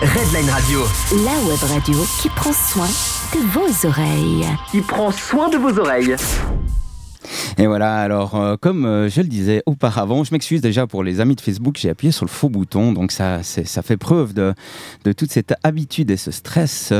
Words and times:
Redline 0.00 0.48
Radio. 0.48 0.84
La 1.24 1.32
web 1.48 1.58
radio 1.64 1.98
qui 2.20 2.28
prend 2.28 2.52
soin 2.52 2.86
de 3.34 3.40
vos 3.52 3.84
oreilles. 3.84 4.46
Qui 4.70 4.80
prend 4.80 5.10
soin 5.10 5.48
de 5.48 5.56
vos 5.56 5.76
oreilles. 5.76 6.14
Et 7.60 7.66
voilà, 7.66 7.96
alors 7.96 8.36
euh, 8.36 8.54
comme 8.60 8.86
euh, 8.86 9.08
je 9.08 9.20
le 9.20 9.26
disais 9.26 9.64
auparavant, 9.66 10.22
je 10.22 10.32
m'excuse 10.32 10.60
déjà 10.60 10.86
pour 10.86 11.02
les 11.02 11.18
amis 11.18 11.34
de 11.34 11.40
Facebook, 11.40 11.76
j'ai 11.76 11.90
appuyé 11.90 12.12
sur 12.12 12.24
le 12.24 12.30
faux 12.30 12.48
bouton, 12.48 12.92
donc 12.92 13.10
ça, 13.10 13.42
ça 13.42 13.82
fait 13.82 13.96
preuve 13.96 14.32
de, 14.32 14.54
de 15.04 15.12
toute 15.12 15.32
cette 15.32 15.54
habitude 15.64 16.12
et 16.12 16.16
ce 16.16 16.30
stress. 16.30 16.92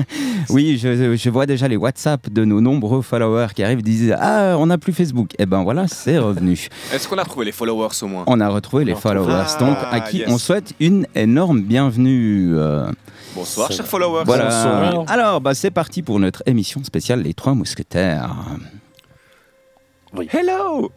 oui, 0.48 0.78
je, 0.78 1.16
je 1.16 1.30
vois 1.30 1.44
déjà 1.44 1.68
les 1.68 1.76
WhatsApp 1.76 2.30
de 2.30 2.46
nos 2.46 2.62
nombreux 2.62 3.02
followers 3.02 3.48
qui 3.54 3.62
arrivent 3.62 3.80
et 3.80 3.82
disent 3.82 4.14
Ah, 4.18 4.56
on 4.58 4.66
n'a 4.66 4.78
plus 4.78 4.94
Facebook. 4.94 5.32
Et 5.38 5.44
ben 5.44 5.62
voilà, 5.64 5.86
c'est 5.86 6.16
revenu. 6.16 6.66
Est-ce 6.94 7.06
qu'on 7.08 7.18
a 7.18 7.24
trouvé 7.24 7.44
les 7.44 7.52
followers 7.52 7.88
au 8.00 8.06
moins? 8.06 8.24
On 8.26 8.40
a 8.40 8.48
retrouvé 8.48 8.86
les 8.86 8.94
On 8.94 8.96
followers, 8.96 9.44
Ah, 9.46 9.58
donc 9.60 9.76
à 9.90 10.00
qui 10.00 10.18
yes. 10.20 10.28
on 10.30 10.38
souhaite 10.38 10.72
une 10.80 11.06
énorme 11.14 11.60
bienvenue. 11.60 12.54
euh, 12.54 12.86
Bonsoir, 13.34 13.70
chers 13.70 13.86
followers. 13.86 14.22
voilà. 14.24 14.44
Bonsoir. 14.44 15.04
Alors, 15.08 15.42
bah, 15.42 15.52
c'est 15.54 15.70
parti 15.70 16.00
pour 16.00 16.18
notre 16.20 16.42
émission 16.46 16.82
spéciale 16.84 17.20
Les 17.20 17.34
Trois 17.34 17.52
Mousquetaires. 17.52 18.34
Oui. 20.16 20.28
Hello 20.32 20.90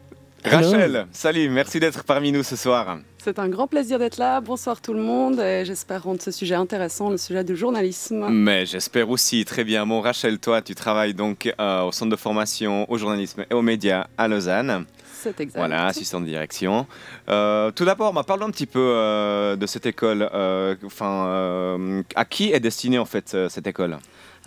Rachel, 0.45 1.07
salut, 1.11 1.49
merci 1.49 1.81
d'être 1.81 2.05
parmi 2.05 2.31
nous 2.31 2.43
ce 2.43 2.55
soir. 2.55 2.99
C'est 3.17 3.39
un 3.39 3.49
grand 3.49 3.67
plaisir 3.67 3.99
d'être 3.99 4.17
là. 4.17 4.39
Bonsoir 4.39 4.79
tout 4.79 4.93
le 4.93 5.01
monde. 5.01 5.41
Et 5.41 5.65
j'espère 5.65 6.03
rendre 6.03 6.21
ce 6.21 6.31
sujet 6.31 6.55
intéressant, 6.55 7.09
le 7.09 7.17
sujet 7.17 7.43
du 7.43 7.57
journalisme. 7.57 8.27
Mais 8.29 8.65
j'espère 8.65 9.09
aussi, 9.09 9.43
très 9.43 9.65
bien. 9.65 9.85
Bon, 9.85 9.99
Rachel, 9.99 10.39
toi, 10.39 10.61
tu 10.61 10.75
travailles 10.75 11.13
donc 11.13 11.53
euh, 11.59 11.81
au 11.83 11.91
centre 11.91 12.11
de 12.11 12.15
formation 12.15 12.89
au 12.89 12.97
journalisme 12.97 13.43
et 13.49 13.53
aux 13.53 13.61
médias 13.61 14.07
à 14.17 14.29
Lausanne. 14.29 14.85
C'est 15.21 15.41
exact. 15.41 15.59
Voilà, 15.59 15.87
assistant 15.87 16.21
de 16.21 16.25
direction. 16.25 16.87
Euh, 17.27 17.71
tout 17.71 17.83
d'abord, 17.83 18.13
bah, 18.13 18.23
parlons 18.25 18.45
un 18.45 18.51
petit 18.51 18.65
peu 18.67 18.79
euh, 18.79 19.57
de 19.57 19.65
cette 19.65 19.85
école. 19.85 20.29
Euh, 20.33 20.75
Enfin, 20.85 21.25
euh, 21.27 22.01
à 22.15 22.23
qui 22.23 22.53
est 22.53 22.61
destinée 22.61 22.99
en 22.99 23.05
fait 23.05 23.33
euh, 23.33 23.49
cette 23.49 23.67
école? 23.67 23.97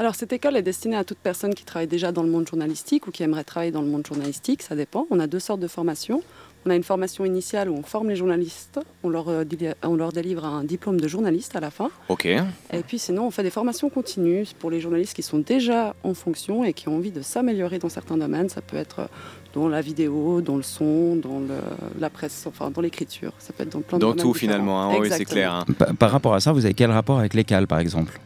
Alors, 0.02 0.16
cette 0.16 0.32
école 0.32 0.56
est 0.56 0.62
destinée 0.62 0.96
à 0.96 1.04
toute 1.04 1.18
personne 1.18 1.54
qui 1.54 1.64
travaille 1.64 1.86
déjà 1.86 2.10
dans 2.10 2.24
le 2.24 2.28
monde 2.28 2.44
journalistique 2.48 3.06
ou 3.06 3.12
qui 3.12 3.22
aimerait 3.22 3.44
travailler 3.44 3.70
dans 3.70 3.82
le 3.82 3.86
monde 3.86 4.04
journalistique. 4.04 4.60
Ça 4.60 4.74
dépend. 4.74 5.06
On 5.10 5.20
a 5.20 5.28
deux 5.28 5.38
sortes 5.38 5.60
de 5.60 5.68
formations. 5.68 6.24
On 6.66 6.70
a 6.70 6.74
une 6.74 6.82
formation 6.82 7.24
initiale 7.24 7.70
où 7.70 7.74
on 7.76 7.84
forme 7.84 8.08
les 8.08 8.16
journalistes. 8.16 8.80
On 9.04 9.08
leur, 9.10 9.28
euh, 9.28 9.44
on 9.84 9.94
leur 9.94 10.10
délivre 10.10 10.44
un 10.44 10.64
diplôme 10.64 11.00
de 11.00 11.06
journaliste 11.06 11.54
à 11.54 11.60
la 11.60 11.70
fin. 11.70 11.88
Ok. 12.08 12.24
Et 12.26 12.42
puis 12.84 12.98
sinon, 12.98 13.28
on 13.28 13.30
fait 13.30 13.44
des 13.44 13.50
formations 13.50 13.90
continues 13.90 14.48
pour 14.58 14.72
les 14.72 14.80
journalistes 14.80 15.14
qui 15.14 15.22
sont 15.22 15.38
déjà 15.38 15.94
en 16.02 16.14
fonction 16.14 16.64
et 16.64 16.72
qui 16.72 16.88
ont 16.88 16.96
envie 16.96 17.12
de 17.12 17.22
s'améliorer 17.22 17.78
dans 17.78 17.88
certains 17.88 18.16
domaines. 18.16 18.48
Ça 18.48 18.60
peut 18.60 18.76
être 18.78 19.08
dans 19.54 19.68
la 19.68 19.80
vidéo, 19.82 20.40
dans 20.40 20.56
le 20.56 20.64
son, 20.64 21.14
dans 21.14 21.38
le- 21.38 22.00
la 22.00 22.10
presse, 22.10 22.44
enfin 22.48 22.72
dans 22.72 22.80
l'écriture. 22.80 23.34
Ça 23.38 23.52
peut 23.52 23.62
être 23.62 23.70
dans 23.72 23.82
plein 23.82 23.98
de 23.98 24.02
Dans 24.02 24.10
tout 24.10 24.16
différents. 24.16 24.34
finalement, 24.34 24.82
hein. 24.82 24.96
oui, 24.98 25.10
c'est 25.12 25.24
clair. 25.24 25.52
hein. 25.54 25.64
Par, 25.78 25.94
par 25.94 26.10
rapport 26.10 26.34
à 26.34 26.40
ça, 26.40 26.50
vous 26.50 26.64
avez 26.64 26.74
quel 26.74 26.90
rapport 26.90 27.20
avec 27.20 27.34
l'école, 27.34 27.68
par 27.68 27.78
exemple? 27.78 28.20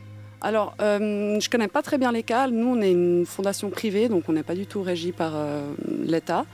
Alors, 0.46 0.74
euh, 0.80 1.40
je 1.40 1.50
connais 1.50 1.66
pas 1.66 1.82
très 1.82 1.98
bien 1.98 2.12
les 2.12 2.22
CAL. 2.22 2.52
Nous, 2.52 2.68
on 2.76 2.80
est 2.80 2.92
une 2.92 3.26
fondation 3.26 3.68
privée, 3.68 4.08
donc 4.08 4.22
on 4.28 4.32
n'est 4.32 4.44
pas 4.44 4.54
du 4.54 4.64
tout 4.66 4.80
régi 4.80 5.10
par 5.10 5.32
euh, 5.34 5.62
l'État. 6.04 6.44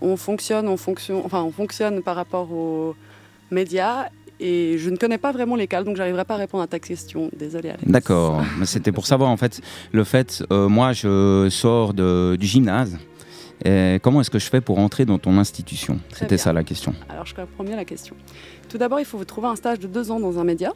On 0.00 0.16
fonctionne 0.16 0.76
fonction, 0.76 1.24
enfin, 1.24 1.42
on 1.44 1.52
fonctionne 1.52 2.02
par 2.02 2.16
rapport 2.16 2.50
aux 2.50 2.96
médias. 3.52 4.08
Et 4.40 4.76
je 4.78 4.90
ne 4.90 4.96
connais 4.96 5.18
pas 5.18 5.30
vraiment 5.30 5.54
les 5.54 5.68
CAL, 5.68 5.84
donc 5.84 5.96
j'arriverai 5.96 6.24
pas 6.24 6.34
à 6.34 6.38
répondre 6.38 6.64
à 6.64 6.66
ta 6.66 6.80
question. 6.80 7.30
Désolée, 7.36 7.68
Alex. 7.70 7.84
D'accord. 7.86 8.42
Mais 8.58 8.66
C'était 8.66 8.90
pour 8.90 9.06
savoir, 9.06 9.30
en 9.30 9.36
fait, 9.36 9.60
le 9.92 10.02
fait, 10.02 10.42
euh, 10.52 10.68
moi, 10.68 10.92
je 10.92 11.46
sors 11.48 11.94
de- 11.94 12.36
du 12.40 12.46
gymnase. 12.46 12.98
Et 13.64 13.98
comment 14.02 14.20
est-ce 14.20 14.30
que 14.30 14.38
je 14.40 14.48
fais 14.48 14.60
pour 14.60 14.80
entrer 14.80 15.04
dans 15.04 15.18
ton 15.18 15.38
institution? 15.38 16.00
C'était 16.12 16.38
ça 16.38 16.52
la 16.52 16.64
question. 16.64 16.92
Alors, 17.08 17.26
je 17.26 17.34
comprends 17.36 17.62
bien 17.62 17.76
la 17.76 17.84
question. 17.84 18.16
Tout 18.68 18.78
d'abord, 18.78 18.98
il 19.00 19.04
faut 19.06 19.18
vous 19.18 19.24
trouver 19.24 19.46
un 19.48 19.56
stage 19.56 19.78
de 19.78 19.86
deux 19.88 20.10
ans 20.10 20.18
dans 20.20 20.38
un 20.40 20.44
média. 20.44 20.72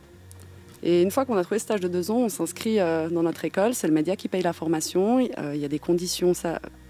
Et 0.83 1.03
une 1.03 1.11
fois 1.11 1.25
qu'on 1.25 1.37
a 1.37 1.45
trouvé 1.45 1.59
ce 1.59 1.65
stage 1.65 1.81
de 1.81 1.89
deux 1.89 2.11
ans, 2.11 2.19
on 2.19 2.29
s'inscrit 2.29 2.81
euh, 2.81 3.09
dans 3.09 3.23
notre 3.23 3.45
école. 3.45 3.75
C'est 3.75 3.87
le 3.87 3.93
média 3.93 4.17
qui 4.17 4.29
paye 4.29 4.43
la 4.43 4.53
formation. 4.53 5.19
Euh, 5.39 5.53
Il 5.55 5.61
y 5.61 5.65
a 5.65 5.69
des 5.69 5.79
conditions, 5.79 6.33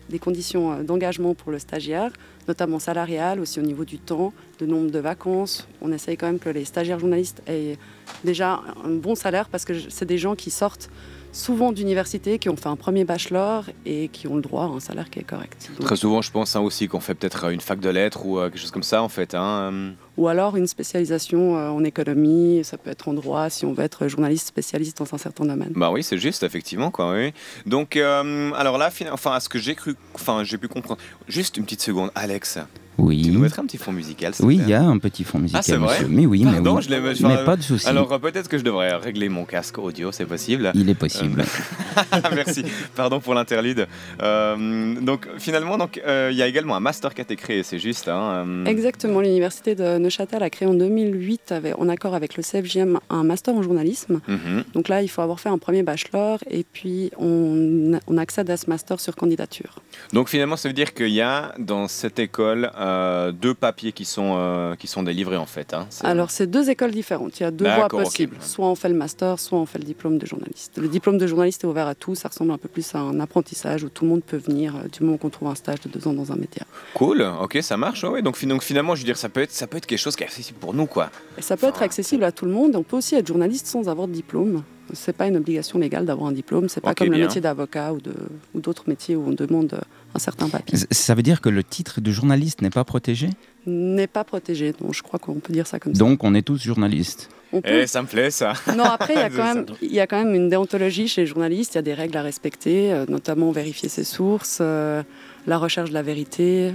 des 0.08 0.18
conditions 0.18 0.72
euh, 0.72 0.82
d'engagement 0.82 1.34
pour 1.34 1.52
le 1.52 1.58
stagiaire, 1.58 2.10
notamment 2.48 2.78
salariales, 2.78 3.38
aussi 3.38 3.60
au 3.60 3.62
niveau 3.62 3.84
du 3.84 3.98
temps, 3.98 4.32
de 4.60 4.66
nombre 4.66 4.90
de 4.90 4.98
vacances. 4.98 5.68
On 5.82 5.92
essaye 5.92 6.16
quand 6.16 6.26
même 6.26 6.38
que 6.38 6.48
les 6.48 6.64
stagiaires 6.64 6.98
journalistes 6.98 7.42
aient 7.46 7.76
déjà 8.24 8.62
un 8.82 8.94
bon 8.94 9.14
salaire 9.14 9.48
parce 9.50 9.66
que 9.66 9.74
c'est 9.90 10.06
des 10.06 10.18
gens 10.18 10.36
qui 10.36 10.50
sortent 10.50 10.88
souvent 11.32 11.72
d'université, 11.72 12.38
qui 12.38 12.48
ont 12.48 12.56
fait 12.56 12.68
un 12.68 12.76
premier 12.76 13.04
bachelor 13.04 13.64
et 13.86 14.08
qui 14.08 14.28
ont 14.28 14.36
le 14.36 14.42
droit 14.42 14.64
à 14.64 14.66
un 14.66 14.80
salaire 14.80 15.08
qui 15.10 15.18
est 15.18 15.24
correct. 15.24 15.70
Donc- 15.78 15.86
Très 15.86 15.96
souvent, 15.96 16.22
je 16.22 16.30
pense 16.30 16.54
hein, 16.56 16.60
aussi 16.60 16.88
qu'on 16.88 17.00
fait 17.00 17.14
peut-être 17.14 17.50
une 17.50 17.60
fac 17.60 17.80
de 17.80 17.88
lettres 17.88 18.24
ou 18.26 18.38
euh, 18.38 18.48
quelque 18.50 18.60
chose 18.60 18.70
comme 18.70 18.82
ça 18.82 19.02
en 19.02 19.08
fait. 19.08 19.34
hein, 19.34 19.70
euh. 19.72 19.90
ou 20.18 20.28
alors 20.28 20.56
une 20.56 20.66
spécialisation 20.66 21.56
euh, 21.58 21.70
en 21.70 21.82
économie, 21.84 22.60
ça 22.64 22.76
peut 22.76 22.90
être 22.90 23.08
en 23.08 23.14
droit 23.14 23.48
si 23.50 23.64
on 23.64 23.72
veut 23.72 23.82
être 23.84 24.08
journaliste 24.08 24.46
spécialiste 24.46 24.98
dans 24.98 25.14
un 25.14 25.18
certain 25.18 25.44
domaine. 25.46 25.72
Bah 25.74 25.90
oui, 25.90 26.02
c'est 26.02 26.18
juste, 26.18 26.42
effectivement, 26.42 26.90
quoi, 26.90 27.12
oui. 27.14 27.32
Donc, 27.66 27.96
euh, 27.96 28.52
alors 28.52 28.76
là, 28.78 28.90
enfin, 29.10 29.32
à 29.32 29.40
ce 29.40 29.48
que 29.48 29.58
j'ai 29.58 29.74
cru, 29.74 29.96
enfin, 30.14 30.44
j'ai 30.44 30.58
pu 30.58 30.68
comprendre. 30.68 31.00
Juste 31.28 31.56
une 31.56 31.64
petite 31.64 31.80
seconde, 31.82 32.10
Alex, 32.14 32.58
Oui. 32.98 33.22
tu 33.24 33.30
nous 33.30 33.40
mettrais 33.40 33.62
un 33.62 33.66
petit 33.66 33.78
fond 33.78 33.92
musical 33.92 34.32
Oui, 34.40 34.60
il 34.62 34.68
y 34.68 34.74
a 34.74 34.82
un 34.82 34.98
petit 34.98 35.24
fond 35.24 35.38
musical, 35.38 35.60
Ah, 35.60 35.62
c'est 35.62 35.76
vrai 35.76 35.94
monsieur. 35.94 36.08
Mais 36.08 36.26
oui, 36.26 36.44
mais 36.44 36.52
Pardon, 36.52 36.76
oui. 36.76 36.82
je 36.88 37.26
Mais 37.26 37.44
pas 37.44 37.56
de 37.56 37.62
souci. 37.62 37.88
Alors, 37.88 38.12
euh, 38.12 38.18
peut-être 38.18 38.48
que 38.48 38.58
je 38.58 38.62
devrais 38.64 38.94
régler 38.96 39.28
mon 39.28 39.44
casque 39.44 39.78
audio, 39.78 40.12
c'est 40.12 40.26
possible. 40.26 40.70
Il 40.74 40.88
est 40.90 40.94
possible. 40.94 41.44
Merci, 42.34 42.64
pardon 42.94 43.20
pour 43.20 43.34
l'interlude. 43.34 43.86
Euh, 44.22 44.94
donc, 45.00 45.26
finalement, 45.38 45.78
donc, 45.78 46.00
euh, 46.06 46.28
il 46.32 46.36
y 46.36 46.42
a 46.42 46.46
également 46.46 46.76
un 46.76 46.80
master 46.80 47.14
qui 47.14 47.20
a 47.20 47.24
été 47.24 47.36
créé, 47.36 47.62
c'est 47.62 47.78
juste. 47.78 48.08
Hein, 48.08 48.44
euh, 48.46 48.64
Exactement, 48.66 49.20
l'université 49.20 49.74
de 49.74 49.98
Neuchâtel 49.98 50.42
a 50.42 50.50
créé 50.50 50.68
en 50.68 50.74
2008, 50.74 51.52
avec- 51.52 51.78
en 51.78 51.88
accord 51.88 52.14
avec 52.14 52.36
le 52.36 52.42
CFJM, 52.42 52.98
un 53.10 53.24
master 53.24 53.54
en 53.54 53.62
journalisme. 53.62 54.20
mhm. 54.28 54.64
Donc 54.74 54.88
là, 54.88 55.02
il 55.02 55.08
faut 55.08 55.22
avoir 55.22 55.40
fait 55.40 55.48
un 55.48 55.58
premier 55.58 55.82
bachelor 55.82 56.38
et 56.50 56.64
puis 56.70 57.10
on, 57.18 57.98
on 58.06 58.18
accède 58.18 58.50
à 58.50 58.56
ce 58.56 58.68
master 58.68 59.00
sur 59.00 59.16
candidature. 59.16 59.76
Donc, 60.12 60.28
finalement, 60.28 60.56
ça 60.56 60.68
veut 60.68 60.74
dire 60.74 60.94
qu'il 60.94 61.08
y 61.08 61.20
a 61.20 61.54
dans 61.58 61.88
cette 61.88 62.18
école 62.18 62.70
euh, 62.92 63.32
deux 63.32 63.54
papiers 63.54 63.92
qui 63.92 64.04
sont, 64.04 64.34
euh, 64.36 64.74
qui 64.76 64.86
sont 64.86 65.02
délivrés, 65.02 65.36
en 65.36 65.46
fait. 65.46 65.74
hein. 65.74 65.86
Alors, 66.02 66.30
c'est 66.30 66.46
deux 66.46 66.70
écoles 66.70 66.90
différentes. 66.92 67.40
Il 67.40 67.42
y 67.42 67.46
a 67.46 67.50
deux 67.50 67.64
voies 67.64 67.88
possibles. 68.04 68.36
Soit 68.40 68.66
on 68.66 68.74
fait 68.74 68.88
le 68.88 68.94
master, 68.94 69.38
soit 69.38 69.58
on 69.58 69.66
fait 69.66 69.78
le 69.78 69.84
diplôme 69.84 70.18
de 70.18 70.26
journaliste. 70.26 70.78
Le 70.78 70.88
diplôme 70.88 71.18
de 71.18 71.26
journaliste 71.26 71.64
est 71.64 71.66
ouvert 71.66 71.86
à 71.86 71.94
tous. 71.94 72.14
Ça 72.16 72.28
ressemble 72.28 72.52
un 72.52 72.58
peu 72.58 72.68
plus 72.68 72.94
à 72.94 72.98
un 73.00 73.18
apprentissage 73.20 73.84
où 73.84 73.88
tout 73.88 74.04
le 74.04 74.10
monde 74.10 74.22
peut 74.22 74.36
venir 74.36 74.76
euh, 74.76 74.88
du 74.88 75.02
moment 75.04 75.16
qu'on 75.16 75.30
trouve 75.30 75.48
un 75.48 75.54
stage 75.54 75.80
de 75.80 75.88
deux 75.88 76.06
ans 76.06 76.12
dans 76.12 76.30
un 76.32 76.36
média. 76.36 76.62
Cool, 76.94 77.22
ok, 77.40 77.58
ça 77.62 77.76
marche. 77.76 78.04
ouais, 78.04 78.10
ouais. 78.10 78.22
Donc, 78.22 78.36
fi- 78.36 78.46
donc, 78.46 78.62
finalement, 78.62 78.94
je 78.94 79.00
veux 79.00 79.06
dire, 79.06 79.16
ça 79.16 79.28
peut 79.28 79.40
être, 79.42 79.52
ça 79.52 79.66
peut 79.66 79.76
être 79.78 79.86
quelque 79.86 79.98
chose 79.98 80.16
qui 80.16 80.22
est 80.22 80.26
accessible 80.26 80.58
pour 80.58 80.74
nous, 80.74 80.86
quoi. 80.86 81.10
Et 81.38 81.42
ça 81.42 81.56
peut 81.56 81.66
être 81.68 81.82
accessible 81.82 82.24
à 82.24 82.32
tout 82.32 82.44
le 82.44 82.52
monde. 82.52 82.76
On 82.76 82.82
peut 82.82 82.96
aussi 82.96 83.14
être 83.14 83.26
journaliste 83.26 83.66
sans 83.66 83.88
avoir 83.88 84.08
de 84.08 84.12
diplôme. 84.12 84.62
C'est 84.94 85.16
pas 85.16 85.26
une 85.26 85.36
obligation 85.38 85.78
légale 85.78 86.04
d'avoir 86.04 86.28
un 86.28 86.32
diplôme. 86.32 86.68
C'est 86.68 86.80
pas 86.82 86.94
comme 86.94 87.06
le 87.12 87.16
métier 87.26 87.40
d'avocat 87.40 87.94
ou 87.94 88.60
d'autres 88.60 88.84
métiers 88.88 89.16
où 89.16 89.24
on 89.26 89.32
demande 89.32 89.80
un 90.14 90.18
certain 90.18 90.48
papier. 90.48 90.78
Ça 90.90 91.14
veut 91.14 91.22
dire 91.22 91.40
que 91.40 91.48
le 91.48 91.64
titre 91.64 92.00
de 92.00 92.10
journaliste 92.10 92.62
n'est 92.62 92.70
pas 92.70 92.84
protégé? 92.84 93.30
N'est 93.66 94.06
pas 94.06 94.24
protégé. 94.24 94.72
Donc 94.72 94.94
je 94.94 95.02
crois 95.02 95.18
qu'on 95.18 95.34
peut 95.34 95.52
dire 95.52 95.66
ça 95.66 95.78
comme 95.78 95.94
ça. 95.94 95.98
Donc 95.98 96.24
on 96.24 96.34
est 96.34 96.42
tous 96.42 96.62
journalistes. 96.62 97.28
Eh, 97.64 97.86
ça 97.86 98.00
me 98.02 98.06
plaît, 98.06 98.30
ça. 98.30 98.54
Non, 98.74 98.84
après, 98.84 99.14
il 99.14 99.20
y, 99.20 99.22
a 99.22 99.30
quand 99.36 99.54
même, 99.54 99.66
il 99.82 99.92
y 99.92 100.00
a 100.00 100.06
quand 100.06 100.24
même 100.24 100.34
une 100.34 100.48
déontologie 100.48 101.08
chez 101.08 101.22
les 101.22 101.26
journalistes. 101.26 101.74
Il 101.74 101.78
y 101.78 101.80
a 101.80 101.82
des 101.82 101.94
règles 101.94 102.16
à 102.16 102.22
respecter, 102.22 102.92
euh, 102.92 103.04
notamment 103.08 103.50
vérifier 103.52 103.88
ses 103.88 104.04
sources, 104.04 104.58
euh, 104.60 105.02
la 105.46 105.58
recherche 105.58 105.90
de 105.90 105.94
la 105.94 106.02
vérité, 106.02 106.72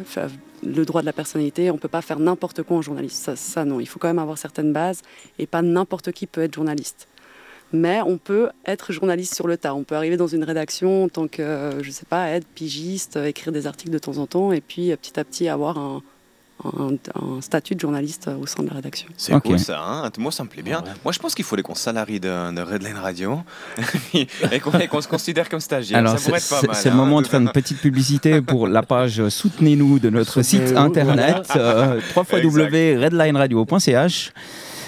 le 0.64 0.86
droit 0.86 1.02
de 1.02 1.08
la 1.08 1.14
personnalité. 1.14 1.72
On 1.72 1.76
ne 1.76 1.80
peut 1.80 1.88
pas 1.88 2.02
faire 2.02 2.20
n'importe 2.20 2.64
quoi 2.64 2.78
en 2.78 2.82
journaliste. 2.82 3.24
Ça, 3.24 3.36
ça, 3.36 3.66
non. 3.66 3.80
Il 3.80 3.88
faut 3.88 3.98
quand 3.98 4.08
même 4.08 4.20
avoir 4.20 4.38
certaines 4.38 4.72
bases 4.72 5.02
et 5.40 5.48
pas 5.48 5.62
n'importe 5.62 6.12
qui 6.12 6.28
peut 6.28 6.42
être 6.42 6.54
journaliste. 6.54 7.08
Mais 7.74 8.00
on 8.06 8.18
peut 8.18 8.50
être 8.66 8.94
journaliste 8.94 9.36
sur 9.36 9.46
le 9.48 9.58
tas. 9.58 9.76
On 9.76 9.84
peut 9.84 9.96
arriver 9.96 10.16
dans 10.16 10.28
une 10.28 10.46
rédaction 10.46 11.04
en 11.04 11.10
tant 11.10 11.28
que, 11.28 11.42
euh, 11.42 11.84
je 11.84 11.92
sais 11.92 12.06
pas, 12.10 12.30
être 12.30 12.48
pigiste, 12.48 13.18
euh, 13.18 13.26
écrire 13.26 13.52
des 13.52 13.68
articles 13.68 13.92
de 13.92 14.00
temps 14.00 14.18
en 14.20 14.26
temps 14.26 14.54
et 14.54 14.62
puis 14.62 14.92
euh, 14.92 14.96
petit 14.96 15.20
à 15.20 15.26
petit 15.26 15.50
avoir 15.50 15.78
un, 15.78 16.02
un- 16.64 16.96
un 17.22 17.42
statut 17.42 17.76
de 17.76 17.80
journaliste 17.82 18.30
au 18.42 18.48
sein 18.48 18.64
de 18.64 18.70
la 18.70 18.76
rédaction. 18.76 19.08
C'est 19.18 19.34
Ok. 19.34 19.44
cool 19.44 19.60
ça, 19.60 19.80
hein 19.80 20.10
moi 20.18 20.32
ça 20.32 20.44
me 20.46 20.50
plaît 20.50 20.64
bien. 20.64 20.80
Ouais. 20.80 20.86
Moi 21.04 21.12
je 21.12 21.20
pense 21.20 21.36
qu'il 21.36 21.44
faudrait 21.46 21.62
qu'on 21.62 21.76
salarie 21.76 22.20
de, 22.22 22.56
de 22.56 22.62
Redline 22.62 22.96
Radio 22.98 23.42
et 24.14 24.28
qu'on 24.90 25.02
se 25.02 25.08
considère 25.10 25.50
comme 25.50 25.60
stagiaire. 25.60 26.00
Alors 26.00 26.14
ça 26.14 26.18
c'est 26.20 26.26
pourrait 26.30 26.40
être 26.40 26.50
pas 26.50 26.60
c'est- 26.62 26.68
mal. 26.68 26.76
c'est 26.78 26.90
le 26.90 26.96
hein. 26.96 26.98
moment 26.98 27.22
de 27.22 27.28
faire 27.28 27.42
une 27.42 27.52
petite 27.52 27.80
publicité 27.82 28.42
pour 28.42 28.68
la 28.70 28.82
page 28.82 29.28
Soutenez-nous 29.28 30.00
de 30.00 30.10
notre 30.10 30.42
site 30.42 30.72
internet 30.76 31.52
euh, 31.58 32.00
www.redlineradio.ch. 32.16 34.32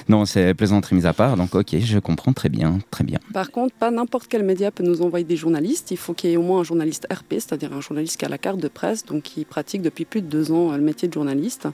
Non, 0.09 0.25
c'est 0.25 0.55
plaisanterie 0.55 0.95
mise 0.95 1.05
à 1.05 1.13
part, 1.13 1.37
donc 1.37 1.53
ok, 1.53 1.77
je 1.77 1.99
comprends 1.99 2.33
très 2.33 2.49
bien, 2.49 2.79
très 2.89 3.03
bien. 3.03 3.19
Par 3.31 3.51
contre, 3.51 3.75
pas 3.75 3.91
n'importe 3.91 4.27
quel 4.27 4.43
média 4.43 4.71
peut 4.71 4.83
nous 4.83 5.03
envoyer 5.03 5.23
des 5.23 5.37
journalistes. 5.37 5.91
Il 5.91 5.97
faut 5.97 6.15
qu'il 6.15 6.31
y 6.31 6.33
ait 6.33 6.37
au 6.37 6.41
moins 6.41 6.61
un 6.61 6.63
journaliste 6.63 7.07
RP, 7.13 7.33
c'est-à-dire 7.33 7.73
un 7.73 7.81
journaliste 7.81 8.17
qui 8.17 8.25
a 8.25 8.29
la 8.29 8.39
carte 8.39 8.59
de 8.59 8.67
presse, 8.67 9.05
donc 9.05 9.21
qui 9.21 9.45
pratique 9.45 9.83
depuis 9.83 10.05
plus 10.05 10.23
de 10.23 10.27
deux 10.27 10.51
ans 10.51 10.75
le 10.75 10.81
métier 10.81 11.07
de 11.07 11.13
journaliste. 11.13 11.67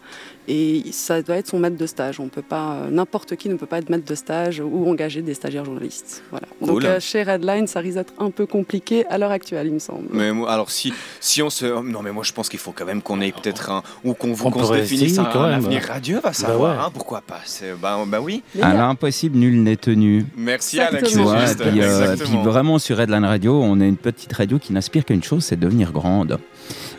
Et 0.47 0.83
ça 0.91 1.21
doit 1.21 1.37
être 1.37 1.47
son 1.47 1.59
maître 1.59 1.77
de 1.77 1.85
stage. 1.87 2.19
On 2.19 2.27
peut 2.27 2.41
pas, 2.41 2.73
euh, 2.75 2.89
n'importe 2.91 3.35
qui 3.35 3.49
ne 3.49 3.55
peut 3.55 3.65
pas 3.65 3.79
être 3.79 3.89
maître 3.89 4.05
de 4.05 4.15
stage 4.15 4.59
ou 4.63 4.87
engager 4.89 5.21
des 5.21 5.33
stagiaires 5.33 5.65
journalistes. 5.65 6.23
Voilà. 6.31 6.47
Cool. 6.59 6.67
Donc 6.67 6.83
euh, 6.83 6.99
chez 6.99 7.23
Redline, 7.23 7.67
ça 7.67 7.79
risque 7.79 7.97
d'être 7.97 8.13
un 8.19 8.29
peu 8.29 8.45
compliqué 8.45 9.05
à 9.07 9.17
l'heure 9.17 9.31
actuelle, 9.31 9.67
il 9.67 9.73
me 9.73 9.79
semble. 9.79 10.07
Mais 10.11 10.31
moi, 10.31 10.51
alors 10.51 10.69
si, 10.69 10.93
si 11.19 11.41
on 11.41 11.49
se... 11.49 11.65
Non 11.65 12.01
mais 12.01 12.11
moi 12.11 12.23
je 12.23 12.31
pense 12.31 12.47
qu'il 12.49 12.59
faut 12.59 12.71
quand 12.73 12.85
même 12.85 13.01
qu'on 13.01 13.21
ait 13.21 13.31
peut-être 13.31 13.71
un... 13.71 13.81
Ou 14.03 14.13
qu'on 14.13 14.33
On 14.33 14.51
qu'on 14.51 14.65
se 14.65 14.73
définisse 14.73 15.17
un, 15.17 15.23
un 15.25 15.53
avenir 15.53 15.81
radieux, 15.83 16.19
va 16.23 16.33
savoir, 16.33 16.77
ouais. 16.77 16.83
hein, 16.85 16.91
pourquoi 16.93 17.21
pas. 17.21 17.39
C'est- 17.45 17.73
Bah, 17.81 17.97
bah 18.07 18.19
oui. 18.21 18.43
Mais 18.53 18.61
il 18.61 18.61
y 18.61 18.63
a- 18.63 18.69
À 18.69 18.73
l'impossible, 18.73 19.37
nul 19.37 19.63
n'est 19.63 19.75
tenu. 19.77 20.25
Merci 20.37 20.79
Exactement. 20.79 21.31
Alex, 21.31 21.51
et 21.53 21.55
puis, 21.55 21.81
euh, 21.81 22.15
puis 22.17 22.37
vraiment 22.43 22.77
sur 22.79 22.97
Redline 22.97 23.25
Radio, 23.25 23.61
on 23.61 23.79
est 23.81 23.87
une 23.87 23.97
petite 23.97 24.33
radio 24.33 24.59
qui 24.59 24.73
n'aspire 24.73 25.05
qu'à 25.05 25.13
une 25.13 25.23
chose, 25.23 25.43
c'est 25.43 25.59
devenir 25.59 25.91
grande. 25.91 26.37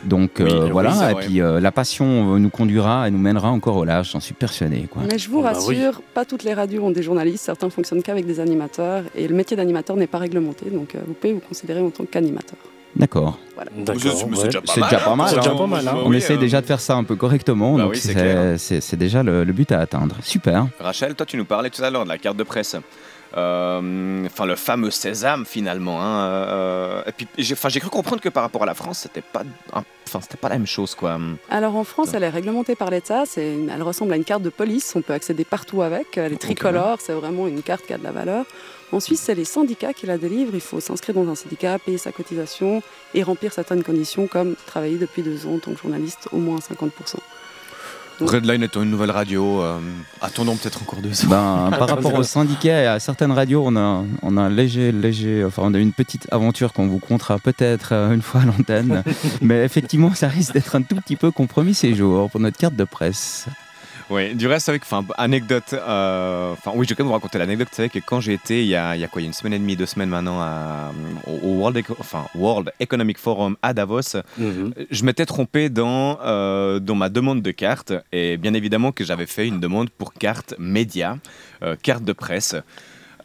Donc 0.05 0.31
Oui, 0.39 0.45
euh, 0.49 0.63
oui, 0.65 0.69
voilà, 0.71 1.11
et 1.11 1.15
puis 1.15 1.41
euh, 1.41 1.59
la 1.59 1.71
passion 1.71 2.35
euh, 2.35 2.39
nous 2.39 2.49
conduira 2.49 3.07
et 3.07 3.11
nous 3.11 3.17
mènera 3.17 3.49
encore 3.49 3.75
au 3.77 3.85
large, 3.85 4.11
j'en 4.11 4.19
suis 4.19 4.33
persuadé. 4.33 4.87
Quoi. 4.89 5.03
Mais 5.09 5.17
je 5.17 5.29
vous 5.29 5.39
Ah 5.39 5.53
bah 5.53 5.59
rassure, 5.59 6.01
pas 6.13 6.25
toutes 6.25 6.43
les 6.43 6.53
radios 6.53 6.83
ont 6.83 6.91
des 6.91 7.03
journalistes, 7.03 7.43
certains 7.45 7.69
fonctionnent 7.69 8.03
qu'avec 8.03 8.25
des 8.25 8.39
animateurs 8.39 9.03
et 9.15 9.27
le 9.27 9.35
métier 9.35 9.55
d'animateur 9.57 9.95
n'est 9.95 10.07
pas 10.07 10.17
réglementé, 10.19 10.69
donc 10.69 10.95
euh, 10.95 10.99
vous 11.07 11.13
pouvez 11.13 11.33
vous 11.33 11.39
considérer 11.41 11.81
en 11.81 11.89
tant 11.89 12.05
qu'animateur. 12.05 12.57
D'accord. 12.95 13.37
C'est- 13.97 14.23
ouais. 14.23 14.45
déjà 14.45 14.61
pas 14.61 14.75
mal, 14.75 14.85
déjà 14.89 14.99
pas 14.99 15.11
hein. 15.11 15.15
mal, 15.15 15.29
C'est 15.29 15.35
déjà 15.35 15.51
pas 15.51 15.67
mal, 15.67 15.87
hein. 15.87 15.95
On 16.03 16.09
oui, 16.09 16.17
essaie 16.17 16.33
euh, 16.33 16.37
déjà 16.37 16.61
de 16.61 16.65
faire 16.65 16.79
ça 16.79 16.95
un 16.95 17.03
peu 17.03 17.15
correctement, 17.15 17.75
Bah 17.75 17.83
donc 17.83 17.93
oui, 17.93 17.99
c'est 17.99 18.95
déjà 18.97 19.21
le, 19.23 19.43
le 19.43 19.53
but 19.53 19.71
à 19.71 19.79
atteindre. 19.81 20.15
Super. 20.23 20.67
Rachel, 20.79 21.13
toi 21.15 21.25
tu 21.25 21.37
nous 21.37 21.45
parlais 21.45 21.69
tout 21.69 21.83
à 21.83 21.89
l'heure 21.91 22.03
de 22.05 22.09
la 22.09 22.17
carte 22.17 22.37
de 22.37 22.43
presse. 22.43 22.75
Euh, 23.35 24.25
Enfin, 24.25 24.45
le 24.45 24.55
fameux 24.55 24.91
sésame 24.91 25.45
finalement. 25.45 26.01
hein, 26.01 26.25
euh, 26.25 27.01
et 27.07 27.11
puis, 27.11 27.27
j'ai 27.37 27.53
enfin, 27.53 27.69
j'ai 27.69 27.79
cru 27.79 27.89
comprendre 27.89 28.21
que 28.21 28.29
par 28.29 28.43
rapport 28.43 28.63
à 28.63 28.65
la 28.65 28.73
France, 28.73 28.99
c'était 28.99 29.21
pas, 29.21 29.43
enfin, 29.71 30.19
c'était 30.21 30.37
pas 30.37 30.49
la 30.49 30.55
même 30.55 30.67
chose, 30.67 30.95
quoi. 30.95 31.17
Alors 31.49 31.75
en 31.75 31.83
France, 31.83 32.09
elle 32.13 32.23
est 32.23 32.29
réglementée 32.29 32.75
par 32.75 32.89
l'État, 32.89 33.23
elle 33.35 33.81
ressemble 33.83 34.13
à 34.13 34.15
une 34.15 34.23
carte 34.25 34.43
de 34.43 34.49
police, 34.49 34.93
on 34.95 35.01
peut 35.01 35.13
accéder 35.13 35.43
partout 35.43 35.81
avec, 35.81 36.17
elle 36.17 36.33
est 36.33 36.37
tricolore, 36.37 36.97
c'est 37.01 37.13
vraiment 37.13 37.47
une 37.47 37.63
carte 37.63 37.85
qui 37.85 37.93
a 37.93 37.97
de 37.97 38.03
la 38.03 38.11
valeur. 38.11 38.45
En 38.91 38.99
Suisse, 39.01 39.21
c'est 39.21 39.35
les 39.35 39.45
syndicats 39.45 39.93
qui 39.93 40.05
la 40.05 40.17
délivrent, 40.17 40.55
il 40.55 40.61
faut 40.61 40.79
s'inscrire 40.79 41.15
dans 41.15 41.27
un 41.29 41.35
syndicat, 41.35 41.77
payer 41.79 41.97
sa 41.97 42.11
cotisation 42.11 42.81
et 43.13 43.23
remplir 43.23 43.51
certaines 43.51 43.83
conditions 43.83 44.27
comme 44.27 44.55
travailler 44.65 44.97
depuis 44.97 45.23
deux 45.23 45.45
ans 45.45 45.55
en 45.55 45.59
tant 45.59 45.73
que 45.73 45.79
journaliste, 45.81 46.29
au 46.31 46.37
moins 46.37 46.59
50%. 46.59 47.17
Redline 48.19 48.63
étant 48.63 48.81
une 48.81 48.89
nouvelle 48.89 49.11
radio, 49.11 49.61
euh, 49.61 49.79
attendons 50.21 50.55
peut-être 50.55 50.81
encore 50.81 50.99
deux 51.01 51.25
ans. 51.25 51.27
Ben, 51.29 51.77
par 51.77 51.89
rapport 51.89 52.13
aux 52.13 52.23
syndicats 52.23 52.83
et 52.83 52.87
à 52.87 52.99
certaines 52.99 53.31
radios, 53.31 53.63
on 53.65 53.75
a, 53.75 54.03
on 54.21 54.37
a 54.37 54.41
un 54.41 54.49
léger, 54.49 54.91
léger, 54.91 55.43
enfin, 55.45 55.63
on 55.65 55.73
a 55.73 55.77
une 55.79 55.93
petite 55.93 56.27
aventure 56.31 56.73
qu'on 56.73 56.87
vous 56.87 56.99
comptera 56.99 57.37
peut-être 57.37 57.89
euh, 57.93 58.13
une 58.13 58.21
fois 58.21 58.41
à 58.41 58.45
l'antenne. 58.45 59.03
Mais 59.41 59.63
effectivement, 59.63 60.13
ça 60.13 60.27
risque 60.27 60.53
d'être 60.53 60.75
un 60.75 60.81
tout 60.81 60.95
petit 60.95 61.15
peu 61.15 61.31
compromis 61.31 61.73
ces 61.73 61.93
jours 61.93 62.29
pour 62.29 62.39
notre 62.39 62.57
carte 62.57 62.75
de 62.75 62.85
presse. 62.85 63.47
Oui, 64.09 64.33
du 64.35 64.47
reste, 64.47 64.69
avec, 64.69 64.83
enfin, 64.83 65.03
anecdote, 65.17 65.73
euh, 65.73 66.53
enfin, 66.53 66.71
oui, 66.75 66.85
je 66.85 66.89
vais 66.91 66.95
quand 66.95 67.03
même 67.03 67.07
vous 67.09 67.13
raconter 67.13 67.37
l'anecdote, 67.37 67.67
c'est 67.73 67.89
que 67.89 67.99
quand 67.99 68.21
j'ai 68.21 68.33
été, 68.33 68.61
il 68.61 68.67
y, 68.69 68.75
a, 68.75 68.95
il 68.95 69.01
y 69.01 69.03
a 69.03 69.07
quoi, 69.09 69.21
il 69.21 69.25
y 69.25 69.27
a 69.27 69.29
une 69.29 69.33
semaine 69.33 69.51
et 69.53 69.59
demie, 69.59 69.75
deux 69.75 69.85
semaines 69.85 70.07
maintenant, 70.09 70.39
à- 70.39 70.93
au 71.43 71.55
World, 71.57 71.83
enfin, 71.99 72.25
World 72.33 72.71
Economic 72.79 73.17
Forum 73.17 73.57
à 73.61 73.73
Davos, 73.73 74.15
Mhm. 74.37 74.73
je 74.89 75.03
m'étais 75.03 75.25
trompé 75.25 75.67
dans, 75.67 76.19
euh, 76.23 76.79
dans 76.79 76.95
ma 76.95 77.09
demande 77.09 77.41
de 77.41 77.51
carte, 77.51 77.91
et 78.13 78.37
bien 78.37 78.53
évidemment 78.53 78.93
que 78.93 79.03
j'avais 79.03 79.25
fait 79.25 79.45
une 79.45 79.59
demande 79.59 79.89
pour 79.89 80.13
carte 80.13 80.53
média, 80.57 81.17
euh, 81.61 81.75
carte 81.81 82.05
de 82.05 82.13
presse. 82.13 82.55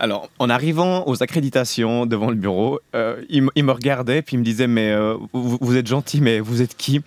Alors, 0.03 0.29
en 0.41 0.51
arrivant 0.51 1.07
aux 1.07 1.23
accréditations 1.23 2.07
devant 2.07 2.29
le 2.29 2.35
bureau, 2.35 2.81
euh, 2.97 3.23
il, 3.29 3.43
me- 3.43 3.51
il 3.55 3.63
me 3.63 3.71
regardait 3.71 4.21
puis 4.21 4.35
il 4.35 4.41
me 4.41 4.45
disait 4.45 4.67
mais 4.67 4.91
euh, 4.91 5.15
vous, 5.33 5.59
vous 5.61 5.77
êtes 5.77 5.87
gentil 5.87 6.21
mais 6.21 6.41
vous 6.41 6.61
êtes 6.61 6.77
qui? 6.77 7.03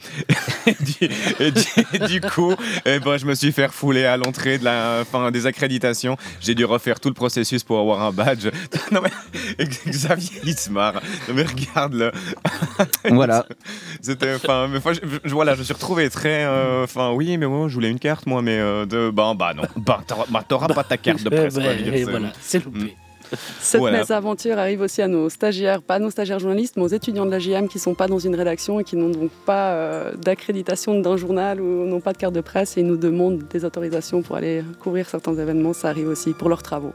Et, 0.65 0.71
du, 0.80 1.09
et 1.42 1.51
du- 1.51 1.62
et 1.94 2.00
du 2.07 2.21
coup, 2.21 2.53
eh 2.86 3.00
ben, 3.00 3.18
je 3.18 3.25
me 3.25 3.36
suis 3.36 3.51
fait 3.51 3.65
refouler 3.65 4.06
à 4.06 4.15
l'entrée 4.15 4.59
de 4.59 4.63
la 4.63 5.03
fin 5.03 5.30
des 5.31 5.45
accréditations. 5.45 6.15
J'ai 6.39 6.56
dû 6.56 6.63
refaire 6.63 7.01
tout 7.01 7.09
le 7.09 7.13
processus 7.13 7.65
pour 7.65 7.80
avoir 7.80 8.01
un 8.01 8.13
badge. 8.13 8.47
non 8.94 9.01
mais 9.03 9.65
Xavier 9.88 10.39
Lismar, 10.44 11.01
mais 11.33 11.44
regarde 11.44 11.94
le. 11.95 12.12
Voilà. 13.09 13.45
C'était 14.01 14.36
enfin 14.36 14.69
je, 14.94 15.00
je- 15.25 15.33
voilà, 15.33 15.53
je 15.56 15.59
me 15.59 15.63
suis 15.65 15.74
retrouvé 15.74 16.09
très 16.09 16.45
euh, 16.45 16.86
enfin 16.86 17.12
oui 17.12 17.38
mais 17.38 17.45
moi 17.45 17.68
je 17.68 17.74
voulais 17.74 17.89
une 17.92 18.00
carte 18.00 18.25
moi 18.25 18.42
mais 18.42 18.57
de 18.57 19.09
bah 19.12 19.33
bah 19.38 19.53
non 19.53 19.63
bah 19.75 20.01
t'auras 20.47 20.68
bah, 20.68 20.74
pas 20.75 20.83
ta 20.83 20.97
carte 20.97 21.24
de 21.24 21.30
Eh 21.31 21.36
presse. 21.36 21.56
ben, 21.56 21.77
c'est- 21.83 22.03
voilà, 22.03 22.31
c'est. 22.42 22.63
Cette 23.60 23.80
Voilà. 23.80 24.00
mésaventure 24.00 24.57
arrive 24.57 24.81
aussi 24.81 25.01
à 25.01 25.07
nos 25.07 25.30
stagiaires, 25.30 25.81
pas 25.81 26.00
nos 26.00 26.10
stagiaires 26.10 26.39
journalistes, 26.39 26.75
mais 26.77 26.83
aux 26.83 26.88
étudiants 26.88 27.25
de 27.25 27.31
la 27.31 27.39
JM 27.39 27.68
qui 27.68 27.77
ne 27.77 27.81
sont 27.81 27.94
pas 27.95 28.07
dans 28.07 28.19
une 28.19 28.36
rédaction 28.36 28.80
et 28.80 28.83
qui 28.83 28.95
n'ont 28.95 29.10
donc 29.10 29.31
pas 29.45 29.72
euh, 29.72 30.13
d'accréditation 30.16 31.00
d'un 31.00 31.18
journal 31.18 31.62
ou 31.62 31.86
n'ont 31.86 32.01
pas 32.01 32.13
de 32.13 32.18
carte 32.18 32.33
de 32.33 32.42
presse 32.42 32.77
et 32.77 32.81
ils 32.81 32.88
nous 32.88 32.98
demandent 32.98 33.44
des 33.50 33.66
autorisations 33.66 34.22
pour 34.22 34.36
aller 34.36 34.63
couvrir 34.80 35.07
certains 35.10 35.36
événements. 35.36 35.74
Ça 35.74 35.89
arrive 35.89 36.07
aussi 36.07 36.33
pour 36.33 36.50
leurs 36.50 36.63
travaux. 36.63 36.94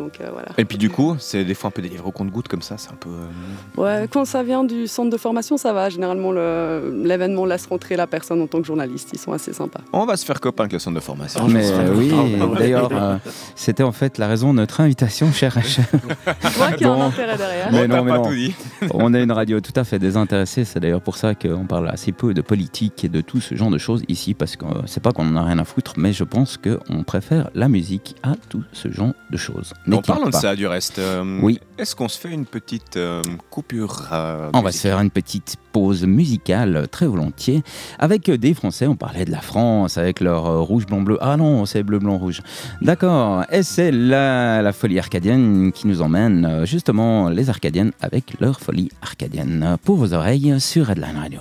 Donc 0.00 0.20
euh, 0.20 0.28
voilà. 0.32 0.48
Et 0.58 0.64
puis 0.64 0.78
du 0.78 0.88
coup, 0.90 1.16
c'est 1.18 1.44
des 1.44 1.54
fois 1.54 1.68
un 1.68 1.70
peu 1.70 1.82
délivré 1.82 2.06
au 2.06 2.10
compte-goutte 2.10 2.48
comme 2.48 2.62
ça, 2.62 2.76
c'est 2.78 2.90
un 2.90 2.96
peu. 2.96 3.10
euh, 3.10 3.80
Ouais, 4.02 4.08
quand 4.10 4.24
ça 4.24 4.42
vient 4.42 4.64
du 4.64 4.86
centre 4.86 5.10
de 5.10 5.16
formation, 5.16 5.56
ça 5.56 5.72
va. 5.72 5.90
Généralement, 5.90 6.32
le- 6.32 7.02
l'événement 7.04 7.44
laisse 7.44 7.66
rentrer 7.66 7.96
la 7.96 8.06
personne 8.06 8.40
en 8.42 8.46
tant 8.46 8.60
que 8.60 8.66
journaliste. 8.66 9.10
Ils 9.12 9.18
sont 9.18 9.32
assez 9.32 9.52
sympas. 9.52 9.80
On 9.92 10.06
va 10.06 10.16
se 10.16 10.24
faire 10.24 10.40
copain 10.40 10.64
avec 10.64 10.72
le 10.72 10.78
centre 10.78 10.94
de 10.96 11.00
formation. 11.00 11.46
Mais 11.48 11.62
je 11.64 11.72
euh, 11.74 11.94
oui, 11.94 12.12
d'ailleurs, 12.58 12.88
euh, 12.92 13.16
c'était 13.54 13.82
en 13.82 13.92
fait 13.92 14.18
la 14.18 14.26
raison 14.26 14.52
de 14.54 14.58
notre 14.58 14.80
invitation, 14.80 15.30
cher 15.32 15.52
Rachel. 15.52 15.84
Je 16.42 16.48
vois 16.56 16.72
qu'il 16.72 16.86
y 16.86 16.90
a 16.90 16.94
Bon. 16.94 17.02
un 17.02 17.06
intérêt 17.08 17.36
derrière. 17.36 17.68
Mais 17.72 17.84
On 17.84 17.88
non, 17.88 18.04
mais 18.04 18.12
non. 18.12 18.22
tout 18.24 18.34
dit. 18.34 18.54
On 18.94 19.12
est 19.14 19.22
une 19.22 19.32
radio 19.32 19.60
tout 19.60 19.72
à 19.76 19.84
fait 19.84 19.98
désintéressée. 19.98 20.64
C'est 20.64 20.80
d'ailleurs 20.80 21.02
pour 21.02 21.16
ça 21.16 21.34
qu'on 21.34 21.66
parle 21.66 21.88
assez 21.88 22.12
peu 22.12 22.32
de 22.34 22.40
politique 22.40 23.04
et 23.04 23.08
de 23.08 23.20
tout 23.20 23.40
ce 23.40 23.54
genre 23.54 23.70
de 23.70 23.78
choses 23.78 24.02
ici, 24.08 24.34
parce 24.34 24.56
que 24.56 24.64
c'est 24.86 25.02
pas 25.02 25.12
qu'on 25.12 25.26
en 25.26 25.36
a 25.36 25.44
rien 25.44 25.58
à 25.58 25.64
foutre, 25.64 25.94
mais 25.96 26.12
je 26.12 26.24
pense 26.24 26.56
qu'on 26.58 27.02
préfère 27.04 27.50
la 27.54 27.68
musique 27.68 28.16
à 28.22 28.34
tout 28.48 28.62
ce 28.72 28.90
genre 28.90 29.12
de 29.30 29.36
choses. 29.36 29.74
En 29.92 29.96
N'est-il 29.96 30.06
parlant 30.06 30.28
de 30.28 30.34
ça, 30.34 30.54
du 30.54 30.66
reste, 30.66 30.98
euh, 30.98 31.40
Oui. 31.42 31.58
est-ce 31.78 31.96
qu'on 31.96 32.08
se 32.08 32.18
fait 32.18 32.30
une 32.30 32.46
petite 32.46 32.96
euh, 32.96 33.22
coupure 33.50 34.06
euh, 34.12 34.48
On 34.54 34.60
va 34.62 34.70
se 34.72 34.78
faire 34.78 34.98
une 35.00 35.10
petite 35.10 35.56
pause 35.72 36.04
musicale 36.04 36.86
très 36.90 37.06
volontiers 37.06 37.62
avec 37.98 38.30
des 38.30 38.54
Français. 38.54 38.86
On 38.86 38.94
parlait 38.96 39.24
de 39.24 39.30
la 39.32 39.40
France 39.40 39.98
avec 39.98 40.20
leur 40.20 40.46
euh, 40.46 40.60
rouge, 40.60 40.86
blanc, 40.86 41.00
bleu. 41.00 41.18
Ah 41.20 41.36
non, 41.36 41.66
c'est 41.66 41.82
bleu, 41.82 41.98
blanc, 41.98 42.18
rouge. 42.18 42.40
D'accord. 42.82 43.44
Et 43.50 43.62
c'est 43.62 43.90
la, 43.90 44.62
la 44.62 44.72
folie 44.72 44.98
arcadienne 44.98 45.72
qui 45.72 45.86
nous 45.88 46.02
emmène 46.02 46.64
justement 46.64 47.28
les 47.28 47.50
Arcadiennes 47.50 47.92
avec 48.00 48.34
leur 48.40 48.60
folie 48.60 48.90
arcadienne 49.02 49.76
pour 49.84 49.96
vos 49.96 50.12
oreilles 50.14 50.60
sur 50.60 50.86
Redline 50.86 51.16
Radio. 51.18 51.40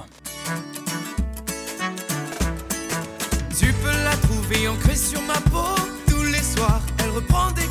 Tu 3.58 3.68
peux 3.74 4.04
la 4.04 4.16
trouver 4.28 4.68
ancrée 4.68 4.96
sur 4.96 5.22
ma 5.24 5.34
peau 5.52 5.76
tous 6.08 6.24
les 6.24 6.42
soirs. 6.42 6.82
Elle 7.04 7.10
reprend 7.12 7.52
des 7.52 7.64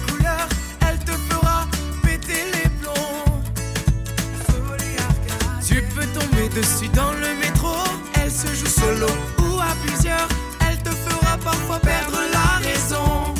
tomber 6.48 6.60
dessus 6.60 6.88
dans 6.94 7.12
le 7.12 7.34
métro. 7.40 7.74
Elle 8.14 8.30
se 8.30 8.46
joue 8.48 8.66
solo 8.66 9.06
ou 9.38 9.60
à 9.60 9.74
plusieurs. 9.86 10.28
Elle 10.68 10.78
te 10.78 10.90
fera 10.90 11.36
parfois 11.38 11.78
perdre 11.78 12.18
la 12.32 12.68
raison. 12.68 13.34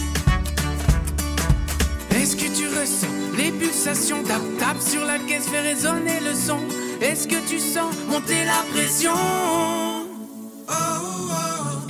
Est-ce 2.10 2.37
que 2.37 2.55
tu 2.55 2.66
ressens 2.69 3.06
les 3.37 3.50
pulsations 3.52 4.22
Tap 4.25 4.43
tap 4.58 4.81
sur 4.81 5.05
la 5.05 5.19
caisse, 5.19 5.49
fait 5.49 5.61
résonner 5.61 6.21
le 6.21 6.35
son? 6.35 6.61
Est-ce 7.00 7.28
que 7.28 7.49
tu 7.49 7.59
sens 7.59 7.94
monter 8.09 8.44
la 8.44 8.64
pression? 8.73 9.12
Oh, 10.68 10.71
oh, 10.71 11.30
oh. 11.30 11.88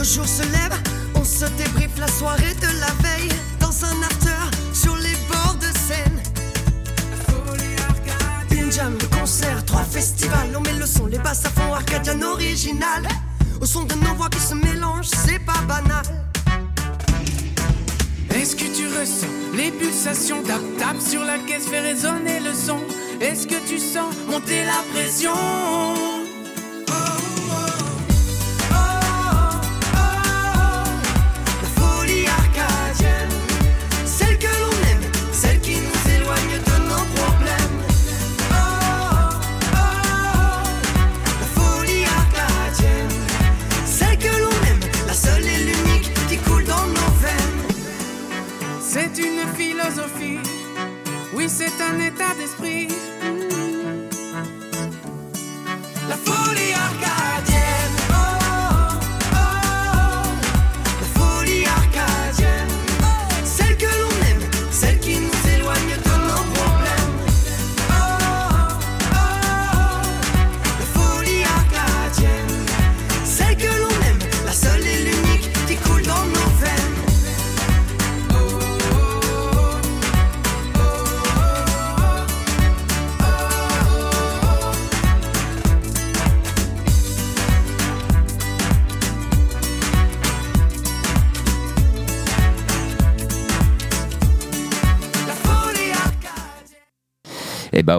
Le 0.00 0.04
jour 0.04 0.26
se 0.26 0.42
lève, 0.44 0.74
on 1.14 1.24
se 1.24 1.44
débriefe 1.58 1.98
la 1.98 2.08
soirée 2.08 2.54
de 2.54 2.68
la 2.80 2.90
veille 3.06 3.28
dans 3.60 3.84
un 3.84 4.02
after 4.02 4.40
sur 4.72 4.96
les 4.96 5.14
bords 5.28 5.56
de 5.60 5.66
Seine. 5.86 6.22
Une 8.50 8.72
jam, 8.72 8.96
le 8.98 9.06
concert, 9.18 9.62
trois 9.66 9.82
festivals, 9.82 10.56
on 10.56 10.60
met 10.62 10.78
le 10.78 10.86
son, 10.86 11.04
les 11.04 11.18
basses 11.18 11.44
à 11.44 11.50
fond, 11.50 11.74
arcadian 11.74 12.22
original. 12.22 13.06
Au 13.60 13.66
son 13.66 13.84
de 13.84 13.94
nos 13.96 14.14
voix 14.14 14.30
qui 14.30 14.40
se 14.40 14.54
mélangent, 14.54 15.10
c'est 15.26 15.40
pas 15.40 15.60
banal. 15.68 16.06
Est-ce 18.34 18.56
que 18.56 18.74
tu 18.74 18.86
ressens 18.98 19.26
les 19.54 19.70
pulsations 19.70 20.42
Tap 20.44 20.62
tap 20.78 20.96
sur 20.98 21.22
la 21.24 21.38
caisse, 21.40 21.66
fait 21.66 21.80
résonner 21.80 22.40
le 22.40 22.54
son? 22.54 22.80
Est-ce 23.20 23.46
que 23.46 23.68
tu 23.68 23.78
sens 23.78 24.14
monter 24.30 24.64
la 24.64 24.82
pression? 24.94 26.29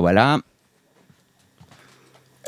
Et 0.01 0.03
ben 0.03 0.41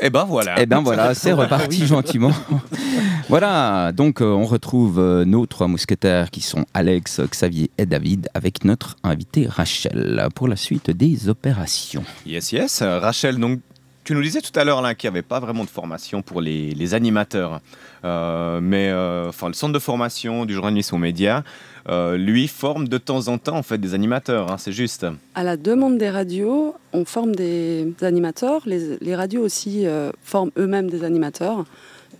Et 0.00 0.10
ben 0.10 0.24
voilà. 0.24 0.60
et 0.62 0.66
ben 0.66 0.80
voilà, 0.80 1.14
c'est 1.14 1.32
reparti 1.32 1.86
gentiment. 1.86 2.32
voilà, 3.28 3.92
donc 3.92 4.20
euh, 4.20 4.24
on 4.24 4.44
retrouve 4.44 4.98
euh, 4.98 5.24
nos 5.24 5.46
trois 5.46 5.68
mousquetaires 5.68 6.30
qui 6.32 6.40
sont 6.40 6.66
Alex, 6.74 7.20
Xavier 7.20 7.70
et 7.78 7.86
David 7.86 8.28
avec 8.34 8.64
notre 8.64 8.96
invité 9.04 9.46
Rachel 9.46 10.26
pour 10.34 10.48
la 10.48 10.56
suite 10.56 10.90
des 10.90 11.28
opérations. 11.28 12.02
Yes, 12.26 12.50
yes. 12.52 12.82
Rachel, 12.82 13.38
donc, 13.38 13.60
tu 14.04 14.14
nous 14.14 14.22
disais 14.22 14.40
tout 14.40 14.56
à 14.58 14.64
l'heure 14.64 14.82
qu'il 14.96 15.08
n'y 15.10 15.14
avait 15.14 15.22
pas 15.22 15.40
vraiment 15.40 15.64
de 15.64 15.70
formation 15.70 16.22
pour 16.22 16.40
les, 16.40 16.94
animateurs. 16.94 17.60
Euh, 18.04 18.60
mais 18.60 18.90
euh, 18.90 19.28
enfin, 19.30 19.48
le 19.48 19.54
centre 19.54 19.72
de 19.72 19.78
formation 19.78 20.44
du 20.44 20.52
journalisme 20.52 20.96
aux 20.96 20.98
médias, 20.98 21.42
euh, 21.88 22.18
lui, 22.18 22.46
forme 22.46 22.86
de 22.86 22.98
temps 22.98 23.28
en 23.28 23.38
temps 23.38 23.56
en 23.56 23.62
fait, 23.62 23.78
des 23.78 23.94
animateurs, 23.94 24.52
hein, 24.52 24.58
c'est 24.58 24.72
juste. 24.72 25.06
À 25.34 25.42
la 25.42 25.56
demande 25.56 25.96
des 25.96 26.10
radios, 26.10 26.74
on 26.92 27.06
forme 27.06 27.34
des 27.34 27.94
animateurs. 28.02 28.62
Les, 28.66 28.98
les 29.00 29.16
radios 29.16 29.42
aussi 29.42 29.86
forment 30.22 30.50
eux-mêmes 30.58 30.90
des 30.90 31.02
animateurs. 31.02 31.64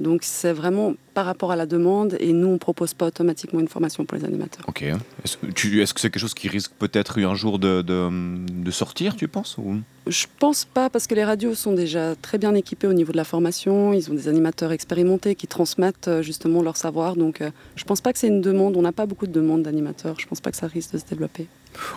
Donc 0.00 0.22
c'est 0.24 0.52
vraiment 0.52 0.94
par 1.14 1.24
rapport 1.26 1.52
à 1.52 1.56
la 1.56 1.66
demande 1.66 2.16
et 2.20 2.32
nous 2.32 2.48
on 2.48 2.58
propose 2.58 2.92
pas 2.94 3.06
automatiquement 3.06 3.60
une 3.60 3.68
formation 3.68 4.04
pour 4.04 4.18
les 4.18 4.24
animateurs. 4.24 4.64
Ok. 4.68 4.82
Est-ce 4.82 5.36
que 5.94 6.00
c'est 6.00 6.10
quelque 6.10 6.18
chose 6.20 6.34
qui 6.34 6.48
risque 6.48 6.72
peut-être 6.78 7.20
un 7.22 7.34
jour 7.34 7.58
de, 7.58 7.82
de, 7.82 8.08
de 8.48 8.70
sortir, 8.70 9.16
tu 9.16 9.28
penses 9.28 9.56
ou... 9.58 9.76
Je 10.06 10.26
pense 10.38 10.66
pas 10.66 10.90
parce 10.90 11.06
que 11.06 11.14
les 11.14 11.24
radios 11.24 11.54
sont 11.54 11.72
déjà 11.72 12.14
très 12.20 12.36
bien 12.36 12.54
équipées 12.54 12.86
au 12.86 12.92
niveau 12.92 13.12
de 13.12 13.16
la 13.16 13.24
formation. 13.24 13.94
Ils 13.94 14.10
ont 14.10 14.14
des 14.14 14.28
animateurs 14.28 14.70
expérimentés 14.70 15.34
qui 15.34 15.46
transmettent 15.46 16.08
euh, 16.08 16.20
justement 16.20 16.60
leur 16.60 16.76
savoir. 16.76 17.16
Donc 17.16 17.40
euh, 17.40 17.50
je 17.74 17.84
pense 17.84 18.02
pas 18.02 18.12
que 18.12 18.18
c'est 18.18 18.28
une 18.28 18.42
demande. 18.42 18.76
On 18.76 18.82
n'a 18.82 18.92
pas 18.92 19.06
beaucoup 19.06 19.26
de 19.26 19.32
demandes 19.32 19.62
d'animateurs. 19.62 20.16
Je 20.20 20.26
pense 20.26 20.42
pas 20.42 20.50
que 20.50 20.58
ça 20.58 20.66
risque 20.66 20.92
de 20.92 20.98
se 20.98 21.06
développer. 21.06 21.46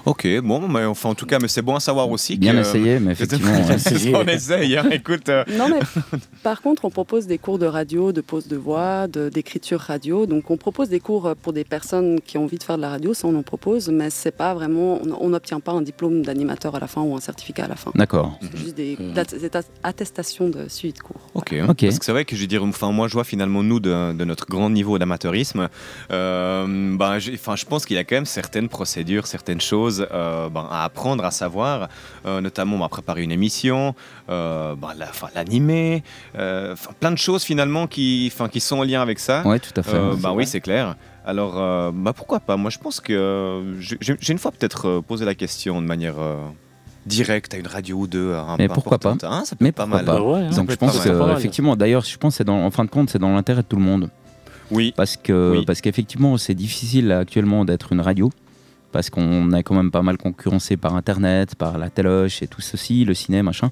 Ok, 0.06 0.26
bon, 0.42 0.68
mais 0.68 0.86
enfin, 0.86 1.10
en 1.10 1.16
tout 1.16 1.26
cas, 1.28 1.38
mais 1.40 1.48
c'est 1.50 1.62
bon 1.62 1.76
à 1.76 1.80
savoir 1.80 2.10
aussi. 2.10 2.36
Bien 2.38 2.54
que, 2.54 2.60
essayé, 2.60 3.00
mais 3.00 3.12
effectivement. 3.14 3.78
ça, 3.78 3.92
on 4.16 4.26
essaye, 4.26 4.76
hein. 4.78 4.88
écoute. 4.90 5.30
euh, 5.30 5.44
Non, 5.58 5.68
mais 5.70 5.80
par 6.44 6.62
contre, 6.62 6.86
on 6.86 6.90
propose 6.90 7.28
des 7.28 7.38
cours 7.38 7.60
de 7.60 7.66
radio, 7.68 8.12
de 8.12 8.22
pause 8.22 8.48
de 8.48 8.56
voix, 8.56 9.07
d'écriture 9.08 9.80
radio. 9.80 10.26
Donc, 10.26 10.52
on 10.52 10.58
propose 10.58 10.90
des 10.90 11.00
cours 11.00 11.34
pour 11.42 11.54
des 11.54 11.64
personnes 11.64 12.20
qui 12.22 12.38
ont 12.38 12.44
envie 12.44 12.58
de 12.58 12.64
faire 12.64 12.78
de 12.78 12.82
la 12.82 12.90
radio, 12.90 13.14
ça 13.14 13.28
on 13.28 13.36
en 13.36 13.44
propose, 13.44 13.90
mais 13.90 14.10
c'est 14.10 14.32
pas 14.32 14.54
vraiment, 14.54 15.00
on- 15.22 15.30
n'obtient 15.30 15.60
pas 15.60 15.72
un 15.74 15.82
diplôme 15.82 16.22
d'animateur 16.22 16.76
à 16.76 16.80
la 16.80 16.88
fin 16.88 17.02
ou 17.02 17.16
un 17.16 17.20
certificat 17.20 17.66
à 17.66 17.68
la 17.68 17.76
fin. 17.76 17.92
D'accord. 17.96 18.38
C'est 18.42 18.58
juste 18.58 18.76
des, 18.76 18.96
Mhm. 19.00 19.14
des 19.14 19.50
attestations 19.84 20.50
de 20.50 20.68
suivi 20.70 20.94
de 20.94 21.00
cours. 21.00 21.20
Ok. 21.34 21.54
Ok. 21.68 21.82
Parce 21.82 22.00
que 22.00 22.06
c'est 22.06 22.12
vrai 22.12 22.26
que 22.26 22.36
je 22.36 22.42
veux 22.42 22.48
dire, 22.48 22.64
enfin 22.64 22.92
moi 22.92 23.08
je 23.08 23.14
vois 23.14 23.24
finalement 23.24 23.64
nous 23.64 23.80
de, 23.80 24.14
de 24.14 24.26
notre 24.26 24.46
grand 24.48 24.70
niveau 24.70 24.98
d'amateurisme, 24.98 25.70
euh, 26.12 26.66
ben, 26.98 27.18
enfin 27.34 27.56
je 27.56 27.66
pense 27.66 27.86
qu'il 27.86 27.96
y 27.96 28.00
a 28.00 28.04
quand 28.04 28.16
même 28.16 28.26
certaines 28.26 28.70
procédures, 28.70 29.28
certaines 29.28 29.62
choses 29.62 30.08
euh, 30.12 30.50
ben, 30.50 30.68
à 30.70 30.84
apprendre, 30.86 31.24
à 31.26 31.32
savoir, 31.32 31.90
euh, 32.26 32.42
notamment 32.42 32.84
à 32.86 32.90
préparer 32.90 33.24
une 33.24 33.32
émission, 33.32 33.96
euh, 34.30 34.76
ben, 34.76 34.90
l'animer, 35.36 36.04
euh, 36.38 36.76
plein 37.00 37.12
de 37.12 37.18
choses 37.18 37.44
finalement 37.44 37.88
qui, 37.88 38.32
qui 38.52 38.60
sont 38.60 38.80
en 38.80 38.84
lien 38.84 38.97
avec 39.02 39.20
ça. 39.20 39.46
Ouais, 39.48 39.60
tout 39.60 39.74
à 39.76 39.84
fait. 39.84 39.96
Euh, 39.96 40.16
bah 40.18 40.34
oui, 40.34 40.46
c'est 40.46 40.62
clair. 40.62 40.96
Alors, 41.26 41.58
euh, 41.58 41.92
bah 41.94 42.14
pourquoi 42.14 42.40
pas? 42.40 42.56
Moi, 42.58 42.70
je 42.70 42.78
pense 42.78 43.00
que 43.00 43.14
euh, 43.14 43.80
j'ai 43.80 44.32
une 44.32 44.38
fois 44.38 44.52
peut-être 44.52 44.88
euh, 44.88 45.02
posé 45.02 45.26
la 45.26 45.36
question 45.36 45.82
de 45.82 45.86
manière 45.88 46.16
euh, 46.20 46.38
directe 47.06 47.54
à 47.54 47.58
une 47.58 47.68
radio 47.68 47.98
ou 47.98 48.08
deux. 48.08 48.34
un 48.34 48.56
Mais 48.58 48.68
peu 48.68 48.76
pourquoi 48.76 48.98
pas? 48.98 49.16
Hein, 49.24 49.44
ça 49.46 49.56
peut 49.56 49.66
Mais 49.66 49.72
pas 49.72 49.86
mal. 49.86 50.06
pas? 50.06 50.22
Ouais, 50.22 50.42
hein, 50.42 50.50
Donc 50.56 50.72
je 50.72 50.76
pense 50.76 51.00
que, 51.00 51.38
effectivement, 51.38 51.76
d'ailleurs, 51.76 52.04
je 52.06 52.18
pense 52.18 52.34
que 52.34 52.38
c'est 52.38 52.44
dans, 52.44 52.64
en 52.64 52.72
fin 52.72 52.86
de 52.86 52.90
compte, 52.90 53.10
c'est 53.10 53.20
dans 53.20 53.34
l'intérêt 53.34 53.62
de 53.62 53.68
tout 53.68 53.76
le 53.78 53.82
monde. 53.84 54.10
Oui. 54.72 54.94
Parce 54.96 55.16
que 55.18 55.58
Oui. 55.58 55.66
parce 55.66 55.82
qu'effectivement, 55.82 56.38
c'est 56.38 56.54
difficile 56.54 57.12
actuellement 57.12 57.66
d'être 57.66 57.94
une 57.94 58.02
radio. 58.02 58.30
Parce 58.98 59.12
qu'on 59.12 59.52
est 59.52 59.62
quand 59.62 59.76
même 59.76 59.92
pas 59.92 60.02
mal 60.02 60.18
concurrencé 60.18 60.76
par 60.76 60.96
Internet, 60.96 61.54
par 61.54 61.78
la 61.78 61.92
téloche 61.92 62.42
et 62.42 62.48
tout 62.48 62.62
ceci, 62.62 63.06
le 63.06 63.14
ciné, 63.14 63.44
machin. 63.44 63.70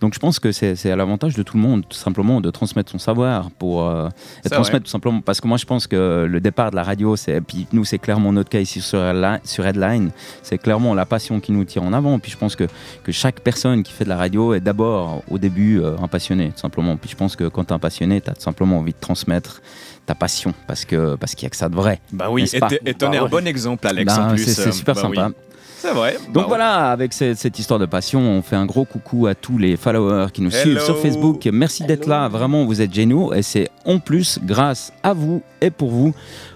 Donc 0.00 0.14
je 0.14 0.20
pense 0.20 0.38
que 0.38 0.52
c'est 0.52 0.88
à 0.88 0.94
l'avantage 0.94 1.34
de 1.34 1.42
tout 1.42 1.56
le 1.56 1.64
monde, 1.64 1.82
tout 1.88 1.98
simplement, 1.98 2.40
de 2.40 2.48
transmettre 2.50 2.92
son 2.92 3.00
savoir 3.00 3.50
pour 3.50 3.88
euh, 3.88 4.08
et 4.44 4.48
transmettre 4.48 4.84
tout 4.84 4.90
simplement. 4.92 5.20
Parce 5.20 5.40
que 5.40 5.48
moi, 5.48 5.56
je 5.56 5.64
pense 5.64 5.88
que 5.88 6.28
le 6.30 6.40
départ 6.40 6.70
de 6.70 6.76
la 6.76 6.84
radio, 6.84 7.16
c'est 7.16 7.32
et 7.32 7.40
puis 7.40 7.66
nous, 7.72 7.84
c'est 7.84 7.98
clairement 7.98 8.32
notre 8.32 8.50
cas 8.50 8.60
ici 8.60 8.80
sur, 8.80 9.00
Headli- 9.00 9.40
sur 9.42 9.66
Headline, 9.66 10.12
c'est 10.44 10.58
clairement 10.58 10.94
la 10.94 11.06
passion 11.06 11.40
qui 11.40 11.50
nous 11.50 11.64
tire 11.64 11.82
en 11.82 11.92
avant. 11.92 12.20
Puis 12.20 12.30
je 12.30 12.36
pense 12.36 12.54
que, 12.54 12.68
que 13.02 13.10
chaque 13.10 13.40
personne 13.40 13.82
qui 13.82 13.92
fait 13.92 14.04
de 14.04 14.10
la 14.10 14.16
radio 14.16 14.54
est 14.54 14.60
d'abord, 14.60 15.24
au 15.28 15.38
début, 15.38 15.80
euh, 15.80 15.96
un 16.00 16.06
passionné, 16.06 16.50
tout 16.50 16.60
simplement. 16.60 16.96
Puis 16.96 17.10
je 17.10 17.16
pense 17.16 17.34
que 17.34 17.48
quand 17.48 17.64
tu 17.64 17.70
es 17.70 17.74
un 17.74 17.80
passionné, 17.80 18.20
tu 18.20 18.30
as 18.30 18.34
tout 18.34 18.42
simplement 18.42 18.78
envie 18.78 18.92
de 18.92 19.00
transmettre 19.00 19.60
ta 20.08 20.14
passion 20.14 20.54
parce 20.66 20.84
que 20.86 21.14
parce 21.16 21.34
qu'il 21.34 21.44
y 21.44 21.46
a 21.46 21.50
que 21.50 21.56
ça 21.56 21.68
de 21.68 21.74
vrai. 21.76 22.00
Bah 22.12 22.28
oui, 22.30 22.44
et 22.52 22.56
et 22.86 22.94
t'en 22.94 23.10
Bah 23.10 23.14
es 23.14 23.18
un 23.18 23.22
ouais. 23.24 23.28
bon 23.28 23.46
exemple, 23.46 23.86
Alex, 23.86 24.12
en 24.16 24.30
plus. 24.30 24.44
c'est 24.44 24.68
euh, 24.68 24.72
super 24.72 24.94
bah 24.94 25.02
oui. 25.10 25.16
sympa. 25.16 25.30
C'est 25.80 25.92
vrai. 25.92 26.14
Donc 26.32 26.32
Bah 26.34 26.44
voilà, 26.48 26.90
avec 26.90 27.12
cette, 27.12 27.36
cette 27.38 27.56
histoire 27.58 27.78
de 27.78 27.86
passion, 27.86 28.18
on 28.20 28.42
fait 28.42 28.56
un 28.56 28.66
gros 28.66 28.84
coucou 28.84 29.26
à 29.28 29.34
tous 29.34 29.58
les 29.58 29.76
followers 29.76 30.28
qui 30.32 30.40
nous 30.42 30.50
Hello. 30.50 30.60
suivent 30.62 30.80
sur 30.80 30.98
Facebook. 30.98 31.46
Merci 31.52 31.84
d'être 31.84 32.06
là, 32.06 32.26
vraiment, 32.28 32.64
vous 32.64 32.80
êtes 32.80 32.92
géniaux. 32.92 33.32
Et 33.34 33.42
c'est 33.42 33.68
en 33.84 33.98
plus 34.00 34.40
grâce 34.42 34.92
à 35.04 35.12
vous 35.12 35.40
et 35.60 35.70
pour 35.70 35.90
vous 35.90 36.14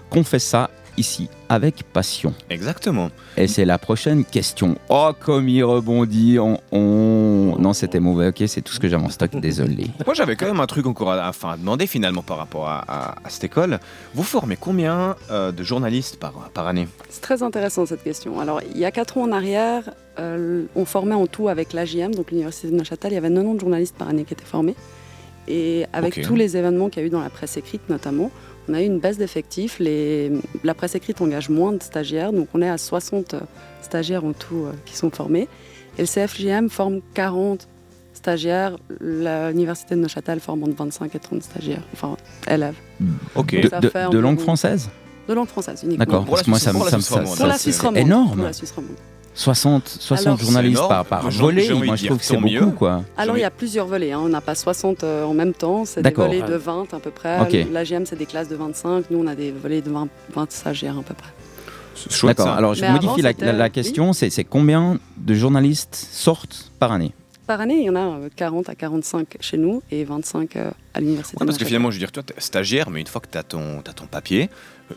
qu'on 0.09 0.23
fait 0.25 0.39
ça 0.39 0.69
ici 0.97 1.29
avec 1.49 1.83
passion. 1.93 2.33
Exactement. 2.49 3.09
Et 3.37 3.47
c'est 3.47 3.65
la 3.65 3.77
prochaine 3.77 4.25
question. 4.25 4.75
Oh, 4.89 5.11
comme 5.19 5.49
il 5.49 5.63
rebondit 5.63 6.39
en 6.39 6.59
on. 6.71 7.55
Non, 7.59 7.73
c'était 7.73 7.99
mauvais, 7.99 8.27
ok, 8.29 8.43
c'est 8.47 8.61
tout 8.61 8.73
ce 8.73 8.79
que 8.79 8.87
j'avais 8.87 9.03
en 9.03 9.09
stock, 9.09 9.31
désolé. 9.39 9.87
Moi, 10.05 10.13
j'avais 10.13 10.35
quand 10.35 10.45
même 10.47 10.59
un 10.59 10.65
truc 10.67 10.85
encore 10.85 11.11
à, 11.11 11.27
à 11.29 11.57
demander 11.57 11.87
finalement 11.87 12.21
par 12.23 12.37
rapport 12.37 12.67
à, 12.67 12.79
à- 12.87 13.15
à 13.23 13.29
cette 13.29 13.43
école. 13.43 13.79
Vous 14.13 14.23
formez 14.23 14.55
combien 14.55 15.15
euh, 15.31 15.51
de 15.51 15.63
journalistes 15.63 16.17
par, 16.17 16.33
par 16.53 16.67
année? 16.67 16.87
C'est 17.09 17.21
très 17.21 17.43
intéressant 17.43 17.85
cette 17.85 18.03
question. 18.03 18.39
Alors, 18.39 18.61
il 18.73 18.77
y 18.77 18.85
a 18.85 18.91
4 18.91 19.17
ans 19.17 19.23
en 19.23 19.31
arrière, 19.31 19.89
euh, 20.19 20.63
on 20.75 20.85
formait 20.85 21.15
en 21.15 21.27
tout 21.27 21.49
avec 21.49 21.73
l'AJM, 21.73 22.13
donc 22.15 22.31
l'Université 22.31 22.69
de 22.69 22.75
Neuchâtel, 22.75 23.11
il 23.11 23.15
y 23.15 23.17
avait 23.17 23.29
90 23.29 23.59
journalistes 23.59 23.95
par 23.97 24.09
année 24.09 24.23
qui 24.25 24.33
étaient 24.33 24.43
formés. 24.45 24.75
Et 25.47 25.85
avec 25.91 26.21
tous 26.21 26.35
les 26.35 26.55
événements 26.55 26.89
qu'il 26.89 27.01
y 27.01 27.03
a 27.03 27.07
eu 27.07 27.09
dans 27.11 27.21
la 27.21 27.29
presse 27.29 27.57
écrite 27.57 27.89
notamment, 27.89 28.31
on 28.69 28.73
a 28.73 28.81
eu 28.81 28.85
une 28.85 28.99
baisse 28.99 29.17
d'effectifs. 29.17 29.77
Les... 29.79 30.31
La 30.63 30.73
presse 30.73 30.95
écrite 30.95 31.21
engage 31.21 31.49
moins 31.49 31.73
de 31.73 31.81
stagiaires, 31.83 32.31
donc 32.33 32.47
on 32.53 32.61
est 32.61 32.69
à 32.69 32.77
60 32.77 33.35
stagiaires 33.81 34.23
en 34.25 34.33
tout 34.33 34.65
euh, 34.65 34.71
qui 34.85 34.95
sont 34.95 35.09
formés. 35.11 35.47
Et 35.97 36.01
le 36.01 36.07
CFJM 36.07 36.69
forme 36.69 37.01
40 37.13 37.67
stagiaires. 38.13 38.77
L'Université 38.99 39.95
de 39.95 39.99
Neuchâtel 40.01 40.39
forme 40.39 40.63
entre 40.63 40.75
25 40.75 41.13
et 41.15 41.19
30 41.19 41.43
stagiaires, 41.43 41.83
enfin 41.93 42.15
élèves. 42.47 42.75
Ok. 43.35 43.59
De, 43.61 43.67
Ça 43.69 43.79
de- 43.79 43.89
fait 43.89 44.01
de 44.03 44.07
environ- 44.07 44.21
langue 44.21 44.39
française? 44.39 44.89
De 45.27 45.33
langue 45.33 45.47
française 45.47 45.81
uniquement. 45.83 46.05
D'accord, 46.05 46.25
Pour 46.25 46.35
la 46.35 46.43
parce 46.43 46.45
que 46.45 46.49
moi, 46.49 46.59
ça 46.59 46.73
me 46.73 46.77
romande. 47.85 47.97
énorme. 47.97 48.35
Pour 48.35 48.43
la 48.45 48.53
Suisse 48.53 48.71
romande. 48.71 48.91
60, 49.35 49.87
60 49.87 50.27
Alors, 50.27 50.39
journalistes 50.39 50.87
par, 50.87 51.05
par 51.05 51.29
volet, 51.31 51.67
moi 51.73 51.95
je 51.95 52.05
trouve 52.05 52.19
que 52.19 52.25
c'est 52.25 52.35
beaucoup, 52.37 52.47
mieux. 52.53 52.65
quoi. 52.67 53.03
Alors, 53.17 53.33
Oui. 53.33 53.39
il 53.41 53.43
y 53.43 53.45
a 53.45 53.51
plusieurs 53.51 53.87
volets. 53.87 54.11
hein. 54.11 54.19
On 54.23 54.29
n'a 54.29 54.41
pas 54.41 54.53
60 54.55 55.03
euh, 55.03 55.23
en 55.25 55.33
même 55.33 55.53
temps. 55.53 55.85
C'est 55.85 56.01
des 56.03 56.11
volets 56.11 56.41
de 56.43 56.55
20 56.55 56.93
à 56.93 56.99
peu 56.99 57.09
près. 57.11 57.39
Ok. 57.41 57.57
L'AGM, 57.71 58.05
c'est 58.05 58.15
des 58.15 58.25
classes 58.27 58.47
de 58.49 58.55
25. 58.55 59.05
Nous, 59.09 59.17
on 59.17 59.27
a 59.27 59.35
des 59.35 59.51
volets 59.51 59.81
de 59.81 59.89
20, 59.89 60.07
20 60.35 60.51
stagiaires 60.51 60.97
à 60.99 61.01
peu 61.03 61.13
près. 61.15 61.31
D'accord, 62.23 62.47
alors 62.49 62.73
je 62.73 62.81
Mais 62.81 62.91
modifie 62.91 63.25
avant, 63.25 63.35
la, 63.39 63.45
la- 63.51 63.57
la 63.57 63.63
oui. 63.65 63.71
question, 63.71 64.13
c'est 64.13 64.29
c'est 64.31 64.43
combien 64.43 64.99
de 65.17 65.33
journalistes 65.35 65.95
sortent 66.11 66.71
par 66.79 66.91
année? 66.91 67.11
Par 67.45 67.61
année, 67.61 67.75
il 67.79 67.83
y 67.83 67.89
en 67.89 67.95
a 67.95 67.99
euh, 68.19 68.29
40 68.35 68.67
à 68.69 68.75
45 68.75 69.37
chez 69.41 69.57
nous 69.57 69.83
et 69.91 70.03
25 70.03 70.55
euh, 70.55 70.71
à 70.93 70.99
l'université. 71.01 71.37
Ouais, 71.39 71.45
parce 71.45 71.57
que 71.57 71.65
finalement, 71.65 71.91
je 71.91 71.95
veux 71.95 71.99
dire, 71.99 72.11
toi, 72.11 72.23
t'es 72.23 72.33
stagiaire, 72.39 72.89
mais 72.89 73.01
une 73.01 73.07
fois 73.07 73.21
que 73.21 73.27
tu 73.31 73.37
as 73.37 73.43
ton, 73.43 73.81
t'as 73.83 73.93
ton 73.93 74.05
papier, 74.07 74.49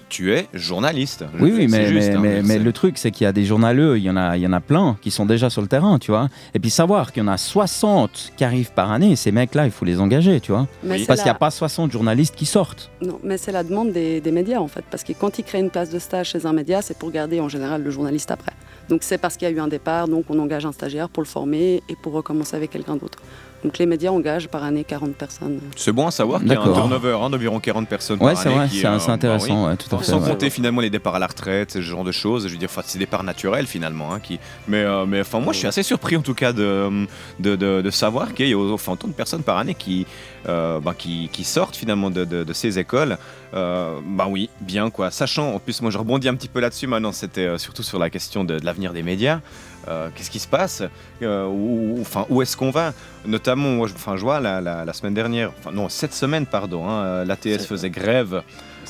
tu 0.08 0.32
es 0.32 0.46
journaliste. 0.54 1.24
Oui, 1.40 1.52
oui, 1.56 1.66
mais, 1.68 1.86
juste, 1.86 2.08
mais, 2.10 2.14
hein, 2.16 2.20
mais, 2.20 2.42
mais 2.42 2.54
c'est- 2.54 2.58
le 2.58 2.72
truc, 2.72 2.98
c'est 2.98 3.10
qu'il 3.10 3.24
y 3.24 3.28
a 3.28 3.32
des 3.32 3.44
journaleux, 3.44 3.98
il 3.98 4.04
y, 4.04 4.10
en 4.10 4.16
a, 4.16 4.36
il 4.36 4.42
y 4.42 4.46
en 4.46 4.52
a 4.52 4.60
plein 4.60 4.96
qui 5.00 5.10
sont 5.10 5.26
déjà 5.26 5.50
sur 5.50 5.62
le 5.62 5.68
terrain, 5.68 5.98
tu 5.98 6.10
vois. 6.10 6.28
Et 6.54 6.58
puis 6.58 6.70
savoir 6.70 7.12
qu'il 7.12 7.22
y 7.22 7.26
en 7.26 7.28
a 7.28 7.36
60 7.36 8.32
qui 8.36 8.44
arrivent 8.44 8.72
par 8.72 8.90
année, 8.92 9.16
ces 9.16 9.32
mecs-là, 9.32 9.64
il 9.66 9.70
faut 9.70 9.84
les 9.84 10.00
engager, 10.00 10.40
tu 10.40 10.52
vois. 10.52 10.66
Mais 10.82 10.98
c'est 10.98 11.06
Parce 11.06 11.20
qu'il 11.20 11.26
n'y 11.26 11.30
a 11.36 11.38
pas 11.38 11.50
60 11.50 11.90
journalistes 11.92 12.34
qui 12.36 12.46
sortent. 12.46 12.90
Non, 13.02 13.18
mais 13.22 13.38
c'est 13.38 13.52
la 13.52 13.62
demande 13.64 13.92
des, 13.92 14.20
des 14.20 14.32
médias 14.32 14.58
en 14.60 14.68
fait, 14.68 14.84
parce 14.90 15.04
que 15.04 15.12
quand 15.12 15.38
ils 15.38 15.44
créent 15.44 15.60
une 15.60 15.70
place 15.70 15.90
de 15.90 15.98
stage 15.98 16.30
chez 16.30 16.46
un 16.46 16.52
média, 16.52 16.82
c'est 16.82 16.96
pour 16.98 17.10
garder 17.10 17.40
en 17.40 17.48
général 17.48 17.82
le 17.82 17.90
journaliste 17.90 18.30
après. 18.30 18.52
Donc 18.88 19.02
c'est 19.02 19.18
parce 19.18 19.36
qu'il 19.36 19.48
y 19.48 19.50
a 19.50 19.54
eu 19.54 19.58
un 19.60 19.66
départ, 19.68 20.06
donc 20.06 20.26
on 20.28 20.38
engage 20.38 20.64
un 20.64 20.72
stagiaire 20.72 21.08
pour 21.08 21.22
le 21.22 21.28
former 21.28 21.82
et 21.88 21.96
pour 22.02 22.12
recommencer 22.12 22.54
avec 22.56 22.70
quelqu'un 22.70 22.94
d'autre. 22.96 23.18
Donc 23.64 23.78
les 23.78 23.86
médias 23.86 24.10
engagent 24.10 24.48
par 24.48 24.62
année 24.62 24.84
40 24.84 25.14
personnes. 25.16 25.58
C'est 25.76 25.90
bon 25.92 26.06
à 26.06 26.10
savoir 26.10 26.40
qu'il 26.40 26.50
y 26.52 26.54
a 26.54 26.60
un 26.60 26.72
turnover 26.72 27.18
hein, 27.20 27.30
d'environ 27.30 27.58
40 27.58 27.88
personnes 27.88 28.18
Ouais, 28.22 28.34
par 28.34 28.42
c'est 28.42 28.48
année. 28.48 28.56
vrai, 28.58 28.68
c'est 28.70 28.86
euh, 28.86 28.98
c'est 28.98 29.06
bah 29.08 29.12
intéressant, 29.14 29.64
oui. 29.64 29.70
ouais, 29.70 29.76
tout 29.76 29.94
à 29.94 29.98
fait. 29.98 30.04
Sans 30.04 30.20
ouais. 30.22 30.28
compter 30.30 30.50
finalement 30.50 30.80
les 30.80 30.90
départs 30.90 31.14
à 31.16 31.18
la 31.18 31.26
retraite, 31.26 31.72
ce 31.72 31.80
genre 31.80 32.04
de 32.04 32.12
choses. 32.12 32.46
Je 32.46 32.52
veux 32.52 32.58
dire, 32.58 32.68
c'est 32.84 32.98
des 32.98 33.04
départs 33.04 33.24
naturels 33.24 33.66
finalement. 33.66 34.12
hein, 34.12 34.20
qui... 34.20 34.38
Mais, 34.68 34.82
euh, 34.82 35.04
mais 35.06 35.20
enfin, 35.22 35.40
moi, 35.40 35.52
je 35.52 35.58
suis 35.58 35.66
assez 35.68 35.82
surpris 35.82 36.16
en 36.16 36.22
tout 36.22 36.34
cas 36.34 36.52
de, 36.52 37.06
de, 37.40 37.56
de- 37.56 37.82
de 37.82 37.90
savoir 37.90 38.34
qu'il 38.34 38.48
y 38.48 38.52
a 38.52 38.58
autant 38.58 39.08
de 39.08 39.12
personnes 39.12 39.42
par 39.42 39.56
année 39.58 39.74
qui, 39.74 40.06
euh, 40.48 40.78
bah, 40.78 40.94
qui, 40.96 41.28
qui 41.32 41.42
sortent 41.44 41.76
finalement 41.76 42.10
de, 42.10 42.24
de- 42.24 42.44
de 42.44 42.52
ces 42.52 42.78
écoles. 42.78 43.18
Euh, 43.54 43.98
bah 44.04 44.26
oui, 44.28 44.50
bien 44.60 44.90
quoi. 44.90 45.10
Sachant, 45.10 45.54
en 45.54 45.58
plus, 45.58 45.80
moi, 45.82 45.90
je 45.90 45.98
rebondis 45.98 46.28
un 46.28 46.34
petit 46.34 46.48
peu 46.48 46.60
là-dessus 46.60 46.86
maintenant. 46.86 47.12
C'était 47.12 47.46
euh, 47.46 47.58
surtout 47.58 47.82
sur 47.82 47.98
la 47.98 48.10
question 48.10 48.44
de, 48.44 48.58
de 48.58 48.64
l'avenir 48.64 48.92
des 48.92 49.02
médias. 49.02 49.40
Euh, 49.88 50.08
Qu'est-ce 50.14 50.30
qui 50.30 50.38
se 50.40 50.48
passe 50.48 50.82
Euh, 51.22 51.46
où, 51.46 51.98
enfin, 52.00 52.26
où 52.28 52.42
est-ce 52.42 52.56
qu'on 52.56 52.70
va 52.70 52.92
Notamment, 53.24 53.70
moi, 53.70 53.86
je, 53.88 53.94
enfin, 53.94 54.16
je 54.16 54.22
vois 54.22 54.40
la, 54.40 54.60
la- 54.60 54.84
la 54.84 54.92
semaine 54.92 55.14
dernière, 55.14 55.52
enfin 55.58 55.72
non, 55.72 55.88
cette 55.88 56.14
semaine, 56.14 56.46
pardon, 56.46 56.88
hein, 56.88 57.24
l'ATS 57.24 57.66
faisait 57.66 57.90
grève. 57.90 58.42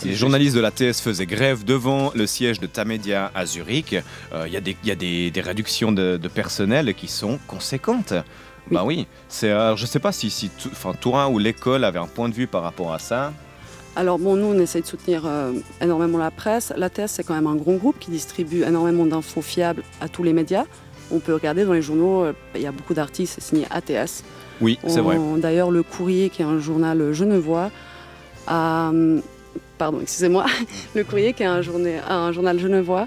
Les 0.04 0.14
journalistes 0.14 0.54
de 0.54 0.60
l'ATS 0.60 1.00
faisaient 1.00 1.24
grève 1.26 1.64
devant 1.64 2.12
le 2.14 2.26
siège 2.26 2.60
de 2.60 2.66
Tamedia 2.66 3.30
à 3.34 3.46
Zurich. 3.46 3.94
Euh, 4.34 4.44
Il 4.46 4.52
y 4.52 4.56
a, 4.56 4.60
des, 4.60 4.76
il 4.82 4.88
y 4.88 4.92
a 4.92 4.94
des, 4.94 5.30
des 5.30 5.40
réductions 5.40 5.90
de, 5.90 6.18
de 6.18 6.28
personnel 6.28 6.92
qui 6.94 7.08
sont 7.08 7.38
conséquentes. 7.46 8.12
Bah 8.70 8.82
oui, 8.84 9.06
c'est, 9.28 9.50
alors, 9.50 9.76
je 9.76 9.82
ne 9.84 9.86
sais 9.86 10.00
pas 10.00 10.12
si, 10.12 10.28
si 10.28 10.50
enfin, 10.70 10.92
Tourin 10.92 11.28
ou 11.28 11.38
l'école 11.38 11.84
avait 11.84 11.98
un 12.00 12.06
point 12.08 12.28
de 12.28 12.34
vue 12.34 12.46
par 12.46 12.62
rapport 12.62 12.92
à 12.92 12.98
ça. 12.98 13.32
Alors 13.98 14.18
bon, 14.18 14.36
nous 14.36 14.46
on 14.54 14.58
essaye 14.60 14.82
de 14.82 14.86
soutenir 14.86 15.22
euh, 15.24 15.52
énormément 15.80 16.18
la 16.18 16.30
presse. 16.30 16.70
L'ATS 16.76 17.06
c'est 17.06 17.24
quand 17.24 17.32
même 17.34 17.46
un 17.46 17.54
gros 17.56 17.76
groupe 17.78 17.98
qui 17.98 18.10
distribue 18.10 18.62
énormément 18.64 19.06
d'infos 19.06 19.40
fiables 19.40 19.82
à 20.02 20.08
tous 20.08 20.22
les 20.22 20.34
médias. 20.34 20.64
On 21.10 21.18
peut 21.18 21.34
regarder 21.34 21.64
dans 21.64 21.72
les 21.72 21.82
journaux, 21.82 22.24
euh, 22.24 22.32
il 22.54 22.62
y 22.62 22.66
a 22.66 22.72
beaucoup 22.72 22.94
d'articles, 22.94 23.30
c'est 23.32 23.40
signé 23.42 23.66
ATS. 23.70 24.22
Oui, 24.60 24.78
c'est 24.86 25.00
vrai. 25.00 25.18
D'ailleurs, 25.38 25.70
le 25.70 25.82
Courrier, 25.82 26.30
qui 26.30 26.42
est 26.42 26.46
un 26.46 26.58
journal 26.58 27.12
genevois, 27.12 27.70
a. 28.46 28.88
hum, 28.88 29.22
Pardon, 29.78 29.98
excusez-moi. 30.00 30.46
Le 30.94 31.04
Courrier, 31.04 31.34
qui 31.34 31.42
est 31.42 31.46
un, 31.46 31.60
journée- 31.60 32.00
un 32.08 32.32
journal 32.32 32.58
genevois. 32.58 33.06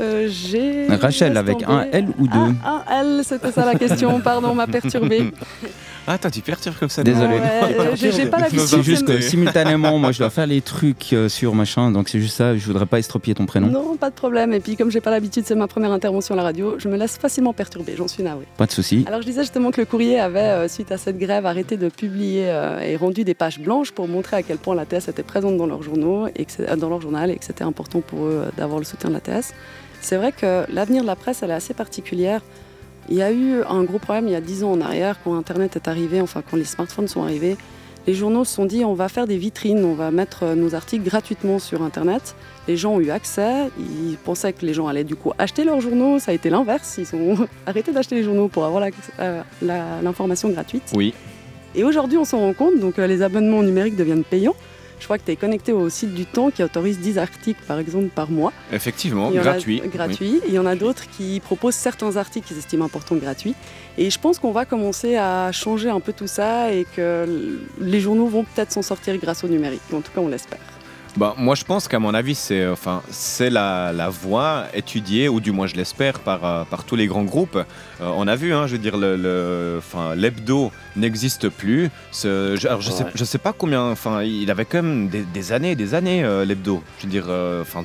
Euh, 0.00 0.26
j'ai. 0.30 0.86
Rachel, 0.86 1.36
avec 1.36 1.62
un 1.66 1.86
L 1.92 2.06
ou 2.18 2.26
deux 2.26 2.54
Ah, 2.64 2.84
un 2.88 3.00
L, 3.02 3.20
c'était 3.22 3.52
ça 3.52 3.66
la 3.66 3.74
question. 3.74 4.18
Pardon, 4.20 4.54
m'a 4.54 4.66
perturbé. 4.66 5.30
Ah, 6.10 6.14
attends, 6.14 6.30
tu 6.30 6.40
perturbes 6.40 6.74
comme 6.74 6.88
ça. 6.88 7.04
Désolé. 7.04 7.34
Ouais, 7.34 7.96
j'ai 7.96 8.26
pas 8.26 8.42
question. 8.42 8.66
C'est 8.66 8.82
juste 8.82 9.06
que 9.06 9.20
simultanément, 9.20 9.96
moi, 9.96 10.10
je 10.10 10.18
dois 10.18 10.30
faire 10.30 10.48
les 10.48 10.60
trucs 10.60 11.12
euh, 11.12 11.28
sur 11.28 11.54
machin, 11.54 11.92
donc 11.92 12.08
c'est 12.08 12.18
juste 12.18 12.36
ça. 12.36 12.56
Je 12.56 12.66
voudrais 12.66 12.86
pas 12.86 12.98
estropier 12.98 13.34
ton 13.34 13.46
prénom. 13.46 13.68
Non, 13.68 13.96
pas 13.96 14.10
de 14.10 14.14
problème. 14.16 14.52
Et 14.52 14.58
puis, 14.58 14.76
comme 14.76 14.90
j'ai 14.90 15.00
pas 15.00 15.12
l'habitude, 15.12 15.44
c'est 15.46 15.54
ma 15.54 15.68
première 15.68 15.92
intervention 15.92 16.34
à 16.34 16.36
la 16.36 16.42
radio, 16.42 16.74
je 16.78 16.88
me 16.88 16.96
laisse 16.96 17.16
facilement 17.16 17.52
perturber. 17.52 17.94
J'en 17.96 18.08
suis 18.08 18.24
navrée. 18.24 18.46
Pas 18.56 18.66
de 18.66 18.72
souci. 18.72 19.04
Alors 19.06 19.22
je 19.22 19.26
disais 19.26 19.42
justement 19.42 19.70
que 19.70 19.80
le 19.80 19.86
courrier 19.86 20.18
avait, 20.18 20.40
euh, 20.40 20.68
suite 20.68 20.90
à 20.90 20.98
cette 20.98 21.18
grève, 21.18 21.46
arrêté 21.46 21.76
de 21.76 21.88
publier 21.88 22.46
euh, 22.48 22.80
et 22.80 22.96
rendu 22.96 23.24
des 23.24 23.34
pages 23.34 23.60
blanches 23.60 23.92
pour 23.92 24.08
montrer 24.08 24.36
à 24.36 24.42
quel 24.42 24.58
point 24.58 24.74
la 24.74 24.86
TS 24.86 25.08
était 25.08 25.22
présente 25.22 25.56
dans 25.56 25.66
leur, 25.66 25.82
journaux 25.82 26.26
et 26.34 26.44
que 26.44 26.62
euh, 26.62 26.76
dans 26.76 26.88
leur 26.88 27.00
journal 27.00 27.30
et 27.30 27.36
que 27.36 27.44
c'était 27.44 27.64
important 27.64 28.00
pour 28.00 28.24
eux 28.24 28.42
euh, 28.44 28.50
d'avoir 28.56 28.78
le 28.78 28.84
soutien 28.84 29.10
de 29.10 29.14
la 29.14 29.20
TS. 29.20 29.54
C'est 30.00 30.16
vrai 30.16 30.32
que 30.32 30.64
l'avenir 30.72 31.02
de 31.02 31.06
la 31.06 31.16
presse, 31.16 31.42
elle 31.42 31.50
est 31.50 31.54
assez 31.54 31.74
particulière. 31.74 32.40
Il 33.10 33.16
y 33.16 33.22
a 33.22 33.32
eu 33.32 33.62
un 33.68 33.82
gros 33.82 33.98
problème 33.98 34.28
il 34.28 34.32
y 34.32 34.36
a 34.36 34.40
10 34.40 34.64
ans 34.64 34.72
en 34.72 34.80
arrière, 34.80 35.16
quand 35.24 35.34
Internet 35.34 35.74
est 35.76 35.88
arrivé, 35.88 36.20
enfin 36.20 36.42
quand 36.48 36.56
les 36.56 36.64
smartphones 36.64 37.08
sont 37.08 37.22
arrivés. 37.22 37.56
Les 38.06 38.14
journaux 38.14 38.44
se 38.44 38.54
sont 38.54 38.64
dit 38.64 38.84
on 38.84 38.94
va 38.94 39.08
faire 39.08 39.26
des 39.26 39.36
vitrines, 39.36 39.84
on 39.84 39.94
va 39.94 40.10
mettre 40.10 40.44
euh, 40.44 40.54
nos 40.54 40.74
articles 40.74 41.04
gratuitement 41.04 41.58
sur 41.58 41.82
Internet. 41.82 42.34
Les 42.66 42.76
gens 42.76 42.94
ont 42.94 43.00
eu 43.00 43.10
accès, 43.10 43.68
ils 43.78 44.16
pensaient 44.16 44.52
que 44.52 44.64
les 44.64 44.74
gens 44.74 44.86
allaient 44.86 45.04
du 45.04 45.16
coup 45.16 45.32
acheter 45.38 45.64
leurs 45.64 45.80
journaux, 45.80 46.18
ça 46.18 46.30
a 46.30 46.34
été 46.34 46.50
l'inverse, 46.50 46.98
ils 46.98 47.14
ont 47.14 47.46
arrêté 47.66 47.92
d'acheter 47.92 48.14
les 48.14 48.22
journaux 48.22 48.48
pour 48.48 48.64
avoir 48.64 48.88
euh, 49.20 49.42
l'information 50.02 50.48
gratuite. 50.48 50.92
Oui, 50.94 51.12
Et 51.74 51.84
aujourd'hui 51.84 52.16
on 52.16 52.24
s'en 52.24 52.38
rend 52.38 52.54
compte, 52.54 52.78
donc 52.78 52.98
euh, 52.98 53.06
les 53.06 53.22
abonnements 53.22 53.62
numériques 53.62 53.96
deviennent 53.96 54.24
payants. 54.24 54.56
Je 55.00 55.04
crois 55.06 55.18
que 55.18 55.24
tu 55.24 55.32
es 55.32 55.36
connecté 55.36 55.72
au 55.72 55.88
site 55.88 56.14
du 56.14 56.26
Temps 56.26 56.50
qui 56.50 56.62
autorise 56.62 56.98
10 57.00 57.18
articles 57.18 57.60
par 57.66 57.78
exemple 57.78 58.08
par 58.08 58.30
mois. 58.30 58.52
effectivement, 58.72 59.30
Il 59.30 59.36
y 59.36 59.38
en 59.38 59.42
a- 59.42 59.44
gratuit. 59.44 59.82
gratuit. 59.92 60.40
Il 60.46 60.54
y 60.54 60.58
en 60.58 60.66
a 60.66 60.76
d'autres 60.76 61.04
qui 61.16 61.40
proposent 61.40 61.74
certains 61.74 62.16
articles 62.16 62.46
qu'ils 62.46 62.58
estiment 62.58 62.84
importants 62.84 63.16
gratuits. 63.16 63.54
Et 63.98 64.10
je 64.10 64.18
pense 64.20 64.38
qu'on 64.38 64.52
va 64.52 64.64
commencer 64.66 65.16
à 65.16 65.50
changer 65.52 65.88
un 65.90 66.00
peu 66.00 66.12
tout 66.12 66.26
ça 66.28 66.72
et 66.72 66.86
que 66.94 67.58
les 67.80 68.00
journaux 68.00 68.26
vont 68.26 68.44
peut-être 68.44 68.70
s'en 68.72 68.82
sortir 68.82 69.16
grâce 69.16 69.42
au 69.42 69.48
numérique. 69.48 69.80
En 69.92 70.00
tout 70.00 70.12
cas, 70.14 70.20
on 70.20 70.28
l'espère. 70.28 70.60
Bah, 71.16 71.34
moi, 71.36 71.54
je 71.56 71.64
pense 71.64 71.88
qu'à 71.88 71.98
mon 71.98 72.14
avis, 72.14 72.36
c'est 72.36 72.60
euh, 72.60 72.72
enfin, 72.72 73.02
c'est 73.10 73.50
la, 73.50 73.92
la 73.92 74.08
voie 74.08 74.66
étudiée, 74.74 75.28
ou 75.28 75.40
du 75.40 75.50
moins 75.50 75.66
je 75.66 75.74
l'espère, 75.74 76.20
par, 76.20 76.44
euh, 76.44 76.64
par 76.64 76.84
tous 76.84 76.94
les 76.94 77.06
grands 77.08 77.24
groupes. 77.24 77.56
Euh, 77.56 78.12
on 78.16 78.28
a 78.28 78.36
vu, 78.36 78.54
hein, 78.54 78.66
je 78.68 78.72
veux 78.72 78.78
dire, 78.78 78.96
le, 78.96 79.16
le- 79.16 79.76
enfin, 79.78 80.14
l'hebdo 80.14 80.70
n'existe 80.96 81.48
plus. 81.48 81.90
Ce- 82.12 82.56
je, 82.58 82.68
alors, 82.68 82.80
je 82.80 82.90
sais, 82.92 83.04
Ouais. 83.04 83.10
je 83.14 83.24
sais 83.24 83.38
pas 83.38 83.52
combien, 83.52 83.82
enfin, 83.90 84.22
il 84.22 84.48
avait 84.52 84.64
quand 84.64 84.82
même 84.82 85.08
des, 85.08 85.22
des 85.24 85.52
années, 85.52 85.74
des 85.74 85.94
années, 85.94 86.22
euh, 86.22 86.44
l'hebdo. 86.44 86.80
Je 87.00 87.06
veux 87.06 87.10
dire, 87.10 87.26
euh, 87.28 87.62
enfin, 87.62 87.84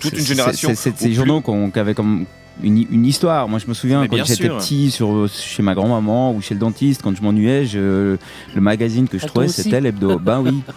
toute 0.00 0.14
une 0.18 0.24
génération. 0.26 0.70
C'est 0.74 0.96
ces 0.98 1.12
journaux 1.12 1.40
qu'on- 1.40 1.70
qui 1.70 1.78
avaient 1.78 1.94
comme 1.94 2.26
une, 2.62 2.84
une 2.90 3.06
histoire. 3.06 3.48
Moi, 3.48 3.60
je 3.60 3.66
me 3.68 3.74
souviens 3.74 4.00
Mais 4.02 4.08
quand 4.08 4.24
j'étais 4.24 4.48
petit, 4.48 4.90
sur, 4.90 5.28
chez 5.28 5.62
ma 5.62 5.74
grand-maman 5.74 6.34
ou 6.34 6.40
chez 6.42 6.54
le 6.54 6.60
dentiste, 6.60 7.00
quand 7.02 7.14
je 7.16 7.22
m'ennuyais, 7.22 7.64
le 7.74 8.18
magazine 8.56 9.06
que 9.06 9.18
je 9.18 9.24
Ah, 9.24 9.28
trouvais, 9.28 9.46
c'était 9.48 9.80
l'hebdo. 9.80 10.18
ben 10.18 10.40
oui. 10.40 10.62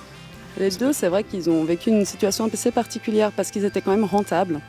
Les 0.60 0.70
deux, 0.72 0.92
c'est 0.94 1.08
vrai 1.08 1.24
qu'ils 1.24 1.50
ont 1.50 1.64
vécu 1.64 1.90
une 1.90 2.06
situation 2.06 2.50
assez 2.52 2.72
particulière 2.72 3.32
parce 3.32 3.50
qu'ils 3.52 3.64
étaient 3.66 3.82
quand 3.82 3.92
même 3.92 4.04
rentables. 4.04 4.60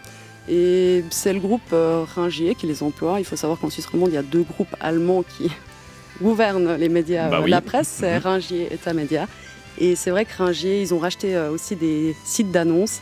Et 0.48 1.04
c'est 1.10 1.32
le 1.32 1.40
groupe 1.40 1.60
euh, 1.72 2.04
Ringier 2.14 2.54
qui 2.54 2.66
les 2.66 2.82
emploie. 2.82 3.18
Il 3.18 3.24
faut 3.24 3.36
savoir 3.36 3.58
qu'en 3.58 3.70
Suisse 3.70 3.86
romande, 3.86 4.10
il 4.10 4.14
y 4.14 4.18
a 4.18 4.22
deux 4.22 4.42
groupes 4.42 4.74
allemands 4.80 5.22
qui 5.22 5.50
gouvernent 6.22 6.76
les 6.76 6.88
médias, 6.88 7.28
Bah 7.28 7.38
euh, 7.38 7.42
oui. 7.44 7.50
la 7.50 7.60
presse, 7.60 7.88
c'est 7.88 8.16
Mhm. 8.18 8.22
Ringier 8.24 8.68
et 8.72 8.76
Tamedia. 8.76 9.26
Et 9.78 9.96
c'est 9.96 10.10
vrai 10.10 10.24
que 10.24 10.36
Ringier, 10.36 10.80
ils 10.82 10.92
ont 10.94 10.98
racheté 10.98 11.34
euh, 11.36 11.50
aussi 11.50 11.74
des 11.76 12.14
sites 12.24 12.50
d'annonces. 12.52 13.00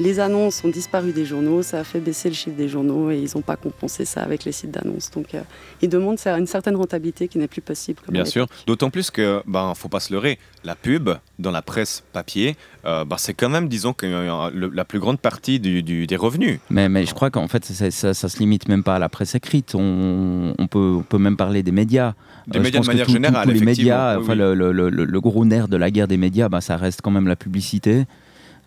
Les 0.00 0.18
annonces 0.18 0.64
ont 0.64 0.68
disparu 0.70 1.12
des 1.12 1.24
journaux, 1.24 1.62
ça 1.62 1.78
a 1.78 1.84
fait 1.84 2.00
baisser 2.00 2.28
le 2.28 2.34
chiffre 2.34 2.56
des 2.56 2.68
journaux 2.68 3.12
et 3.12 3.18
ils 3.18 3.30
n'ont 3.36 3.42
pas 3.42 3.54
compensé 3.54 4.04
ça 4.04 4.22
avec 4.22 4.44
les 4.44 4.50
sites 4.50 4.72
d'annonces. 4.72 5.08
Donc 5.12 5.34
euh, 5.34 5.42
ils 5.82 5.88
demandent 5.88 6.18
une 6.26 6.48
certaine 6.48 6.74
rentabilité 6.74 7.28
qui 7.28 7.38
n'est 7.38 7.46
plus 7.46 7.60
possible. 7.60 8.00
comme 8.04 8.12
Bien 8.12 8.24
sûr, 8.24 8.48
d'autant 8.66 8.90
plus 8.90 9.12
que, 9.12 9.40
ben, 9.46 9.72
faut 9.76 9.88
pas 9.88 10.00
se 10.00 10.12
leurrer, 10.12 10.40
la 10.64 10.74
pub 10.74 11.10
dans 11.38 11.52
la 11.52 11.62
presse 11.62 12.02
papier, 12.12 12.56
euh, 12.84 13.04
ben, 13.04 13.16
c'est 13.18 13.34
quand 13.34 13.48
même, 13.48 13.68
disons, 13.68 13.92
que, 13.92 14.04
euh, 14.06 14.50
le- 14.52 14.68
la 14.70 14.84
plus 14.84 14.98
grande 14.98 15.20
partie 15.20 15.60
du- 15.60 15.84
du- 15.84 16.08
des 16.08 16.16
revenus. 16.16 16.58
Mais, 16.70 16.88
mais 16.88 17.06
je 17.06 17.14
crois 17.14 17.30
qu'en 17.30 17.46
fait, 17.46 17.64
ça, 17.64 17.88
ça, 17.92 18.14
ça 18.14 18.28
se 18.28 18.38
limite 18.40 18.66
même 18.68 18.82
pas 18.82 18.96
à 18.96 18.98
la 18.98 19.08
presse 19.08 19.36
écrite. 19.36 19.76
On, 19.76 20.54
on 20.58 20.66
peut, 20.66 20.94
on 20.98 21.02
peut 21.02 21.18
même 21.18 21.36
parler 21.36 21.62
des 21.62 21.70
médias. 21.72 22.14
Des 22.48 22.58
Euh, 22.58 22.62
médias 22.62 22.80
de 22.80 22.86
manière 22.86 23.06
tout- 23.06 23.12
tout- 23.12 23.16
générale, 23.22 23.46
tous 23.46 23.54
les 23.54 23.60
médias, 23.60 24.16
oui, 24.16 24.22
enfin, 24.24 24.32
oui. 24.32 24.38
Le, 24.38 24.54
le- 24.72 24.72
le- 24.90 25.04
le 25.04 25.20
gros 25.20 25.44
nerf 25.44 25.68
de 25.68 25.76
la 25.76 25.92
guerre 25.92 26.08
des 26.08 26.16
médias, 26.16 26.48
bah, 26.48 26.60
ça 26.60 26.76
reste 26.76 27.00
quand 27.00 27.12
même 27.12 27.28
la 27.28 27.36
publicité. 27.36 28.06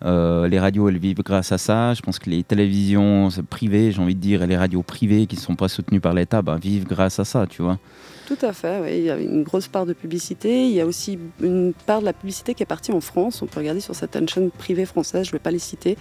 Euh, 0.04 0.46
les 0.48 0.58
radios, 0.58 0.88
elles 0.88 0.98
vivent 0.98 1.22
grâce 1.22 1.52
à 1.52 1.58
ça. 1.58 1.94
Je 1.94 2.02
pense 2.02 2.18
que 2.18 2.30
les 2.30 2.42
télévisions 2.42 3.28
privées, 3.50 3.92
j'ai 3.92 4.00
envie 4.00 4.14
de 4.14 4.20
dire, 4.20 4.42
et 4.42 4.46
les 4.46 4.56
radios 4.56 4.82
privées 4.82 5.26
qui 5.26 5.36
ne 5.36 5.40
sont 5.40 5.56
pas 5.56 5.68
soutenues 5.68 6.00
par 6.00 6.14
l'État, 6.14 6.42
bah, 6.42 6.56
vivent 6.60 6.86
grâce 6.86 7.18
à 7.18 7.24
ça, 7.24 7.46
tu 7.48 7.62
vois. 7.62 7.78
Tout 8.26 8.38
à 8.42 8.52
fait, 8.52 8.78
oui. 8.82 8.90
il 8.98 9.04
y 9.04 9.10
a 9.10 9.16
une 9.16 9.42
grosse 9.42 9.68
part 9.68 9.86
de 9.86 9.94
publicité. 9.94 10.66
Il 10.66 10.72
y 10.72 10.80
a 10.80 10.86
aussi 10.86 11.18
une 11.40 11.72
part 11.86 12.00
de 12.00 12.04
la 12.04 12.12
publicité 12.12 12.54
qui 12.54 12.62
est 12.62 12.66
partie 12.66 12.92
en 12.92 13.00
France. 13.00 13.40
On 13.42 13.46
peut 13.46 13.60
regarder 13.60 13.80
sur 13.80 13.94
certaines 13.94 14.28
chaînes 14.28 14.50
privées 14.50 14.84
françaises, 14.84 15.24
je 15.24 15.30
ne 15.30 15.32
vais 15.32 15.42
pas 15.42 15.50
les 15.50 15.58
citer, 15.58 15.96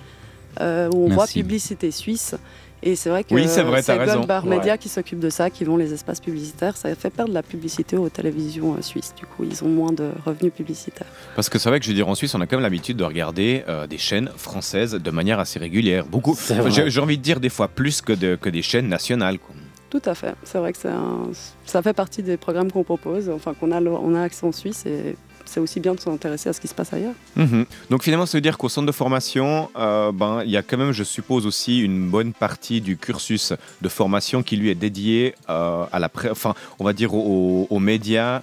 euh, 0.60 0.90
où 0.94 1.06
on 1.06 1.10
voit 1.10 1.26
publicité 1.26 1.90
suisse. 1.90 2.36
Et 2.84 2.96
c'est 2.96 3.10
vrai 3.10 3.24
que 3.24 3.34
Oui, 3.34 3.48
c'est 3.48 3.64
vrai. 3.64 3.82
Goldbar 4.06 4.46
Ouais. 4.46 4.58
Media 4.58 4.78
qui 4.78 4.88
s'occupe 4.88 5.20
de 5.20 5.30
ça, 5.32 5.50
qui 5.50 5.64
vend 5.64 5.78
les 5.78 5.94
espaces 5.94 6.20
publicitaires. 6.20 6.78
Ça 6.78 6.94
fait 6.96 7.10
perdre 7.10 7.34
la 7.34 7.42
publicité 7.42 7.98
aux 7.98 8.08
télévisions 8.10 8.76
euh, 8.76 8.82
suisses. 8.82 9.14
Du 9.18 9.26
coup, 9.26 9.44
ils 9.44 9.64
ont 9.64 9.68
moins 9.68 9.92
de 9.92 10.12
revenus 10.26 10.54
publicitaires. 10.54 11.08
Parce 11.36 11.50
que 11.50 11.58
c'est 11.58 11.70
vrai 11.70 11.80
que 11.80 11.86
je 11.86 11.90
veux 11.90 11.96
dire, 11.96 12.08
en 12.08 12.14
Suisse, 12.16 12.36
on 12.36 12.42
a 12.42 12.46
quand 12.46 12.56
même 12.58 12.64
l'habitude 12.64 12.98
de 12.98 13.04
regarder 13.04 13.64
euh, 13.68 13.88
des 13.88 13.98
chaînes 13.98 14.30
françaises 14.38 14.92
de 14.92 15.12
manière 15.12 15.40
assez 15.40 15.58
régulière. 15.58 16.06
Beaucoup, 16.06 16.36
C'est 16.38 16.60
enfin, 16.60 16.70
j'ai 16.70 16.90
j'ai 16.92 17.02
envie 17.02 17.18
de 17.18 17.24
dire 17.24 17.40
des 17.40 17.50
fois 17.50 17.68
plus 17.68 18.02
que, 18.02 18.14
de- 18.14 18.36
que 18.36 18.50
des 18.50 18.62
chaînes 18.62 18.88
nationales. 18.88 19.40
quoi. 19.40 19.56
Tout 19.90 20.02
à 20.06 20.14
fait. 20.14 20.36
C'est 20.44 20.58
vrai 20.60 20.72
que 20.74 20.78
c'est 20.78 20.90
un- 20.90 21.30
ça 21.66 21.82
fait 21.82 21.94
partie 21.94 22.22
des 22.22 22.38
programmes 22.38 22.72
qu'on 22.72 22.84
propose, 22.84 23.30
enfin 23.30 23.54
qu'on 23.54 23.72
a, 23.72 23.80
le- 23.80 23.90
on 23.92 24.14
a 24.16 24.22
accès 24.22 24.46
en 24.46 24.52
Suisse. 24.52 24.86
Et 24.86 25.16
c'est 25.48 25.60
aussi 25.60 25.80
bien 25.80 25.94
de 25.96 26.00
s'intéresser 26.00 26.50
à 26.50 26.54
ce 26.54 26.62
qui 26.62 26.68
se 26.68 26.76
passe 26.76 26.94
ailleurs. 26.94 27.14
Mhm. 27.36 27.66
Donc 27.90 28.04
finalement, 28.04 28.26
ça 28.26 28.38
veut 28.38 28.42
dire 28.42 28.58
qu'au 28.58 28.70
centre 28.70 28.88
de 28.88 28.92
formation, 28.92 29.70
euh, 29.78 30.12
ben, 30.12 30.42
il 30.46 30.52
y 30.52 30.58
a 30.58 30.62
quand 30.64 30.78
même, 30.78 30.92
je 30.92 31.04
suppose 31.04 31.46
aussi, 31.46 31.80
une 31.82 32.10
bonne 32.10 32.34
partie 32.34 32.82
du 32.82 32.98
cursus 32.98 33.54
de 33.82 33.90
formation 33.90 34.44
qui 34.44 34.58
lui 34.58 34.70
est 34.70 34.76
dédié 34.76 35.36
euh, 35.50 35.86
à 35.92 36.00
la, 36.00 36.10
pré- 36.10 36.30
enfin, 36.30 36.54
on 36.80 36.84
va 36.84 36.94
dire 36.94 37.14
aux, 37.14 37.68
aux 37.70 37.80
médias 37.80 38.42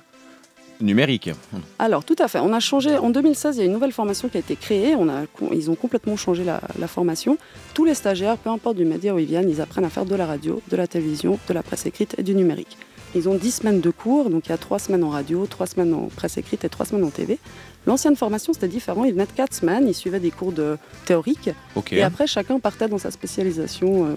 numérique. 0.81 1.31
Alors, 1.79 2.05
tout 2.05 2.17
à 2.19 2.27
fait. 2.29 2.41
On 2.41 2.53
a 2.53 2.59
changé. 2.61 2.99
En 2.99 3.11
2016, 3.11 3.57
il 3.57 3.61
y 3.61 3.63
a 3.63 3.67
une 3.67 3.73
nouvelle 3.73 3.93
formation 3.93 4.29
qui 4.29 4.37
a 4.37 4.41
été 4.41 4.57
créée. 4.57 4.95
On 4.97 5.09
a, 5.09 5.23
ils 5.53 5.71
ont 5.71 5.77
complètement 5.77 6.17
changé 6.17 6.43
la, 6.45 6.61
la 6.79 6.89
formation. 6.89 7.39
Tous 7.75 7.85
les 7.85 7.95
stagiaires, 7.95 8.37
peu 8.37 8.51
importe 8.51 8.77
du 8.77 8.85
média 8.85 9.15
où 9.15 9.19
ils 9.19 9.25
viennent, 9.27 9.49
ils 9.49 9.61
apprennent 9.61 9.85
à 9.85 9.89
faire 9.91 10.05
de 10.05 10.15
la 10.17 10.27
radio, 10.27 10.61
de 10.69 10.77
la 10.77 10.87
télévision, 10.89 11.39
de 11.49 11.55
la 11.55 11.63
presse 11.63 11.87
écrite 11.87 12.17
et 12.19 12.23
du 12.25 12.35
numérique. 12.35 12.77
Ils 13.15 13.29
ont 13.29 13.35
10 13.37 13.51
semaines 13.53 13.81
de 13.81 13.91
cours, 13.91 14.29
donc 14.31 14.47
il 14.47 14.51
y 14.51 14.53
a 14.53 14.59
3 14.59 14.79
semaines 14.79 15.05
en 15.05 15.11
radio, 15.11 15.47
3 15.47 15.67
semaines 15.67 15.95
en 15.95 16.07
presse 16.09 16.37
écrite 16.37 16.65
et 16.65 16.69
3 16.69 16.87
semaines 16.87 17.05
en 17.05 17.11
TV. 17.11 17.39
L'ancienne 17.87 18.17
formation, 18.17 18.53
c'était 18.53 18.69
différent. 18.69 19.05
Ils 19.05 19.13
venaient 19.13 19.27
de 19.27 19.33
4 19.33 19.55
semaines, 19.55 19.87
ils 19.87 19.95
suivaient 19.95 20.21
des 20.21 20.31
cours 20.31 20.53
de 20.53 20.79
théoriques. 21.05 21.51
Et 21.93 22.03
après, 22.03 22.27
chacun 22.27 22.59
partait 22.59 22.89
dans 22.89 22.99
sa 22.99 23.11
spécialisation 23.11 24.07
euh, 24.07 24.15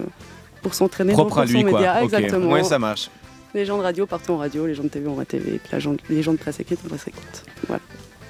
pour 0.62 0.74
s'entraîner 0.74 1.12
dans 1.12 1.18
Propre 1.26 1.38
à 1.40 1.46
son 1.46 1.52
lui, 1.52 1.62
quoi. 1.62 1.72
média. 1.72 1.96
Ok. 1.98 2.04
Exactement. 2.04 2.50
Ouais, 2.52 2.64
ça 2.64 2.78
marche. 2.78 3.10
Les 3.54 3.64
gens 3.64 3.78
de 3.78 3.82
radio 3.82 4.04
partent 4.06 4.28
en 4.30 4.36
radio, 4.38 4.66
les 4.66 4.74
gens 4.74 4.82
de 4.82 4.88
TV 4.88 5.08
en 5.08 5.24
TV, 5.24 5.54
et 5.54 5.58
puis 5.58 5.68
la 5.72 5.78
gens- 5.78 5.96
les 6.10 6.22
gens 6.22 6.32
de 6.32 6.38
presse 6.38 6.60
écrite 6.60 6.80
en 6.84 6.88
presse 6.88 7.06
écrite. 7.08 7.44
Voilà. 7.66 7.82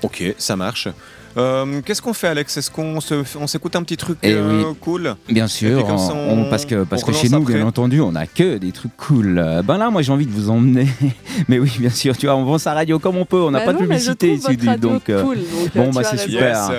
Ok, 0.03 0.23
ça 0.39 0.55
marche. 0.57 0.89
Euh, 1.37 1.81
Qu'est-ce 1.85 2.03
qu'on 2.03 2.13
fait, 2.15 2.29
Alex? 2.29 2.57
Est-ce 2.57 2.71
qu'on 2.71 3.01
se- 3.01 3.25
on 3.39 3.47
s'écoute 3.47 3.77
un 3.77 3.83
petit 3.83 3.97
truc 3.97 4.19
Eh 4.23 4.33
euh, 4.33 4.73
cool? 4.81 5.15
Bien 5.29 5.45
Et 5.45 5.49
sûr, 5.49 5.79
puis 5.79 5.87
comme 5.87 5.99
ça, 5.99 6.15
on- 6.15 6.41
on- 6.47 6.51
parce 6.51 6.65
que, 6.65 6.85
parce 6.85 7.05
que 7.05 7.13
chez 7.13 7.29
nous, 7.29 7.41
bien 7.45 7.67
entendu, 7.67 8.01
on 8.01 8.15
a 8.15 8.27
que 8.27 8.57
des 8.59 8.73
trucs 8.73 8.97
cool. 8.97 9.39
Euh, 9.39 9.63
Ben 9.63 9.79
là, 9.79 9.91
moi, 9.91 10.03
j'ai 10.03 10.11
envie 10.13 10.27
de 10.27 10.33
vous 10.33 10.51
emmener. 10.51 10.89
mais 11.49 11.59
oui, 11.59 11.71
bien 11.79 11.91
sûr, 11.91 12.17
tu 12.17 12.27
vois, 12.27 12.35
on 12.37 12.45
vend 12.45 12.59
sa 12.59 12.75
radio 12.75 12.99
comme 12.99 13.17
on 13.17 13.25
peut. 13.25 13.41
On 13.41 13.51
n'a 13.51 13.61
Bah 13.61 13.67
pas 13.67 13.73
de 13.75 13.79
non, 13.79 13.85
publicité 13.85 14.33
ici. 14.33 14.57
Donc, 14.81 15.09
euh, 15.11 15.23
cool, 15.23 15.37
donc, 15.37 15.75
bon, 15.75 15.91
bah, 15.91 16.03
c'est 16.05 16.17
super. 16.19 16.71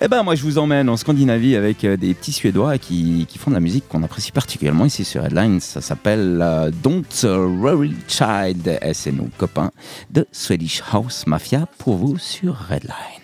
Eh 0.00 0.08
ben, 0.08 0.22
moi, 0.22 0.34
je 0.34 0.42
vous 0.42 0.58
emmène 0.58 0.88
en 0.88 0.96
Scandinavie 0.96 1.56
avec 1.56 1.84
euh, 1.84 1.96
des 1.96 2.14
petits 2.14 2.32
Suédois 2.32 2.78
qui, 2.78 3.26
qui 3.28 3.38
font 3.38 3.50
de 3.50 3.54
la 3.56 3.60
musique 3.60 3.88
qu'on 3.88 4.02
apprécie 4.02 4.32
particulièrement 4.32 4.84
ici 4.84 5.04
sur 5.04 5.24
Headlines. 5.24 5.60
Ça 5.60 5.80
s'appelle 5.80 6.40
euh, 6.42 6.70
Don't 6.82 7.02
Worry 7.24 7.94
Child. 8.06 8.78
Et 8.82 8.94
c'est 8.94 9.12
nos 9.12 9.28
copains 9.38 9.70
de 10.10 10.26
Swedish 10.30 10.82
House 10.92 11.26
Mafia 11.26 11.66
pour 11.78 11.96
vous 11.96 12.18
sur 12.18 12.54
Redline. 12.68 13.23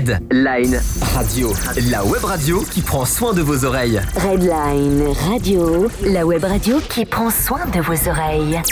Red 0.00 0.18
Line 0.30 0.80
Radio, 1.14 1.52
la 1.90 2.02
web 2.04 2.24
radio 2.24 2.62
qui 2.62 2.80
prend 2.80 3.04
soin 3.04 3.34
de 3.34 3.42
vos 3.42 3.66
oreilles. 3.66 4.00
Redline 4.16 5.08
Radio, 5.28 5.90
la 6.06 6.24
web 6.24 6.42
radio 6.42 6.78
qui 6.88 7.04
prend 7.04 7.28
soin 7.28 7.66
de 7.66 7.80
vos 7.80 8.08
oreilles. 8.08 8.62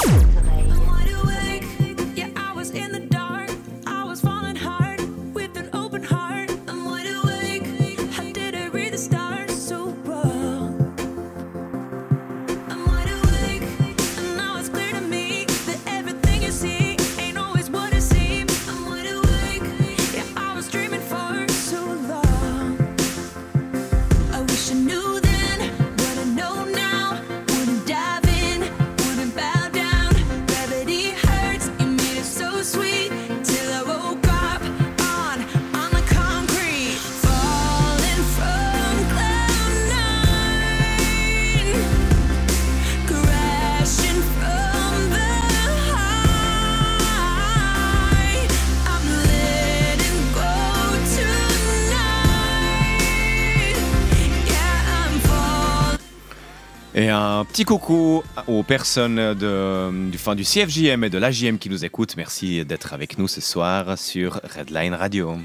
Un 57.28 57.44
petit 57.44 57.64
coucou 57.64 58.22
aux 58.46 58.62
personnes 58.62 59.34
du, 59.34 60.18
fin, 60.18 60.34
du 60.34 60.44
CFJM 60.44 61.04
et 61.04 61.10
de 61.10 61.18
l'AJM 61.18 61.58
qui 61.58 61.68
nous 61.68 61.84
écoutent. 61.84 62.16
Merci 62.16 62.64
d'être 62.64 62.94
avec 62.94 63.18
nous 63.18 63.28
ce 63.28 63.40
soir 63.40 63.98
sur 63.98 64.40
Redline 64.56 64.94
Radio. 64.94 65.36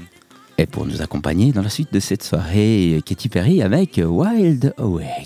Et 0.56 0.66
pour 0.66 0.86
nous 0.86 1.02
accompagner 1.02 1.52
dans 1.52 1.62
la 1.62 1.68
suite 1.68 1.92
de 1.92 2.00
cette 2.00 2.22
soirée, 2.22 3.02
Katy 3.04 3.28
Perry 3.28 3.62
avec 3.62 4.00
Wild 4.02 4.72
Awake. 4.78 5.23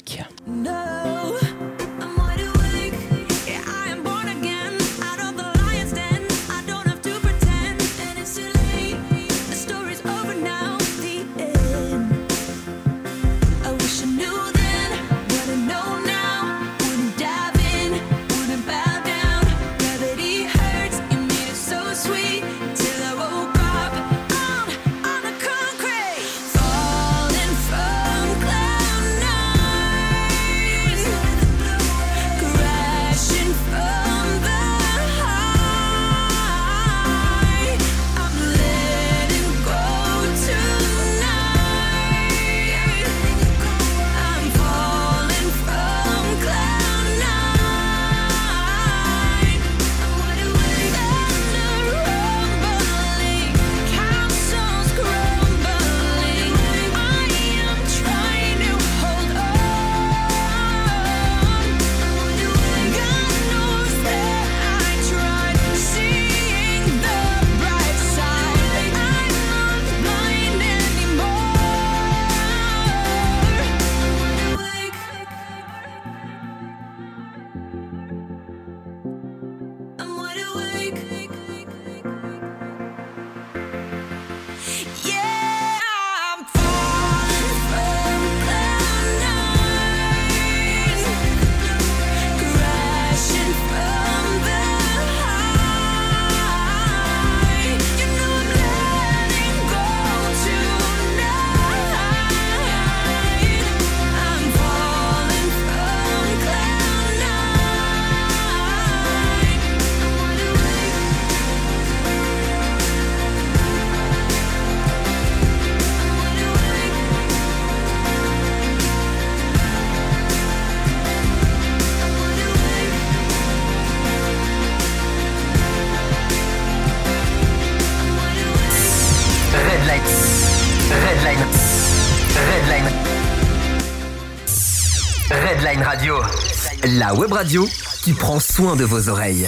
Radio 137.39 137.69
qui 138.03 138.15
prend 138.15 138.41
soin 138.41 138.75
de 138.75 138.83
vos 138.83 139.09
oreilles. 139.09 139.47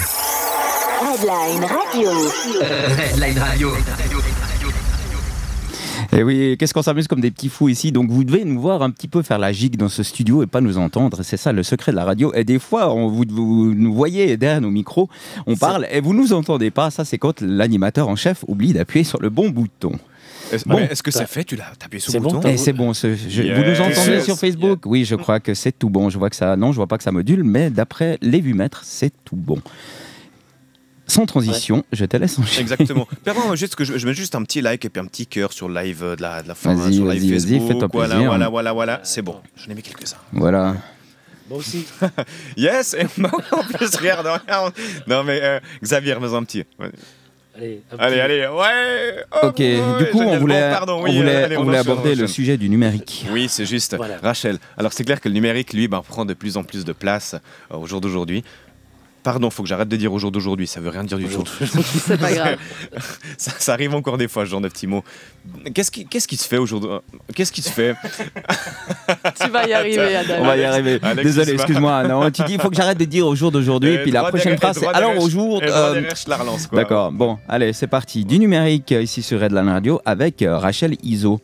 Redline 1.01 1.65
Radio. 1.65 2.09
Redline 2.61 3.37
Radio. 3.37 3.71
Et 6.13 6.23
oui, 6.23 6.55
qu'est-ce 6.57 6.73
qu'on 6.73 6.83
s'amuse 6.83 7.09
comme 7.09 7.19
des 7.19 7.31
petits 7.31 7.49
fous 7.49 7.67
ici? 7.67 7.91
Donc 7.91 8.09
vous 8.09 8.23
devez 8.23 8.45
nous 8.45 8.61
voir 8.61 8.81
un 8.81 8.91
petit 8.91 9.09
peu 9.09 9.21
faire 9.23 9.39
la 9.39 9.51
gigue 9.51 9.75
dans 9.75 9.89
ce 9.89 10.03
studio 10.03 10.41
et 10.41 10.47
pas 10.47 10.61
nous 10.61 10.77
entendre. 10.77 11.19
C'est 11.23 11.35
ça 11.35 11.51
le 11.51 11.63
secret 11.63 11.91
de 11.91 11.97
la 11.97 12.05
radio. 12.05 12.31
Et 12.33 12.45
des 12.45 12.59
fois, 12.59 12.93
on, 12.93 13.09
vous, 13.09 13.25
vous 13.29 13.73
nous 13.75 13.93
voyez 13.93 14.37
derrière 14.37 14.61
nos 14.61 14.71
micros, 14.71 15.09
on 15.45 15.57
parle 15.57 15.85
et 15.91 15.99
vous 15.99 16.13
nous 16.13 16.31
entendez 16.31 16.71
pas. 16.71 16.91
Ça, 16.91 17.03
c'est 17.03 17.17
quand 17.17 17.41
l'animateur 17.41 18.07
en 18.07 18.15
chef 18.15 18.45
oublie 18.47 18.71
d'appuyer 18.71 19.03
sur 19.03 19.21
le 19.21 19.29
bon 19.29 19.49
bouton. 19.49 19.99
Est-ce 20.53 20.67
Bon. 20.67 20.77
que 21.03 21.11
c'est 21.11 21.27
fait 21.27 21.43
Tu 21.43 21.55
l'as 21.55 21.71
appuyé 21.83 21.99
sur 22.01 22.11
C'est 22.11 22.17
le 22.19 22.23
bon, 22.23 22.29
bouton 22.29 22.41
t'as- 22.41 22.51
Et 22.51 22.57
c'est 22.57 22.73
bon. 22.73 22.93
ce- 22.93 23.15
je- 23.15 23.41
Yes. 23.43 23.57
Vous 23.57 23.63
nous 23.63 23.81
entendez 23.81 24.11
Yes. 24.11 24.25
sur 24.25 24.37
Facebook 24.37 24.85
Oui, 24.85 25.05
je 25.05 25.15
crois 25.15 25.39
que 25.39 25.53
c'est 25.53 25.71
tout 25.71 25.89
bon. 25.89 26.09
Je 26.09 26.17
vois 26.17 26.29
que 26.29 26.35
ça. 26.35 26.55
Non, 26.55 26.71
je 26.71 26.77
vois 26.77 26.87
pas 26.87 26.97
que 26.97 27.03
ça 27.03 27.11
module, 27.11 27.43
mais 27.43 27.69
d'après 27.69 28.17
les 28.21 28.39
vumètres, 28.41 28.81
c'est 28.83 29.11
tout 29.25 29.35
bon. 29.35 29.59
Sans 31.07 31.25
transition, 31.25 31.83
je 31.91 32.05
te 32.05 32.15
laisse 32.15 32.39
enchaîner. 32.39 32.61
Exactement. 32.61 33.05
Permets-moi 33.25 33.55
juste 33.57 33.75
que 33.75 33.83
je, 33.83 33.97
je 33.97 34.07
mets 34.07 34.13
juste 34.13 34.33
un 34.35 34.43
petit 34.43 34.61
like 34.61 34.85
et 34.85 34.89
puis 34.89 35.01
un 35.01 35.05
petit 35.07 35.27
cœur 35.27 35.51
sur 35.51 35.67
le 35.67 35.81
live 35.81 36.03
euh, 36.03 36.15
de 36.15 36.21
la, 36.21 36.41
de 36.41 36.47
la 36.47 36.55
fin, 36.55 36.73
Vas-y, 36.73 36.91
live 36.99 37.33
vas-y, 37.33 37.59
fais-toi 37.67 37.89
voilà, 37.91 38.13
plaisir. 38.15 38.29
voilà, 38.29 38.47
voilà, 38.49 38.71
voilà. 38.71 38.99
C'est 39.03 39.21
bon. 39.21 39.35
J'en 39.57 39.71
ai 39.71 39.75
mis 39.75 39.81
quelques-uns. 39.81 40.15
Voilà. 40.31 40.75
Moi 41.49 41.59
aussi. 41.59 41.85
Yes 42.55 42.93
Et 42.97 43.03
en 43.03 43.63
plus, 43.63 43.93
regarde, 43.97 44.25
regarde. 44.25 44.73
Non 45.05 45.23
mais 45.25 45.39
euh, 45.43 45.59
Xavier, 45.83 46.15
mets 46.17 46.33
un 46.33 46.43
petit. 46.43 46.63
Ouais. 46.79 46.91
Allez, 47.53 47.83
Allez, 47.99 48.47
ouais 48.47 49.25
oh, 49.33 49.47
Ok, 49.47 49.59
ouais, 49.59 49.79
du 49.99 50.05
coup, 50.11 50.21
on 50.21 50.37
voulait, 50.39 50.69
Bon, 50.69 50.73
pardon, 50.73 50.99
on 50.99 51.03
oui, 51.03 51.17
voulait, 51.17 51.35
allez, 51.35 51.57
on 51.57 51.63
voulait 51.63 51.79
enchaîne, 51.79 51.91
aborder 51.91 52.15
le 52.15 52.27
sujet 52.27 52.57
du 52.57 52.69
numérique. 52.69 53.25
Oui, 53.31 53.47
c'est 53.49 53.65
juste. 53.65 53.95
Voilà. 53.95 54.17
Rachel, 54.23 54.57
alors 54.77 54.93
c'est 54.93 55.03
clair 55.03 55.19
que 55.19 55.27
le 55.27 55.33
numérique, 55.33 55.73
lui, 55.73 55.87
ben, 55.87 56.01
prend 56.01 56.23
de 56.23 56.33
plus 56.33 56.55
en 56.55 56.63
plus 56.63 56.85
de 56.85 56.93
place 56.93 57.35
euh, 57.71 57.77
au 57.77 57.87
jour 57.87 57.99
d'aujourd'hui. 57.99 58.43
Pardon, 59.23 59.49
faut 59.51 59.61
que 59.61 59.69
j'arrête 59.69 59.87
de 59.87 59.95
dire 59.97 60.11
au 60.11 60.17
jour 60.17 60.31
d'aujourd'hui, 60.31 60.65
ça 60.65 60.79
veut 60.79 60.89
rien 60.89 61.03
dire 61.03 61.17
du 61.19 61.25
tout. 61.27 61.43
C'est 61.45 62.19
pas 62.19 62.31
grave. 62.33 62.57
Ça, 63.37 63.51
ça 63.59 63.73
arrive 63.73 63.93
encore 63.93 64.17
des 64.17 64.27
fois, 64.27 64.45
ce 64.45 64.49
genre 64.51 64.61
de 64.61 64.67
petits 64.67 64.87
mots. 64.87 65.03
Qu'est-ce 65.73 65.91
qui, 65.91 66.05
qu'est-ce 66.07 66.27
qui 66.27 66.37
se 66.37 66.47
fait 66.47 66.57
aujourd'hui 66.57 66.89
Qu'est-ce 67.35 67.51
qui 67.51 67.61
se 67.61 67.69
fait 67.69 67.95
tu 69.41 69.49
vas 69.49 69.67
y 69.67 69.73
arriver, 69.73 70.15
Adam. 70.15 70.33
On 70.39 70.45
va 70.45 70.57
y 70.57 70.63
arriver. 70.63 70.99
Alex, 71.03 71.23
Désolé, 71.23 71.53
excuse-moi. 71.53 72.03
Non, 72.07 72.29
tu 72.31 72.43
dis, 72.43 72.53
il 72.53 72.59
faut 72.59 72.69
que 72.69 72.75
j'arrête 72.75 72.97
de 72.97 73.05
dire 73.05 73.27
au 73.27 73.35
jour 73.35 73.51
d'aujourd'hui. 73.51 73.93
Et 73.93 73.97
puis 74.03 74.11
la 74.11 74.23
prochaine 74.23 74.57
phrase, 74.57 74.77
c'est 74.79 74.87
alors 74.87 75.17
au 75.17 75.29
jour. 75.29 75.61
euh, 75.63 75.93
derrière, 75.93 76.15
je 76.15 76.29
la 76.29 76.37
relance, 76.37 76.67
quoi. 76.67 76.79
D'accord. 76.79 77.11
Bon, 77.11 77.37
allez, 77.47 77.73
c'est 77.73 77.87
parti. 77.87 78.25
Du 78.25 78.39
numérique 78.39 78.91
euh, 78.91 79.01
ici 79.03 79.21
sur 79.21 79.39
Redline 79.39 79.69
Radio 79.69 80.01
avec 80.05 80.41
euh, 80.41 80.57
Rachel 80.57 80.95
Iso. 81.03 81.39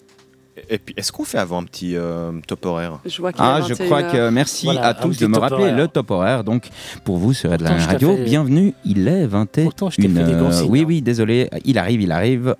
Et 0.69 0.77
puis, 0.79 0.93
est-ce 0.97 1.11
qu'on 1.11 1.23
fait 1.23 1.37
avant 1.37 1.61
un 1.61 1.63
petit 1.65 1.95
euh, 1.95 2.31
top 2.47 2.65
horaire? 2.65 2.99
Je 3.05 3.21
vois 3.21 3.31
qu'il 3.31 3.41
Ah, 3.43 3.59
je 3.61 3.73
21 3.73 3.85
crois 3.85 4.03
que 4.03 4.29
merci 4.29 4.65
Voilà, 4.65 4.87
à 4.87 4.93
tous 4.93 5.17
de 5.17 5.27
me 5.27 5.37
rappeler 5.37 5.63
horaire. 5.65 5.77
le 5.77 5.87
top 5.87 6.09
horaire. 6.11 6.43
Donc, 6.43 6.69
pour 7.03 7.17
vous 7.17 7.33
sur 7.33 7.55
t'ai 7.55 7.65
Radio, 7.65 8.15
fait- 8.15 8.23
bienvenue. 8.23 8.73
Il 8.83 9.07
est 9.07 9.27
21 9.27 9.63
Pourtant, 9.65 9.89
je 9.91 9.97
t'ai 9.97 10.07
fait 10.07 10.23
des 10.23 10.33
consignes, 10.33 10.67
Oui, 10.69 10.81
hein. 10.81 10.85
oui, 10.87 11.01
désolé. 11.01 11.49
Il 11.65 11.77
arrive, 11.77 12.01
il 12.01 12.11
arrive. 12.11 12.55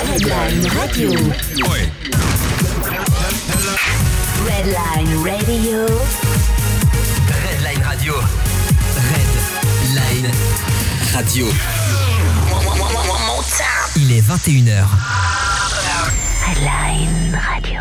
Redline 0.00 0.66
Radio. 0.78 1.10
Redline 4.44 5.16
Radio. 5.24 5.86
Redline 7.28 7.82
Radio. 7.84 8.14
Redline 8.96 10.30
Radio. 11.14 11.46
Il 14.10 14.16
est 14.16 14.22
21h. 14.22 14.86
Redline 16.42 17.32
Radio. 17.36 17.80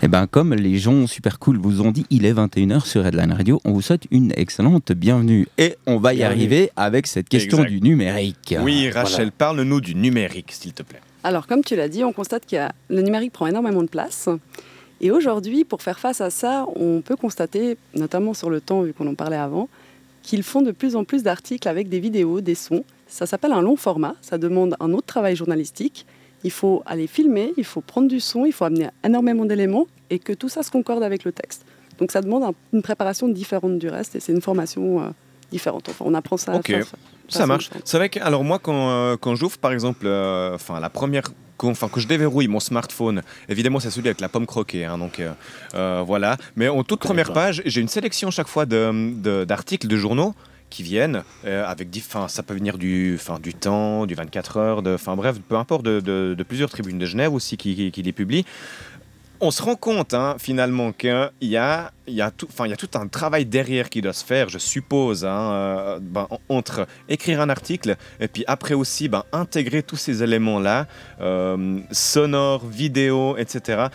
Eh 0.00 0.08
ben, 0.08 0.26
comme 0.26 0.54
les 0.54 0.78
gens 0.78 1.06
super 1.06 1.38
cool 1.38 1.58
vous 1.58 1.82
ont 1.82 1.90
dit, 1.90 2.06
il 2.08 2.24
est 2.24 2.32
21h 2.32 2.86
sur 2.86 3.04
Redline 3.04 3.32
Radio. 3.32 3.60
On 3.66 3.72
vous 3.72 3.82
souhaite 3.82 4.04
une 4.10 4.32
excellente 4.34 4.92
bienvenue. 4.92 5.46
Et 5.58 5.76
on 5.86 5.98
va 5.98 6.14
y 6.14 6.18
Bienvenue. 6.18 6.38
arriver 6.38 6.70
avec 6.76 7.06
cette 7.06 7.28
question 7.28 7.58
Exact. 7.58 7.70
du 7.70 7.82
numérique. 7.82 8.54
Oui, 8.62 8.88
Rachel, 8.88 9.30
parle-nous 9.30 9.82
du 9.82 9.94
numérique, 9.94 10.52
s'il 10.52 10.72
te 10.72 10.82
plaît. 10.82 11.00
Alors, 11.22 11.46
comme 11.46 11.62
tu 11.62 11.76
l'as 11.76 11.88
dit, 11.88 12.02
on 12.02 12.14
constate 12.14 12.46
que 12.46 12.56
le 12.88 13.02
numérique 13.02 13.32
prend 13.32 13.46
énormément 13.46 13.82
de 13.82 13.88
place. 13.88 14.30
Et 15.02 15.10
aujourd'hui, 15.10 15.64
pour 15.64 15.82
faire 15.82 15.98
face 15.98 16.22
à 16.22 16.30
ça, 16.30 16.64
on 16.76 17.02
peut 17.02 17.16
constater, 17.16 17.76
notamment 17.94 18.32
sur 18.32 18.48
le 18.48 18.62
temps, 18.62 18.80
vu 18.80 18.94
qu'on 18.94 19.06
en 19.08 19.14
parlait 19.14 19.36
avant, 19.36 19.68
qu'ils 20.22 20.42
font 20.42 20.62
de 20.62 20.70
plus 20.70 20.96
en 20.96 21.04
plus 21.04 21.22
d'articles 21.22 21.68
avec 21.68 21.90
des 21.90 22.00
vidéos, 22.00 22.40
des 22.40 22.54
sons. 22.54 22.84
Ça 23.14 23.26
s'appelle 23.26 23.52
un 23.52 23.60
long 23.62 23.76
format, 23.76 24.14
ça 24.22 24.38
demande 24.38 24.74
un 24.80 24.92
autre 24.92 25.06
travail 25.06 25.36
journalistique. 25.36 26.04
il 26.46 26.50
faut 26.50 26.82
aller 26.84 27.06
filmer, 27.06 27.54
il 27.56 27.64
faut 27.64 27.80
prendre 27.80 28.06
du 28.08 28.20
son, 28.20 28.44
il 28.44 28.52
faut 28.52 28.66
amener 28.66 28.88
énormément 29.02 29.46
d'éléments 29.46 29.86
et 30.10 30.18
que 30.18 30.32
tout 30.34 30.50
ça 30.50 30.62
se 30.62 30.70
concorde 30.70 31.02
avec 31.02 31.24
le 31.24 31.32
texte. 31.32 31.64
Donc 31.98 32.12
ça 32.12 32.20
demande 32.20 32.42
un- 32.42 32.54
une 32.74 32.82
préparation 32.82 33.28
différente 33.28 33.78
du 33.78 33.88
reste 33.88 34.14
et 34.16 34.20
c'est 34.20 34.32
une 34.32 34.42
formation 34.42 35.00
euh, 35.00 35.08
différente. 35.50 35.88
Enfin, 35.88 36.04
on 36.06 36.12
apprend 36.12 36.36
ça. 36.36 36.54
Ok. 36.56 36.66
fa- 36.70 36.96
Ça 37.28 37.38
façon 37.38 37.46
marche. 37.46 37.70
C'est 37.84 37.96
vrai 37.96 38.08
que, 38.10 38.20
alors 38.20 38.44
moi, 38.44 38.58
quand, 38.58 38.90
euh, 38.90 39.16
quand 39.18 39.34
j'ouvre, 39.36 39.56
par 39.56 39.72
exemple, 39.72 40.04
euh, 40.06 40.54
enfin, 40.54 40.80
la 40.80 40.90
première. 40.90 41.28
quand- 41.56 41.70
Enfin, 41.70 41.88
que 41.88 42.00
je 42.00 42.08
déverrouille 42.08 42.48
mon 42.48 42.60
smartphone, 42.60 43.22
évidemment, 43.48 43.78
c'est 43.80 43.90
celui 43.90 44.08
avec 44.08 44.20
la 44.20 44.28
pomme 44.28 44.44
croquée. 44.44 44.84
hein, 44.84 44.98
donc, 44.98 45.20
euh, 45.20 45.32
euh, 45.74 46.02
voilà. 46.04 46.36
Mais 46.56 46.68
en 46.68 46.82
toute 46.84 47.00
première 47.00 47.28
page, 47.32 47.62
j'ai 47.64 47.80
une 47.80 47.88
sélection 47.88 48.30
chaque 48.32 48.48
fois 48.48 48.66
de- 48.66 49.14
de- 49.14 49.44
d'articles 49.44 49.86
de, 49.86 49.96
journaux 49.96 50.34
qui 50.70 50.82
viennent 50.82 51.22
euh, 51.44 51.64
avec. 51.66 51.88
ça 52.28 52.42
peut 52.42 52.54
venir 52.54 52.78
du, 52.78 53.16
enfin, 53.18 53.38
du 53.38 53.54
temps, 53.54 54.06
du 54.06 54.14
24 54.14 54.56
heures, 54.56 54.82
enfin, 54.94 55.14
bref, 55.16 55.36
peu 55.48 55.56
importe, 55.56 55.84
de, 55.84 56.00
de- 56.00 56.34
plusieurs 56.42 56.70
tribunes 56.70 56.98
de 56.98 57.06
Genève 57.06 57.32
aussi 57.32 57.56
qui, 57.56 57.74
qui- 57.76 57.90
les 58.02 58.12
publient. 58.12 58.44
On 59.40 59.50
se 59.50 59.62
rend 59.62 59.74
compte 59.74 60.14
hein, 60.14 60.36
finalement 60.38 60.92
qu'il 60.92 61.10
y 61.42 61.56
a, 61.56 61.92
y, 62.06 62.20
a 62.22 62.30
tout, 62.30 62.48
y 62.66 62.72
a 62.72 62.76
tout 62.76 62.88
un 62.94 63.08
travail 63.08 63.44
derrière 63.44 63.90
qui 63.90 64.00
doit 64.00 64.12
se 64.12 64.24
faire, 64.24 64.48
je 64.48 64.58
suppose, 64.58 65.24
hein, 65.24 65.50
euh, 65.52 65.98
ben, 66.00 66.26
en- 66.30 66.38
entre 66.48 66.86
écrire 67.08 67.40
un 67.40 67.50
article 67.50 67.96
et 68.20 68.28
puis 68.28 68.44
après 68.46 68.74
aussi 68.74 69.08
ben, 69.08 69.24
intégrer 69.32 69.82
tous 69.82 69.96
ces 69.96 70.22
éléments-là, 70.22 70.86
euh, 71.20 71.80
sonores, 71.90 72.64
vidéo, 72.66 73.36
etc. 73.36 73.88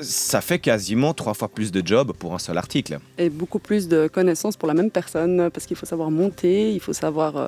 Ça 0.00 0.40
fait 0.40 0.58
quasiment 0.58 1.12
trois 1.14 1.34
fois 1.34 1.48
plus 1.48 1.72
de 1.72 1.82
job 1.84 2.12
pour 2.18 2.34
un 2.34 2.38
seul 2.38 2.56
article. 2.58 2.98
Et 3.18 3.30
beaucoup 3.30 3.58
plus 3.58 3.88
de 3.88 4.06
connaissances 4.08 4.56
pour 4.56 4.68
la 4.68 4.74
même 4.74 4.90
personne 4.90 5.50
parce 5.52 5.66
qu'il 5.66 5.76
faut 5.76 5.86
savoir 5.86 6.10
monter, 6.10 6.72
il 6.72 6.80
faut 6.80 6.92
savoir 6.92 7.36
euh, 7.36 7.46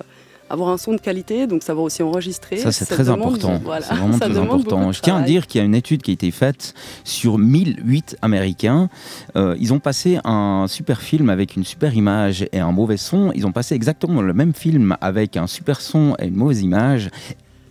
avoir 0.48 0.70
un 0.70 0.76
son 0.78 0.92
de 0.94 0.98
qualité, 1.00 1.46
donc 1.46 1.62
savoir 1.62 1.84
aussi 1.84 2.02
enregistrer. 2.02 2.56
Ça, 2.56 2.72
c'est 2.72 2.86
très 2.86 3.04
demande- 3.04 3.20
important. 3.20 3.60
voilà, 3.64 3.84
c'est 3.88 3.94
vraiment 3.94 4.12
ça 4.14 4.18
très 4.26 4.28
demande 4.30 4.48
beaucoup 4.48 4.60
important. 4.74 4.90
Je 4.92 5.00
tiens 5.00 5.18
à 5.18 5.22
dire 5.22 5.46
qu'il 5.46 5.60
y 5.60 5.62
a 5.62 5.64
une 5.64 5.76
étude 5.76 6.02
qui 6.02 6.10
a 6.10 6.14
été 6.14 6.32
faite 6.32 6.74
sur 7.04 7.38
1008 7.38 8.16
Américains. 8.20 8.88
Euh, 9.36 9.54
ils 9.60 9.72
ont 9.72 9.78
passé 9.78 10.18
un 10.24 10.66
super 10.68 11.02
film 11.02 11.30
avec 11.30 11.54
une 11.54 11.64
super 11.64 11.94
image 11.94 12.44
et 12.50 12.58
un 12.58 12.72
mauvais 12.72 12.96
son. 12.96 13.30
Ils 13.36 13.46
ont 13.46 13.52
passé 13.52 13.76
exactement 13.76 14.22
le 14.22 14.34
même 14.34 14.54
film 14.54 14.96
avec 15.00 15.36
un 15.36 15.46
super 15.46 15.80
son 15.80 16.16
et 16.18 16.26
une 16.26 16.34
mauvaise 16.34 16.62
image. 16.62 17.10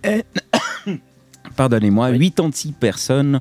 Et- 0.06 0.24
Pardonnez-moi, 1.56 2.12
86 2.12 2.72
personnes, 2.74 3.40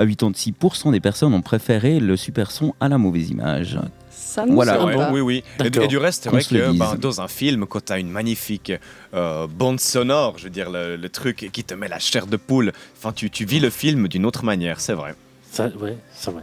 euh, 0.00 0.06
86% 0.06 0.92
des 0.92 1.00
personnes 1.00 1.34
ont 1.34 1.42
préféré 1.42 2.00
le 2.00 2.16
super 2.16 2.50
son 2.50 2.74
à 2.80 2.88
la 2.88 2.98
mauvaise 2.98 3.30
image. 3.30 3.78
Ça 4.10 4.44
ne 4.46 4.52
Voilà. 4.52 4.84
Ouais, 4.84 4.94
pas. 4.94 5.10
oui, 5.12 5.20
oui. 5.20 5.44
Et, 5.64 5.70
du 5.70 5.98
reste, 5.98 6.24
c'est 6.24 6.30
vrai 6.30 6.42
que 6.42 6.76
ben, 6.76 6.94
dans 6.96 7.20
un 7.20 7.28
film, 7.28 7.66
quand 7.66 7.86
tu 7.86 7.92
as 7.92 7.98
une 7.98 8.10
magnifique 8.10 8.72
euh, 9.14 9.46
bande 9.46 9.80
sonore, 9.80 10.38
je 10.38 10.44
veux 10.44 10.50
dire, 10.50 10.70
le, 10.70 10.96
le 10.96 11.08
truc 11.08 11.48
qui 11.52 11.64
te 11.64 11.74
met 11.74 11.88
la 11.88 11.98
chair 11.98 12.26
de 12.26 12.36
poule, 12.36 12.72
enfin, 12.96 13.12
tu, 13.12 13.30
tu 13.30 13.44
vis 13.44 13.60
le 13.60 13.70
film 13.70 14.08
d'une 14.08 14.26
autre 14.26 14.44
manière, 14.44 14.80
c'est 14.80 14.94
vrai. 14.94 15.14
Ça, 15.56 15.68
ouais, 15.80 15.96
c'est 16.12 16.30
vrai. 16.30 16.42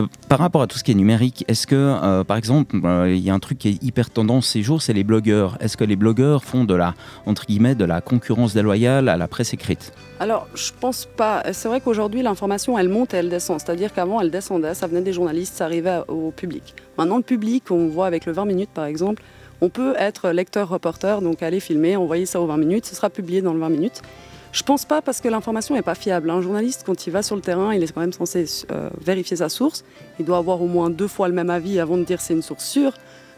Euh, 0.00 0.06
Par 0.28 0.38
rapport 0.38 0.62
à 0.62 0.66
tout 0.66 0.78
ce 0.78 0.84
qui 0.84 0.92
est 0.92 0.94
numérique, 0.94 1.44
est-ce 1.48 1.66
que, 1.66 1.74
euh, 1.76 2.24
par 2.24 2.38
exemple, 2.38 2.80
euh, 2.82 3.14
il 3.14 3.20
y 3.20 3.28
a 3.28 3.34
un 3.34 3.38
truc 3.38 3.58
qui 3.58 3.68
est 3.68 3.82
hyper 3.82 4.08
tendance 4.08 4.46
ces 4.46 4.62
jours, 4.62 4.80
c'est 4.80 4.94
les 4.94 5.04
blogueurs. 5.04 5.58
Est-ce 5.60 5.76
que 5.76 5.84
les 5.84 5.96
blogueurs 5.96 6.44
font 6.44 6.64
de 6.64 6.74
la, 6.74 6.94
entre 7.26 7.44
guillemets, 7.44 7.74
de 7.74 7.84
la 7.84 8.00
concurrence 8.00 8.54
déloyale 8.54 9.10
à 9.10 9.18
la 9.18 9.28
presse 9.28 9.52
écrite? 9.52 9.92
Alors, 10.18 10.48
je 10.54 10.70
pense 10.80 11.06
pas. 11.16 11.42
C'est 11.52 11.68
vrai 11.68 11.82
qu'aujourd'hui, 11.82 12.22
l'information, 12.22 12.78
elle 12.78 12.88
monte 12.88 13.12
et 13.12 13.18
elle 13.18 13.28
descend. 13.28 13.60
C'est-à-dire 13.60 13.92
qu'avant, 13.92 14.18
elle 14.20 14.30
descendait, 14.30 14.72
ça 14.72 14.86
venait 14.86 15.02
des 15.02 15.12
journalistes, 15.12 15.56
ça 15.56 15.66
arrivait 15.66 16.00
au 16.08 16.30
public. 16.30 16.74
Maintenant, 16.96 17.18
le 17.18 17.22
public, 17.22 17.64
on 17.70 17.88
voit 17.88 18.06
avec 18.06 18.24
le 18.24 18.32
20 18.32 18.46
minutes, 18.46 18.70
par 18.72 18.86
exemple, 18.86 19.22
on 19.60 19.68
peut 19.68 19.94
être 19.98 20.30
lecteur-reporter, 20.30 21.20
donc 21.20 21.42
aller 21.42 21.60
filmer, 21.60 21.96
envoyer 21.96 22.26
ça 22.26 22.40
au 22.40 22.46
20 22.46 22.56
minutes, 22.56 22.86
ce 22.86 22.96
sera 22.96 23.10
publié 23.10 23.42
dans 23.42 23.52
le 23.52 23.60
20 23.60 23.68
minutes. 23.68 24.02
Je 24.52 24.62
pense 24.62 24.84
pas 24.84 25.00
parce 25.00 25.20
que 25.22 25.28
l'information 25.28 25.74
n'est 25.74 25.82
pas 25.82 25.94
fiable. 25.94 26.28
Un 26.30 26.42
journaliste, 26.42 26.82
quand 26.84 27.06
il 27.06 27.10
va 27.10 27.22
sur 27.22 27.36
le 27.36 27.42
terrain, 27.42 27.72
il 27.74 27.82
est 27.82 27.90
quand 27.92 28.02
même 28.02 28.12
censé 28.12 28.44
euh, 28.70 28.90
vérifier 29.00 29.36
sa 29.38 29.48
source. 29.48 29.82
Il 30.18 30.26
doit 30.26 30.36
avoir 30.38 30.60
au 30.60 30.66
moins 30.66 30.90
deux 30.90 31.08
fois 31.08 31.26
le 31.28 31.34
même 31.34 31.48
avis 31.50 31.80
avant 31.80 31.96
de 31.96 32.04
dire 32.04 32.20
c'est 32.20 32.34
une 32.34 32.42
source 32.42 32.64
sûre. 32.64 32.92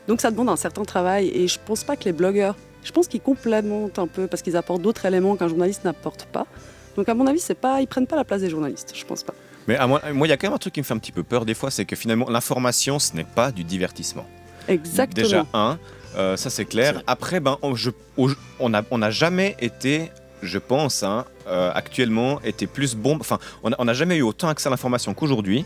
Donc 0.08 0.20
ça 0.20 0.30
demande 0.32 0.48
un 0.48 0.56
certain 0.56 0.82
travail 0.82 1.28
et 1.28 1.46
je 1.46 1.58
pense 1.64 1.84
pas 1.84 1.96
que 1.96 2.04
les 2.04 2.12
blogueurs, 2.12 2.56
je 2.82 2.90
pense 2.92 3.06
qu'ils 3.06 3.20
complémentent 3.20 3.98
un 3.98 4.08
peu 4.08 4.26
parce 4.26 4.42
qu'ils 4.42 4.56
apportent 4.56 4.82
d'autres 4.82 5.04
éléments 5.06 5.36
qu'un 5.36 5.48
journaliste 5.48 5.84
n'apporte 5.84 6.24
pas. 6.26 6.46
Donc 6.96 7.08
à 7.08 7.14
mon 7.14 7.26
avis, 7.28 7.38
c'est 7.40 7.54
pas, 7.54 7.80
ils 7.80 7.86
prennent 7.86 8.06
pas 8.08 8.16
la 8.16 8.24
place 8.24 8.40
des 8.42 8.50
journalistes, 8.50 8.92
je 8.94 9.04
pense 9.04 9.22
pas. 9.22 9.34
Mais 9.66 9.76
à 9.76 9.86
moi, 9.86 10.02
il 10.12 10.26
y 10.28 10.32
a 10.32 10.36
quand 10.36 10.48
même 10.48 10.54
un 10.54 10.58
truc 10.58 10.74
qui 10.74 10.80
me 10.80 10.84
fait 10.84 10.92
un 10.94 10.98
petit 10.98 11.12
peu 11.12 11.22
peur 11.22 11.44
des 11.46 11.54
fois, 11.54 11.70
c'est 11.70 11.84
que 11.86 11.96
finalement, 11.96 12.28
l'information, 12.28 12.98
ce 12.98 13.14
n'est 13.14 13.24
pas 13.24 13.50
du 13.50 13.64
divertissement. 13.64 14.26
Exactement. 14.68 15.22
Déjà, 15.26 15.46
un, 15.54 15.78
euh, 16.16 16.36
ça 16.36 16.50
c'est 16.50 16.64
clair. 16.66 17.02
Après, 17.06 17.40
ben, 17.40 17.56
on 17.62 17.74
je- 17.74 17.90
on 18.60 18.68
n'a 18.68 18.82
on 18.90 18.98
n'a 18.98 19.10
jamais 19.10 19.56
été, 19.60 20.10
je 20.42 20.58
pense, 20.58 21.02
hein, 21.02 21.24
euh, 21.46 21.70
actuellement, 21.74 22.40
été 22.42 22.66
plus 22.66 22.94
bon. 22.94 23.16
Enfin, 23.20 23.38
on 23.62 23.84
n'a 23.84 23.94
jamais 23.94 24.16
eu 24.16 24.22
autant 24.22 24.48
accès 24.48 24.66
à 24.68 24.70
l'information 24.70 25.14
qu'aujourd'hui. 25.14 25.64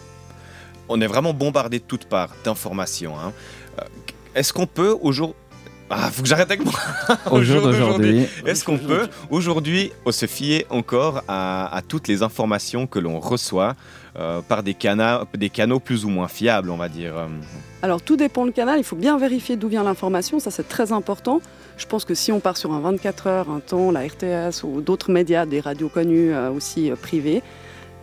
On 0.88 1.00
est 1.00 1.07
vraiment 1.07 1.35
bombardé 1.35 1.78
de 1.81 1.85
toutes 1.85 2.07
parts 2.07 2.31
d'informations. 2.44 3.18
hein. 3.18 3.33
Euh, 3.78 3.83
Est-ce 4.35 4.52
qu'on 4.52 4.66
peut 4.66 4.96
aujourd'hui. 5.00 5.37
Ah, 5.90 6.11
faut 6.12 6.20
que 6.22 6.28
j'arrête 6.28 6.50
avec 6.50 6.62
moi. 6.64 6.74
Au 7.31 7.42
jour 7.42 7.62
jour 7.62 7.62
d'aujourd'hui, 7.62 8.26
Est-ce 8.44 8.62
qu'on 8.62 8.76
peut 8.78 9.09
aujourd'hui 9.31 9.90
se 10.11 10.26
fier 10.26 10.66
encore 10.68 11.22
à, 11.28 11.74
à 11.74 11.81
toutes 11.83 12.09
les 12.09 12.22
informations 12.22 12.87
que 12.87 12.98
l'on 12.98 13.20
reçoit 13.20 13.74
euh, 14.18 14.42
par 14.42 14.62
des, 14.62 14.74
cana- 14.74 15.24
des 15.35 15.48
canaux 15.48 15.81
plus 15.81 16.04
ou 16.04 16.11
moins 16.11 16.28
fiables, 16.28 16.68
on 16.70 16.76
va 16.76 16.88
dire 16.90 17.16
euh, 17.16 17.26
Alors 17.81 18.02
tout 18.02 18.16
dépend 18.16 18.44
le 18.44 18.52
canal, 18.52 18.78
il 18.78 18.85
faut 18.85 18.96
bien 18.96 19.16
vérifier 19.16 19.57
d'où 19.57 19.68
vient 19.68 19.83
l'information, 19.83 20.40
ça 20.40 20.50
c'est 20.50 20.68
très 20.68 20.92
important. 20.92 21.40
Je 21.78 21.86
pense 21.86 22.04
que 22.04 22.14
si 22.14 22.32
on 22.32 22.40
part 22.40 22.56
sur 22.56 22.72
un 22.72 22.80
24 22.80 23.26
heures, 23.28 23.50
un 23.50 23.60
temps, 23.60 23.92
la 23.92 24.00
RTS 24.00 24.64
ou 24.64 24.80
d'autres 24.80 25.12
médias, 25.12 25.46
des 25.46 25.60
radios 25.60 25.88
connues 25.88 26.34
euh, 26.34 26.50
aussi 26.50 26.90
euh, 26.90 26.96
privées, 26.96 27.40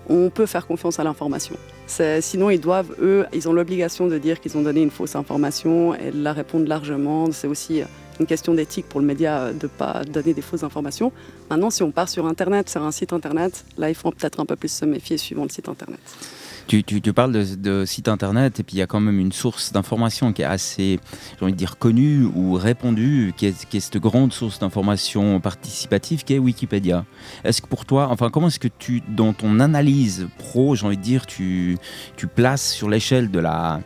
on 0.07 0.29
peut 0.29 0.45
faire 0.45 0.65
confiance 0.65 0.99
à 0.99 1.03
l'information. 1.03 1.55
Sinon, 1.87 2.49
ils 2.49 2.59
doivent, 2.59 2.95
eux, 3.01 3.25
ils 3.33 3.49
ont 3.49 3.53
l'obligation 3.53 4.07
de 4.07 4.17
dire 4.17 4.39
qu'ils 4.39 4.57
ont 4.57 4.61
donné 4.61 4.81
une 4.81 4.91
fausse 4.91 5.15
information 5.15 5.93
et 5.93 6.11
de 6.11 6.23
la 6.23 6.31
répondre 6.31 6.67
largement. 6.67 7.31
C'est 7.31 7.47
aussi 7.47 7.81
euh, 7.81 7.85
une 8.19 8.25
question 8.25 8.53
d'éthique 8.53 8.87
pour 8.87 9.01
le 9.01 9.05
média 9.05 9.51
de 9.51 9.65
ne 9.65 9.67
pas 9.67 10.03
donner 10.05 10.33
des 10.33 10.41
fausses 10.41 10.63
informations. 10.63 11.11
Maintenant, 11.49 11.69
si 11.69 11.83
on 11.83 11.91
part 11.91 12.07
sur 12.07 12.25
Internet, 12.27 12.69
sur 12.69 12.81
un 12.81 12.91
site 12.91 13.11
Internet, 13.11 13.65
là, 13.77 13.89
il 13.89 13.95
faut 13.95 14.09
peut-être 14.09 14.39
un 14.39 14.45
peu 14.45 14.55
plus 14.55 14.71
se 14.71 14.85
méfier 14.85 15.17
suivant 15.17 15.43
le 15.43 15.49
site 15.49 15.67
Internet. 15.67 15.99
Tu, 16.67 16.83
tu- 16.83 17.01
tu 17.01 17.13
parles 17.13 17.31
de, 17.31 17.55
de 17.55 17.85
site 17.85 18.07
internet 18.07 18.59
et 18.59 18.63
puis 18.63 18.75
il 18.77 18.79
y 18.79 18.81
a 18.81 18.87
quand 18.87 18.99
même 18.99 19.19
une 19.19 19.31
source 19.31 19.71
d'information 19.71 20.33
qui 20.33 20.41
est 20.41 20.45
assez, 20.45 20.99
j'ai 21.37 21.43
envie 21.43 21.53
de 21.53 21.57
dire, 21.57 21.77
connue 21.77 22.23
ou 22.35 22.53
répandue, 22.53 23.33
qui 23.37 23.47
est, 23.47 23.65
qui 23.67 23.77
est 23.77 23.79
cette 23.79 23.97
grande 23.97 24.33
source 24.33 24.59
d'information 24.59 25.39
participative 25.39 26.23
qui 26.23 26.33
est 26.33 26.39
Wikipédia. 26.39 27.05
Est-ce 27.43 27.61
que 27.61 27.67
pour 27.67 27.85
toi, 27.85 28.07
enfin, 28.09 28.29
comment 28.29 28.47
est-ce 28.47 28.59
que 28.59 28.67
tu, 28.67 29.01
dans 29.07 29.33
ton 29.33 29.59
analyse 29.59 30.27
pro, 30.37 30.75
j'ai 30.75 30.85
envie 30.85 30.97
de 30.97 31.01
dire, 31.01 31.25
tu, 31.25 31.77
tu 32.15 32.27
places 32.27 32.71
sur 32.73 32.89
l'échelle 32.89 33.29
de 33.31 33.39
la, 33.39 33.81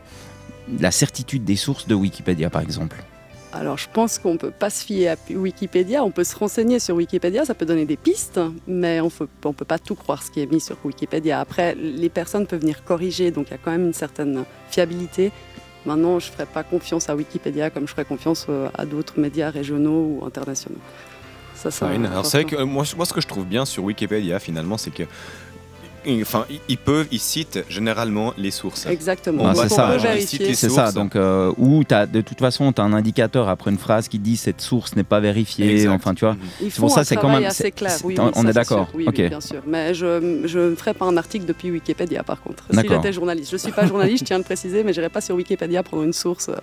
de 0.69 0.81
la 0.81 0.91
certitude 0.91 1.43
des 1.43 1.55
sources 1.55 1.87
de 1.87 1.95
Wikipédia, 1.95 2.49
par 2.49 2.61
exemple? 2.61 3.03
Alors, 3.51 3.77
je 3.77 3.87
pense 3.91 4.19
qu'on 4.19 4.33
ne 4.33 4.37
peut 4.37 4.51
pas 4.51 4.69
se 4.69 4.85
fier 4.85 5.09
à 5.09 5.15
Wikipédia. 5.29 6.03
On 6.03 6.11
peut 6.11 6.23
se 6.23 6.35
renseigner 6.35 6.79
sur 6.79 6.95
Wikipédia, 6.95 7.45
ça 7.45 7.55
peut 7.55 7.65
donner 7.65 7.85
des 7.85 7.97
pistes, 7.97 8.39
mais 8.67 9.01
on 9.01 9.05
ne 9.07 9.53
peut 9.53 9.65
pas 9.65 9.79
tout 9.79 9.95
croire 9.95 10.21
ce 10.21 10.29
qui 10.29 10.41
est 10.41 10.51
mis 10.51 10.61
sur 10.61 10.77
Wikipédia. 10.83 11.39
Après, 11.39 11.73
les 11.75 12.09
personnes 12.09 12.45
peuvent 12.45 12.61
venir 12.61 12.83
corriger, 12.83 13.31
donc 13.31 13.47
il 13.47 13.51
y 13.51 13.55
a 13.55 13.57
quand 13.57 13.71
même 13.71 13.87
une 13.87 13.93
certaine 13.93 14.43
fiabilité. 14.69 15.31
Maintenant, 15.85 16.19
je 16.19 16.27
ne 16.27 16.33
ferai 16.33 16.45
pas 16.45 16.63
confiance 16.63 17.09
à 17.09 17.15
Wikipédia 17.15 17.69
comme 17.69 17.87
je 17.87 17.91
ferais 17.91 18.05
confiance 18.05 18.45
euh, 18.49 18.69
à 18.77 18.85
d'autres 18.85 19.19
médias 19.19 19.49
régionaux 19.49 20.19
ou 20.19 20.25
internationaux. 20.25 20.77
Ça, 21.55 21.71
ça. 21.71 21.87
Alors 21.87 22.25
c'est 22.25 22.43
vrai 22.43 22.49
que 22.49 22.55
euh, 22.55 22.65
moi, 22.65 22.83
moi, 22.95 23.05
ce 23.05 23.13
que 23.13 23.21
je 23.21 23.27
trouve 23.27 23.45
bien 23.45 23.65
sur 23.65 23.83
Wikipédia 23.83 24.39
finalement, 24.39 24.77
c'est 24.77 24.91
que 24.91 25.03
enfin, 26.21 26.45
ils- 26.67 26.77
peuvent, 26.77 27.07
ils 27.11 27.19
citent 27.19 27.63
généralement 27.69 28.33
les 28.37 28.51
sources. 28.51 28.85
Exactement. 28.85 29.43
Ah, 29.47 29.53
c'est 29.55 29.69
ça, 29.69 29.97
C'est 30.53 30.69
ça, 30.69 30.91
donc 30.91 31.15
euh, 31.15 31.51
où 31.57 31.83
t'as- 31.83 32.05
de 32.05 32.21
toute 32.21 32.39
façon, 32.39 32.71
tu 32.73 32.81
as 32.81 32.83
un 32.83 32.93
indicateur 32.93 33.49
après 33.49 33.71
une 33.71 33.77
phrase 33.77 34.07
qui 34.07 34.19
dit 34.19 34.37
cette 34.37 34.61
source 34.61 34.95
n'est 34.95 35.03
pas 35.03 35.19
vérifiée, 35.19 35.71
Exact. 35.71 35.91
enfin 35.93 36.13
tu 36.13 36.25
vois. 36.25 36.33
Mhm. 36.33 36.39
Ils 36.61 36.71
C'est 36.71 36.79
pour 36.79 36.91
ça, 36.91 37.01
un 37.01 37.03
c'est 37.03 37.15
quand 37.15 37.29
même- 37.29 37.43
assez 37.45 37.63
c'est- 37.63 37.71
clair. 37.71 37.91
c'est- 37.91 38.05
Oui, 38.05 38.15
on 38.19 38.43
ça, 38.43 38.49
est 38.49 38.53
d'accord. 38.53 38.87
Oui, 38.93 39.05
bien 39.11 39.41
sûr. 39.41 39.61
Mais 39.67 39.93
je 39.93 40.41
je 40.45 40.59
ne 40.71 40.75
ferai 40.75 40.93
pas 40.93 41.05
un 41.05 41.17
article 41.17 41.45
depuis 41.45 41.71
Wikipédia, 41.71 42.23
par 42.23 42.41
contre. 42.41 42.63
S'il 42.69 42.75
D'accord. 42.75 42.99
était 42.99 43.13
journaliste. 43.13 43.49
Je 43.51 43.55
ne 43.55 43.59
suis 43.59 43.71
pas 43.71 43.85
journaliste, 43.85 44.19
je 44.19 44.25
tiens 44.25 44.35
à 44.37 44.39
le 44.39 44.45
préciser, 44.45 44.83
mais 44.83 44.93
je 44.93 44.99
n'irai 44.99 45.09
pas 45.09 45.21
sur 45.21 45.35
Wikipédia 45.35 45.83
prendre 45.83 46.03
une 46.03 46.13
source. 46.13 46.49
euh, 46.49 46.55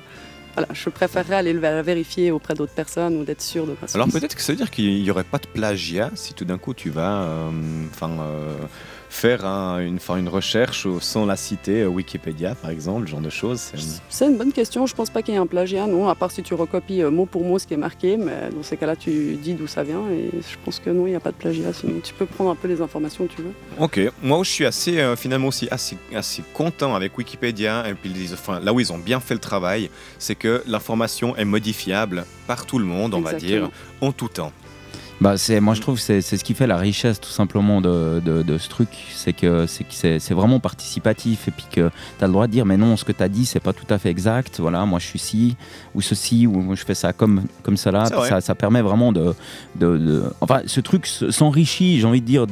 Voilà, 0.55 0.69
je 0.73 0.89
préférerais 0.89 1.35
aller 1.37 1.53
le 1.53 1.61
la 1.61 1.83
vérifier 1.83 2.31
auprès 2.31 2.55
d'autres 2.55 2.73
personnes 2.73 3.15
ou 3.19 3.25
d'être 3.25 3.43
sûr 3.43 3.65
de 3.67 3.73
ma 3.73 3.77
source. 3.81 3.95
Alors 3.95 4.09
peut-être 4.09 4.35
que 4.35 4.41
ça 4.41 4.53
veut 4.53 4.57
dire 4.57 4.71
qu'il 4.71 5.03
n'y 5.03 5.11
aurait 5.11 5.23
pas 5.25 5.37
de 5.37 5.47
plagiat 5.47 6.11
si 6.15 6.33
tout 6.33 6.47
d'un 6.47 6.57
coup 6.57 6.73
tu 6.73 6.89
vas 6.89 7.25
euh, 7.25 7.51
enfin, 7.93 8.09
euh, 8.21 8.55
faire 9.17 9.45
un- 9.47 9.79
une, 9.81 9.99
une 10.19 10.29
recherche 10.29 10.87
sans 11.01 11.25
la 11.25 11.37
citer 11.37 11.83
euh, 11.83 11.87
Wikipédia 11.87 12.55
par 12.55 12.71
exemple, 12.71 13.07
ce 13.07 13.11
genre 13.13 13.21
de 13.21 13.31
choses. 13.31 13.73
c'est- 14.11 14.27
une 14.27 14.37
bonne 14.37 14.53
question. 14.53 14.87
Je 14.87 14.95
pense 14.95 15.09
pas 15.11 15.23
qu'il 15.23 15.33
y 15.35 15.37
ait 15.37 15.41
un 15.41 15.47
plagiat, 15.47 15.87
non, 15.87 16.09
à 16.09 16.15
part 16.15 16.31
si 16.31 16.43
tu 16.43 16.53
recopies 16.55 17.03
euh, 17.03 17.11
mot 17.11 17.25
pour 17.27 17.43
mot 17.45 17.59
ce 17.59 17.67
qui 17.67 17.75
est 17.75 17.79
marqué. 17.79 18.17
Mais 18.17 18.51
dans 18.55 18.63
ces 18.63 18.77
cas-là, 18.77 18.95
tu 18.97 19.37
dis 19.37 19.55
d'où 19.55 19.67
ça 19.67 19.83
vient. 19.83 20.03
Et 20.11 20.31
je 20.33 20.57
pense 20.65 20.79
que 20.81 20.91
non, 20.91 21.07
il 21.07 21.11
n'y 21.11 21.17
a 21.17 21.21
pas 21.21 21.31
de 21.31 21.37
plagiat. 21.37 21.73
Sinon, 21.73 22.01
tu 22.03 22.13
peux 22.13 22.27
prendre 22.27 22.51
un 22.51 22.55
peu 22.55 22.69
les 22.69 22.81
informations 22.83 23.27
que 23.27 23.33
tu 23.35 23.43
veux. 23.43 23.53
Ok, 23.79 24.01
moi 24.23 24.39
où 24.39 24.45
je 24.45 24.51
suis 24.51 24.67
assez 24.67 24.99
euh, 25.01 25.17
finalement 25.17 25.49
aussi 25.49 25.69
assez, 25.71 25.97
assez 26.15 26.43
content 26.53 26.95
avec 26.95 27.17
Wikipédia 27.17 27.89
et 27.89 27.95
puis 27.95 28.11
ils- 28.15 28.35
enfin, 28.35 28.61
là 28.61 28.73
où 28.73 28.81
ils 28.81 28.93
ont 28.93 28.99
bien 28.99 29.21
fait 29.21 29.35
le 29.35 29.41
travail, 29.41 29.89
c'est 30.19 30.35
que 30.35 30.63
l'information 30.67 31.35
est 31.37 31.45
modifiable 31.45 32.25
par 32.47 32.67
tout 32.67 32.79
le 32.79 32.85
monde, 32.85 33.15
on 33.15 33.21
va 33.21 33.33
dire, 33.35 33.71
en 34.01 34.13
tout 34.13 34.29
temps. 34.29 34.53
Bah, 35.19 35.39
c'est, 35.39 35.61
moi 35.61 35.73
je 35.73 35.81
trouve 35.81 35.97
que 35.97 36.03
c'est, 36.03 36.21
c'est 36.21 36.37
ce 36.37 36.45
qui 36.45 36.53
fait 36.53 36.67
la 36.67 36.77
richesse 36.77 37.21
tout 37.23 37.31
simplement 37.31 37.81
de, 37.81 38.21
de, 38.23 38.43
de 38.43 38.59
ce 38.59 38.69
truc, 38.69 38.89
c'est 39.15 39.33
que 39.33 39.67
c'est, 39.67 39.85
que 39.85 39.95
c'est, 39.95 40.19
c'est 40.19 40.35
vraiment 40.35 40.61
participatif 40.61 41.49
et 41.49 41.51
puis 41.53 41.65
que 41.73 41.89
tu 42.19 42.25
as 42.25 42.27
le 42.27 42.33
droit 42.35 42.47
de 42.47 42.53
dire 42.53 42.67
mais 42.67 42.77
non 42.77 42.99
ce 42.99 43.05
que 43.05 43.13
tu 43.13 43.23
as 43.23 43.29
dit 43.31 43.47
c'est 43.47 43.59
pas 43.61 43.73
tout 43.73 43.87
à 43.89 43.97
fait 43.97 44.11
exact, 44.11 44.61
voilà 44.61 44.85
moi 44.85 44.99
je 44.99 45.07
suis 45.07 45.19
ci 45.19 45.57
ou 45.95 46.03
ceci 46.03 46.47
ou 46.47 46.77
je 46.77 46.85
fais 46.85 46.95
ça 46.95 47.15
comme, 47.15 47.45
comme 47.63 47.79
ça 47.79 47.91
là, 47.91 48.05
ça, 48.29 48.41
ça 48.43 48.55
permet 48.55 48.83
vraiment 48.83 49.11
de, 49.11 49.33
de, 49.77 49.97
de- 49.97 50.25
Enfin 50.43 50.61
ce 50.67 50.81
truc 50.81 51.07
s'enrichit, 51.07 51.99
j'ai 51.99 52.07
envie 52.07 52.21
de 52.21 52.27
dire, 52.27 52.45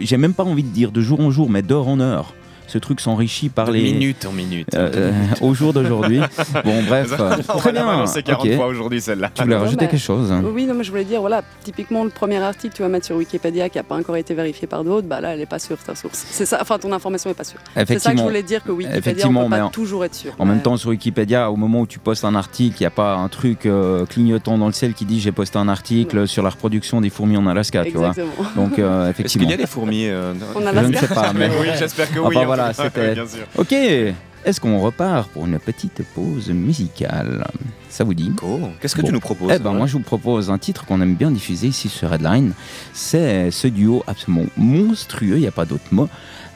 j'ai 0.00 0.16
même 0.16 0.34
pas 0.34 0.42
envie 0.44 0.64
de 0.64 0.68
dire 0.68 0.90
de 0.90 1.00
jour 1.00 1.20
en 1.20 1.30
jour 1.30 1.48
mais 1.48 1.62
d'heure 1.62 1.86
en 1.86 2.00
heure. 2.00 2.34
Ce 2.70 2.78
truc 2.78 3.00
s'enrichit 3.00 3.48
par 3.48 3.66
De 3.66 3.72
les... 3.72 3.82
minute 3.82 4.24
en 4.26 4.32
minute. 4.32 4.68
euh, 4.74 4.90
euh, 4.94 5.12
au 5.40 5.54
jour 5.54 5.72
d'aujourd'hui. 5.72 6.20
Bon 6.64 6.82
bref, 6.84 7.12
On 7.52 7.58
très 7.58 7.72
bien. 7.72 7.84
balancer 7.84 8.22
40 8.22 8.46
ok. 8.46 8.54
fois 8.54 8.66
aujourd'hui 8.68 9.00
celle-là. 9.00 9.30
Tu 9.34 9.42
voulais 9.42 9.56
Non, 9.56 9.62
rajouter 9.62 9.88
quelque 9.88 9.98
chose 10.00 10.32
Oui, 10.44 10.50
Oui, 10.54 10.66
non, 10.66 10.74
mais 10.74 10.84
je 10.84 10.90
voulais 10.90 11.04
dire, 11.04 11.20
voilà, 11.20 11.42
typiquement 11.64 12.04
le 12.04 12.10
premier 12.10 12.36
article 12.38 12.68
que 12.72 12.76
tu 12.76 12.82
vas 12.82 12.88
mettre 12.88 13.06
sur 13.06 13.16
Wikipédia 13.16 13.68
qui 13.68 13.78
n'a 13.78 13.82
pas 13.82 13.96
encore 13.96 14.16
été 14.16 14.34
vérifié 14.34 14.68
par 14.68 14.84
d'autres, 14.84 15.06
bah 15.08 15.20
là, 15.20 15.32
elle 15.32 15.40
n'est 15.40 15.46
pas 15.46 15.58
sûre 15.58 15.78
ta 15.78 15.94
source. 15.94 16.24
C'est 16.30 16.46
ça, 16.46 16.58
enfin 16.60 16.78
ton 16.78 16.92
information 16.92 17.30
n'est 17.30 17.34
pas 17.34 17.44
sûre. 17.44 17.58
C'est 17.74 17.80
ça 17.80 17.82
que 17.84 17.88
je 17.88 17.92
Effectivement. 17.94 18.22
voulais 18.24 18.42
dire 18.44 18.62
que 18.62 18.70
Wikipédia, 18.70 18.94
on 18.94 18.98
Effectivement, 18.98 19.44
peut 19.44 19.50
pas 19.50 19.56
mais 19.56 19.62
en- 19.62 19.68
toujours 19.70 20.04
être 20.04 20.14
sûr. 20.14 20.32
En 20.38 20.44
même 20.44 20.60
temps, 20.62 20.76
sur 20.76 20.90
Wikipédia, 20.90 21.50
au 21.50 21.56
moment 21.56 21.80
où 21.80 21.86
tu 21.86 21.98
postes 21.98 22.24
un 22.24 22.34
article, 22.34 22.76
il 22.78 22.82
n'y 22.82 22.86
a 22.86 22.90
pas 22.90 23.14
un 23.16 23.28
truc 23.28 23.66
euh, 23.66 24.06
clignotant 24.06 24.58
dans 24.58 24.66
le 24.66 24.72
ciel 24.72 24.94
qui 24.94 25.04
dit 25.06 25.18
j'ai 25.20 25.32
posté 25.32 25.58
un 25.58 25.68
article 25.68 26.28
sur 26.28 26.42
la 26.44 26.50
reproduction 26.50 27.00
des 27.00 27.10
fourmis 27.10 27.36
en 27.36 27.46
Alaska, 27.46 27.84
tu 27.84 27.92
vois. 27.92 28.08
Exactement. 28.10 28.46
Donc, 28.56 28.78
euh, 28.78 29.08
Est-ce 29.10 29.12
qu'il 29.12 29.20
effectivement. 29.42 29.50
y 29.50 29.54
a 29.54 29.56
des 29.56 29.66
fourmis 29.66 30.06
euh, 30.08 30.34
On 30.54 30.66
a 30.66 30.72
Je 30.82 30.88
ne 30.88 30.96
sais 30.96 31.08
pas, 31.08 31.32
mais. 31.34 31.48
Oui, 31.60 31.68
j'espère 31.78 32.12
que 32.12 32.18
oui. 32.20 32.36
voilà, 32.44 32.59
tout 32.68 32.76
cas, 32.76 32.84
c'était- 32.84 33.14
bien 33.14 33.26
sûr. 33.26 33.46
Ok, 33.56 33.72
est-ce 33.72 34.60
qu'on 34.60 34.78
repart 34.80 35.28
pour 35.30 35.46
une 35.46 35.58
petite 35.58 36.02
pause 36.14 36.48
musicale? 36.50 37.46
Ça 37.88 38.04
vous 38.04 38.14
dit? 38.14 38.32
Oh, 38.42 38.60
Qu'est-ce 38.80 38.94
que 38.94 39.00
Bon. 39.02 39.08
tu 39.08 39.12
nous 39.12 39.20
proposes 39.20 39.52
Eh 39.54 39.58
ben, 39.58 39.72
moi, 39.72 39.86
je 39.86 39.94
vous 39.94 40.00
propose 40.00 40.50
un 40.50 40.58
titre 40.58 40.84
qu'on 40.86 41.00
aime 41.00 41.14
bien 41.14 41.30
diffuser 41.30 41.66
ici 41.66 41.88
sur 41.88 42.08
Redline. 42.10 42.52
C'est 42.92 43.50
ce 43.50 43.66
duo 43.66 44.02
absolument 44.06 44.46
monstrueux, 44.56 45.34
il 45.36 45.40
n'y 45.40 45.46
a 45.48 45.50
pas 45.52 45.64
d'autre 45.64 45.84
mot, 45.92 46.08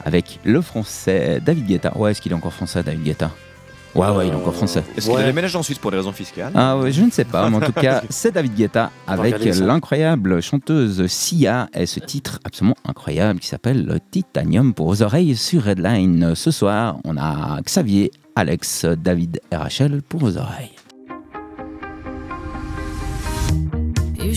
avec 0.05 0.39
le 0.45 0.61
français 0.61 1.41
David 1.45 1.65
Guetta. 1.67 1.95
Ouais, 1.97 2.11
est-ce 2.11 2.21
qu'il 2.21 2.31
est 2.31 2.35
encore 2.35 2.53
français, 2.53 2.81
David 2.83 3.03
Guetta? 3.03 3.31
Ouais, 3.95 4.09
ouais, 4.09 4.27
il 4.27 4.33
est 4.33 4.35
encore 4.35 4.53
français. 4.53 4.83
Est-ce 4.97 5.07
qu'il 5.07 5.15
Ouais. 5.15 5.23
déménagé 5.25 5.57
en 5.57 5.63
Suisse 5.63 5.77
pour 5.77 5.89
des 5.89 5.97
raisons 5.97 6.11
fiscales? 6.11 6.51
Ah 6.53 6.77
ouais, 6.77 6.91
je 6.91 7.01
ne 7.01 7.09
sais 7.11 7.23
pas, 7.23 7.49
mais 7.49 7.55
en 7.55 7.61
tout 7.61 7.71
cas, 7.71 8.01
c'est 8.09 8.33
David 8.33 8.53
Guetta 8.53 8.91
avec 9.07 9.39
l'incroyable 9.59 10.41
chanteuse 10.41 11.07
Sia 11.07 11.69
et 11.73 11.85
ce 11.85 12.01
titre 12.01 12.39
absolument 12.43 12.75
incroyable 12.85 13.39
qui 13.39 13.47
s'appelle 13.47 13.99
Titanium 14.11 14.73
pour 14.73 14.87
vos 14.87 15.01
oreilles 15.01 15.35
sur 15.37 15.63
Redline. 15.63 16.35
Ce 16.35 16.51
soir, 16.51 16.97
on 17.05 17.15
a 17.17 17.61
Xavier, 17.61 18.11
Alex, 18.35 18.85
David 18.85 19.39
et 19.51 19.55
Rachel 19.55 20.01
pour 20.01 20.19
vos 20.19 20.37
oreilles. 20.37 20.71
You 24.19 24.33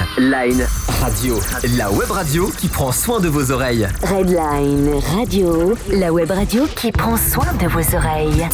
Red 0.00 0.24
Line 0.24 0.66
Radio, 1.02 1.38
la 1.76 1.90
web 1.90 2.10
radio 2.10 2.46
qui 2.58 2.68
prend 2.68 2.90
soin 2.90 3.20
de 3.20 3.28
vos 3.28 3.50
oreilles. 3.50 3.86
Redline 4.02 4.98
Radio, 5.14 5.74
la 5.92 6.10
web 6.12 6.30
radio 6.30 6.64
qui 6.74 6.90
prend 6.90 7.16
soin 7.16 7.52
de 7.60 7.66
vos 7.66 7.94
oreilles. 7.94 8.48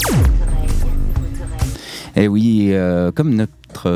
Et 2.17 2.27
oui, 2.27 2.71
euh, 2.73 3.13
comme 3.13 3.35
notre 3.35 3.53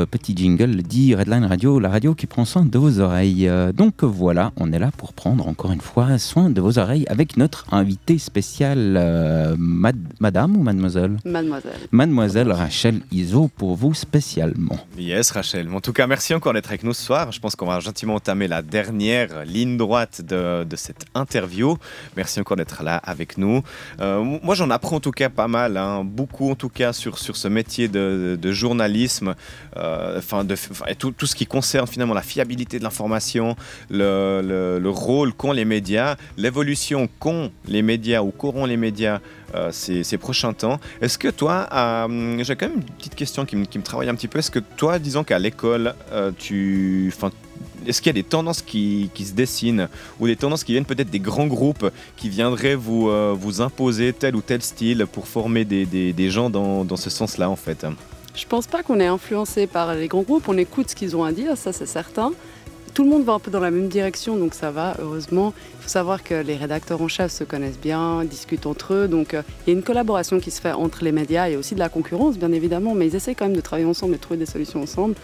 petit 0.09 0.35
jingle 0.35 0.71
le 0.71 0.81
dit, 0.83 1.15
Redline 1.15 1.45
Radio, 1.45 1.79
la 1.79 1.89
radio 1.89 2.13
qui 2.15 2.27
prend 2.27 2.45
soin 2.45 2.65
de 2.65 2.77
vos 2.77 2.99
oreilles. 2.99 3.47
Euh, 3.47 3.71
donc 3.71 4.03
voilà, 4.03 4.51
on 4.57 4.71
est 4.73 4.79
là 4.79 4.91
pour 4.97 5.13
prendre 5.13 5.47
encore 5.47 5.71
une 5.71 5.81
fois 5.81 6.17
soin 6.17 6.49
de 6.49 6.61
vos 6.61 6.77
oreilles 6.79 7.05
avec 7.07 7.37
notre 7.37 7.65
invité 7.73 8.17
spécial, 8.17 8.95
euh, 8.97 9.55
mad- 9.57 9.97
madame 10.19 10.55
ou 10.57 10.63
mademoiselle? 10.63 11.17
Mademoiselle. 11.25 11.71
Mademoiselle 11.91 12.51
Rachel 12.51 13.01
Iso 13.11 13.49
pour 13.55 13.75
vous 13.75 13.93
spécialement. 13.93 14.77
Yes, 14.97 15.31
Rachel. 15.31 15.67
En 15.73 15.81
tout 15.81 15.93
cas, 15.93 16.07
merci 16.07 16.33
encore 16.33 16.53
d'être 16.53 16.69
avec 16.69 16.83
nous 16.83 16.93
ce 16.93 17.03
soir. 17.03 17.31
Je 17.31 17.39
pense 17.39 17.55
qu'on 17.55 17.67
va 17.67 17.79
gentiment 17.79 18.15
entamer 18.15 18.47
la 18.47 18.61
dernière 18.61 19.45
ligne 19.45 19.77
droite 19.77 20.21
de, 20.27 20.63
de 20.63 20.75
cette 20.75 21.05
interview. 21.15 21.77
Merci 22.17 22.39
encore 22.39 22.57
d'être 22.57 22.83
là 22.83 22.97
avec 22.97 23.37
nous. 23.37 23.61
Euh, 23.99 24.23
moi, 24.43 24.55
j'en 24.55 24.69
apprends 24.69 24.97
en 24.97 24.99
tout 24.99 25.11
cas 25.11 25.29
pas 25.29 25.47
mal, 25.47 25.77
hein. 25.77 26.03
beaucoup 26.03 26.49
en 26.51 26.55
tout 26.55 26.69
cas 26.69 26.93
sur, 26.93 27.17
sur 27.17 27.35
ce 27.37 27.47
métier 27.47 27.87
de, 27.87 28.37
de 28.41 28.51
journalisme, 28.51 29.33
euh, 29.77 29.80
de, 29.81 30.53
enfin, 30.53 30.85
tout, 30.97 31.25
ce 31.25 31.35
qui 31.35 31.45
concerne 31.45 31.87
finalement 31.87 32.13
la 32.13 32.21
fiabilité 32.21 32.79
de 32.79 32.83
l'information, 32.83 33.55
le, 33.89 34.41
le- 34.43 34.79
le 34.79 34.89
rôle 34.89 35.33
qu'ont 35.33 35.51
les 35.51 35.65
médias, 35.65 36.15
l'évolution 36.37 37.09
qu'ont 37.19 37.51
les 37.67 37.81
médias 37.81 38.21
ou 38.21 38.31
qu'auront 38.31 38.65
les 38.65 38.77
médias 38.77 39.19
euh, 39.55 39.69
ces, 39.71 40.17
prochains 40.17 40.53
temps. 40.53 40.79
Est-ce 41.01 41.17
que 41.17 41.27
toi, 41.27 41.67
euh, 41.73 42.43
j'ai 42.43 42.55
quand 42.55 42.69
même 42.69 42.77
une 42.77 42.83
petite 42.83 43.15
question 43.15 43.45
qui 43.45 43.55
me, 43.55 43.65
travaille 43.65 44.09
un 44.09 44.15
petit 44.15 44.27
peu. 44.27 44.39
Est-ce 44.39 44.51
que 44.51 44.59
toi, 44.59 44.99
disons 44.99 45.23
qu'à 45.23 45.39
l'école, 45.39 45.93
euh, 46.13 46.31
est-ce 47.85 48.01
qu'il 48.01 48.09
y 48.09 48.09
a 48.11 48.21
des 48.21 48.23
tendances 48.23 48.61
qui, 48.61 49.09
se 49.17 49.33
dessinent 49.33 49.89
ou 50.19 50.27
des 50.27 50.35
tendances 50.35 50.63
qui 50.63 50.71
viennent 50.71 50.85
peut-être 50.85 51.09
des 51.09 51.19
grands 51.19 51.47
groupes 51.47 51.89
qui 52.15 52.29
viendraient 52.29 52.75
vous, 52.75 53.09
euh, 53.09 53.35
imposer 53.59 54.13
tel 54.13 54.35
ou 54.35 54.41
tel 54.41 54.61
style 54.61 55.05
pour 55.11 55.27
former 55.27 55.65
des 55.65 56.29
gens 56.29 56.49
dans, 56.49 56.85
dans 56.85 56.97
ce 56.97 57.09
sens-là 57.09 57.49
en 57.49 57.55
fait? 57.55 57.85
Je 58.33 58.45
pense 58.45 58.65
pas 58.65 58.81
qu'on 58.81 58.99
est 58.99 59.07
influencé 59.07 59.67
par 59.67 59.93
les 59.93 60.07
grands 60.07 60.21
groupes, 60.21 60.47
on 60.47 60.57
écoute 60.57 60.89
ce 60.89 60.95
qu'ils 60.95 61.15
ont 61.15 61.23
à 61.23 61.31
dire, 61.31 61.57
ça 61.57 61.73
c'est 61.73 61.85
certain. 61.85 62.31
Tout 62.93 63.03
le 63.03 63.09
monde 63.09 63.23
va 63.23 63.33
un 63.33 63.39
peu 63.39 63.51
dans 63.51 63.59
la 63.59 63.71
même 63.71 63.87
direction, 63.87 64.35
donc 64.35 64.53
ça 64.53 64.71
va, 64.71 64.95
heureusement. 64.99 65.53
Il 65.79 65.83
faut 65.83 65.89
savoir 65.89 66.23
que 66.23 66.33
les 66.33 66.55
rédacteurs 66.55 67.01
en 67.01 67.07
chef 67.07 67.31
se 67.31 67.43
connaissent 67.43 67.79
bien, 67.79 68.23
discutent 68.25 68.65
entre 68.65 68.93
eux, 68.93 69.07
donc 69.07 69.33
euh, 69.33 69.43
il 69.65 69.71
y 69.71 69.75
a 69.75 69.77
une 69.77 69.83
collaboration 69.83 70.39
qui 70.39 70.51
se 70.51 70.59
fait 70.61 70.71
entre 70.71 71.03
les 71.03 71.11
médias 71.11 71.49
et 71.49 71.55
aussi 71.55 71.73
de 71.73 71.79
la 71.79 71.89
concurrence, 71.89 72.37
bien 72.37 72.51
évidemment, 72.51 72.93
mais 72.93 73.07
ils 73.07 73.15
essaient 73.15 73.35
quand 73.35 73.45
même 73.45 73.55
de 73.55 73.61
travailler 73.61 73.87
ensemble 73.87 74.13
et 74.13 74.17
de 74.17 74.21
trouver 74.21 74.37
des 74.37 74.45
solutions 74.45 74.81
ensemble. 74.81 75.15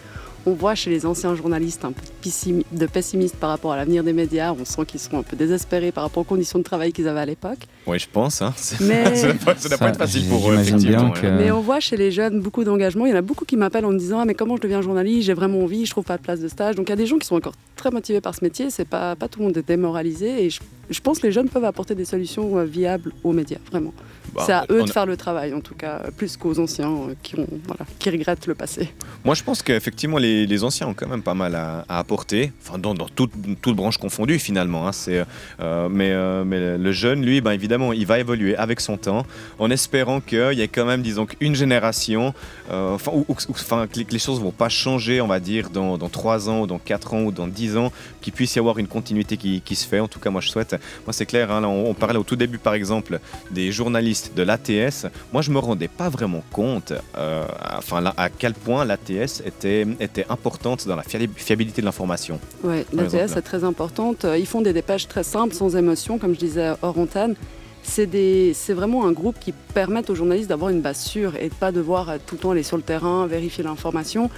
On 0.50 0.54
voit 0.54 0.76
chez 0.76 0.90
les 0.90 1.06
anciens 1.06 1.36
journalistes 1.36 1.84
un 1.84 1.92
peu 1.92 2.02
de 2.02 2.30
pessimi- 2.30 2.64
de 2.72 2.86
pessimistes 2.86 3.36
par 3.36 3.50
rapport 3.50 3.74
à 3.74 3.76
l'avenir 3.76 4.02
des 4.02 4.14
médias, 4.14 4.54
on 4.58 4.64
sent 4.64 4.86
qu'ils 4.88 5.02
sont 5.02 5.18
un 5.20 5.22
peu 5.22 5.36
désespérés 5.36 5.92
par 5.92 6.06
rapport 6.06 6.22
aux 6.22 6.26
conditions 6.26 6.58
de 6.60 6.64
travail 6.64 6.94
qu'ils 6.94 7.06
avaient 7.10 7.20
à 7.20 7.26
l'époque. 7.26 7.58
Oui, 7.86 8.00
je 8.00 8.08
pense. 8.10 8.42
Hein. 8.42 8.54
Mais- 8.80 9.14
ça 9.18 9.34
doit 9.34 9.78
pas- 9.78 9.90
être 9.90 9.98
facile 9.98 10.26
pour 10.30 10.50
eux, 10.50 10.56
effectivement. 10.58 11.12
que-. 11.12 11.28
Mais 11.28 11.52
on 11.52 11.60
voit 11.60 11.82
chez 11.82 11.98
les 11.98 12.12
jeunes 12.12 12.40
beaucoup 12.40 12.64
d'engagement. 12.64 13.06
Il 13.06 13.10
y 13.10 13.14
en 13.14 13.18
a 13.18 13.22
beaucoup 13.22 13.44
qui 13.44 13.58
m'appellent 13.58 13.84
en 13.86 13.92
me 13.92 14.00
disant 14.00 14.20
ah, 14.20 14.26
mais 14.26 14.36
comment 14.36 14.56
je 14.56 14.62
deviens 14.62 14.82
journaliste? 14.82 15.24
J'ai 15.28 15.34
vraiment 15.34 15.60
envie, 15.62 15.86
je 15.86 15.92
trouve 15.92 16.06
pas 16.06 16.16
de 16.18 16.22
place 16.24 16.40
de 16.40 16.48
stage. 16.48 16.76
Donc 16.76 16.88
il 16.88 16.92
y 16.92 16.94
a 16.94 16.98
des 16.98 17.08
gens 17.08 17.18
qui 17.18 17.28
sont 17.28 17.36
encore 17.36 17.54
très 17.76 17.92
motivés 17.92 18.22
par 18.22 18.34
ce 18.34 18.42
métier. 18.44 18.70
C'est 18.70 18.88
pas 18.88 19.18
pas 19.18 19.28
tout 19.28 19.40
le 19.40 19.46
monde 19.48 19.58
est 19.58 19.68
démoralisé 19.68 20.46
et 20.46 20.50
je, 20.50 20.62
je 20.90 21.00
pense 21.02 21.20
que 21.20 21.28
les 21.28 21.34
jeunes 21.34 21.50
peuvent 21.50 21.66
apporter 21.66 21.96
des 21.96 22.06
solutions 22.06 22.58
euh, 22.58 22.66
viables 22.66 23.12
aux 23.24 23.34
médias 23.34 23.60
vraiment. 23.72 23.94
Bah, 24.34 24.44
C'est 24.46 24.54
à 24.54 24.66
eux 24.70 24.84
de 24.84 24.90
faire 24.90 25.06
le 25.06 25.18
travail 25.18 25.54
en 25.54 25.62
tout 25.62 25.76
cas 25.76 26.02
plus 26.16 26.38
qu'aux 26.38 26.60
anciens 26.60 26.92
euh, 26.92 27.14
qui 27.24 27.40
ont 27.40 27.48
voilà 27.66 27.86
qui 28.00 28.10
regrettent 28.10 28.48
le 28.48 28.56
passé. 28.56 28.90
Moi, 29.26 29.36
je 29.36 29.44
pense 29.44 29.62
qu'effectivement, 29.62 30.18
les, 30.18 30.46
les 30.46 30.64
anciens 30.64 30.88
ont 30.88 30.94
quand 30.94 31.08
même 31.08 31.24
pas 31.24 31.34
mal 31.34 31.56
à, 31.56 31.86
à 31.90 32.00
apporter, 32.00 32.52
enfin, 32.62 32.78
dans, 32.78 32.94
dans 32.94 33.08
toute, 33.08 33.32
toute 33.62 33.76
branche 33.76 33.98
confondue, 33.98 34.40
finalement. 34.40 34.88
hein, 34.88 34.92
c'est, 34.92 35.26
euh, 35.60 35.90
mais, 35.90 36.12
euh, 36.12 36.44
mais 36.46 36.78
le 36.78 36.92
jeune, 36.92 37.26
lui, 37.26 37.42
ben, 37.42 37.52
évidemment, 37.52 37.92
il 37.94 38.06
va 38.06 38.20
évoluer 38.20 38.56
avec 38.56 38.80
son 38.80 38.98
temps, 38.98 39.26
en 39.60 39.70
espérant 39.70 40.22
qu'il 40.22 40.54
y 40.54 40.62
ait 40.62 40.68
quand 40.68 40.86
même, 40.86 41.02
disons, 41.02 41.28
une 41.42 41.56
génération, 41.56 42.34
enfin, 42.70 43.88
que 43.88 44.00
les, 44.12 44.20
choses 44.20 44.40
vont 44.40 44.52
pas 44.52 44.70
changer, 44.70 45.20
on 45.20 45.28
va 45.28 45.40
dire, 45.40 45.70
dans, 45.70 45.98
dans 45.98 46.10
3 46.10 46.50
ans, 46.50 46.62
ou 46.62 46.68
dans 46.68 46.80
4 46.80 47.14
ans, 47.14 47.24
ou 47.24 47.32
dans 47.32 47.48
10 47.48 47.78
ans, 47.78 47.92
qu'il 48.22 48.34
puisse 48.34 48.56
y 48.56 48.60
avoir 48.60 48.78
une 48.78 48.88
continuité 48.88 49.36
qui, 49.38 49.62
qui 49.62 49.76
se 49.76 49.86
fait. 49.86 50.00
En 50.00 50.08
tout 50.08 50.20
cas, 50.20 50.30
moi, 50.30 50.42
je 50.42 50.50
souhaite. 50.50 50.77
Moi, 51.06 51.14
c'est 51.14 51.26
clair, 51.26 51.52
hein, 51.52 51.62
là, 51.62 51.68
on, 51.70 51.90
on 51.90 51.94
parlait 51.94 52.20
au 52.20 52.24
tout 52.24 52.36
début, 52.36 52.58
par 52.58 52.74
exemple, 52.74 53.20
des 53.52 53.72
journalistes 53.72 54.34
de 54.36 54.44
l'ATS. 54.44 55.08
Moi, 55.34 55.42
je 55.42 55.52
me 55.52 55.60
rendais 55.60 55.88
pas 55.88 56.10
vraiment 56.10 56.44
compte, 56.52 56.94
euh, 57.18 57.46
enfin, 57.78 58.02
là, 58.02 58.14
à 58.18 58.30
quel 58.30 58.54
point 58.54 58.86
l'ATS 58.86 59.42
était, 59.46 59.86
était 60.00 60.26
importante 60.30 60.88
dans 60.88 60.96
la 60.96 61.04
fiabilité 61.04 61.82
de 61.82 61.86
l'information. 61.86 62.40
Par 62.62 62.72
l'ATS 62.94 63.36
est 63.36 63.42
très 63.42 63.64
importante. 63.64 64.26
Euh, 64.26 64.38
Ils 64.38 64.46
font 64.48 64.62
des 64.62 64.74
dépêches 64.74 65.08
très 65.08 65.24
simples, 65.24 65.54
sans 65.54 65.76
émotion, 65.76 66.18
comme 66.18 66.34
je 66.34 66.40
disais 66.40 66.74
hors 66.82 66.98
antenne. 66.98 67.36
C'est 67.84 68.74
vraiment 68.74 69.06
un 69.08 69.14
groupe 69.14 69.38
qui 69.40 69.54
permet 69.74 70.10
aux 70.10 70.16
journalistes 70.16 70.50
d'avoir 70.50 70.72
une 70.72 70.82
base 70.82 71.00
sûre 71.00 71.36
et 71.38 71.48
de 71.48 71.54
pas 71.54 71.72
devoir 71.72 72.10
euh, 72.10 72.18
tout 72.26 72.36
le 72.36 72.42
temps 72.42 72.52
aller 72.52 72.64
sur 72.64 72.76
le 72.76 72.84
terrain, 72.84 73.28
vérifier 73.28 73.64
l'information. 73.64 74.30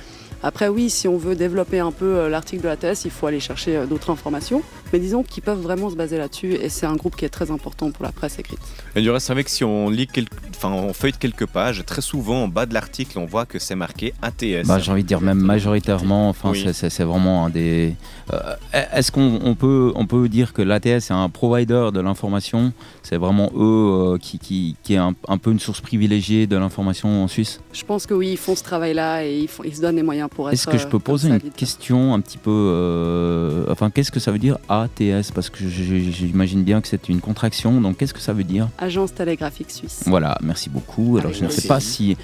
Après, 0.42 0.68
oui, 0.70 0.90
si 0.90 1.08
on 1.08 1.18
veut 1.18 1.36
développer 1.36 1.80
un 1.80 1.92
peu 1.92 2.06
euh, 2.18 2.30
l'article 2.30 2.64
de 2.64 2.68
l'ATS, 2.70 3.04
il 3.06 3.12
faut 3.12 3.28
aller 3.28 3.40
chercher 3.40 3.76
euh, 3.76 3.86
d'autres 3.86 4.10
informations. 4.10 4.62
Mais 4.94 5.00
disons 5.00 5.22
qu'ils 5.24 5.44
peuvent 5.44 5.60
vraiment 5.60 5.90
se 5.90 5.96
baser 5.96 6.18
là-dessus 6.18 6.54
et 6.54 6.70
c'est 6.70 6.86
un 6.86 6.96
groupe 6.96 7.16
qui 7.16 7.26
est 7.26 7.30
très 7.30 7.52
important 7.52 7.92
pour 7.92 8.04
la 8.06 8.12
presse 8.12 8.40
écrite. 8.40 8.60
Et 8.96 9.02
du 9.02 9.10
reste, 9.12 9.28
c'est 9.28 9.34
vrai 9.34 9.44
que 9.44 9.52
si 9.52 9.64
on 9.64 9.90
lit, 9.90 10.08
quelques- 10.08 10.32
enfin, 10.56 10.70
on 10.72 10.94
feuille 10.94 11.14
quelques 11.14 11.46
pages, 11.46 11.84
très 11.86 12.02
souvent 12.02 12.44
en 12.44 12.48
bas 12.48 12.66
de 12.66 12.74
l'article, 12.74 13.20
on 13.20 13.26
voit 13.26 13.46
que 13.46 13.60
c'est 13.60 13.76
marqué 13.76 14.14
ATS. 14.22 14.66
Bah, 14.68 14.80
J'ai 14.80 14.92
envie 14.92 15.04
de 15.04 15.08
dire 15.08 15.22
même 15.22 15.40
majoritairement, 15.40 16.30
enfin, 16.30 16.52
Oui. 16.52 16.66
c'est- 16.74 17.00
vraiment 17.04 17.46
un 17.46 17.50
des... 17.50 17.94
euh, 18.34 18.56
Est-ce 18.94 19.12
qu'on 19.12 19.40
on 19.44 19.56
peut, 19.56 19.92
on 19.96 20.06
peut 20.08 20.28
dire 20.30 20.54
que 20.54 20.62
l'ATS 20.62 21.10
est 21.10 21.12
un 21.12 21.30
provider 21.30 21.90
de 21.94 22.00
l'information 22.00 22.74
C'est 23.10 23.18
vraiment 23.18 23.50
eux 23.56 24.14
euh, 24.14 24.18
qui, 24.20 24.38
qui, 24.38 24.76
qui 24.84 24.94
est 24.94 24.98
un, 24.98 25.16
un 25.28 25.38
peu 25.40 25.52
une 25.52 25.60
source 25.60 25.82
privilégiée 25.82 26.46
de 26.46 26.56
l'information 26.56 27.24
en 27.24 27.28
Suisse 27.28 27.60
Je 27.74 27.84
pense 27.84 28.06
que 28.06 28.14
oui, 28.14 28.30
ils 28.34 28.38
font 28.38 28.56
ce 28.56 28.62
travail-là 28.62 29.26
et 29.26 29.40
ils, 29.40 29.48
font- 29.48 29.64
ils 29.64 29.76
se 29.76 29.82
donnent 29.82 29.96
les 29.96 30.04
moyens 30.04 30.30
pour 30.30 30.48
être. 30.48 30.54
Est-ce 30.54 30.68
que 30.68 30.78
je 30.78 30.84
euh, 30.84 30.90
peux 30.90 31.00
comme 31.00 31.02
poser 31.02 31.30
ça, 31.30 31.36
une 31.44 31.50
question 31.52 32.14
un 32.14 32.20
petit 32.22 32.38
peu... 32.38 32.52
euh, 32.54 33.66
enfin, 33.72 33.90
qu'est-ce 33.90 34.12
que 34.12 34.20
ça 34.20 34.32
veut 34.32 34.38
dire 34.38 34.60
ATS 34.70 35.32
Parce 35.34 35.50
que 35.50 35.68
j'imagine 35.68 36.64
bien 36.64 36.82
que 36.82 36.88
c'est 36.88 37.10
une 37.10 37.20
contraction, 37.20 37.82
donc 37.82 37.98
qu'est-ce 37.98 38.14
que 38.14 38.20
ça 38.22 38.34
veut 38.34 38.44
dire? 38.44 38.68
Agence 38.78 39.14
télégraphique 39.16 39.72
suisse. 39.72 40.04
Voilà, 40.06 40.38
merci 40.44 40.70
beaucoup. 40.70 41.18
Alors, 41.18 41.34
je 41.34 41.44
ne 41.46 41.50
sais 41.50 41.68
pas 41.68 41.80
si 41.80 42.16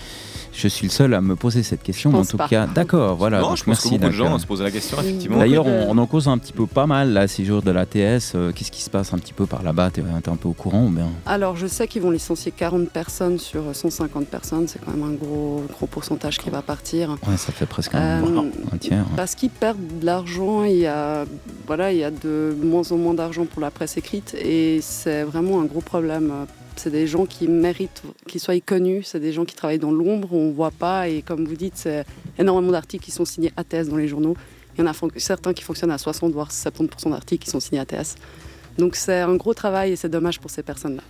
je 0.57 0.67
suis 0.67 0.87
le 0.87 0.91
seul 0.91 1.13
à 1.13 1.21
me 1.21 1.35
poser 1.35 1.63
cette 1.63 1.83
question, 1.83 2.11
mais 2.11 2.19
en 2.19 2.25
tout 2.25 2.37
pas. 2.37 2.47
cas, 2.47 2.65
d'accord, 2.67 3.15
voilà. 3.15 3.39
non, 3.41 3.49
donc 3.49 3.57
je 3.57 3.63
pense 3.63 3.67
merci. 3.67 3.89
que 3.89 3.95
beaucoup 3.95 4.05
de 4.07 4.11
gens 4.11 4.35
euh, 4.35 4.37
se 4.39 4.45
posent 4.45 4.61
la 4.61 4.71
question, 4.71 4.97
effectivement. 4.99 5.37
D'ailleurs, 5.37 5.65
on, 5.65 5.89
on 5.89 5.97
en 5.97 6.05
cause 6.07 6.27
un 6.27 6.37
petit 6.37 6.53
peu 6.53 6.65
pas 6.67 6.85
mal 6.87 7.11
là, 7.13 7.27
ces 7.27 7.43
jours 7.45 7.61
de 7.61 7.71
l'ATS. 7.71 8.33
Euh, 8.35 8.51
Qu'est-ce 8.53 8.71
qui 8.71 8.81
se 8.81 8.89
passe 8.89 9.13
un 9.13 9.17
petit 9.17 9.33
peu 9.33 9.45
par 9.45 9.63
là-bas? 9.63 9.91
T'es 9.91 10.01
es 10.01 10.29
un 10.29 10.35
peu 10.35 10.47
au 10.49 10.53
courant 10.53 10.85
ou 10.85 10.89
bien? 10.89 11.07
Alors, 11.25 11.55
je 11.55 11.67
sais 11.67 11.87
qu'ils 11.87 12.01
vont 12.01 12.11
licencier 12.11 12.51
40 12.51 12.89
personnes 12.89 13.37
sur 13.39 13.63
150 13.73 14.27
personnes. 14.27 14.67
C'est 14.67 14.79
quand 14.83 14.91
même 14.91 15.03
un 15.03 15.13
gros, 15.13 15.63
gros 15.73 15.87
pourcentage 15.87 16.37
qui 16.37 16.49
va 16.49 16.61
partir. 16.61 17.11
Ouais, 17.27 17.37
ça 17.37 17.51
fait 17.51 17.65
presque 17.65 17.93
un, 17.95 18.23
Euh, 18.23 18.41
un 18.73 18.77
tiers. 18.77 19.05
Parce 19.15 19.35
qu'ils 19.35 19.49
perdent 19.49 19.77
de 19.99 20.05
l'argent. 20.05 20.63
Il 20.63 20.77
y 20.77 20.87
a, 20.87 21.25
voilà, 21.67 21.91
il 21.91 21.97
y 21.99 22.03
a 22.03 22.11
de 22.11 22.55
moins 22.63 22.89
en 22.91 22.97
moins 22.97 23.13
d'argent 23.13 23.45
pour 23.45 23.61
la 23.61 23.71
presse 23.71 23.97
écrite. 23.97 24.35
Et 24.35 24.79
c'est 24.81 25.23
vraiment 25.23 25.59
un 25.61 25.65
gros 25.65 25.81
problème. 25.81 26.31
C'est 26.77 26.89
des 26.91 27.07
gens 27.07 27.25
qui 27.25 27.47
méritent 27.47 28.03
qu'ils 28.27 28.41
soient 28.41 28.59
connus. 28.59 29.03
C'est 29.03 29.19
des 29.19 29.33
gens 29.33 29.45
qui 29.45 29.55
travaillent 29.55 29.79
dans 29.79 29.91
l'ombre. 29.91 30.33
On 30.33 30.47
ne 30.49 30.53
voit 30.53 30.71
pas. 30.71 31.07
Et 31.07 31.21
comme 31.21 31.45
vous 31.45 31.55
dites, 31.55 31.77
c'est 31.77 32.05
énormément 32.37 32.71
d'articles 32.71 33.03
qui 33.03 33.11
sont 33.11 33.25
signés 33.25 33.51
ATS 33.57 33.87
dans 33.89 33.97
les 33.97 34.07
journaux. 34.07 34.35
Il 34.77 34.81
y 34.81 34.87
en 34.87 34.91
a 34.91 34.93
certains 35.17 35.53
qui 35.53 35.63
fonctionnent 35.63 35.91
à 35.91 35.97
60 35.97 36.33
voire 36.33 36.51
70% 36.51 37.11
d'articles 37.11 37.45
qui 37.45 37.49
sont 37.49 37.59
signés 37.59 37.79
ATS. 37.79 38.15
Donc 38.77 38.95
c'est 38.95 39.21
un 39.21 39.35
gros 39.35 39.53
travail 39.53 39.91
et 39.91 39.95
c'est 39.95 40.09
dommage 40.09 40.39
pour 40.39 40.51
ces 40.51 40.61
personnes-là. 40.63 41.01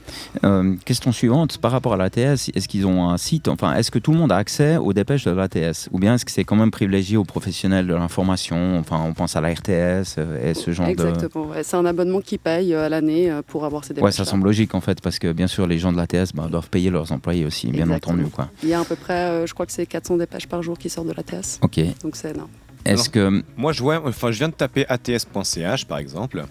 Euh, 0.43 0.75
question 0.85 1.11
suivante, 1.11 1.57
par 1.57 1.71
rapport 1.71 1.93
à 1.93 1.97
l'ATS, 1.97 2.49
est-ce 2.53 2.67
qu'ils 2.67 2.85
ont 2.85 3.09
un 3.09 3.17
site 3.17 3.47
Enfin, 3.47 3.75
est-ce 3.75 3.89
que 3.91 3.99
tout 3.99 4.11
le 4.11 4.17
monde 4.17 4.31
a 4.31 4.37
accès 4.37 4.77
aux 4.77 4.93
dépêches 4.93 5.25
de 5.25 5.31
l'ATS 5.31 5.89
Ou 5.91 5.99
bien 5.99 6.15
est-ce 6.15 6.25
que 6.25 6.31
c'est 6.31 6.43
quand 6.43 6.55
même 6.55 6.71
privilégié 6.71 7.17
aux 7.17 7.23
professionnels 7.23 7.87
de 7.87 7.93
l'information? 7.95 8.77
Enfin, 8.79 9.01
on 9.03 9.13
pense 9.13 9.35
à 9.35 9.41
la 9.41 9.49
RTS 9.53 10.15
euh, 10.17 10.51
et 10.51 10.53
ce 10.53 10.71
genre 10.71 10.85
de... 10.87 10.91
Exactement. 10.91 11.45
ouais. 11.47 11.63
C'est 11.63 11.77
un 11.77 11.85
abonnement 11.85 12.21
qui 12.21 12.37
paye 12.37 12.73
euh, 12.73 12.85
à 12.85 12.89
l'année 12.89 13.31
pour 13.47 13.65
avoir 13.65 13.83
ces 13.83 13.93
Ouais, 13.93 14.01
dépêches. 14.01 14.13
ça 14.15 14.25
semble 14.25 14.45
logique 14.45 14.75
en 14.75 14.81
fait, 14.81 15.01
parce 15.01 15.17
que 15.19 15.31
bien 15.31 15.47
sûr, 15.47 15.65
les 15.67 15.79
gens 15.79 15.91
de 15.91 15.97
l'ATS 15.97 16.33
bah, 16.33 16.47
doivent 16.49 16.69
payer 16.69 16.89
leurs 16.89 17.11
employés 17.11 17.45
aussi, 17.45 17.67
bien 17.67 17.85
Exactement. 17.85 18.15
entendu. 18.15 18.29
Quoi. 18.29 18.49
Il 18.63 18.69
y 18.69 18.73
a 18.73 18.79
à 18.81 18.85
peu 18.85 18.95
près, 18.95 19.13
euh, 19.13 19.45
je 19.47 19.53
crois 19.53 19.65
que 19.65 19.71
c'est 19.71 19.85
400 19.85 20.17
dépêches 20.17 20.47
par 20.47 20.61
jour 20.61 20.77
qui 20.77 20.89
sortent 20.89 21.07
de 21.07 21.13
l'ATS. 21.13 21.59
Ok. 21.61 21.79
Donc 22.03 22.15
c'est 22.15 22.31
énorme. 22.31 22.49
Est-ce 22.85 23.09
que 23.09 23.43
Moi, 23.57 23.73
je, 23.73 23.81
vois, 23.81 23.99
enfin, 24.05 24.31
je 24.31 24.37
viens 24.37 24.49
de 24.49 24.53
taper 24.53 24.85
ats.ch, 24.87 25.85
par 25.85 25.97
exemple. 25.97 26.45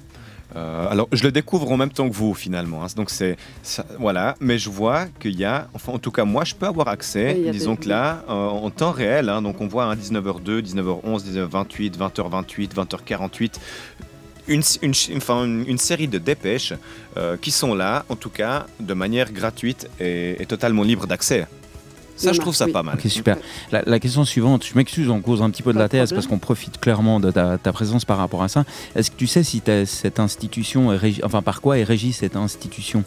Euh, 0.56 0.88
alors, 0.88 1.08
je 1.12 1.22
le 1.24 1.32
découvre 1.32 1.70
en 1.72 1.76
même 1.76 1.90
temps 1.90 2.08
que 2.08 2.14
vous, 2.14 2.32
finalement. 2.34 2.84
hein. 2.84 2.88
Donc, 2.96 3.10
c'est 3.10 3.36
voilà. 3.98 4.36
Mais 4.40 4.58
je 4.58 4.70
vois 4.70 5.06
qu'il 5.20 5.38
y 5.38 5.44
a, 5.44 5.68
enfin, 5.74 5.92
en 5.92 5.98
tout 5.98 6.10
cas, 6.12 6.24
moi, 6.24 6.44
je 6.44 6.54
peux 6.54 6.66
avoir 6.66 6.88
accès. 6.88 7.36
Oui, 7.38 7.50
disons 7.50 7.76
que 7.76 7.88
là, 7.88 8.24
euh, 8.28 8.32
en 8.32 8.70
temps 8.70 8.92
réel, 8.92 9.28
hein, 9.28 9.42
donc 9.42 9.60
on 9.60 9.66
voit 9.66 9.84
un 9.84 9.94
19h02, 9.96 10.60
19h11, 10.62 11.24
19h28, 11.24 11.96
20h28, 11.98 12.74
20h48. 12.74 13.52
Une, 14.46 14.62
une, 14.82 14.92
une, 15.10 15.64
une 15.66 15.78
série 15.78 16.06
de 16.06 16.18
dépêches 16.18 16.74
euh, 17.16 17.36
qui 17.40 17.50
sont 17.50 17.74
là, 17.74 18.04
en 18.10 18.14
tout 18.16 18.28
cas, 18.30 18.66
de 18.78 18.92
manière 18.92 19.32
gratuite 19.32 19.88
et, 19.98 20.40
et 20.40 20.46
totalement 20.46 20.82
libre 20.82 21.06
d'accès. 21.06 21.46
Ça, 22.16 22.32
je 22.32 22.40
trouve 22.40 22.54
ça 22.54 22.66
oui. 22.66 22.72
pas 22.72 22.82
mal. 22.82 22.94
Ok, 22.96 23.10
super. 23.10 23.36
La, 23.72 23.82
la 23.86 23.98
question 23.98 24.24
suivante, 24.24 24.64
je 24.64 24.74
m'excuse, 24.76 25.08
on 25.08 25.20
cause 25.20 25.42
un 25.42 25.50
petit 25.50 25.62
peu 25.62 25.72
de 25.72 25.78
Pas 25.78 25.82
la 25.84 25.88
problème. 25.88 26.08
parce 26.10 26.26
qu'on 26.26 26.38
profite 26.38 26.78
clairement 26.78 27.18
de 27.20 27.30
ta, 27.30 27.58
ta 27.58 27.72
présence 27.72 28.04
par 28.04 28.18
rapport 28.18 28.42
à 28.42 28.48
ça. 28.48 28.64
Est-ce 28.94 29.10
que 29.10 29.16
tu 29.16 29.26
sais 29.26 29.42
si 29.42 29.60
cette 29.86 30.20
institution 30.20 30.92
est 30.92 30.96
régie, 30.96 31.20
enfin 31.24 31.42
par 31.42 31.60
quoi 31.60 31.78
est 31.78 31.84
régie 31.84 32.12
cette 32.12 32.36
institution? 32.36 33.04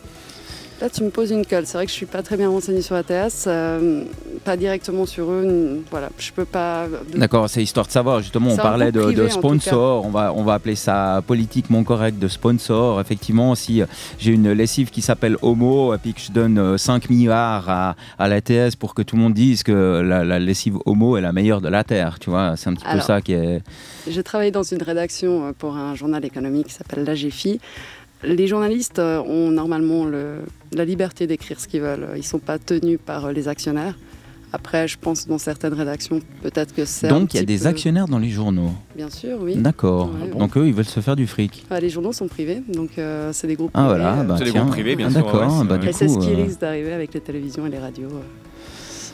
Là, 0.80 0.90
tu 0.92 1.02
me 1.04 1.10
poses 1.10 1.32
une 1.32 1.44
colle. 1.44 1.66
C'est 1.66 1.76
vrai 1.76 1.86
que 1.88 1.92
je 1.92 1.96
suis 1.96 2.06
pas 2.06 2.22
très 2.22 2.38
bien 2.38 2.50
renseignée 2.50 2.84
sur 2.84 2.96
ATS, 2.96 3.46
euh, 3.48 4.04
pas 4.46 4.56
directement 4.56 5.08
sur 5.08 5.32
eux. 5.32 5.82
Voilà, 5.90 6.10
je 6.20 6.32
peux 6.32 6.46
pas. 6.46 6.86
de- 7.12 7.18
D'accord, 7.18 7.50
c'est 7.50 7.64
histoire 7.64 7.88
de 7.88 7.92
savoir. 7.92 8.20
Justement, 8.22 8.52
on 8.52 8.56
parlait 8.58 8.92
de, 8.92 9.00
privé, 9.02 9.30
sponsor. 9.32 10.06
On 10.06 10.10
va, 10.10 10.32
on 10.36 10.44
va 10.44 10.54
appeler 10.54 10.76
ça 10.76 11.24
politiquement 11.26 11.84
correct 11.84 12.20
de 12.20 12.28
sponsor. 12.28 13.02
Effectivement, 13.02 13.56
si 13.56 13.82
euh, 13.82 13.88
j'ai 14.20 14.34
une 14.34 14.52
lessive 14.52 14.92
qui 14.92 15.02
s'appelle 15.02 15.36
Homo 15.42 15.96
et 15.96 15.98
puis 15.98 16.14
que 16.14 16.22
je 16.22 16.32
donne 16.32 16.60
euh, 16.60 16.78
5 16.78 17.10
milliards 17.10 17.68
à, 17.68 17.96
à 18.20 18.28
l'ATS 18.28 18.76
pour 18.76 18.94
que 18.94 19.02
tout 19.02 19.16
le 19.16 19.24
monde 19.24 19.34
dise 19.34 19.64
que 19.64 20.02
la, 20.06 20.24
la 20.24 20.38
lessive 20.38 20.78
Homo 20.86 21.18
est 21.18 21.22
la 21.22 21.32
meilleure 21.34 21.60
de 21.62 21.70
la 21.70 21.84
Terre, 21.84 22.20
tu 22.20 22.30
vois, 22.30 22.54
c'est 22.56 22.70
un 22.70 22.76
petit 22.76 22.86
peu 22.86 23.00
ça 23.00 23.22
qui 23.22 23.34
est. 23.34 23.64
J'ai 24.08 24.22
travaillé 24.22 24.52
dans 24.52 24.62
une 24.62 24.84
rédaction 24.84 25.48
euh, 25.48 25.52
pour 25.58 25.76
un 25.76 25.96
journal 25.96 26.24
économique 26.24 26.68
qui 26.68 26.74
s'appelle 26.74 27.04
l'AGFI. 27.04 27.60
Les 28.24 28.48
journalistes 28.48 28.98
euh, 29.00 29.20
ont 29.22 29.50
normalement 29.52 30.06
le- 30.06 30.42
la 30.74 30.86
liberté 30.86 31.28
d'écrire 31.28 31.60
ce 31.60 31.68
qu'ils 31.68 31.82
veulent. 31.82 32.08
Ils 32.16 32.20
ne 32.20 32.24
sont 32.24 32.40
pas 32.40 32.60
tenus 32.60 33.00
par 33.04 33.26
euh, 33.26 33.32
les 33.32 33.48
actionnaires. 33.48 33.96
Après, 34.54 34.88
je 34.88 34.98
pense 34.98 35.28
dans 35.28 35.38
certaines 35.38 35.74
rédactions, 35.74 36.22
peut-être 36.42 36.74
que 36.74 36.86
c'est. 36.86 37.10
Donc 37.10 37.34
il 37.34 37.38
y 37.38 37.40
a 37.42 37.44
des 37.44 37.58
peu- 37.60 37.66
actionnaires 37.68 38.08
dans 38.08 38.18
les 38.18 38.30
journaux. 38.30 38.72
Bien 38.96 39.10
sûr, 39.10 39.38
oui. 39.42 39.56
D'accord. 39.58 40.10
Ouais, 40.22 40.30
bon. 40.30 40.40
Donc 40.40 40.56
eux, 40.58 40.66
ils 40.68 40.74
veulent 40.74 40.86
se 40.86 41.02
faire 41.02 41.18
du 41.18 41.28
fric. 41.28 41.66
Ah, 41.70 41.82
les 41.82 41.90
journaux 41.90 42.14
sont 42.14 42.30
privés, 42.30 42.62
donc 42.74 42.92
euh, 42.98 43.32
c'est 43.34 43.48
des 43.48 43.56
groupes 43.56 43.72
Ah 43.74 43.84
privés. 43.88 44.00
voilà, 44.02 44.22
euh, 44.22 44.24
bah 44.24 44.36
C'est 44.38 44.46
des 44.46 44.52
tiens. 44.52 44.62
groupes 44.62 44.72
privés, 44.74 44.96
bien 44.96 45.08
Ah, 45.08 45.12
sûr, 45.12 45.24
D'accord, 45.26 45.42
ouais, 45.42 45.58
c'est 45.60 45.68
bah 45.68 45.80
et 45.90 45.92
c'est 45.94 46.08
ce 46.08 46.18
qui 46.18 46.32
euh, 46.32 46.44
risque 46.46 46.62
d'arriver 46.62 46.94
avec 46.94 47.14
les 47.14 47.20
télévisions 47.20 47.66
et 47.66 47.70
les 47.70 47.78
radios. 47.80 48.08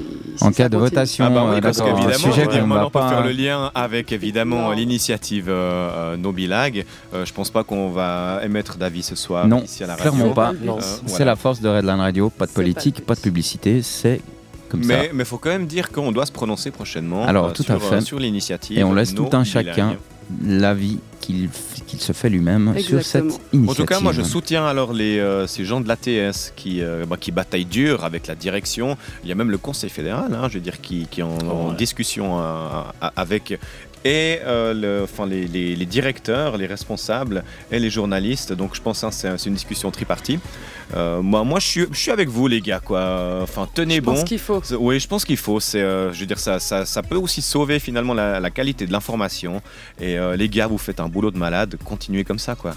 Euh, 0.02 0.46
en 0.46 0.52
cas 0.52 0.70
de 0.70 0.78
votation, 0.78 1.26
Ah 1.26 1.30
bah 1.30 1.46
oui, 1.50 1.58
euh, 1.58 1.62
parce 1.62 1.80
qu'évidemment, 1.82 2.08
maintenant, 2.36 2.76
va 2.76 2.82
on 2.82 2.90
peut 2.90 3.00
pas. 3.00 3.10
faire 3.10 3.24
le 3.24 3.32
lien 3.32 3.72
avec 3.76 4.12
évidemment 4.12 4.72
l'initiative 4.72 5.48
euh, 5.50 6.14
euh, 6.14 6.18
No 6.18 6.32
Bilag. 6.32 6.86
Euh, 7.14 7.26
je 7.26 7.34
pense 7.34 7.50
pas 7.50 7.64
qu'on 7.64 7.90
va 7.90 8.40
émettre 8.44 8.78
d'avis 8.78 9.04
ce 9.04 9.16
soir 9.16 9.48
Non, 9.48 9.64
ici 9.64 9.84
à 9.84 9.88
la 9.88 9.96
radio. 9.96 10.12
clairement 10.12 10.34
pas. 10.34 10.54
Non. 10.64 10.78
Euh, 10.78 10.82
C'est 10.82 11.08
voilà. 11.18 11.26
la 11.26 11.36
force 11.36 11.60
de 11.62 11.70
Redline 11.70 12.00
Radio, 12.00 12.30
pas 12.30 12.46
de 12.46 12.52
pas 12.52 12.56
politique, 12.56 13.06
pas 13.06 13.16
de 13.16 13.20
publicité, 13.22 13.82
c'est 13.82 14.22
comme 14.70 14.84
ça. 14.84 14.88
Mais 14.90 15.12
il 15.14 15.26
faut 15.26 15.38
quand 15.38 15.50
même 15.50 15.68
dire 15.68 15.92
qu'on 15.92 16.12
doit 16.12 16.26
se 16.26 16.32
prononcer 16.32 16.72
prochainement 16.72 17.26
Alors, 17.26 17.46
euh, 17.48 17.52
tout 17.52 17.64
sur, 17.64 17.76
à 17.76 17.80
fait. 17.80 17.96
euh, 17.96 18.02
sur 18.02 18.20
l'initiative. 18.20 18.78
Et 18.78 18.84
on 18.84 18.94
laisse 18.94 19.14
tout 19.14 19.30
un 19.34 19.44
chacun 19.44 19.96
l'avis 20.44 21.00
qu'il 21.24 22.00
se 22.00 22.12
fait 22.12 22.30
lui-même 22.30 22.78
sur 22.80 23.02
cette 23.04 23.24
initiative. 23.54 23.70
En 23.70 23.74
tout 23.74 23.86
cas, 23.86 24.00
moi, 24.00 24.12
je 24.12 24.22
soutiens 24.22 24.66
alors 24.66 24.94
les, 24.94 25.20
euh, 25.20 25.48
ces 25.48 25.64
gens 25.64 25.80
de 25.82 25.88
l'ATS 25.88 26.54
qui, 26.56 26.82
euh, 26.82 27.06
bah, 27.06 27.18
qui 27.20 27.32
bataillent 27.32 27.66
dur 27.66 28.04
avec 28.04 28.28
la 28.28 28.36
direction. 28.36 28.98
Il 29.24 29.30
y 29.30 29.32
a 29.32 29.36
même 29.36 29.52
le 29.52 29.58
Conseil 29.58 29.90
fédéral, 29.90 30.34
hein, 30.34 30.48
je 30.50 30.56
veux 30.56 30.64
dire, 30.64 30.82
qui, 30.82 31.08
qui 31.10 31.22
est 31.22 31.24
en, 31.24 31.38
en 31.50 31.70
ouais. 31.70 31.76
discussion 31.76 32.40
euh, 32.40 32.84
avec 33.16 33.58
et 34.06 34.40
euh, 34.46 34.74
le- 34.74 35.04
enfin, 35.04 35.26
les, 35.26 35.48
les- 35.48 35.76
les 35.76 35.86
directeurs, 35.86 36.58
les 36.58 36.66
responsables 36.68 37.44
et 37.72 37.80
les 37.80 37.90
journalistes. 37.90 38.54
Donc, 38.54 38.76
je 38.76 38.82
pense 38.82 39.02
que 39.02 39.12
c'est 39.12 39.38
c'est 39.38 39.48
une 39.50 39.56
discussion 39.56 39.92
tripartie. 39.92 40.40
Euh, 40.96 41.22
moi, 41.22 41.44
moi 41.44 41.60
je, 41.60 41.68
suis, 41.68 41.86
je 41.92 41.98
suis 41.98 42.12
avec 42.12 42.30
vous, 42.30 42.48
les 42.48 42.62
gars. 42.62 42.80
Quoi. 42.80 43.40
Enfin, 43.42 43.68
tenez 43.74 43.96
Je 43.96 44.02
bon. 44.02 44.14
pense 44.14 44.24
qu'il 44.26 44.40
faut. 44.40 44.62
Oui, 44.80 45.00
je 45.00 45.08
pense 45.08 45.26
qu'il 45.26 45.38
faut. 45.38 45.60
C'est, 45.60 45.82
euh, 45.82 46.12
je 46.14 46.20
veux 46.20 46.26
dire, 46.26 46.40
ça, 46.40 46.60
ça, 46.60 46.86
ça 46.86 47.02
peut 47.02 47.16
aussi 47.16 47.42
sauver 47.42 47.80
finalement 47.80 48.14
la, 48.14 48.40
la 48.40 48.50
qualité 48.52 48.86
de 48.86 48.92
l'information. 48.92 49.62
Et 50.00 50.18
les 50.38 50.50
gars, 50.50 50.68
vous 50.68 50.78
faites 50.78 51.00
un 51.00 51.08
boulot 51.08 51.32
de 51.32 51.38
malade. 51.38 51.76
Continuez 51.84 52.24
comme 52.24 52.40
ça, 52.40 52.56
quoi. 52.56 52.76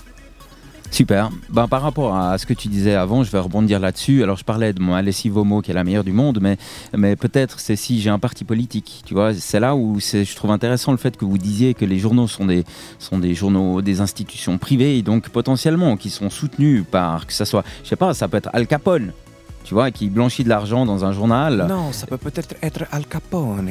Super. 0.91 1.31
Ben, 1.51 1.69
par 1.69 1.83
rapport 1.83 2.17
à 2.17 2.39
ce 2.39 2.47
que 2.47 2.55
tu 2.55 2.69
disais 2.69 2.95
avant, 2.95 3.23
je 3.23 3.31
vais 3.31 3.39
rebondir 3.39 3.81
là-dessus. 3.81 4.23
Alors, 4.23 4.37
je 4.37 4.45
parlais 4.45 4.73
de 4.73 4.81
mon 4.81 4.97
lessive 4.97 5.37
homo 5.37 5.61
qui 5.61 5.71
est 5.71 5.75
la 5.75 5.85
meilleure 5.85 6.05
du 6.05 6.13
monde, 6.13 6.39
mais, 6.41 6.57
mais 6.97 7.17
peut-être 7.17 7.61
c'est 7.61 7.77
si 7.77 8.01
j'ai 8.01 8.11
un 8.11 8.19
parti 8.19 8.45
politique. 8.45 9.03
Tu 9.05 9.15
vois, 9.15 9.35
c'est 9.35 9.61
là 9.61 9.75
où 9.77 9.99
je 10.01 10.35
trouve 10.37 10.51
intéressant 10.51 10.93
le 10.93 10.99
fait 10.99 11.17
que 11.17 11.25
vous 11.25 11.39
disiez 11.39 11.75
que 11.75 11.85
les 11.85 11.99
journaux 11.99 12.29
sont 12.29 12.47
des, 12.47 12.65
sont 12.99 13.19
des 13.19 13.35
journaux, 13.35 13.83
des 13.83 14.01
institutions 14.01 14.59
privées, 14.59 15.03
donc 15.03 15.29
potentiellement 15.29 15.97
qui 15.97 16.11
sont 16.11 16.31
soutenus 16.31 16.85
par, 16.91 17.27
que 17.27 17.33
ça 17.33 17.45
soit, 17.45 17.65
je 17.83 17.89
sais 17.89 17.97
pas, 17.97 18.15
ça 18.15 18.29
peut 18.29 18.39
être 18.39 18.51
Al 18.53 18.67
Capone. 18.67 19.13
Tu 19.67 19.75
vois, 19.75 19.91
qui 19.91 20.09
blanchit 20.09 20.45
de 20.45 20.49
l'argent 20.49 20.87
dans 20.87 21.05
un 21.05 21.11
journal. 21.11 21.67
Non, 21.69 21.91
ça 21.91 22.07
peut 22.07 22.19
peut-être 22.19 22.55
être 22.63 22.85
Al 22.93 23.05
Capone. 23.05 23.69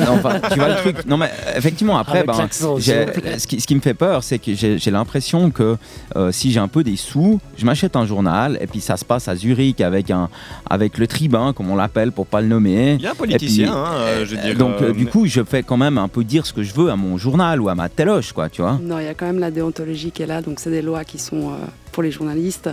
Non, 0.00 0.14
enfin, 0.14 0.40
tu 0.50 0.58
vois 0.58 0.70
le 0.70 0.74
truc. 0.74 1.06
Non, 1.06 1.16
mais 1.16 1.30
effectivement, 1.56 1.96
après, 1.96 2.24
ben, 2.24 2.34
ce, 2.50 3.46
qui, 3.46 3.60
ce 3.60 3.66
qui 3.68 3.74
me 3.76 3.80
fait 3.80 3.94
peur, 3.94 4.24
c'est 4.24 4.40
que 4.40 4.52
j'ai 4.52 4.90
l'impression 4.90 5.52
que 5.52 5.76
euh, 6.16 6.32
si 6.32 6.50
j'ai 6.50 6.58
un 6.58 6.66
peu 6.66 6.82
des 6.82 6.96
sous, 6.96 7.40
je 7.56 7.64
m'achète 7.64 7.94
un 7.94 8.04
journal 8.04 8.58
et 8.60 8.66
puis 8.66 8.80
ça 8.80 8.96
se 8.96 9.04
passe 9.04 9.28
à 9.28 9.36
Zurich 9.36 9.80
avec, 9.80 10.10
un, 10.10 10.28
avec 10.68 10.98
le 10.98 11.06
tribun, 11.06 11.52
comme 11.52 11.70
on 11.70 11.76
l'appelle 11.76 12.10
pour 12.10 12.26
pas 12.26 12.40
le 12.40 12.48
nommer. 12.48 12.94
Il 12.94 13.02
y 13.02 13.06
a 13.06 13.12
un 13.12 13.14
politicien, 13.14 13.70
puis, 13.70 13.78
hein, 13.78 13.86
euh, 13.92 14.26
je 14.26 14.34
veux 14.34 14.42
dire. 14.42 14.56
Donc, 14.56 14.82
euh, 14.82 14.90
euh, 14.90 14.92
du 14.92 15.06
coup, 15.06 15.26
je 15.26 15.44
fais 15.44 15.62
quand 15.62 15.76
même 15.76 15.98
un 15.98 16.08
peu 16.08 16.24
dire 16.24 16.46
ce 16.46 16.52
que 16.52 16.64
je 16.64 16.74
veux 16.74 16.90
à 16.90 16.96
mon 16.96 17.16
journal 17.16 17.60
ou 17.60 17.68
à 17.68 17.76
ma 17.76 17.88
téloche, 17.88 18.32
quoi, 18.32 18.48
tu 18.48 18.62
vois. 18.62 18.76
Non, 18.82 18.98
il 18.98 19.04
y 19.04 19.08
a 19.08 19.14
quand 19.14 19.26
même 19.26 19.38
la 19.38 19.52
déontologie 19.52 20.10
qui 20.10 20.22
est 20.24 20.26
là, 20.26 20.42
donc 20.42 20.58
c'est 20.58 20.70
des 20.70 20.82
lois 20.82 21.04
qui 21.04 21.18
sont 21.18 21.50
euh, 21.50 21.56
pour 21.92 22.02
les 22.02 22.10
journalistes. 22.10 22.70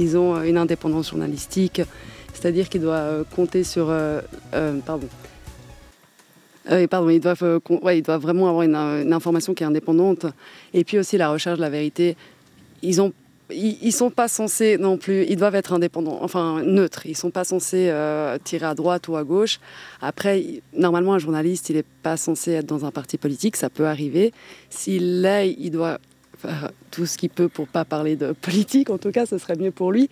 Ils 0.00 0.16
ont 0.16 0.34
euh, 0.34 0.42
une 0.42 0.56
indépendance 0.56 1.10
journalistique, 1.10 1.82
c'est-à-dire 2.32 2.68
qu'ils 2.70 2.80
doivent 2.80 3.20
euh, 3.20 3.24
compter 3.36 3.64
sur. 3.64 3.88
euh, 3.90 4.20
pardon. 4.84 5.08
Pardon, 6.88 7.10
ils 7.10 7.20
doivent, 7.20 7.60
ils 7.92 8.02
doivent 8.02 8.20
vraiment 8.20 8.48
avoir 8.48 8.62
une, 8.62 9.12
information 9.12 9.54
qui 9.54 9.62
est 9.62 9.66
indépendante. 9.66 10.26
Et 10.72 10.84
puis 10.84 10.98
aussi 10.98 11.18
la 11.18 11.30
recherche 11.30 11.56
de 11.56 11.62
la 11.62 11.70
vérité. 11.70 12.16
Ils 12.82 13.00
ont 13.00 13.12
ils, 13.52 13.90
sont 13.90 14.10
pas 14.10 14.28
censés 14.28 14.78
non 14.78 14.96
plus, 14.96 15.24
ils 15.28 15.34
doivent 15.34 15.56
être 15.56 15.72
indépendants, 15.72 16.20
enfin 16.22 16.62
neutres. 16.62 17.06
Ils 17.06 17.16
sont 17.16 17.32
pas 17.32 17.42
censés 17.42 17.92
tirer 18.44 18.66
à 18.66 18.74
droite 18.76 19.08
ou 19.08 19.16
à 19.16 19.24
gauche. 19.24 19.58
Après, 20.00 20.62
normalement, 20.72 21.14
un 21.14 21.18
journaliste, 21.18 21.70
il 21.70 21.76
n'est 21.76 21.84
pas 22.04 22.16
censé 22.16 22.52
être 22.52 22.66
dans 22.66 22.84
un 22.84 22.92
parti 22.92 23.18
politique, 23.18 23.56
ça 23.56 23.68
peut 23.68 23.86
arriver. 23.86 24.32
S'il 24.68 25.22
l'est, 25.22 25.52
il 25.58 25.72
doit 25.72 25.98
faire 26.42 26.70
tout 26.90 27.06
ce 27.06 27.16
qu'il 27.18 27.30
peut 27.30 27.48
pour 27.48 27.66
pas 27.68 27.84
parler 27.84 28.16
de 28.16 28.32
politique. 28.40 28.90
En 28.90 28.98
tout 28.98 29.10
cas, 29.12 29.26
ce 29.26 29.38
serait 29.38 29.56
mieux 29.56 29.70
pour 29.70 29.92
lui. 29.92 30.08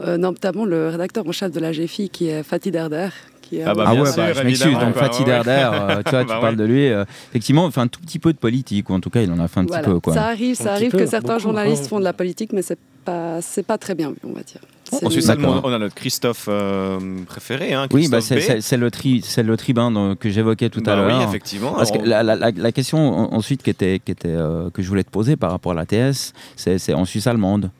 Euh, 0.00 0.16
notamment 0.16 0.64
le 0.64 0.88
rédacteur 0.88 1.26
en 1.26 1.32
chef 1.32 1.50
de 1.52 1.60
la 1.60 1.72
GFI, 1.72 2.08
qui 2.10 2.28
est 2.28 2.42
Fatih 2.42 2.70
Derder. 2.70 3.08
Qui 3.42 3.58
est 3.58 3.62
Ah 3.64 3.74
bah, 3.74 3.84
Ah 3.88 3.94
ouais, 3.94 4.06
sûr, 4.06 4.16
bah, 4.22 4.32
je 4.32 4.42
m'excuse. 4.42 4.78
Donc, 4.78 4.94
Fatih. 4.94 5.24
Derder, 5.24 5.70
euh, 5.72 6.02
tu 6.04 6.10
vois, 6.10 6.20
tu 6.22 6.26
Bah 6.28 6.38
parles 6.40 6.54
ouais. 6.54 6.56
de 6.56 6.64
lui. 6.64 6.88
euh, 6.88 7.04
effectivement, 7.30 7.64
enfin, 7.64 7.82
un 7.82 7.88
tout 7.88 8.00
petit 8.00 8.18
peu 8.18 8.32
de 8.32 8.38
politique, 8.38 8.88
ou 8.90 8.94
en 8.94 9.00
tout 9.00 9.10
cas, 9.10 9.22
il 9.22 9.30
en 9.32 9.38
a 9.38 9.48
fait 9.48 9.60
un 9.60 9.64
Voilà. 9.64 9.82
petit 9.82 9.90
peu, 9.90 10.00
quoi. 10.00 10.14
Ça 10.14 10.24
arrive, 10.26 10.54
ça 10.54 10.64
petit 10.64 10.68
arrive 10.70 10.90
peu, 10.92 10.98
que 10.98 11.06
certains 11.06 11.28
beaucoup, 11.34 11.42
journalistes 11.42 11.84
hein. 11.84 11.88
font 11.88 11.98
de 11.98 12.04
la 12.04 12.12
politique, 12.12 12.52
mais 12.52 12.62
c'est 12.62 12.78
pas, 13.04 13.40
c'est 13.42 13.66
pas 13.66 13.78
très 13.78 13.94
bien 13.94 14.10
vu, 14.10 14.16
on 14.24 14.32
va 14.32 14.42
dire. 14.42 14.60
En 14.92 15.30
allemande, 15.30 15.60
on 15.64 15.72
a 15.72 15.78
notre 15.78 15.94
Christophe 15.94 16.46
euh, 16.48 16.98
préféré. 17.26 17.72
Hein, 17.72 17.86
Oui, 17.92 18.08
bah, 18.08 18.18
Christophe 18.18 18.24
c'est 18.24 18.36
B. 18.36 18.40
c'est- 18.56 18.60
c'est 18.60 18.76
le, 18.76 18.90
tri, 18.90 19.20
c'est 19.24 19.42
le 19.42 19.56
tribun 19.56 19.90
dont- 19.90 20.16
que 20.16 20.28
j'évoquais 20.30 20.68
tout 20.70 20.80
Bah 20.82 20.92
à 20.92 20.96
l'heure. 20.96 21.18
Oui, 21.20 21.24
effectivement. 21.28 21.72
Parce 21.72 21.90
que 21.90 21.96
Alors, 21.98 22.08
la, 22.08 22.22
la- 22.22 22.36
la- 22.36 22.50
la 22.50 22.72
question 22.72 22.98
en- 22.98 23.34
ensuite 23.34 23.62
qui 23.62 23.70
était, 23.70 24.00
qui 24.04 24.12
était, 24.12 24.28
euh, 24.28 24.70
que 24.70 24.82
je 24.82 24.88
voulais 24.88 25.04
te 25.04 25.10
poser 25.10 25.36
par 25.36 25.50
rapport 25.50 25.72
à 25.72 25.74
l'ATS, 25.76 26.32
c'est 26.56 26.78
c'est 26.78 26.94
en 26.94 27.04
Suisse 27.04 27.26
allemande. 27.26 27.70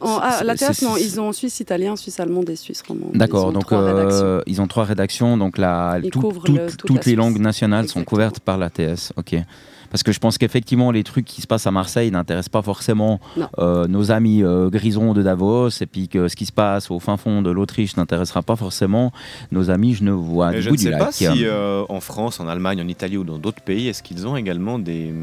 En- 0.00 0.18
ah, 0.20 0.42
la 0.44 0.54
TS, 0.54 0.82
non, 0.82 0.96
ils 0.98 1.18
ont 1.18 1.32
Suisse 1.32 1.60
italien, 1.60 1.96
Suisse 1.96 2.20
allemande 2.20 2.50
et 2.50 2.56
Suisse 2.56 2.82
romande. 2.86 3.12
D'accord, 3.14 3.52
donc 3.52 3.62
trois 3.64 3.78
euh, 3.80 4.42
ils 4.46 4.60
ont 4.60 4.66
trois 4.66 4.84
rédactions, 4.84 5.38
donc 5.38 5.56
la, 5.56 5.98
Ils 6.02 6.10
tout- 6.10 6.20
couvrent 6.20 6.44
tout- 6.44 6.52
le- 6.52 6.66
toute 6.66 6.78
toutes 6.84 7.06
la 7.06 7.10
les 7.12 7.16
langues 7.16 7.38
nationales 7.38 7.88
sont 7.88 8.04
couvertes 8.04 8.40
par 8.40 8.58
l'ATS. 8.58 9.12
Ok. 9.16 9.34
Parce 9.94 10.02
que 10.02 10.10
je 10.10 10.18
pense 10.18 10.38
qu'effectivement, 10.38 10.90
les 10.90 11.04
trucs 11.04 11.24
qui 11.24 11.40
se 11.40 11.46
passent 11.46 11.68
à 11.68 11.70
Marseille 11.70 12.10
n'intéressent 12.10 12.48
pas 12.48 12.62
forcément 12.62 13.20
euh, 13.60 13.86
nos 13.86 14.10
amis 14.10 14.42
euh, 14.42 14.68
grisons 14.68 15.14
de 15.14 15.22
Davos, 15.22 15.68
et 15.68 15.86
puis 15.86 16.08
que 16.08 16.26
ce 16.26 16.34
qui 16.34 16.46
se 16.46 16.52
passe 16.52 16.90
au 16.90 16.98
fin 16.98 17.16
fond 17.16 17.42
de 17.42 17.50
l'Autriche 17.52 17.96
n'intéressera 17.96 18.42
pas 18.42 18.56
forcément 18.56 19.12
nos 19.52 19.70
amis 19.70 19.94
genevois 19.94 20.52
et 20.52 20.56
du 20.56 20.62
je 20.62 20.70
ne 20.70 20.76
sais 20.76 20.90
lac. 20.90 20.98
pas 20.98 21.12
si 21.12 21.28
euh, 21.44 21.84
en 21.88 22.00
France, 22.00 22.40
en 22.40 22.48
Allemagne, 22.48 22.82
en 22.82 22.88
Italie 22.88 23.18
ou 23.18 23.22
dans 23.22 23.38
d'autres 23.38 23.62
pays, 23.62 23.86
est-ce 23.86 24.02
qu'ils 24.02 24.26
ont 24.26 24.36
également 24.36 24.80
des, 24.80 25.14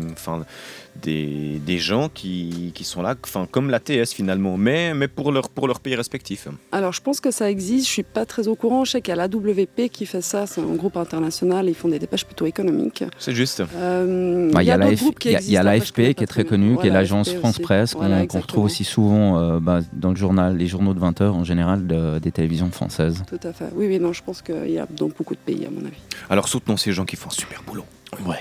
des, 1.02 1.60
des 1.66 1.78
gens 1.78 2.10
qui, 2.14 2.72
qui 2.76 2.84
sont 2.84 3.02
là, 3.02 3.16
enfin, 3.24 3.48
comme 3.50 3.70
l'ATS 3.70 4.14
finalement, 4.14 4.58
mais, 4.58 4.94
mais 4.94 5.08
pour, 5.08 5.32
leur, 5.32 5.50
pour 5.50 5.68
leur 5.68 5.80
pays 5.80 5.96
respectif. 5.96 6.48
Alors, 6.72 6.94
je 6.94 7.02
pense 7.02 7.20
que 7.20 7.32
ça 7.32 7.50
existe, 7.50 7.88
je 7.88 7.92
suis 7.92 8.04
pas 8.04 8.26
très 8.26 8.48
au 8.48 8.56
courant. 8.56 8.86
Je 8.86 8.92
sais 8.92 9.02
qu'il 9.02 9.16
y 9.16 9.18
a 9.20 9.28
l'AWP 9.28 9.90
qui 9.92 10.06
fait 10.06 10.22
ça, 10.22 10.46
c'est 10.48 10.62
un 10.62 10.76
groupe 10.76 10.98
international, 10.98 11.68
ils 11.70 11.76
font 11.76 11.88
des 11.88 12.00
dépêches 12.00 12.26
plutôt 12.26 12.46
économiques. 12.46 13.04
C'est 13.18 13.34
juste. 13.34 13.64
Euh, 13.76 14.52
Bah, 14.52 14.64
Il 14.64 14.68
y 14.68 14.72
a 14.72 14.78
d'autres 14.78 14.90
l'AF 14.92 15.00
groupes 15.00 15.20
qui 15.20 15.32
y 15.32 15.36
a- 15.36 15.42
il 15.42 15.50
y 15.52 15.58
a 15.58 15.64
l'AFP 15.64 15.96
connais 15.96 16.14
qui 16.14 16.24
est 16.24 16.28
très 16.28 16.46
connue, 16.46 16.78
qui 16.78 16.88
est 16.88 16.92
l'agence 16.92 17.32
France. 17.34 17.60
Presse, 17.60 17.94
qu'on 17.94 18.00
Voilà, 18.00 18.16
qu'on 18.18 18.24
exactement. 18.24 18.42
retrouve 18.42 18.66
aussi 18.66 18.84
souvent 18.84 19.40
euh, 19.40 19.60
bah, 19.60 19.80
dans 19.94 20.10
le 20.10 20.16
journal, 20.16 20.58
les 20.58 20.68
journaux 20.68 20.94
de 20.94 21.00
20h 21.00 21.24
en 21.32 21.44
général 21.44 21.88
de- 21.88 22.20
des 22.20 22.32
télévisions 22.32 22.70
françaises. 22.72 23.24
Tout 23.28 23.40
à 23.48 23.54
fait. 23.54 23.66
Oui, 23.76 23.88
oui, 23.88 24.00
non, 24.00 24.14
je 24.14 24.24
pense 24.24 24.42
qu'il 24.42 24.72
y 24.72 24.80
a 24.80 24.88
dans 24.90 25.08
beaucoup 25.10 25.34
de 25.36 25.40
pays, 25.40 25.66
à 25.66 25.70
mon 25.70 25.82
avis. 25.86 25.98
Alors 26.30 26.48
soutenons 26.48 26.78
ces 26.78 26.92
gens 26.92 27.06
qui 27.06 27.16
font 27.16 27.30
un 27.30 27.34
super 27.34 27.62
boulot. 27.64 27.86
Ouais. 28.26 28.38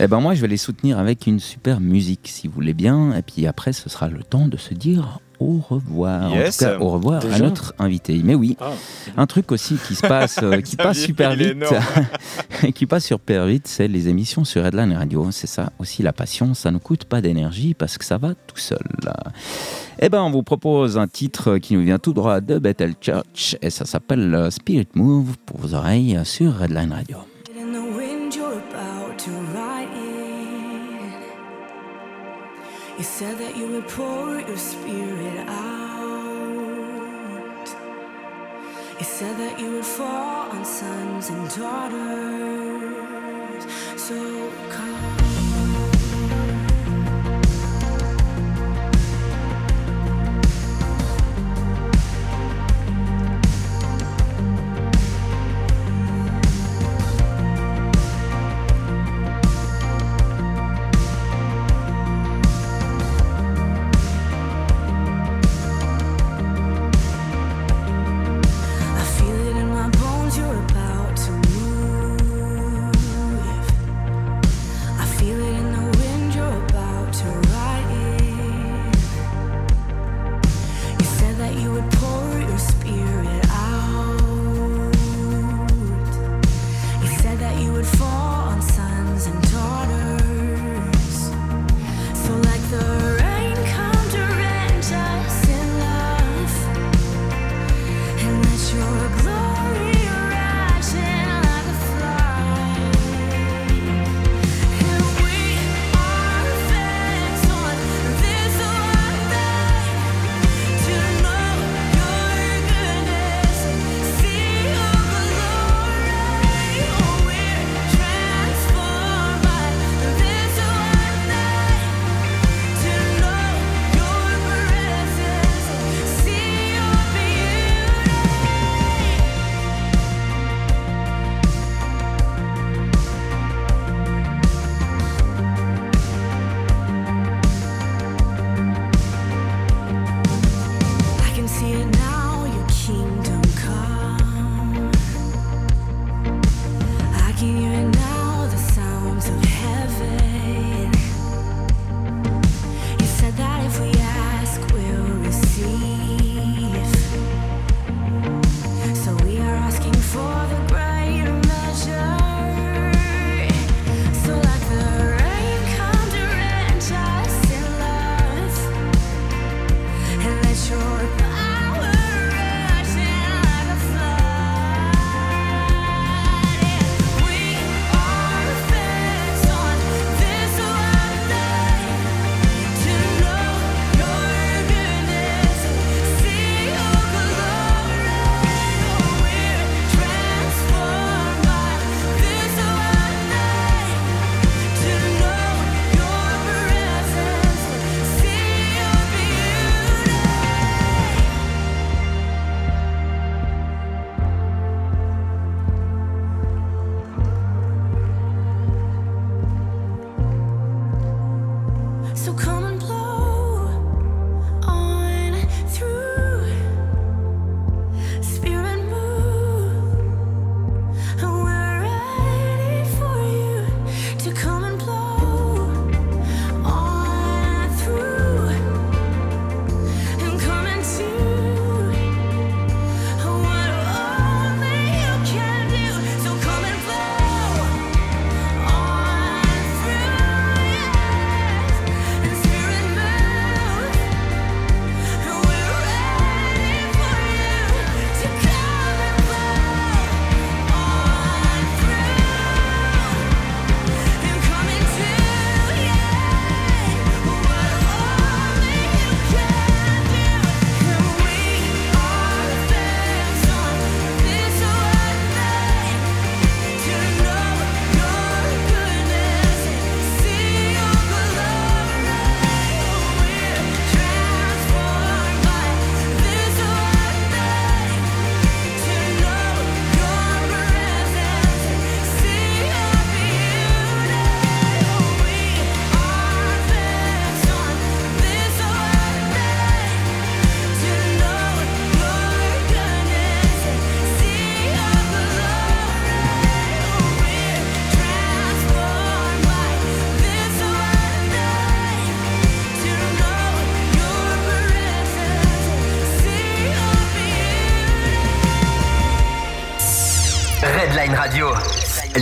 Eh 0.00 0.08
ben 0.08 0.20
moi, 0.20 0.34
je 0.34 0.40
vais 0.40 0.48
les 0.48 0.56
soutenir 0.56 0.98
avec 0.98 1.26
une 1.26 1.40
super 1.40 1.80
musique, 1.80 2.28
si 2.30 2.48
vous 2.48 2.54
voulez 2.54 2.74
bien. 2.74 3.14
Et 3.14 3.22
puis 3.22 3.46
après, 3.46 3.72
ce 3.72 3.88
sera 3.88 4.08
le 4.08 4.22
temps 4.22 4.48
de 4.48 4.56
se 4.56 4.74
dire 4.74 5.20
au 5.38 5.58
revoir. 5.68 6.30
Yes. 6.30 6.62
En 6.62 6.66
tout 6.66 6.70
cas, 6.72 6.78
au 6.84 6.88
revoir 6.90 7.22
à 7.32 7.38
notre 7.38 7.74
invité. 7.78 8.20
Mais 8.24 8.34
oui, 8.34 8.56
Ah, 8.60 8.70
un 9.16 9.26
truc 9.26 9.52
aussi 9.52 9.76
qui 9.76 9.94
se 9.94 10.06
passe, 10.06 10.38
euh, 10.42 10.60
qui 10.60 10.76
passe 10.76 10.98
super 10.98 11.34
vite, 11.34 11.62
qui 12.74 12.86
passe 12.86 13.04
super 13.06 13.46
vite, 13.46 13.68
c'est 13.68 13.86
les 13.88 14.08
émissions 14.08 14.44
sur 14.44 14.64
Redline 14.64 14.92
Radio. 14.94 15.30
C'est 15.30 15.46
ça 15.46 15.72
aussi 15.78 16.02
la 16.02 16.12
passion, 16.12 16.54
ça 16.54 16.70
ne 16.70 16.78
coûte 16.78 17.04
pas 17.04 17.20
d'énergie 17.20 17.74
parce 17.74 17.98
que 17.98 18.04
ça 18.04 18.18
va 18.18 18.34
tout 18.34 18.56
seul. 18.58 18.78
Eh 20.00 20.08
ben, 20.08 20.22
on 20.22 20.30
vous 20.30 20.42
propose 20.42 20.98
un 20.98 21.06
titre 21.06 21.58
qui 21.58 21.74
nous 21.74 21.82
vient 21.84 21.98
tout 21.98 22.12
droit 22.12 22.40
de 22.40 22.58
Bethel 22.58 22.94
Church 23.00 23.56
et 23.62 23.70
ça 23.70 23.84
s'appelle 23.84 24.34
euh, 24.34 24.50
Spirit 24.50 24.88
Move 24.94 25.36
pour 25.44 25.60
vos 25.60 25.74
oreilles 25.74 26.18
sur 26.24 26.58
Redline 26.58 26.92
Radio. 26.92 27.18
You 32.98 33.04
said 33.04 33.36
that 33.38 33.54
you 33.54 33.66
would 33.72 33.86
pour 33.88 34.40
your 34.40 34.56
spirit 34.56 35.46
out. 35.48 36.06
You 38.98 39.04
said 39.04 39.36
that 39.36 39.60
you 39.60 39.72
would 39.72 39.84
fall 39.84 40.48
on 40.48 40.64
sons 40.64 41.28
and 41.28 41.50
daughters. 41.54 42.86
So 44.00 44.50
come. 44.70 45.15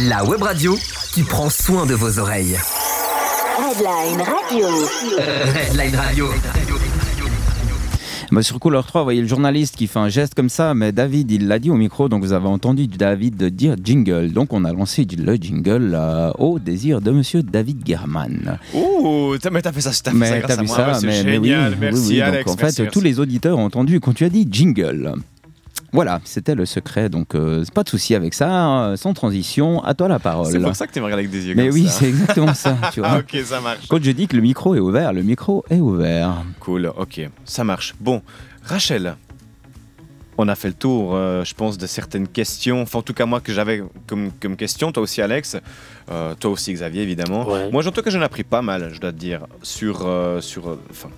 La 0.09 0.25
web 0.25 0.43
radio 0.43 0.77
qui 1.13 1.23
prend 1.23 1.49
soin 1.51 1.87
de 1.87 1.95
vos 1.95 2.19
oreilles. 2.19 2.57
Redline 3.57 4.21
Radio. 4.23 4.67
Redline 5.71 5.97
Radio. 5.97 6.29
Bah, 8.33 8.43
sur 8.43 8.59
couleur 8.59 8.85
3, 8.87 9.03
vous 9.03 9.05
voyez 9.05 9.21
le 9.21 9.29
journaliste 9.29 9.77
qui 9.77 9.87
fait 9.87 9.99
un 10.01 10.09
geste 10.09 10.35
comme 10.35 10.49
ça, 10.49 10.75
mais 10.75 10.91
David, 10.91 11.31
il 11.31 11.47
l'a 11.47 11.59
dit 11.61 11.71
au 11.71 11.75
micro, 11.77 12.09
donc 12.09 12.23
vous 12.25 12.33
avez 12.33 12.49
entendu 12.49 12.89
David 12.89 13.45
dire 13.45 13.77
jingle. 13.83 14.33
Donc 14.33 14.53
on 14.53 14.65
a 14.65 14.73
lancé 14.73 15.07
le 15.17 15.37
jingle 15.37 15.93
euh, 15.95 16.31
au 16.39 16.59
désir 16.59 17.01
de 17.01 17.13
monsieur 17.13 17.43
David 17.43 17.83
German. 17.87 18.59
Ouh, 18.75 19.37
t'as- 19.41 19.51
mais 19.51 19.63
t'as 19.63 19.73
fait 19.73 19.83
ça, 19.83 19.91
t'as 20.03 20.11
fait 20.13 20.27
ça 20.27 20.39
grâce 20.41 20.59
à 20.59 20.63
vu 20.63 20.67
moi. 20.67 20.77
ça, 20.77 20.99
mais, 21.07 21.21
oui, 21.21 21.33
génial. 21.49 21.73
oui, 21.73 21.79
merci 21.81 22.09
oui, 22.09 22.21
Alex. 22.23 22.45
Donc 22.47 22.59
en 22.59 22.63
merci, 22.63 22.77
fait, 22.83 22.89
tous 22.91 23.01
merci. 23.01 23.09
les 23.15 23.21
auditeurs 23.21 23.59
ont 23.59 23.65
entendu 23.67 24.01
quand 24.01 24.15
tu 24.15 24.25
as 24.25 24.31
dit 24.31 24.49
jingle. 24.51 25.15
Voilà, 25.95 26.21
c'était 26.25 26.57
le 26.57 26.67
secret, 26.67 27.09
donc 27.09 27.37
euh, 27.37 27.65
pas 27.73 27.85
de 27.85 27.89
souci 27.89 28.17
avec 28.17 28.35
ça, 28.35 28.81
euh, 28.81 28.97
sans 28.97 29.15
transition, 29.15 29.81
à 29.85 29.95
toi 29.95 30.09
la 30.09 30.19
parole. 30.19 30.51
C'est 30.51 30.59
pour 30.59 30.75
ça 30.75 30.89
que 30.89 30.93
tu 30.93 30.99
me 30.99 31.05
regardes 31.05 31.21
avec 31.21 31.31
des 31.31 31.47
yeux 31.47 31.55
Mais 31.55 31.69
comme 31.69 31.75
oui, 31.75 31.87
c'est 31.89 32.09
exactement 32.09 32.53
ça, 32.53 32.77
tu 32.93 32.99
vois. 32.99 33.11
Ah, 33.13 33.19
ok, 33.19 33.41
ça 33.45 33.61
marche. 33.61 33.87
Quand 33.89 34.03
je 34.03 34.11
dis 34.11 34.27
que 34.27 34.35
le 34.35 34.43
micro 34.43 34.75
est 34.75 34.81
ouvert, 34.81 35.13
le 35.13 35.23
micro 35.23 35.65
est 35.71 35.79
ouvert. 35.79 36.43
Cool, 36.59 36.93
ok, 36.97 37.31
ça 37.45 37.63
marche. 37.63 37.95
Bon, 38.01 38.23
Rachel, 38.65 39.15
on 40.37 40.49
a 40.49 40.57
fait 40.57 40.67
le 40.67 40.75
tour, 40.75 41.15
euh, 41.15 41.45
je 41.45 41.55
pense, 41.55 41.79
de 41.79 41.87
certaines 41.87 42.27
questions. 42.27 42.83
Enfin, 42.83 42.99
en 42.99 43.03
tout 43.03 43.15
cas, 43.15 43.25
moi, 43.25 43.41
que 43.41 43.53
j'avais 43.53 43.85
comme, 44.09 44.33
comme 44.43 44.57
question. 44.57 44.91
Toi 44.91 45.05
aussi, 45.05 45.23
Alex. 45.23 45.57
Euh, 46.11 46.35
toi 46.35 46.51
aussi, 46.51 46.73
Xavier, 46.73 47.03
évidemment. 47.03 47.47
Ouais. 47.49 47.71
Moi, 47.71 47.87
en 47.87 47.93
tout 47.93 48.03
cas, 48.03 48.11
j'en 48.11 48.21
ai 48.21 48.25
appris 48.25 48.43
pas 48.43 48.63
mal, 48.63 48.91
je 48.93 49.01
dois 49.01 49.13
te 49.13 49.17
dire, 49.17 49.47
sur. 49.63 50.03
euh, 50.07 50.41
sur 50.41 50.71
euh, 50.71 50.81
enfin, 50.91 51.11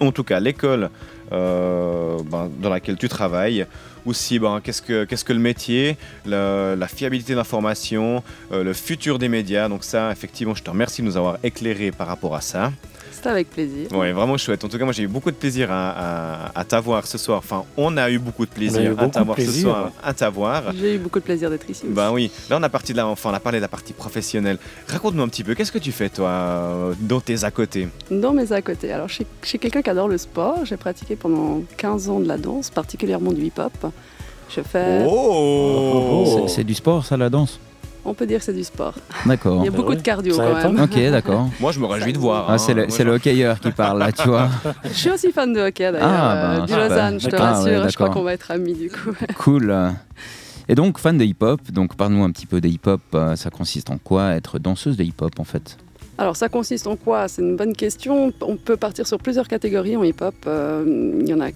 en 0.00 0.10
tout 0.10 0.24
cas, 0.24 0.40
l'école 0.40 0.90
euh, 1.32 2.18
ben, 2.30 2.50
dans 2.60 2.70
laquelle 2.70 2.96
tu 2.96 3.08
travailles. 3.08 3.66
Aussi, 4.04 4.38
ben, 4.38 4.60
qu'est-ce 4.62 4.82
que 4.82 5.04
que 5.04 5.32
le 5.32 5.38
métier, 5.38 5.96
la 6.26 6.88
fiabilité 6.88 7.32
de 7.32 7.38
l'information, 7.38 8.22
euh, 8.50 8.64
le 8.64 8.72
futur 8.72 9.18
des 9.18 9.28
médias. 9.28 9.68
Donc 9.68 9.84
ça, 9.84 10.10
effectivement, 10.10 10.54
je 10.54 10.62
te 10.62 10.70
remercie 10.70 11.02
de 11.02 11.06
nous 11.06 11.16
avoir 11.16 11.38
éclairé 11.42 11.92
par 11.92 12.08
rapport 12.08 12.34
à 12.34 12.40
ça. 12.40 12.72
C'était 13.22 13.30
avec 13.30 13.50
plaisir. 13.50 13.86
Ouais, 13.92 14.10
vraiment 14.10 14.36
chouette. 14.36 14.64
En 14.64 14.68
tout 14.68 14.76
cas, 14.78 14.82
moi, 14.84 14.92
j'ai 14.92 15.04
eu 15.04 15.08
beaucoup 15.08 15.30
de 15.30 15.36
plaisir 15.36 15.70
à, 15.70 15.90
à- 16.46 16.58
à 16.58 16.64
t'avoir 16.64 17.06
ce 17.06 17.18
soir. 17.18 17.38
Enfin, 17.38 17.62
on 17.76 17.96
a 17.96 18.10
eu 18.10 18.18
beaucoup 18.18 18.44
de 18.44 18.50
plaisir 18.50 18.90
beaucoup 18.90 19.04
à 19.04 19.08
t'avoir 19.10 19.38
ce 19.38 19.44
soir, 19.52 19.90
à 20.02 20.12
t'avoir. 20.12 20.72
J'ai 20.74 20.96
eu 20.96 20.98
beaucoup 20.98 21.20
de 21.20 21.24
plaisir 21.24 21.48
d'être 21.48 21.70
ici. 21.70 21.84
aussi. 21.84 21.94
Ben 21.94 22.10
oui, 22.10 22.32
là 22.50 22.56
on 22.58 22.62
a 22.64 22.68
parti 22.68 22.90
de 22.92 22.96
la, 22.96 23.06
enfin 23.06 23.30
on 23.30 23.34
a 23.34 23.38
parlé 23.38 23.58
de 23.58 23.62
la 23.62 23.68
partie 23.68 23.92
professionnelle. 23.92 24.58
Raconte-nous 24.88 25.22
un 25.22 25.28
petit 25.28 25.44
peu, 25.44 25.54
qu'est-ce 25.54 25.70
que 25.70 25.78
tu 25.78 25.92
fais 25.92 26.08
toi 26.08 26.28
euh, 26.30 26.94
dans 26.98 27.20
tes 27.20 27.44
à 27.44 27.52
côté? 27.52 27.86
Dans 28.10 28.32
mes 28.32 28.52
à 28.52 28.60
côté. 28.60 28.90
Alors, 28.92 29.08
je 29.08 29.22
suis, 29.44 29.58
quelqu'un 29.60 29.82
qui 29.82 29.90
adore 29.90 30.08
le 30.08 30.18
sport. 30.18 30.64
J'ai 30.64 30.76
pratiqué 30.76 31.14
pendant 31.14 31.62
15 31.76 32.08
ans 32.08 32.18
de 32.18 32.26
la 32.26 32.38
danse, 32.38 32.70
particulièrement 32.70 33.32
du 33.32 33.42
hip-hop. 33.44 33.86
Je 34.54 34.60
fais. 34.62 35.06
Oh, 35.08 36.24
C'est- 36.48 36.54
C'est 36.56 36.64
du 36.64 36.74
sport, 36.74 37.04
ça, 37.06 37.16
la 37.16 37.30
danse? 37.30 37.60
On 38.04 38.14
peut 38.14 38.26
dire 38.26 38.40
que 38.40 38.44
c'est 38.44 38.52
du 38.52 38.64
sport. 38.64 38.94
D'accord. 39.26 39.58
Il 39.62 39.66
y 39.66 39.68
a 39.68 39.70
bah 39.70 39.76
beaucoup 39.76 39.94
de 39.94 40.00
cardio 40.00 40.36
quand 40.36 40.54
même. 40.72 40.80
Ok, 40.80 40.94
d'accord. 41.10 41.48
Moi 41.60 41.70
je 41.72 41.78
me 41.78 41.86
réjouis 41.86 42.12
de 42.12 42.18
voir. 42.18 42.46
Ah, 42.48 42.54
hein. 42.54 42.58
c'est 42.58 42.74
le, 42.74 42.86
c'est 42.88 43.06
hockeyeur 43.06 43.60
qui 43.60 43.70
parle 43.70 43.98
là, 44.00 44.10
tu 44.10 44.28
vois. 44.28 44.48
Je 44.84 44.88
suis 44.90 45.10
aussi 45.10 45.30
fan 45.30 45.52
de 45.52 45.60
hockey 45.60 45.90
d'ailleurs. 45.92 46.08
Ah, 46.10 46.32
euh, 46.34 46.58
ben, 46.58 46.66
du. 46.66 46.72
Lausanne, 46.74 47.20
je 47.20 47.28
te. 47.28 47.36
Ah, 47.36 47.52
rassure. 47.52 47.82
ouais, 47.84 47.90
je 47.90 47.94
crois 47.94 48.10
qu'on 48.10 48.22
va 48.24 48.32
être 48.32 48.50
amis 48.50 48.74
du 48.74 48.90
coup. 48.90 49.12
Cool. 49.38 49.72
Et 50.68 50.74
donc, 50.74 50.98
fan 50.98 51.18
de 51.18 51.24
hip-hop, 51.24 51.60
donc 51.72 51.96
parle-nous 51.96 52.22
un 52.24 52.30
petit 52.30 52.46
peu 52.46 52.60
de 52.60 52.68
hip-hop. 52.68 53.00
euh, 53.14 53.36
Ça 53.36 53.50
consiste 53.50 53.90
en 53.90 53.98
quoi 53.98 54.30
être 54.34 54.58
danseuse 54.58 54.96
de 54.96 55.02
hip-hop 55.04 55.38
en 55.38 55.44
fait? 55.44 55.76
Alors, 56.18 56.36
ça 56.36 56.48
consiste 56.48 56.86
en 56.86 56.96
quoi? 56.96 57.26
C'est 57.28 57.42
une 57.42 57.56
bonne 57.56 57.72
question. 57.74 58.32
On 58.42 58.56
peut 58.56 58.76
partir 58.76 59.06
sur 59.06 59.18
plusieurs 59.18 59.48
catégories 59.48 59.96
en 59.96 60.04
hip-hop. 60.04 60.34
Euh, 60.46 61.18
Il 61.20 61.28
y 61.28 61.34
en 61.34 61.40
a. 61.40 61.48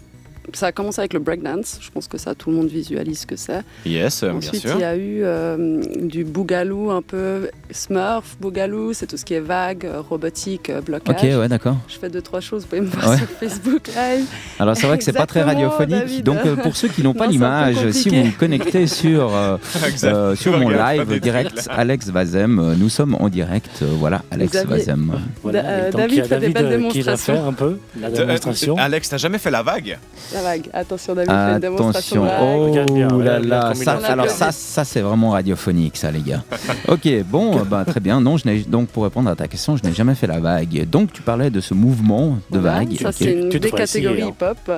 Ça 0.52 0.66
a 0.66 0.72
commencé 0.72 1.00
avec 1.00 1.12
le 1.12 1.18
breakdance. 1.20 1.78
Je 1.80 1.90
pense 1.90 2.06
que 2.08 2.18
ça, 2.18 2.34
tout 2.34 2.50
le 2.50 2.56
monde 2.56 2.68
visualise 2.68 3.20
ce 3.20 3.26
que 3.26 3.36
c'est. 3.36 3.62
Yes, 3.84 4.22
bien 4.22 4.34
Ensuite, 4.34 4.60
sûr. 4.60 4.74
il 4.76 4.80
y 4.80 4.84
a 4.84 4.96
eu 4.96 5.20
euh, 5.24 5.82
du 6.02 6.24
boogaloo, 6.24 6.90
un 6.90 7.02
peu 7.02 7.50
Smurf, 7.70 8.36
boogaloo, 8.40 8.92
c'est 8.92 9.06
tout 9.06 9.16
ce 9.16 9.24
qui 9.24 9.34
est 9.34 9.40
vague, 9.40 9.84
euh, 9.86 10.00
robotique, 10.00 10.70
euh, 10.70 10.80
blocage. 10.80 11.16
Ok, 11.16 11.22
ouais, 11.40 11.48
d'accord. 11.48 11.76
Je 11.88 11.96
fais 11.98 12.08
deux, 12.08 12.22
trois 12.22 12.40
choses, 12.40 12.62
vous 12.62 12.68
pouvez 12.68 12.80
me 12.82 12.86
voir 12.86 13.10
Ouais. 13.10 13.16
sur 13.18 13.26
Facebook 13.28 13.88
Live. 13.88 14.24
Alors 14.58 14.76
c'est 14.76 14.86
vrai 14.86 14.98
que 14.98 15.04
c'est 15.04 15.12
pas 15.12 15.26
très 15.26 15.42
radiophonique. 15.42 15.90
David. 15.98 16.24
Donc 16.24 16.38
euh, 16.46 16.56
pour 16.56 16.76
ceux 16.76 16.88
qui 16.88 17.02
n'ont 17.02 17.14
pas 17.14 17.26
l'image, 17.26 17.90
si 17.90 18.08
vous 18.08 18.24
vous 18.24 18.32
connectez 18.38 18.86
sur 18.86 19.34
euh, 19.34 19.56
euh, 20.04 20.34
sur 20.36 20.58
mon 20.58 20.70
live 20.70 21.20
direct. 21.20 21.68
Alex 21.70 22.08
Vazem, 22.08 22.58
euh, 22.58 22.74
nous 22.76 22.88
sommes 22.88 23.14
en 23.16 23.28
direct. 23.28 23.70
euh, 23.82 23.86
voilà, 23.98 24.22
Alex 24.30 24.52
Xavier. 24.52 24.76
Vazem. 24.78 25.12
Voilà. 25.42 25.64
Euh, 25.64 25.90
David 25.90 26.24
fait 26.26 26.38
des 26.40 26.52
David 26.52 26.54
belles 26.54 26.64
euh, 26.66 26.68
qui 26.90 26.98
démonstrations. 27.02 27.34
faire 27.34 27.44
un 27.44 27.52
peu 27.52 27.78
la 28.00 28.08
Euh, 28.08 28.10
démonstration. 28.10 28.76
euh, 28.78 28.82
Alex, 28.82 29.08
t'as 29.08 29.16
jamais 29.18 29.38
fait 29.38 29.50
la 29.50 29.62
vague? 29.62 29.98
La 30.36 30.42
vague. 30.42 30.68
Attention, 30.72 31.14
David 31.14 31.30
fait 31.30 31.52
une 31.52 31.58
démonstration 31.60 32.24
Attention, 32.24 32.58
de 32.58 32.60
vague. 32.60 32.70
Regarde 32.70 32.92
bien, 32.92 33.08
oh 33.12 33.20
là 33.20 33.38
là, 33.38 33.74
ça, 33.74 33.92
alors 34.06 34.28
ça, 34.28 34.52
ça 34.52 34.84
c'est 34.84 35.00
vraiment 35.00 35.30
radiophonique, 35.30 35.96
ça 35.96 36.10
les 36.10 36.20
gars. 36.20 36.42
Ok, 36.88 37.08
bon, 37.24 37.58
euh, 37.58 37.64
bah, 37.64 37.84
très 37.86 38.00
bien. 38.00 38.20
Non, 38.20 38.36
je 38.36 38.46
n'ai 38.46 38.58
donc 38.60 38.88
pour 38.88 39.04
répondre 39.04 39.30
à 39.30 39.34
ta 39.34 39.48
question, 39.48 39.76
je 39.76 39.82
n'ai 39.82 39.94
jamais 39.94 40.14
fait 40.14 40.26
la 40.26 40.38
vague. 40.40 40.88
Donc 40.90 41.12
tu 41.12 41.22
parlais 41.22 41.48
de 41.50 41.60
ce 41.60 41.72
mouvement 41.74 42.38
de 42.50 42.58
vague. 42.58 42.94
Ça, 43.00 43.12
c'est 43.12 43.32
une 43.32 43.48
Tu 43.48 43.58
des 43.60 43.70
catégories 43.70 44.22
hein. 44.22 44.28
hip-hop. 44.28 44.70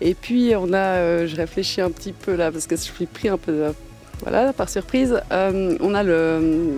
Et 0.00 0.14
puis, 0.14 0.52
on 0.56 0.72
a, 0.72 0.76
euh, 0.78 1.26
je 1.26 1.36
réfléchis 1.36 1.80
un 1.80 1.90
petit 1.90 2.12
peu 2.12 2.34
là, 2.34 2.50
parce 2.50 2.66
que 2.66 2.76
je 2.76 2.80
suis 2.82 3.06
pris 3.06 3.28
un 3.28 3.38
peu 3.38 3.52
de- 3.52 3.74
voilà, 4.22 4.52
par 4.52 4.68
surprise. 4.68 5.20
Euh, 5.32 5.76
on 5.80 5.94
a 5.94 6.02
le 6.02 6.12
euh, 6.12 6.70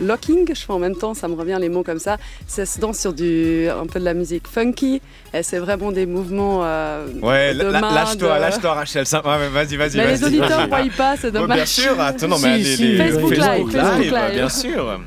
locking, 0.00 0.48
je 0.54 0.60
fais 0.60 0.72
en 0.72 0.78
même 0.78 0.96
temps, 0.96 1.14
ça 1.14 1.28
me 1.28 1.34
revient 1.34 1.58
les 1.60 1.68
mots 1.68 1.82
comme 1.82 1.98
ça. 1.98 2.16
Ça 2.46 2.64
se 2.66 2.80
danse 2.80 2.98
sur 2.98 3.12
du, 3.12 3.68
un 3.68 3.86
peu 3.86 3.98
de 4.00 4.04
la 4.04 4.14
musique 4.14 4.46
funky. 4.48 5.00
Et 5.34 5.42
c'est 5.42 5.58
vraiment 5.58 5.92
des 5.92 6.06
mouvements 6.06 6.60
euh, 6.64 7.06
Ouais, 7.22 7.54
de 7.54 7.62
lâche-toi, 7.64 8.36
de- 8.36 8.40
lâche-toi 8.40 8.72
Rachel. 8.74 9.04
Ouais, 9.12 9.48
Vas-y, 9.48 9.76
vas-y, 9.76 9.96
Mais 9.96 10.04
vas-y. 10.06 10.12
les 10.20 10.24
auditeurs 10.24 10.48
vas-y. 10.48 10.62
ne 10.62 10.68
voient 10.68 10.96
pas, 10.96 11.16
c'est 11.16 11.30
dommage. 11.30 11.56
bien 11.56 11.66
sûr, 11.66 12.00
attends, 12.00 12.28
non, 12.28 12.36
Si, 12.36 12.42
mais 12.44 12.58
les, 12.58 12.64
si, 12.76 12.82
les- 12.88 12.96
Facebook 12.98 13.30
Live, 13.30 13.70
Facebook 13.70 13.72
Live. 14.12 14.34
bien 14.34 14.48
sûr. 14.48 15.00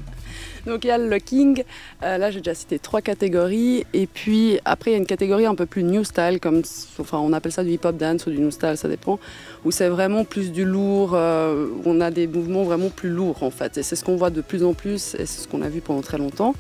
Donc 0.66 0.84
il 0.84 0.88
y 0.88 0.92
a 0.92 0.98
le 0.98 1.08
locking, 1.08 1.64
Euh, 2.04 2.18
là 2.18 2.32
j'ai 2.32 2.40
déjà 2.40 2.54
cité 2.54 2.80
trois 2.80 3.02
catégories, 3.02 3.86
et 3.94 4.08
puis 4.08 4.60
après 4.66 4.92
il 4.92 4.94
y 4.94 4.98
a 4.98 5.00
une 5.00 5.06
catégorie 5.06 5.46
un 5.46 5.56
peu 5.56 5.66
plus 5.66 5.84
new 5.84 6.04
style, 6.04 6.40
comme 6.42 6.62
enfin 7.00 7.20
on 7.20 7.34
appelle 7.34 7.52
ça 7.52 7.64
du 7.64 7.72
hip-hop 7.72 7.96
dance 7.98 8.26
ou 8.26 8.32
du 8.32 8.40
new 8.40 8.52
style, 8.52 8.76
ça 8.76 8.88
dépend, 8.88 9.20
où 9.64 9.72
c'est 9.72 9.90
vraiment 9.90 10.24
plus 10.26 10.52
du 10.52 10.66
lourd, 10.66 11.12
euh, 11.14 11.68
on 11.86 12.02
a 12.02 12.12
des 12.12 12.28
mouvements 12.28 12.64
vraiment 12.64 12.90
plus 12.90 13.10
lourds 13.10 13.44
en 13.44 13.52
fait, 13.52 13.78
et 13.78 13.84
c'est 13.84 13.96
ce 13.96 14.04
qu'on 14.04 14.18
voit 14.18 14.32
de 14.32 14.42
plus 14.42 14.64
en 14.64 14.74
plus, 14.74 15.16
et 15.16 15.26
c'est 15.26 15.42
ce 15.44 15.48
qu'on 15.48 15.62
a 15.62 15.70
vu 15.70 15.82
pendant 15.82 16.02
très 16.02 16.18
longtemps. 16.18 16.54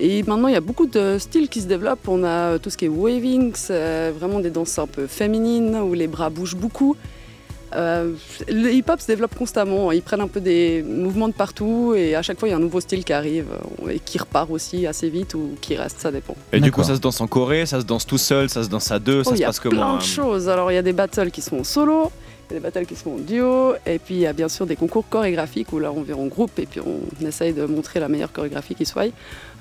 Et 0.00 0.22
maintenant 0.22 0.48
il 0.48 0.54
y 0.54 0.56
a 0.56 0.60
beaucoup 0.60 0.86
de 0.86 1.18
styles 1.18 1.48
qui 1.48 1.60
se 1.60 1.66
développent, 1.66 2.08
on 2.08 2.24
a 2.24 2.58
tout 2.58 2.70
ce 2.70 2.76
qui 2.76 2.86
est 2.86 2.88
waving, 2.88 3.52
c'est 3.54 4.10
vraiment 4.10 4.40
des 4.40 4.50
danses 4.50 4.78
un 4.78 4.86
peu 4.86 5.06
féminines, 5.06 5.76
où 5.76 5.94
les 5.94 6.06
bras 6.06 6.30
bougent 6.30 6.56
beaucoup. 6.56 6.96
Euh, 7.74 8.12
le 8.48 8.72
hip-hop 8.72 9.00
se 9.00 9.06
développe 9.06 9.34
constamment. 9.34 9.92
Ils 9.92 10.02
prennent 10.02 10.20
un 10.20 10.28
peu 10.28 10.40
des 10.40 10.82
mouvements 10.82 11.28
de 11.28 11.34
partout 11.34 11.94
et 11.96 12.14
à 12.14 12.22
chaque 12.22 12.38
fois 12.38 12.48
il 12.48 12.52
y 12.52 12.54
a 12.54 12.56
un 12.56 12.60
nouveau 12.60 12.80
style 12.80 13.04
qui 13.04 13.12
arrive 13.12 13.46
euh, 13.84 13.90
et 13.90 13.98
qui 13.98 14.18
repart 14.18 14.50
aussi 14.50 14.86
assez 14.86 15.08
vite 15.08 15.34
ou 15.34 15.50
qui 15.60 15.76
reste, 15.76 16.00
ça 16.00 16.10
dépend. 16.10 16.36
Et 16.52 16.60
du 16.60 16.70
coup, 16.72 16.82
ça 16.82 16.94
se 16.94 17.00
danse 17.00 17.20
en 17.20 17.26
Corée, 17.26 17.66
ça 17.66 17.80
se 17.80 17.84
danse 17.86 18.06
tout 18.06 18.18
seul, 18.18 18.48
ça 18.48 18.62
se 18.62 18.68
danse 18.68 18.90
à 18.90 18.98
deux, 18.98 19.20
Oh, 19.20 19.24
ça 19.24 19.30
il 19.32 19.36
se 19.36 19.40
y 19.40 19.44
a 19.44 19.48
passe 19.48 19.60
plein 19.60 19.70
comment 19.70 19.92
de 19.94 19.96
hein 19.98 20.00
choses. 20.00 20.48
Alors 20.48 20.70
il 20.70 20.74
y 20.74 20.78
a 20.78 20.82
des 20.82 20.92
battles 20.92 21.30
qui 21.30 21.40
sont 21.40 21.58
en 21.58 21.64
solo, 21.64 22.10
il 22.50 22.54
y 22.54 22.56
a 22.56 22.60
des 22.60 22.62
battles 22.62 22.86
qui 22.86 22.96
sont 22.96 23.10
en 23.10 23.18
duo 23.18 23.74
et 23.86 23.98
puis 23.98 24.14
il 24.16 24.20
y 24.20 24.26
a 24.26 24.32
bien 24.32 24.48
sûr 24.48 24.66
des 24.66 24.76
concours 24.76 25.08
chorégraphiques 25.08 25.72
où 25.72 25.78
là 25.78 25.92
on 25.92 26.02
vient 26.02 26.16
en 26.16 26.26
groupe 26.26 26.58
et 26.58 26.66
puis 26.66 26.80
on 26.80 27.26
essaye 27.26 27.52
de 27.52 27.64
montrer 27.64 28.00
la 28.00 28.08
meilleure 28.08 28.32
chorégraphie 28.32 28.74
qui 28.74 28.84
soit. 28.86 29.06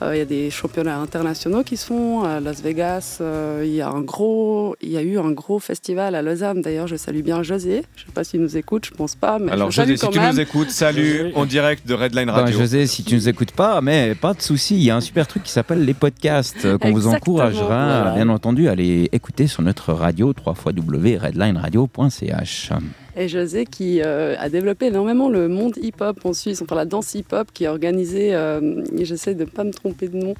Euh, 0.02 0.16
il 0.16 0.20
y 0.20 0.22
a 0.22 0.26
des 0.26 0.49
championnats 0.49 0.97
internationaux 0.97 1.62
qui 1.64 1.76
se 1.78 1.86
font 1.86 2.24
à 2.24 2.39
Las 2.39 2.60
Vegas. 2.62 3.18
Euh, 3.22 3.62
il 3.64 3.74
y 3.74 3.82
a 3.82 3.89
un 3.89 4.02
gros, 4.02 4.76
il 4.82 4.89
y 4.89 4.97
a 4.97 5.02
eu 5.04 5.20
un 5.20 5.30
gros 5.32 5.60
festival 5.60 6.16
à 6.16 6.22
Lausanne. 6.24 6.62
D'ailleurs, 6.62 6.88
je 6.88 6.95
salue 6.95 7.22
bien 7.22 7.43
José. 7.43 7.84
Je 7.95 8.06
sais 8.06 8.12
pas 8.12 8.24
s'il 8.24 8.41
nous 8.41 8.58
écoute, 8.58 8.86
je 8.88 8.91
pense 8.91 9.16
pas, 9.16 9.38
mais 9.38 9.52
Alors, 9.52 9.70
je 9.70 9.82
José, 9.82 9.97
si 9.97 10.06
quand 10.06 10.12
tu 10.12 10.20
même. 10.20 10.32
nous 10.34 10.39
écoutes, 10.39 10.72
salut 10.72 11.32
en 11.36 11.45
direct 11.45 11.86
de 11.88 11.93
Redline 11.93 12.26
Ben, 12.28 12.32
Radio. 12.34 12.58
José, 12.60 12.88
si 12.88 13.04
tu 13.04 13.14
nous 13.16 13.30
écoutes 13.30 13.52
pas, 13.52 13.80
mais 13.82 14.16
pas 14.16 14.34
de 14.34 14.41
souci, 14.41 14.76
il 14.76 14.82
y 14.84 14.89
a 14.89 14.95
un 14.95 15.02
super 15.02 15.28
truc 15.28 15.43
qui 15.43 15.52
s'appelle 15.52 15.86
les 15.86 15.93
podcasts 15.93 16.66
euh, 16.66 16.78
qu'on 16.80 16.91
vous 16.91 17.06
encouragera, 17.08 18.02
Voilà. 18.02 18.14
bien 18.16 18.30
entendu, 18.30 18.68
à 18.70 18.72
aller 18.72 19.08
écouter 19.12 19.45
sur 19.47 19.62
notre 19.62 19.93
radio 19.93 20.34
www.redlineradio.ch. 20.45 22.72
Et 23.18 23.28
José 23.28 23.66
qui 23.66 24.01
euh, 24.01 24.36
a 24.39 24.47
développé 24.49 24.86
énormément 24.86 25.28
le 25.30 25.49
monde 25.49 25.74
hip-hop 25.82 26.18
en 26.24 26.32
Suisse, 26.34 26.62
enfin 26.62 26.76
la 26.76 26.86
danse 26.86 27.14
hip-hop 27.14 27.49
qui 27.53 27.66
a 27.66 27.72
organisé, 27.72 28.34
euh, 28.34 28.84
j'essaie 29.01 29.36
de 29.36 29.41
ne 29.43 29.49
pas 29.49 29.64
me 29.66 29.72
tromper 29.72 30.07
de 30.07 30.16
nom, 30.18 30.34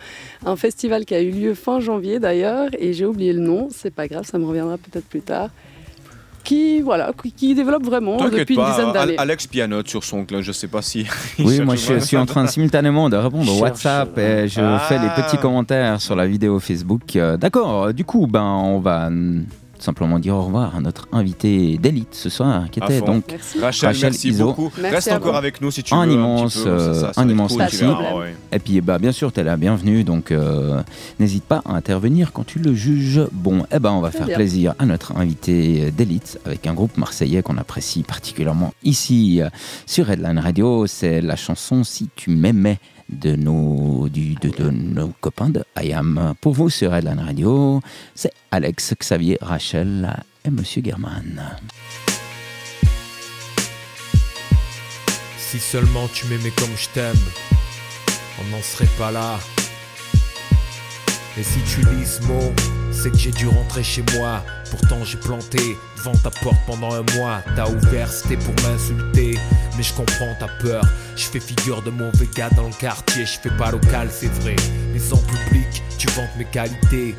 un 0.46 0.56
festival 0.56 1.04
qui 1.06 1.14
a 1.14 1.22
eu 1.22 1.32
lieu 1.32 1.54
fin 1.54 1.82
janvier 1.82 2.20
d'ailleurs, 2.20 2.70
et 2.80 2.94
j'ai 2.94 3.06
oublié 3.06 3.34
le 3.34 3.42
nom, 3.42 3.68
c'est 3.72 3.94
pas 3.94 4.08
grave, 4.08 4.24
ça 4.26 4.38
me 4.40 4.46
reviendra 4.46 4.78
peut-être 4.78 5.06
plus 5.06 5.20
tard, 5.20 5.50
qui, 6.46 6.80
voilà, 6.82 7.12
qui, 7.38 7.54
développe 7.54 7.84
vraiment 7.84 8.18
depuis 8.18 8.56
une 8.56 8.62
pas, 8.62 8.72
dizaine 8.72 8.88
Al- 8.88 8.94
d'années. 8.94 9.16
Alex 9.18 9.48
pianote 9.48 9.88
sur 9.90 10.04
son 10.04 10.24
cloche, 10.26 10.46
je 10.46 10.52
sais 10.54 10.68
pas 10.68 10.82
si. 10.82 11.06
Oui, 11.40 11.60
moi 11.60 11.76
je 11.76 12.00
suis 12.00 12.18
en 12.18 12.26
train 12.26 12.48
simultanément 12.48 13.10
de 13.10 13.18
répondre 13.18 13.54
au 13.54 13.60
WhatsApp 13.60 14.18
et 14.18 14.48
je 14.48 14.62
Ah. 14.62 14.80
fais 14.88 14.98
les 14.98 15.10
petits 15.22 15.38
commentaires 15.38 16.02
sur 16.02 16.16
la 16.16 16.26
vidéo 16.26 16.60
Facebook. 16.60 17.16
Euh, 17.16 17.36
D'accord, 17.38 17.94
du 17.94 18.06
coup, 18.06 18.28
ben 18.28 18.44
on 18.44 18.80
va. 18.80 19.10
Tout 19.82 19.86
simplement 19.86 20.20
dire 20.20 20.36
au 20.36 20.44
revoir 20.44 20.76
à 20.76 20.80
notre 20.80 21.08
invité 21.12 21.80
d'élite 21.80 22.10
ce 22.14 22.30
soir, 22.30 22.70
qui 22.70 22.80
était 22.80 23.02
donc 23.02 23.24
Merci. 23.32 23.60
Rachel, 23.60 23.88
Rachel 23.88 24.10
merci 24.12 24.30
Iso. 24.30 24.46
beaucoup. 24.46 24.72
Merci 24.80 24.96
Reste 24.96 25.12
encore 25.14 25.32
vous. 25.32 25.38
avec 25.40 25.60
nous 25.60 25.72
si 25.72 25.82
tu 25.82 25.92
Un 25.96 26.06
veux. 26.06 26.14
immense, 26.14 26.58
peu, 26.58 26.70
euh, 26.70 26.94
ça, 26.94 27.14
ça 27.14 27.22
un 27.22 27.24
être 27.26 27.32
immense 27.32 27.52
cool, 27.54 27.58
merci. 27.62 27.84
ouais. 27.84 28.36
Et 28.52 28.60
puis, 28.60 28.80
bah, 28.82 29.00
bien 29.00 29.12
sûr, 29.12 29.34
tu 29.34 29.40
es 29.40 29.44
la 29.44 29.58
bienvenue, 29.58 30.04
donc 30.04 30.30
euh, 30.32 30.84
n'hésite 31.20 31.46
pas 31.46 31.64
à 31.66 31.74
intervenir 31.74 32.32
quand 32.32 32.46
tu 32.46 32.60
le 32.60 32.76
juges 32.76 33.22
bon. 33.32 33.66
Eh 33.72 33.80
ben, 33.80 33.90
on 33.92 34.02
va 34.02 34.12
faire 34.12 34.28
bien. 34.28 34.36
plaisir 34.36 34.76
à 34.78 34.86
notre 34.86 35.18
invité 35.18 35.90
d'élite 35.90 36.40
avec 36.46 36.68
un 36.68 36.76
groupe 36.76 36.96
marseillais 36.98 37.42
qu'on 37.42 37.58
apprécie 37.58 38.04
particulièrement 38.04 38.76
ici 38.84 39.42
euh, 39.42 39.50
sur 39.88 40.06
Redline 40.06 40.38
Radio. 40.38 40.86
C'est 40.86 41.22
la 41.22 41.36
chanson 41.36 41.84
Si 41.84 42.08
tu 42.16 42.30
m'aimais 42.30 42.78
de 43.12 43.36
nos, 43.36 44.08
du, 44.10 44.36
de, 44.36 44.70
nos 44.70 45.14
copains 45.20 45.50
de 45.50 45.64
IAM. 45.82 46.34
Pour 46.42 46.54
vous 46.54 46.70
sur 46.70 46.92
Redline 46.92 47.20
Radio, 47.20 47.82
c'est 48.16 48.32
Alex, 48.52 48.94
Xavier, 49.00 49.38
Rachel 49.42 50.16
et 50.46 50.50
Monsieur 50.50 50.82
German. 50.84 51.42
Si 55.38 55.60
seulement 55.60 56.08
tu 56.14 56.28
m'aimais 56.28 56.54
comme 56.58 56.76
je 56.78 56.88
t'aime, 56.90 57.16
on 58.40 58.56
n'en 58.56 58.62
serait 58.62 58.90
pas 58.98 59.12
là. 59.12 59.38
Et 61.38 61.44
si 61.44 61.60
tu 61.62 61.82
lis 61.82 62.06
ce 62.06 62.22
mot, 62.24 62.52
c'est 62.92 63.12
que 63.12 63.18
j'ai 63.18 63.32
dû 63.32 63.48
rentrer 63.48 63.84
chez 63.84 64.04
moi. 64.16 64.44
Pourtant 64.70 65.04
j'ai 65.04 65.18
planté 65.18 65.78
devant 65.98 66.16
ta 66.18 66.30
porte 66.30 66.58
pendant 66.68 66.94
un 66.94 67.04
mois. 67.18 67.42
T'as 67.56 67.70
ouvert, 67.70 68.12
c'était 68.12 68.38
pour 68.38 68.54
m'insulter. 68.64 69.38
Mais 69.82 69.88
je 69.88 69.96
comprends 69.96 70.36
ta 70.36 70.48
peur. 70.62 70.84
Je 71.16 71.24
fais 71.24 71.40
figure 71.40 71.82
de 71.82 71.90
mauvais 71.90 72.30
gars 72.36 72.52
dans 72.52 72.68
le 72.68 72.74
quartier. 72.74 73.26
Je 73.26 73.40
fais 73.40 73.58
pas 73.58 73.72
local, 73.72 74.10
c'est 74.12 74.32
vrai. 74.42 74.56
Mais 74.94 75.02
en 75.12 75.18
public, 75.18 75.82
tu 75.98 76.06
vantes 76.10 76.30
mes 76.38 76.46
qualités. 76.46 77.16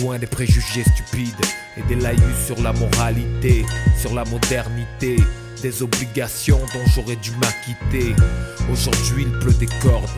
Loin 0.00 0.18
des 0.18 0.26
préjugés 0.26 0.84
stupides 0.94 1.44
et 1.76 1.82
des 1.82 1.96
laïus 1.96 2.38
sur 2.46 2.58
la 2.62 2.72
moralité, 2.72 3.66
sur 4.00 4.14
la 4.14 4.24
modernité. 4.24 5.16
Des 5.60 5.82
obligations 5.82 6.60
dont 6.72 6.86
j'aurais 6.94 7.16
dû 7.16 7.32
m'acquitter. 7.32 8.16
Aujourd'hui, 8.72 9.26
il 9.26 9.38
pleut 9.40 9.52
des 9.52 9.68
cordes 9.82 10.08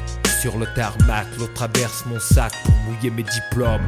sur 0.40 0.56
le 0.56 0.66
tarmac. 0.76 1.26
L'autre 1.36 1.54
traverse 1.54 2.04
mon 2.06 2.20
sac 2.20 2.52
pour 2.64 2.76
mouiller 2.86 3.10
mes 3.10 3.24
diplômes. 3.24 3.82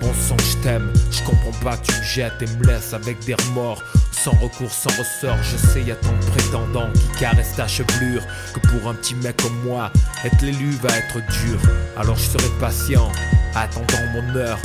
Bon 0.00 0.12
sang, 0.14 0.36
je 0.38 0.56
t'aime. 0.64 0.92
Je 1.12 1.22
comprends 1.22 1.56
pas 1.62 1.76
tu 1.76 1.92
me 1.92 2.02
jettes 2.02 2.42
et 2.42 2.46
me 2.58 2.66
laisses 2.66 2.92
avec 2.92 3.24
des 3.24 3.34
remords. 3.34 3.80
Sans 4.12 4.32
recours, 4.32 4.70
sans 4.70 4.90
ressort, 4.90 5.42
je 5.42 5.56
sais, 5.56 5.82
y 5.82 5.90
a 5.90 5.96
tant 5.96 6.12
de 6.12 6.24
prétendants 6.26 6.90
qui 6.94 7.20
caressent 7.20 7.56
ta 7.56 7.66
chevelure. 7.66 8.22
Que 8.54 8.60
pour 8.60 8.88
un 8.88 8.94
petit 8.94 9.14
mec 9.16 9.36
comme 9.42 9.58
moi, 9.64 9.90
être 10.24 10.42
l'élu 10.42 10.70
va 10.70 10.96
être 10.96 11.16
dur. 11.16 11.58
Alors 11.96 12.16
je 12.16 12.22
serai 12.22 12.48
patient, 12.60 13.10
attendant 13.54 14.06
mon 14.14 14.36
heure. 14.36 14.58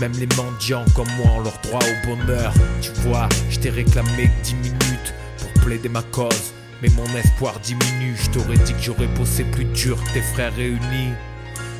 Même 0.00 0.12
les 0.12 0.28
mendiants 0.36 0.84
comme 0.96 1.08
moi 1.16 1.30
ont 1.36 1.40
leur 1.40 1.58
droit 1.62 1.80
au 1.80 2.06
bonheur. 2.06 2.52
Tu 2.80 2.90
vois, 3.02 3.28
je 3.50 3.60
t'ai 3.60 3.70
réclamé 3.70 4.24
que 4.24 4.44
10 4.44 4.54
minutes 4.54 5.14
pour 5.38 5.62
plaider 5.62 5.88
ma 5.88 6.02
cause. 6.02 6.52
Mais 6.82 6.88
mon 6.90 7.06
espoir 7.16 7.60
diminue, 7.60 8.16
je 8.16 8.30
t'aurais 8.30 8.58
dit 8.58 8.72
que 8.72 8.82
j'aurais 8.82 9.06
bossé 9.06 9.44
plus 9.44 9.64
dur 9.66 10.02
que 10.02 10.14
tes 10.14 10.22
frères 10.22 10.54
réunis. 10.54 11.12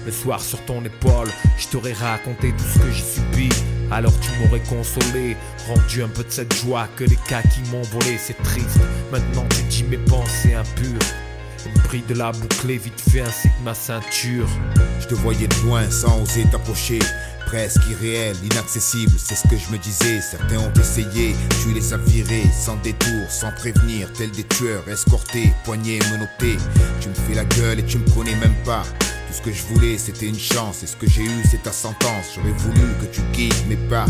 Le 0.06 0.12
soir 0.12 0.40
sur 0.40 0.64
ton 0.64 0.84
épaule, 0.84 1.30
je 1.58 1.66
t'aurais 1.68 1.94
raconté 1.94 2.52
tout 2.52 2.64
ce 2.64 2.78
que 2.78 2.92
j'ai 2.92 3.02
subi. 3.02 3.48
Alors 3.90 4.12
tu 4.20 4.30
m'aurais 4.40 4.62
consolé, 4.62 5.36
rendu 5.68 6.02
un 6.02 6.08
peu 6.08 6.24
de 6.24 6.30
cette 6.30 6.54
joie 6.54 6.88
que 6.96 7.04
les 7.04 7.18
cas 7.28 7.42
qui 7.42 7.60
m'ont 7.70 7.82
volé, 7.82 8.18
c'est 8.18 8.40
triste. 8.42 8.80
Maintenant 9.12 9.44
tu 9.56 9.62
dis 9.64 9.84
mes 9.84 9.98
pensées 9.98 10.54
impures. 10.54 11.00
Une 11.66 11.82
bride 11.82 12.06
de 12.06 12.14
la 12.14 12.32
bouclée 12.32 12.76
vite 12.76 13.00
fait 13.00 13.20
ainsi 13.20 13.48
que 13.48 13.64
ma 13.64 13.74
ceinture. 13.74 14.48
Je 15.00 15.06
te 15.06 15.14
voyais 15.14 15.46
de 15.46 15.54
loin 15.66 15.88
sans 15.90 16.22
oser 16.22 16.44
t'approcher. 16.50 16.98
Presque 17.46 17.80
irréel, 17.90 18.36
inaccessible, 18.42 19.12
c'est 19.18 19.34
ce 19.34 19.46
que 19.46 19.56
je 19.56 19.70
me 19.70 19.78
disais. 19.78 20.20
Certains 20.20 20.58
ont 20.58 20.72
essayé, 20.80 21.36
tu 21.62 21.72
les 21.72 21.92
as 21.92 21.98
virés, 21.98 22.44
sans 22.52 22.76
détour, 22.76 23.30
sans 23.30 23.52
prévenir, 23.52 24.12
tels 24.12 24.30
des 24.32 24.44
tueurs, 24.44 24.88
escortés, 24.88 25.52
poignets, 25.64 26.00
menottés. 26.10 26.56
Tu 27.00 27.08
me 27.08 27.14
fais 27.14 27.34
la 27.34 27.44
gueule 27.44 27.80
et 27.80 27.84
tu 27.84 27.98
me 27.98 28.10
connais 28.10 28.34
même 28.36 28.56
pas. 28.64 28.82
Tout 29.34 29.38
ce 29.38 29.50
que 29.50 29.52
je 29.52 29.62
voulais, 29.74 29.98
c'était 29.98 30.26
une 30.28 30.38
chance, 30.38 30.84
et 30.84 30.86
ce 30.86 30.94
que 30.94 31.08
j'ai 31.10 31.24
eu, 31.24 31.42
c'est 31.50 31.60
ta 31.60 31.72
sentence. 31.72 32.36
J'aurais 32.36 32.52
voulu 32.52 32.94
que 33.00 33.06
tu 33.06 33.20
guides 33.32 33.66
mes 33.68 33.74
pas. 33.74 34.06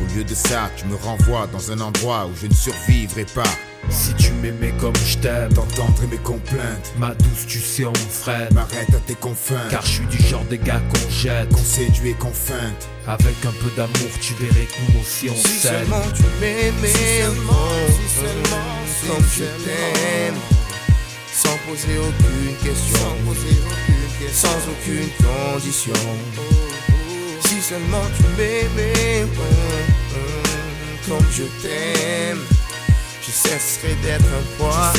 Au 0.00 0.14
lieu 0.16 0.22
de 0.22 0.34
ça, 0.36 0.70
tu 0.76 0.84
me 0.86 0.94
renvoies 0.94 1.48
dans 1.52 1.72
un 1.72 1.80
endroit 1.80 2.26
où 2.26 2.30
je 2.40 2.46
ne 2.46 2.54
survivrai 2.54 3.24
pas. 3.34 3.50
Si 3.90 4.14
tu 4.14 4.30
m'aimais 4.34 4.72
comme 4.78 4.94
je 5.04 5.18
t'aime, 5.18 5.52
T'entendrais 5.52 6.06
mes 6.06 6.18
complaintes, 6.18 6.92
ma 6.96 7.12
douce, 7.16 7.44
tu 7.48 7.58
sais, 7.58 7.86
on 7.86 7.90
me 7.90 7.96
freine. 7.96 8.54
m'arrête 8.54 8.94
à 8.94 9.00
tes 9.04 9.16
confins. 9.16 9.68
Car 9.68 9.84
je 9.84 9.90
suis 9.94 10.06
du 10.06 10.18
genre 10.18 10.44
des 10.44 10.58
gars 10.58 10.80
qu'on 10.92 11.10
jette. 11.10 11.48
qu'on 11.48 11.64
séduit 11.64 12.10
et 12.10 12.14
qu'on 12.14 12.30
feinte. 12.32 12.88
Avec 13.08 13.34
un 13.44 13.52
peu 13.60 13.70
d'amour, 13.76 14.12
tu 14.20 14.34
verrais 14.34 14.66
que 14.66 14.92
nous 14.92 15.00
aussi 15.00 15.28
on 15.28 15.34
Si 15.34 15.58
s'aime. 15.58 15.88
seulement 15.88 16.02
tu 16.14 16.22
m'aimais, 16.40 17.24
oh, 17.50 19.08
comme 19.08 19.24
je 19.24 19.44
t'aime, 19.64 20.34
sans 21.32 21.58
poser 21.68 21.98
aucune 21.98 22.54
question, 22.62 22.96
sans 22.96 23.30
aucune 23.32 23.97
condition. 25.18 25.92
Si 27.40 27.60
seulement 27.60 28.04
tu 28.16 28.22
m'aimais, 28.36 29.26
oh, 29.36 30.18
comme 31.08 31.26
je 31.32 31.44
t'aime, 31.62 32.40
je 33.22 33.30
cesserai 33.30 33.94
d'être 34.02 34.24
un 34.24 34.56
poids. 34.58 34.92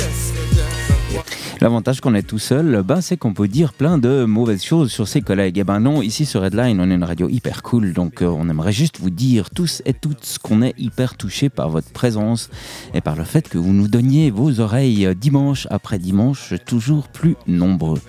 L'avantage 1.62 2.00
qu'on 2.00 2.16
est 2.16 2.24
tout 2.24 2.40
seul, 2.40 2.84
ben, 2.84 3.02
c'est 3.02 3.18
qu'on 3.18 3.34
peut 3.34 3.50
dire 3.50 3.74
plein 3.74 3.98
de 3.98 4.24
mauvaises 4.24 4.64
choses 4.64 4.92
sur 4.92 5.10
ses 5.10 5.22
collègues. 5.22 5.58
Et 5.58 5.66
ben 5.66 5.82
non, 5.82 6.02
ici 6.02 6.26
sur 6.26 6.42
Redline, 6.42 6.80
on 6.80 6.90
est 6.90 6.96
une 6.96 7.04
radio 7.04 7.28
hyper 7.28 7.64
cool, 7.64 7.92
donc 7.92 8.22
euh, 8.22 8.28
on 8.28 8.48
aimerait 8.50 8.72
juste 8.72 9.00
vous 9.00 9.10
dire 9.10 9.50
tous 9.50 9.82
et 9.86 9.94
toutes 9.94 10.38
qu'on 10.42 10.62
est 10.62 10.74
hyper 10.78 11.18
touchés 11.18 11.50
par 11.50 11.70
votre 11.70 11.92
présence 11.92 12.50
et 12.94 13.02
par 13.02 13.18
le 13.18 13.26
fait 13.26 13.50
que 13.50 13.58
vous 13.58 13.74
nous 13.74 13.90
donniez 13.90 14.32
vos 14.32 14.62
oreilles 14.62 15.06
euh, 15.06 15.14
dimanche 15.14 15.68
après 15.70 16.00
dimanche, 16.00 16.54
toujours 16.66 17.10
plus 17.10 17.36
nombreux. 17.46 18.00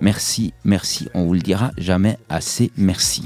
Merci, 0.00 0.52
merci, 0.64 1.08
on 1.12 1.24
vous 1.24 1.34
le 1.34 1.40
dira 1.40 1.72
jamais 1.78 2.16
assez, 2.28 2.70
merci. 2.76 3.24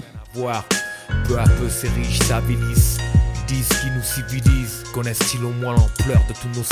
Disent 3.47 3.69
qu'ils 3.81 3.93
nous 3.93 4.03
civilisent. 4.03 4.85
Connaissent-ils 4.95 5.45
au 5.45 5.51
moins 5.51 5.75
l'ampleur 5.75 6.23
de 6.29 6.33
tous 6.33 6.49
nos 6.59 6.65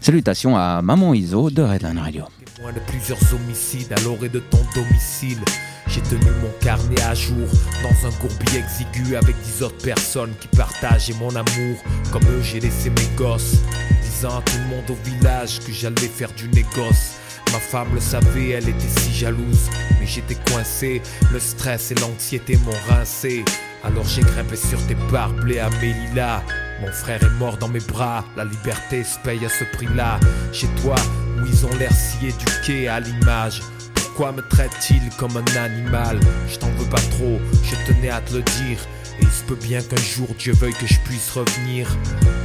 Salutations 0.00 0.56
à 0.56 0.82
Maman 0.82 1.14
Iso 1.14 1.50
de 1.50 1.62
Redline 1.62 1.98
Radio. 1.98 2.24
témoins 2.54 2.72
de 2.72 2.80
plusieurs 2.80 3.18
homicides 3.32 3.92
à 3.92 4.00
l'orée 4.02 4.28
de 4.28 4.38
ton 4.40 4.60
domicile 4.74 5.38
J'ai 5.86 6.02
tenu 6.02 6.30
mon 6.42 6.50
carnet 6.60 7.00
à 7.02 7.14
jour 7.14 7.48
dans 7.82 8.06
un 8.06 8.10
gourbi 8.20 8.56
exigu 8.56 9.16
avec 9.16 9.34
dix 9.42 9.62
autres 9.62 9.82
personnes 9.82 10.32
qui 10.40 10.48
partageaient 10.48 11.14
mon 11.14 11.30
amour. 11.30 11.76
Comme 12.12 12.24
eux, 12.24 12.42
j'ai 12.42 12.60
laissé 12.60 12.90
mes 12.90 13.16
gosses, 13.16 13.56
disant 14.02 14.38
à 14.38 14.42
tout 14.42 14.58
le 14.58 14.76
monde 14.76 14.90
au 14.90 15.10
village 15.10 15.60
que 15.60 15.72
j'allais 15.72 15.96
faire 16.08 16.32
du 16.32 16.48
négoce. 16.48 17.14
Ma 17.52 17.58
femme 17.58 17.94
le 17.94 18.00
savait, 18.00 18.50
elle 18.50 18.68
était 18.68 19.00
si 19.00 19.12
jalouse, 19.12 19.70
mais 19.98 20.06
j'étais 20.06 20.36
coincé. 20.50 21.00
Le 21.32 21.40
stress 21.40 21.90
et 21.90 21.94
l'anxiété 21.96 22.56
m'ont 22.58 22.94
rincé. 22.94 23.44
Alors 23.82 24.04
j'ai 24.06 24.22
grimpé 24.22 24.56
sur 24.56 24.84
tes 24.86 24.94
barbelés 25.10 25.58
à 25.58 25.70
Mélila. 25.80 26.42
Mon 26.80 26.92
frère 26.92 27.22
est 27.22 27.38
mort 27.38 27.56
dans 27.56 27.68
mes 27.68 27.80
bras, 27.80 28.24
la 28.36 28.44
liberté 28.44 29.04
se 29.04 29.18
paye 29.20 29.44
à 29.44 29.48
ce 29.48 29.64
prix-là. 29.76 30.18
Chez 30.52 30.68
toi, 30.82 30.96
où 31.38 31.46
ils 31.46 31.66
ont 31.66 31.74
l'air 31.78 31.92
si 31.92 32.28
éduqués 32.28 32.88
à 32.88 33.00
l'image. 33.00 33.62
Pourquoi 33.94 34.32
me 34.32 34.42
traitent-ils 34.42 35.08
comme 35.18 35.36
un 35.36 35.56
animal? 35.56 36.20
Je 36.48 36.58
t'en 36.58 36.70
veux 36.72 36.88
pas 36.88 37.00
trop, 37.12 37.40
je 37.64 37.74
tenais 37.86 38.10
à 38.10 38.20
te 38.20 38.34
le 38.34 38.42
dire. 38.42 38.78
Et 39.18 39.22
il 39.22 39.30
se 39.30 39.44
peut 39.44 39.56
bien 39.56 39.80
qu'un 39.82 39.96
jour 39.96 40.28
Dieu 40.38 40.52
veuille 40.52 40.74
que 40.74 40.86
je 40.86 40.98
puisse 41.00 41.30
revenir. 41.30 41.88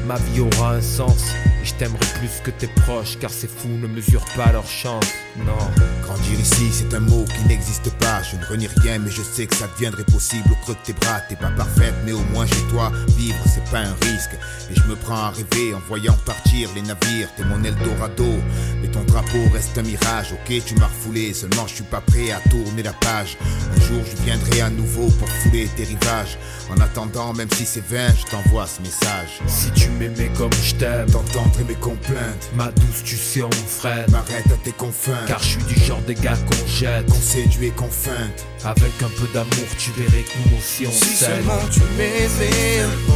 Ma 0.08 0.16
vie 0.16 0.42
aura 0.42 0.76
un 0.76 0.82
sens, 0.82 1.32
et 1.66 1.68
je 1.68 1.74
t'aimerai 1.74 2.06
plus 2.20 2.42
que 2.44 2.52
tes 2.52 2.68
proches, 2.68 3.18
car 3.20 3.32
ces 3.32 3.48
fous 3.48 3.68
ne 3.68 3.88
mesurent 3.88 4.26
pas 4.36 4.52
leur 4.52 4.68
chance. 4.68 5.06
Non. 5.38 5.58
Grandir 6.04 6.40
ici, 6.40 6.70
c'est 6.72 6.94
un 6.94 7.00
mot 7.00 7.26
qui 7.26 7.48
n'existe 7.48 7.90
pas. 7.98 8.22
Je 8.22 8.38
ne 8.38 8.46
renie 8.46 8.70
rien, 8.82 9.00
mais 9.00 9.10
je 9.10 9.22
sais 9.22 9.48
que 9.48 9.56
ça 9.56 9.68
deviendrait 9.68 10.06
possible 10.06 10.48
au 10.52 10.56
creux 10.64 10.76
de 10.76 10.86
tes 10.86 10.94
bras. 10.94 11.22
T'es 11.28 11.36
pas 11.36 11.50
parfaite, 11.50 11.96
mais 12.06 12.12
au 12.12 12.24
moins 12.32 12.46
chez 12.46 12.62
toi, 12.70 12.92
vivre, 13.18 13.38
c'est 13.54 13.64
pas 13.72 13.80
un 13.80 13.96
risque. 14.02 14.38
Et 14.72 14.76
je 14.76 14.84
me 14.84 14.96
prends 14.96 15.16
à 15.16 15.30
rêver 15.32 15.74
en 15.74 15.80
voyant 15.88 16.16
partir 16.26 16.70
les 16.76 16.82
navires. 16.84 17.30
T'es 17.36 17.44
mon 17.44 17.64
Eldorado, 17.64 18.36
mais 18.82 18.88
ton 18.88 19.04
drapeau 19.04 19.50
reste 19.52 19.78
un 19.78 19.84
mirage. 19.84 20.34
Ok, 20.34 20.64
tu 20.66 20.76
m'as 20.76 20.88
refoulé, 20.88 21.34
seulement 21.34 21.68
je 21.68 21.76
suis 21.76 21.84
pas 21.84 22.02
prêt 22.02 22.32
à 22.32 22.40
tourner 22.50 22.84
la 22.84 22.94
page. 22.94 23.38
Un 23.76 23.82
jour, 23.82 24.02
je 24.06 24.24
viendrai 24.24 24.62
à 24.62 24.70
nouveau 24.70 25.08
pour 25.08 25.30
fouler 25.30 25.68
tes 25.76 25.84
rivages. 25.84 26.38
En 26.70 26.80
attendant, 26.80 27.34
même 27.34 27.50
si 27.52 27.66
c'est 27.66 27.86
vain, 27.86 28.14
je 28.18 28.26
t'envoie 28.30 28.68
ce 28.68 28.82
message. 28.82 29.42
Si 29.48 29.72
tu 29.72 29.90
m'aimais 29.90 30.32
comme 30.38 30.54
je 30.64 30.76
t'aime, 30.76 31.08
T'entendrais 31.56 31.74
mes 31.74 31.80
complaintes, 31.80 32.50
ma 32.56 32.72
douce, 32.72 33.04
tu 33.04 33.16
sais, 33.16 33.42
on 33.42 33.48
me 33.48 33.54
freine. 33.54 34.06
m'arrête 34.12 34.46
à 34.52 34.58
tes 34.64 34.72
confins. 34.72 35.26
Car 35.28 35.42
je 35.42 35.50
suis 35.50 35.64
du 35.64 35.80
genre 35.80 36.02
des 36.02 36.16
gars 36.16 36.36
qu'on 36.36 36.68
jette. 36.68 37.06
qu'on 37.08 37.20
séduit 37.20 37.68
et 37.68 37.72
qu'on 37.72 37.90
feinte. 37.90 38.46
Avec 38.66 38.92
un 39.02 39.10
peu 39.10 39.28
d'amour, 39.34 39.68
tu 39.78 39.92
verrais 39.92 40.24
que 40.24 40.50
nous 40.50 40.58
aussi 40.58 40.86
on 40.88 40.92
Si 40.92 41.16
s'aime. 41.16 41.36
seulement 41.38 41.60
tu 41.72 41.80
m'aimais, 41.98 42.84
oh, 43.10 43.14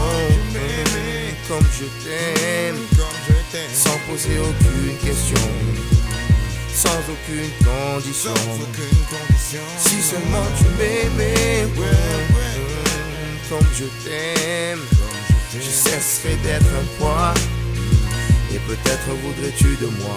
comme 1.47 1.65
je 1.79 1.85
t'aime, 2.03 2.77
sans 3.73 3.97
poser 4.09 4.39
aucune 4.39 4.97
question, 5.03 5.49
sans 6.73 6.99
aucune 7.11 7.51
condition. 7.59 8.31
Si 9.79 10.01
seulement 10.01 10.45
tu 10.57 10.65
m'aimais, 10.77 11.67
oh, 11.77 11.81
comme 13.49 13.67
je 13.75 13.85
t'aime, 14.07 14.79
je 15.53 15.61
cesserai 15.61 16.35
d'être 16.43 16.65
un 16.67 16.99
poids. 16.99 17.33
Et 18.51 18.59
peut-être 18.59 19.09
voudrais-tu 19.21 19.75
de 19.77 19.87
moi. 20.01 20.15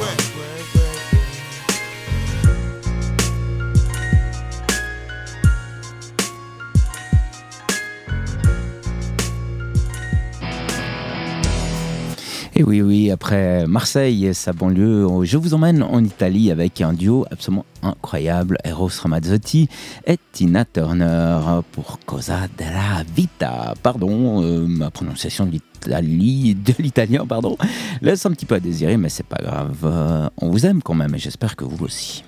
Et 12.55 12.63
oui, 12.65 12.83
oui, 12.83 13.11
après 13.11 13.67
Marseille 13.67 14.27
et 14.27 14.35
sa 14.35 14.53
banlieue, 14.53 15.07
je 15.25 15.39
vous 15.39 15.55
emmène 15.55 15.83
en 15.83 16.05
Italie 16.05 16.51
avec 16.51 16.83
un 16.83 16.93
duo 16.93 17.25
absolument 17.31 17.65
incroyable, 17.83 18.59
Eros 18.63 18.91
Ramazzotti 19.03 19.69
et 20.07 20.19
Tina 20.33 20.67
Turner 20.67 21.39
pour 21.73 21.99
Cosa 22.05 22.41
della 22.59 23.05
Vita. 23.17 23.73
Pardon, 23.83 24.43
euh, 24.43 24.67
ma 24.67 24.91
prononciation 24.91 25.47
de 25.47 25.53
l'Italie- 25.53 26.55
de 26.55 26.75
l'italien, 26.79 27.25
pardon, 27.27 27.57
laisse 28.03 28.27
un 28.27 28.31
petit 28.33 28.45
peu 28.47 28.57
à 28.57 28.61
désirer, 28.61 28.99
mais 28.99 29.09
c'est 29.09 29.27
pas 29.27 29.43
grave. 29.43 29.77
Euh, 29.85 30.29
On 30.37 30.51
vous 30.51 30.67
aime 30.67 30.83
quand 30.83 30.95
même 30.95 31.15
et 31.15 31.19
j'espère 31.19 31.57
que 31.57 31.65
vous 31.65 31.83
aussi. 31.87 32.23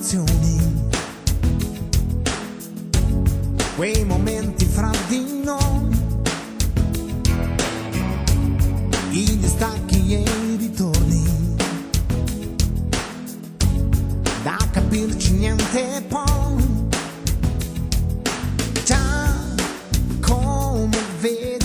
Situazioni, 0.00 0.88
quei 3.76 4.04
momenti 4.04 4.64
fra 4.64 4.90
di 5.08 5.42
noi, 5.44 5.88
i 9.10 9.38
distacchi 9.38 10.14
e 10.14 10.22
i 10.22 10.56
ritorni, 10.56 11.22
da 14.42 14.56
capirci 14.70 15.32
niente 15.32 16.02
poi, 16.08 16.88
già 18.84 19.34
come 20.20 20.98
vedi, 21.20 21.59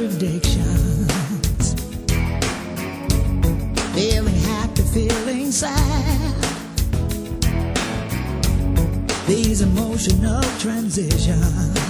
contradictions. 0.00 1.74
Feeling 3.94 4.34
happy, 4.34 4.82
feeling 4.82 5.50
sad. 5.50 6.34
These 9.26 9.60
emotional 9.60 10.42
transitions. 10.58 11.89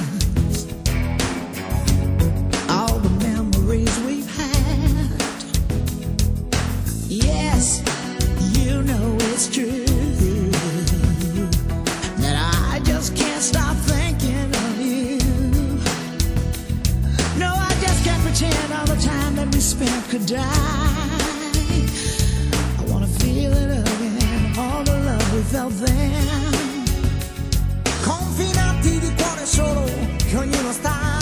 Confinati 28.05 28.99
di 29.01 29.13
cuore 29.17 29.45
solo 29.45 29.85
che 30.19 30.37
ognuno 30.37 30.71
sta 30.71 31.19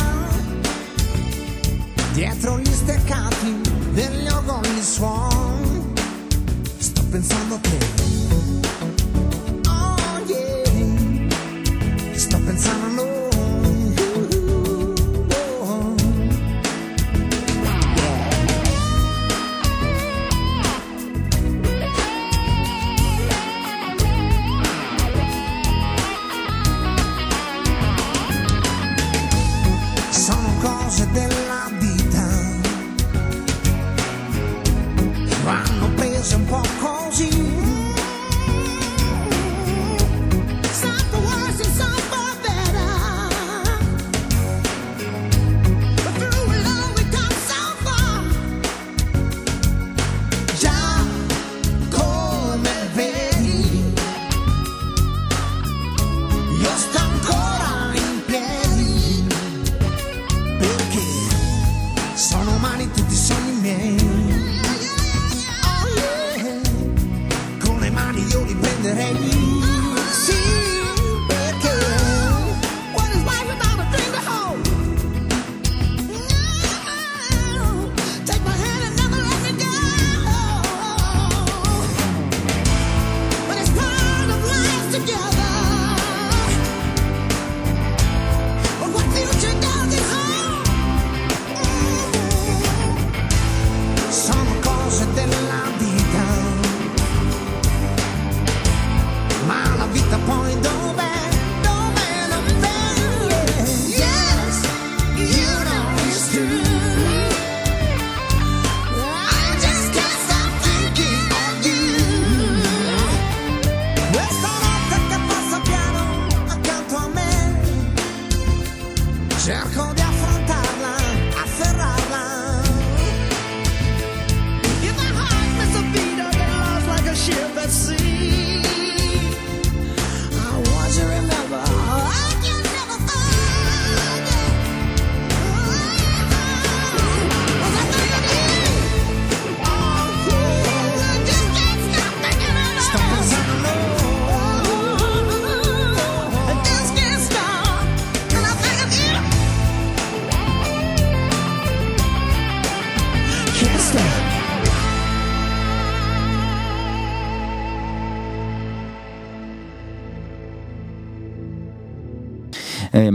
dietro 2.13 2.59
gli 2.59 2.71
steccati 2.71 3.61
degli 3.93 4.29
orgogli 4.29 4.83
suon. 4.83 5.95
Sto 6.77 7.03
pensando 7.11 7.55
a 7.55 7.59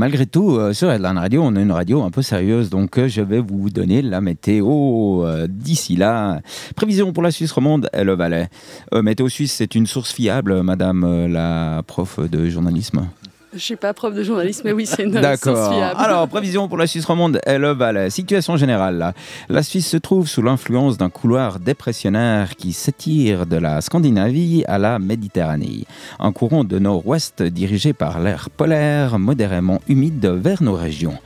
malgré 0.04 0.26
tout, 0.26 0.58
euh, 0.58 0.74
sur 0.74 0.92
Headline 0.92 1.18
Radio, 1.18 1.44
on 1.46 1.56
a 1.56 1.62
une 1.62 1.72
radio 1.72 2.04
un 2.04 2.12
peu 2.12 2.22
sérieuse, 2.22 2.70
donc 2.70 2.98
euh, 2.98 3.08
je 3.08 3.22
vais 3.22 3.40
vous 3.40 3.70
donner 3.70 4.02
la 4.02 4.20
météo 4.20 5.24
euh, 5.24 5.48
d'ici 5.50 5.96
là. 5.96 6.42
Prévision 6.76 7.14
pour 7.14 7.24
la 7.24 7.32
Suisse 7.32 7.54
romande 7.54 7.90
et 7.94 8.04
le 8.04 8.14
Valais. 8.14 8.50
Météo 8.92 9.30
suisse, 9.30 9.54
c'est 9.54 9.76
une 9.76 9.88
source 9.88 10.12
fiable, 10.12 10.62
madame 10.62 11.28
la 11.28 11.84
prof 11.88 12.20
de 12.20 12.50
journalisme 12.50 13.08
Je 13.54 13.60
suis 13.60 13.76
pas 13.76 13.94
prof 13.94 14.16
de 14.16 14.24
journalisme, 14.24 14.62
mais 14.66 14.72
oui, 14.72 14.88
c'est 14.88 15.04
une 15.04 15.12
D'accord. 15.12 15.72
Alors, 15.98 16.28
prévision 16.28 16.68
pour 16.68 16.78
la 16.78 16.88
Suisse 16.88 17.06
romande 17.06 17.40
et 17.46 17.60
le 17.60 17.72
Valais. 17.72 18.10
Situation 18.10 18.58
générale. 18.58 19.14
La 19.48 19.62
Suisse 19.62 19.88
se 19.88 19.98
trouve 19.98 20.28
sous 20.28 20.42
l'influence 20.42 20.98
d'un 20.98 21.10
couloir 21.10 21.60
dépressionnaire 21.60 22.56
qui 22.56 22.74
s'étire 22.74 23.46
de 23.46 23.58
la 23.58 23.82
Scandinavie 23.82 24.64
à 24.68 24.80
la 24.80 24.98
Méditerranée. 24.98 25.86
Un 26.20 26.32
courant 26.32 26.64
de 26.64 26.80
nord-ouest 26.80 27.44
dirigé 27.44 27.94
par 27.94 28.20
l'air 28.20 28.50
polaire 28.50 29.20
modérément 29.20 29.82
humide 29.88 30.26
vers 30.26 30.64
nos 30.64 30.74
régions. 30.74 31.20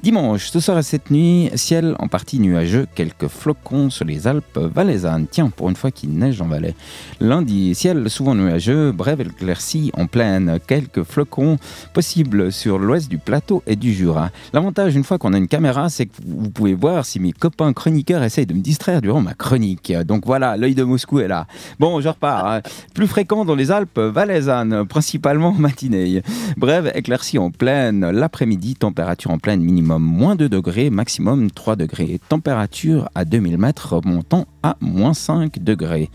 Dimanche, 0.00 0.48
ce 0.50 0.58
soir 0.58 0.78
et 0.78 0.82
cette 0.82 1.10
nuit, 1.10 1.50
ciel 1.54 1.94
en 1.98 2.08
partie 2.08 2.40
nuageux, 2.40 2.86
quelques 2.94 3.28
flocons 3.28 3.90
sur 3.90 4.04
les 4.04 4.26
Alpes 4.26 4.58
valaisannes. 4.58 5.26
Tiens, 5.30 5.48
pour 5.48 5.68
une 5.68 5.76
fois 5.76 5.90
qu'il 5.90 6.10
neige 6.16 6.40
en 6.40 6.46
Valais. 6.46 6.74
Lundi, 7.20 7.74
ciel 7.74 8.08
souvent 8.08 8.34
nuageux, 8.34 8.90
brève 8.90 9.20
éclaircie 9.20 9.92
en 9.96 10.06
pleine, 10.06 10.58
quelques 10.66 11.02
flocons 11.04 11.58
possibles 11.92 12.50
sur 12.50 12.78
l'ouest 12.78 13.08
du 13.08 13.18
plateau 13.18 13.62
et 13.66 13.76
du 13.76 13.92
Jura. 13.92 14.30
L'avantage, 14.52 14.96
une 14.96 15.04
fois 15.04 15.18
qu'on 15.18 15.34
a 15.34 15.38
une 15.38 15.46
caméra, 15.46 15.88
c'est 15.88 16.06
que 16.06 16.16
vous 16.26 16.50
pouvez 16.50 16.74
voir 16.74 17.04
si 17.04 17.20
mes 17.20 17.32
copains 17.32 17.72
chroniqueurs 17.72 18.22
essayent 18.22 18.46
de 18.46 18.54
me 18.54 18.60
distraire 18.60 19.02
durant 19.02 19.20
ma 19.20 19.34
chronique. 19.34 19.92
Donc 19.92 20.24
voilà, 20.26 20.56
l'œil 20.56 20.74
de 20.74 20.84
Moscou 20.84 21.20
est 21.20 21.28
là. 21.28 21.46
Bon, 21.78 22.00
je 22.00 22.08
repars. 22.08 22.46
hein. 22.46 22.60
Plus 22.94 23.06
fréquent 23.06 23.44
dans 23.44 23.54
les 23.54 23.70
Alpes 23.70 23.98
valaisannes, 23.98 24.86
principalement 24.86 25.50
en 25.50 25.52
matinée. 25.58 26.22
Brève 26.56 26.90
éclaircie 26.94 27.38
en 27.38 27.50
pleine, 27.50 28.10
l'après-midi, 28.10 28.74
température 28.74 29.30
en 29.30 29.38
pleine 29.38 29.60
minimum 29.60 29.81
moins 29.82 30.36
2 30.36 30.48
degrés, 30.48 30.90
maximum 30.90 31.50
3 31.50 31.76
degrés. 31.76 32.20
Température 32.28 33.08
à 33.14 33.24
2000 33.24 33.58
mètres 33.58 33.94
remontant 33.94 34.46
à 34.62 34.76
moins 34.80 35.14
5 35.14 35.62
degrés. 35.62 36.10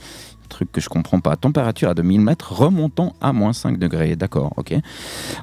Truc 0.49 0.71
que 0.71 0.81
je 0.81 0.89
comprends 0.89 1.19
pas. 1.19 1.35
Température 1.35 1.89
à 1.89 1.93
2000 1.93 2.21
mètres 2.21 2.53
remontant 2.53 3.13
à 3.21 3.33
moins 3.33 3.53
5 3.53 3.77
degrés. 3.77 4.15
D'accord, 4.15 4.53
ok. 4.57 4.73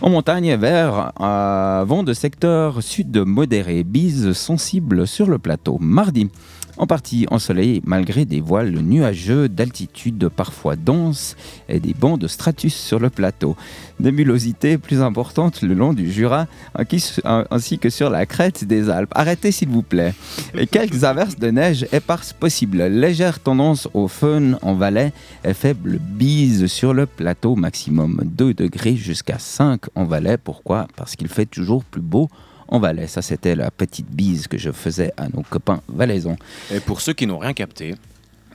En 0.00 0.10
montagne, 0.10 0.56
vers 0.56 1.12
euh, 1.20 1.84
vent 1.86 2.02
de 2.02 2.12
secteur 2.12 2.82
sud 2.82 3.16
modéré, 3.18 3.84
bise 3.84 4.32
sensible 4.32 5.06
sur 5.06 5.28
le 5.28 5.38
plateau. 5.38 5.78
Mardi, 5.80 6.30
en 6.76 6.86
partie 6.86 7.26
ensoleillé 7.30 7.82
malgré 7.84 8.24
des 8.24 8.40
voiles 8.40 8.72
nuageux 8.72 9.48
d'altitude 9.48 10.28
parfois 10.28 10.76
denses 10.76 11.36
et 11.68 11.80
des 11.80 11.94
bancs 11.94 12.18
de 12.18 12.26
stratus 12.26 12.74
sur 12.74 12.98
le 12.98 13.10
plateau. 13.10 13.56
Nébulosité 14.00 14.78
plus 14.78 15.02
importante 15.02 15.62
le 15.62 15.74
long 15.74 15.92
du 15.92 16.10
Jura 16.10 16.46
ainsi 16.74 17.20
ainsi 17.50 17.78
que 17.78 17.90
sur 17.90 18.10
la 18.10 18.26
crête 18.26 18.64
des 18.64 18.90
Alpes. 18.90 19.12
Arrêtez 19.14 19.52
s'il 19.52 19.68
vous 19.68 19.82
plaît. 19.82 20.14
Et 20.54 20.66
quelques 20.66 21.04
averses 21.04 21.36
de 21.36 21.50
neige 21.50 21.86
éparses 21.92 22.32
possibles. 22.32 22.82
Légère 22.82 23.40
tendance 23.40 23.88
au 23.94 24.08
fun 24.08 24.58
en 24.62 24.74
Valais 24.74 25.12
et 25.44 25.54
faible 25.54 25.98
bise 25.98 26.66
sur 26.66 26.94
le 26.94 27.06
plateau 27.06 27.56
maximum 27.56 28.20
2 28.24 28.54
degrés 28.54 28.96
jusqu'à 28.96 29.38
5 29.38 29.82
en 29.94 30.04
Valais. 30.04 30.38
Pourquoi? 30.38 30.86
Parce 30.96 31.16
qu'il 31.16 31.28
fait 31.28 31.46
toujours 31.46 31.84
plus 31.84 32.02
beau 32.02 32.28
en 32.68 32.78
Valais. 32.78 33.06
Ça, 33.06 33.22
c'était 33.22 33.54
la 33.56 33.70
petite 33.70 34.10
bise 34.10 34.46
que 34.48 34.58
je 34.58 34.70
faisais 34.70 35.12
à 35.16 35.28
nos 35.28 35.42
copains 35.48 35.80
valaisans. 35.88 36.36
Et 36.72 36.80
pour 36.80 37.00
ceux 37.00 37.12
qui 37.12 37.26
n'ont 37.26 37.38
rien 37.38 37.52
capté, 37.52 37.94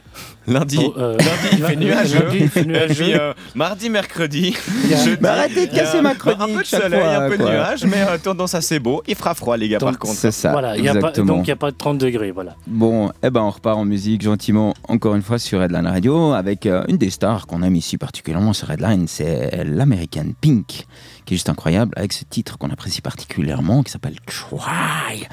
lundi, 0.48 0.80
Oh, 0.82 0.94
euh, 0.98 1.12
lundi 1.18 1.30
il 1.54 1.64
fait 1.64 1.76
nuageux. 1.76 2.20
lundi, 2.24 2.38
il 2.42 2.50
fait 2.50 2.66
nuageux. 2.66 2.94
puis 3.04 3.14
euh, 3.14 3.34
mardi, 3.56 3.90
mercredi, 3.90 4.56
jeudi, 5.06 5.18
Mais 5.22 5.28
arrêtez 5.30 5.68
de 5.68 5.74
casser 5.76 6.02
ma 6.02 6.10
un 6.10 6.16
chronique 6.16 6.56
peu 6.56 6.62
de 6.62 6.66
soleil, 6.66 7.00
fois, 7.00 7.16
un 7.18 7.30
peu 7.30 7.38
de 7.38 7.44
nuages, 7.44 7.86
mais 7.86 8.02
euh, 8.02 8.18
tendance 8.18 8.56
assez 8.56 8.80
beau. 8.80 9.04
Il 9.08 9.16
fera 9.16 9.34
froid, 9.36 9.56
les 9.56 9.70
gars, 9.70 9.78
par 9.78 9.92
Donc, 9.92 10.00
contre. 10.00 10.16
C'est 10.16 10.32
ça, 10.32 10.52
voilà, 10.52 10.76
il 10.76 10.84
y 10.84 10.88
a 10.90 10.94
pas, 10.94 10.98
exactement. 11.00 11.36
donc 11.36 11.46
il 11.46 11.50
n'y 11.50 11.54
a 11.54 11.56
pas 11.58 11.72
de 11.72 11.78
30 11.78 12.00
degrés, 12.00 12.32
voilà. 12.32 12.56
Bon, 12.68 13.12
eh 13.24 13.30
ben 13.30 13.42
on 13.42 13.52
repart 13.52 13.78
en 13.78 13.86
musique 13.86 14.24
gentiment, 14.24 14.74
encore 14.88 15.16
une 15.16 15.22
fois 15.22 15.38
sur 15.38 15.62
Redline 15.62 15.86
Radio, 15.88 16.34
avec 16.34 16.66
euh, 16.66 16.84
une 16.88 16.98
des 16.98 17.12
stars 17.12 17.46
qu'on 17.46 17.62
aime 17.62 17.76
ici 17.76 17.98
particulièrement 17.98 18.54
sur 18.54 18.68
Redline, 18.70 19.08
c'est 19.08 19.64
l'américaine 19.64 20.34
Pink, 20.42 20.86
qui 21.30 21.36
est 21.36 21.38
juste 21.38 21.50
incroyable, 21.50 21.94
avec 21.96 22.12
ce 22.12 22.24
titre 22.26 22.58
qu'on 22.58 22.72
apprécie 22.72 23.02
particulièrement, 23.02 23.84
qui 23.84 23.92
s'appelle 23.92 24.16
Try. 24.26 25.28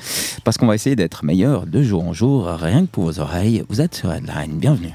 Parce 0.45 0.59
qu'on 0.59 0.67
va 0.67 0.75
essayer 0.75 0.95
d'être 0.95 1.25
meilleur 1.25 1.67
de 1.67 1.83
jour 1.83 2.07
en 2.07 2.13
jour, 2.13 2.49
rien 2.49 2.83
que 2.83 2.91
pour 2.91 3.05
vos 3.05 3.19
oreilles. 3.19 3.65
Vous 3.71 3.81
êtes 3.81 3.95
sur 3.95 4.11
Redline, 4.11 4.59
bienvenue. 4.59 4.93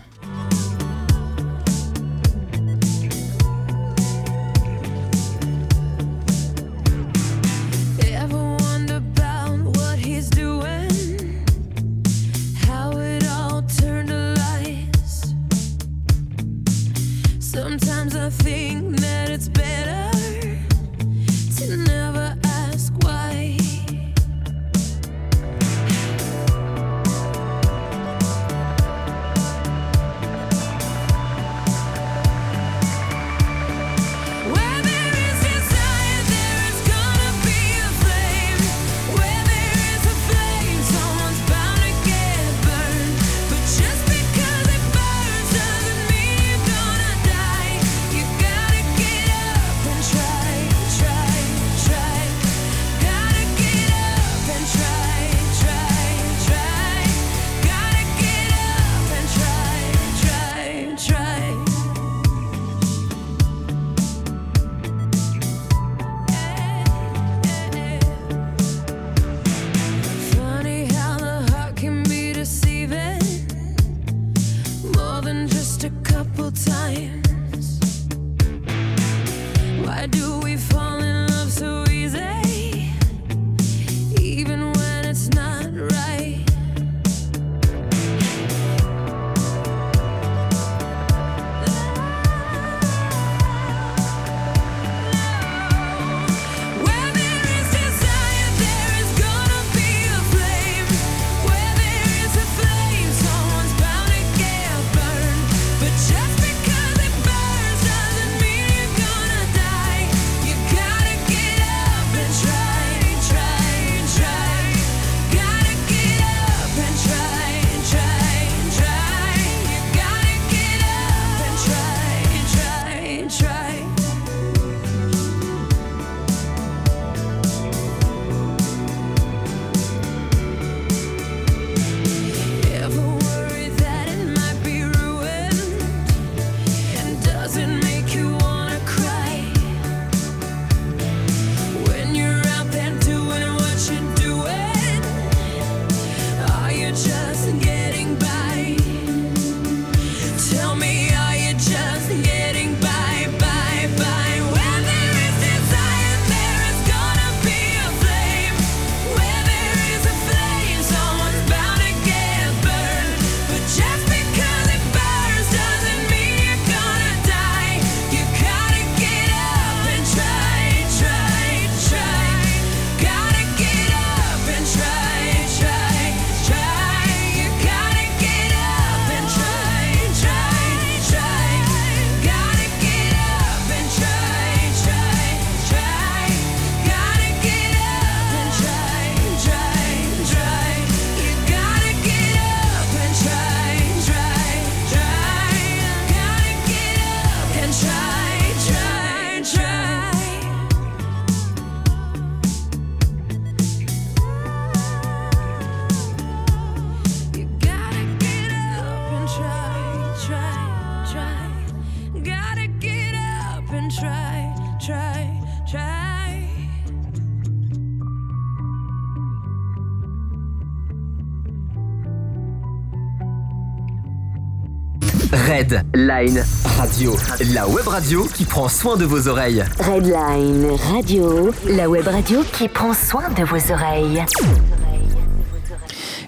Red 225.71 225.85
Line 225.95 226.43
Radio, 226.77 227.15
la 227.53 227.65
web 227.65 227.87
radio 227.87 228.25
qui 228.35 228.43
prend 228.43 228.67
soin 228.67 228.97
de 228.97 229.05
vos 229.05 229.29
oreilles. 229.29 229.63
Redline 229.79 230.67
Radio, 230.93 231.51
la 231.65 231.89
web 231.89 232.05
radio 232.07 232.41
qui 232.57 232.67
prend 232.67 232.93
soin 232.93 233.29
de 233.29 233.43
vos 233.45 233.71
oreilles. 233.71 234.21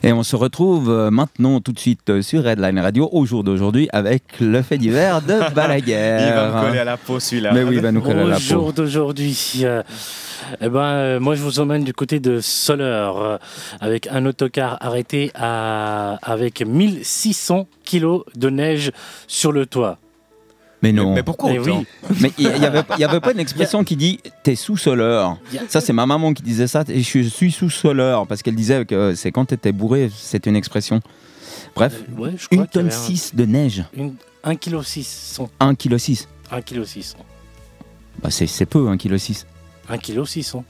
Et 0.01 0.13
on 0.13 0.23
se 0.23 0.37
retrouve 0.37 0.89
euh, 0.89 1.11
maintenant 1.11 1.59
tout 1.59 1.73
de 1.73 1.79
suite 1.79 2.09
euh, 2.09 2.21
sur 2.21 2.43
Redline 2.43 2.79
Radio 2.79 3.09
au 3.11 3.25
jour 3.25 3.43
d'aujourd'hui 3.43 3.89
avec 3.91 4.23
le 4.39 4.61
fait 4.61 4.77
divers 4.77 5.21
de 5.21 5.39
Balaguer. 5.55 6.17
Il 6.27 6.33
va 6.33 6.47
me 6.61 6.67
coller 6.67 6.79
à 6.79 6.83
la 6.85 6.95
peau 6.97 7.19
celui-là. 7.19 7.51
Mais 7.53 7.63
oui, 7.63 7.75
il 7.75 7.81
va 7.81 7.91
nous 7.91 8.01
coller 8.01 8.21
à 8.21 8.25
Au 8.25 8.27
la 8.29 8.35
peau. 8.35 8.41
jour 8.41 8.71
d'aujourd'hui, 8.73 9.61
euh, 9.63 9.83
eh 10.61 10.69
ben, 10.69 10.79
euh, 10.81 11.19
moi 11.19 11.35
je 11.35 11.41
vous 11.41 11.59
emmène 11.59 11.83
du 11.83 11.93
côté 11.93 12.19
de 12.19 12.39
Soleure 12.41 13.17
euh, 13.21 13.37
avec 13.81 14.07
un 14.07 14.25
autocar 14.25 14.77
arrêté 14.81 15.31
à, 15.35 16.17
avec 16.21 16.65
1600 16.65 17.67
kilos 17.83 18.23
de 18.35 18.49
neige 18.49 18.91
sur 19.27 19.51
le 19.51 19.65
toit. 19.65 19.97
Mais 20.81 20.91
non. 20.91 21.13
Mais 21.13 21.23
pourquoi 21.23 21.51
Eh 21.53 21.59
autant 21.59 21.77
oui. 22.09 22.15
Mais 22.21 22.31
il 22.37 22.49
n'y 22.49 22.65
avait, 22.65 22.83
y 22.97 23.03
avait 23.05 23.21
pas 23.21 23.31
une 23.31 23.39
expression 23.39 23.83
qui 23.85 23.95
dit 23.95 24.19
t'es 24.43 24.55
sous-soleur. 24.55 25.37
Ça, 25.69 25.79
c'est 25.79 25.93
ma 25.93 26.05
maman 26.05 26.33
qui 26.33 26.43
disait 26.43 26.67
ça. 26.67 26.83
Et 26.89 27.01
je 27.01 27.19
suis 27.29 27.51
sous-soleur 27.51 28.27
parce 28.27 28.41
qu'elle 28.41 28.55
disait 28.55 28.83
que 28.83 29.15
c'est 29.15 29.31
quand 29.31 29.45
t'étais 29.45 29.71
bourré, 29.71 30.11
c'est 30.13 30.45
une 30.45 30.57
expression. 30.57 30.99
Bref, 31.75 32.03
Ouais, 32.17 32.31
je 32.37 32.47
crois 32.47 32.57
une 32.57 32.67
tonne 32.67 32.87
avait 32.87 32.95
un- 32.95 32.99
6 32.99 33.33
de 33.33 33.45
neige, 33.45 33.83
Une, 33.95 34.15
1 34.43 34.55
kg 34.55 34.81
600. 34.83 35.49
1 35.61 35.75
kg 35.75 35.97
6. 35.97 36.27
1 36.51 36.61
kg 36.61 36.83
600. 36.83 37.17
Bah, 38.21 38.29
c'est, 38.29 38.45
c'est 38.47 38.65
peu, 38.65 38.89
1 38.89 38.97
kg 38.97 39.17
6. 39.87 39.93
1 39.93 39.97
kg 39.97 40.25
600. 40.25 40.63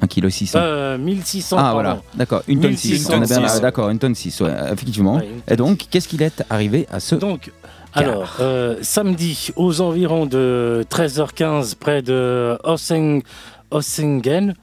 1 0.00 0.06
kg 0.06 0.28
600. 0.30 0.58
Euh, 0.60 0.98
1600. 0.98 1.56
ah 1.58 1.62
pardon. 1.62 1.74
voilà, 1.74 2.02
d'accord, 2.14 2.42
une 2.48 2.60
tonne 2.60 2.76
6. 2.76 2.90
1600. 3.10 3.14
On 3.14 3.40
bien 3.40 3.60
d'accord, 3.60 3.88
une 3.90 3.98
tonne 3.98 4.14
6, 4.14 4.40
ouais, 4.42 4.54
effectivement. 4.72 5.16
Ouais, 5.16 5.28
Et 5.48 5.56
donc, 5.56 5.86
qu'est-ce 5.90 6.06
qu'il 6.08 6.22
est 6.22 6.44
arrivé 6.50 6.86
à 6.90 7.00
ce... 7.00 7.14
Donc, 7.16 7.50
alors, 7.94 8.36
euh, 8.40 8.76
samedi, 8.82 9.50
aux 9.56 9.80
environs 9.80 10.26
de 10.26 10.84
13h15, 10.90 11.74
près 11.74 12.02
de 12.02 12.56
Ossing- 12.62 13.22
Ossingen, 13.70 14.54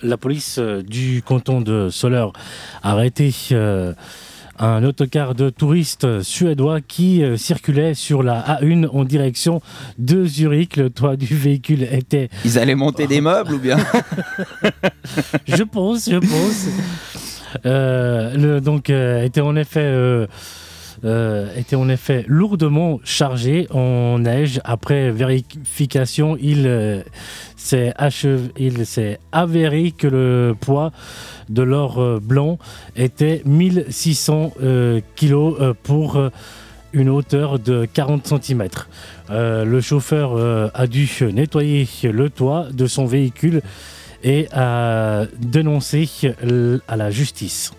la 0.00 0.16
police 0.16 0.58
euh, 0.58 0.82
du 0.82 1.22
canton 1.22 1.60
de 1.60 1.90
Soleure 1.90 2.32
a 2.82 2.92
arrêté 2.92 3.34
euh, 3.52 3.92
un 4.58 4.82
autocar 4.84 5.34
de 5.34 5.50
touristes 5.50 6.22
suédois 6.22 6.80
qui 6.80 7.22
euh, 7.22 7.36
circulait 7.36 7.94
sur 7.94 8.22
la 8.22 8.40
A1 8.40 8.88
en 8.88 9.04
direction 9.04 9.60
de 9.98 10.24
Zurich. 10.24 10.76
Le 10.76 10.90
toit 10.90 11.16
du 11.16 11.34
véhicule 11.34 11.82
était, 11.84 12.28
Ils 12.44 12.58
allaient 12.58 12.74
monter 12.74 13.06
des 13.06 13.20
meubles 13.20 13.54
ou 13.54 13.58
bien 13.58 13.78
je 15.46 15.62
pense, 15.62 16.10
je 16.10 16.16
pense, 16.18 16.66
euh, 17.66 18.34
le- 18.36 18.60
donc 18.60 18.90
euh, 18.90 19.22
était 19.24 19.40
en 19.40 19.56
effet 19.56 19.80
euh, 21.04 21.54
était 21.56 21.76
en 21.76 21.88
effet 21.88 22.24
lourdement 22.28 23.00
chargé 23.04 23.66
en 23.70 24.18
neige. 24.18 24.60
Après 24.64 25.10
vérification, 25.10 26.36
il 26.40 26.66
euh, 26.66 27.02
s'est 27.56 27.92
avéré 29.32 29.92
que 29.92 30.06
le 30.06 30.56
poids 30.58 30.92
de 31.48 31.62
l'or 31.62 32.00
euh, 32.00 32.20
blanc 32.20 32.58
était 32.96 33.42
1600 33.44 34.52
euh, 34.60 35.00
kilos 35.16 35.56
euh, 35.60 35.74
pour 35.82 36.20
une 36.92 37.10
hauteur 37.10 37.58
de 37.58 37.86
40 37.92 38.34
cm. 38.42 38.68
le 39.28 39.80
chauffeur 39.80 40.70
a 40.72 40.86
dû 40.86 41.06
nettoyer 41.32 41.86
le 42.04 42.30
toit 42.30 42.68
de 42.72 42.86
son 42.86 43.04
véhicule 43.04 43.60
et 44.24 44.48
a 44.52 45.26
dénoncé 45.38 46.08
à 46.88 46.96
la 46.96 47.10
justice. 47.10 47.72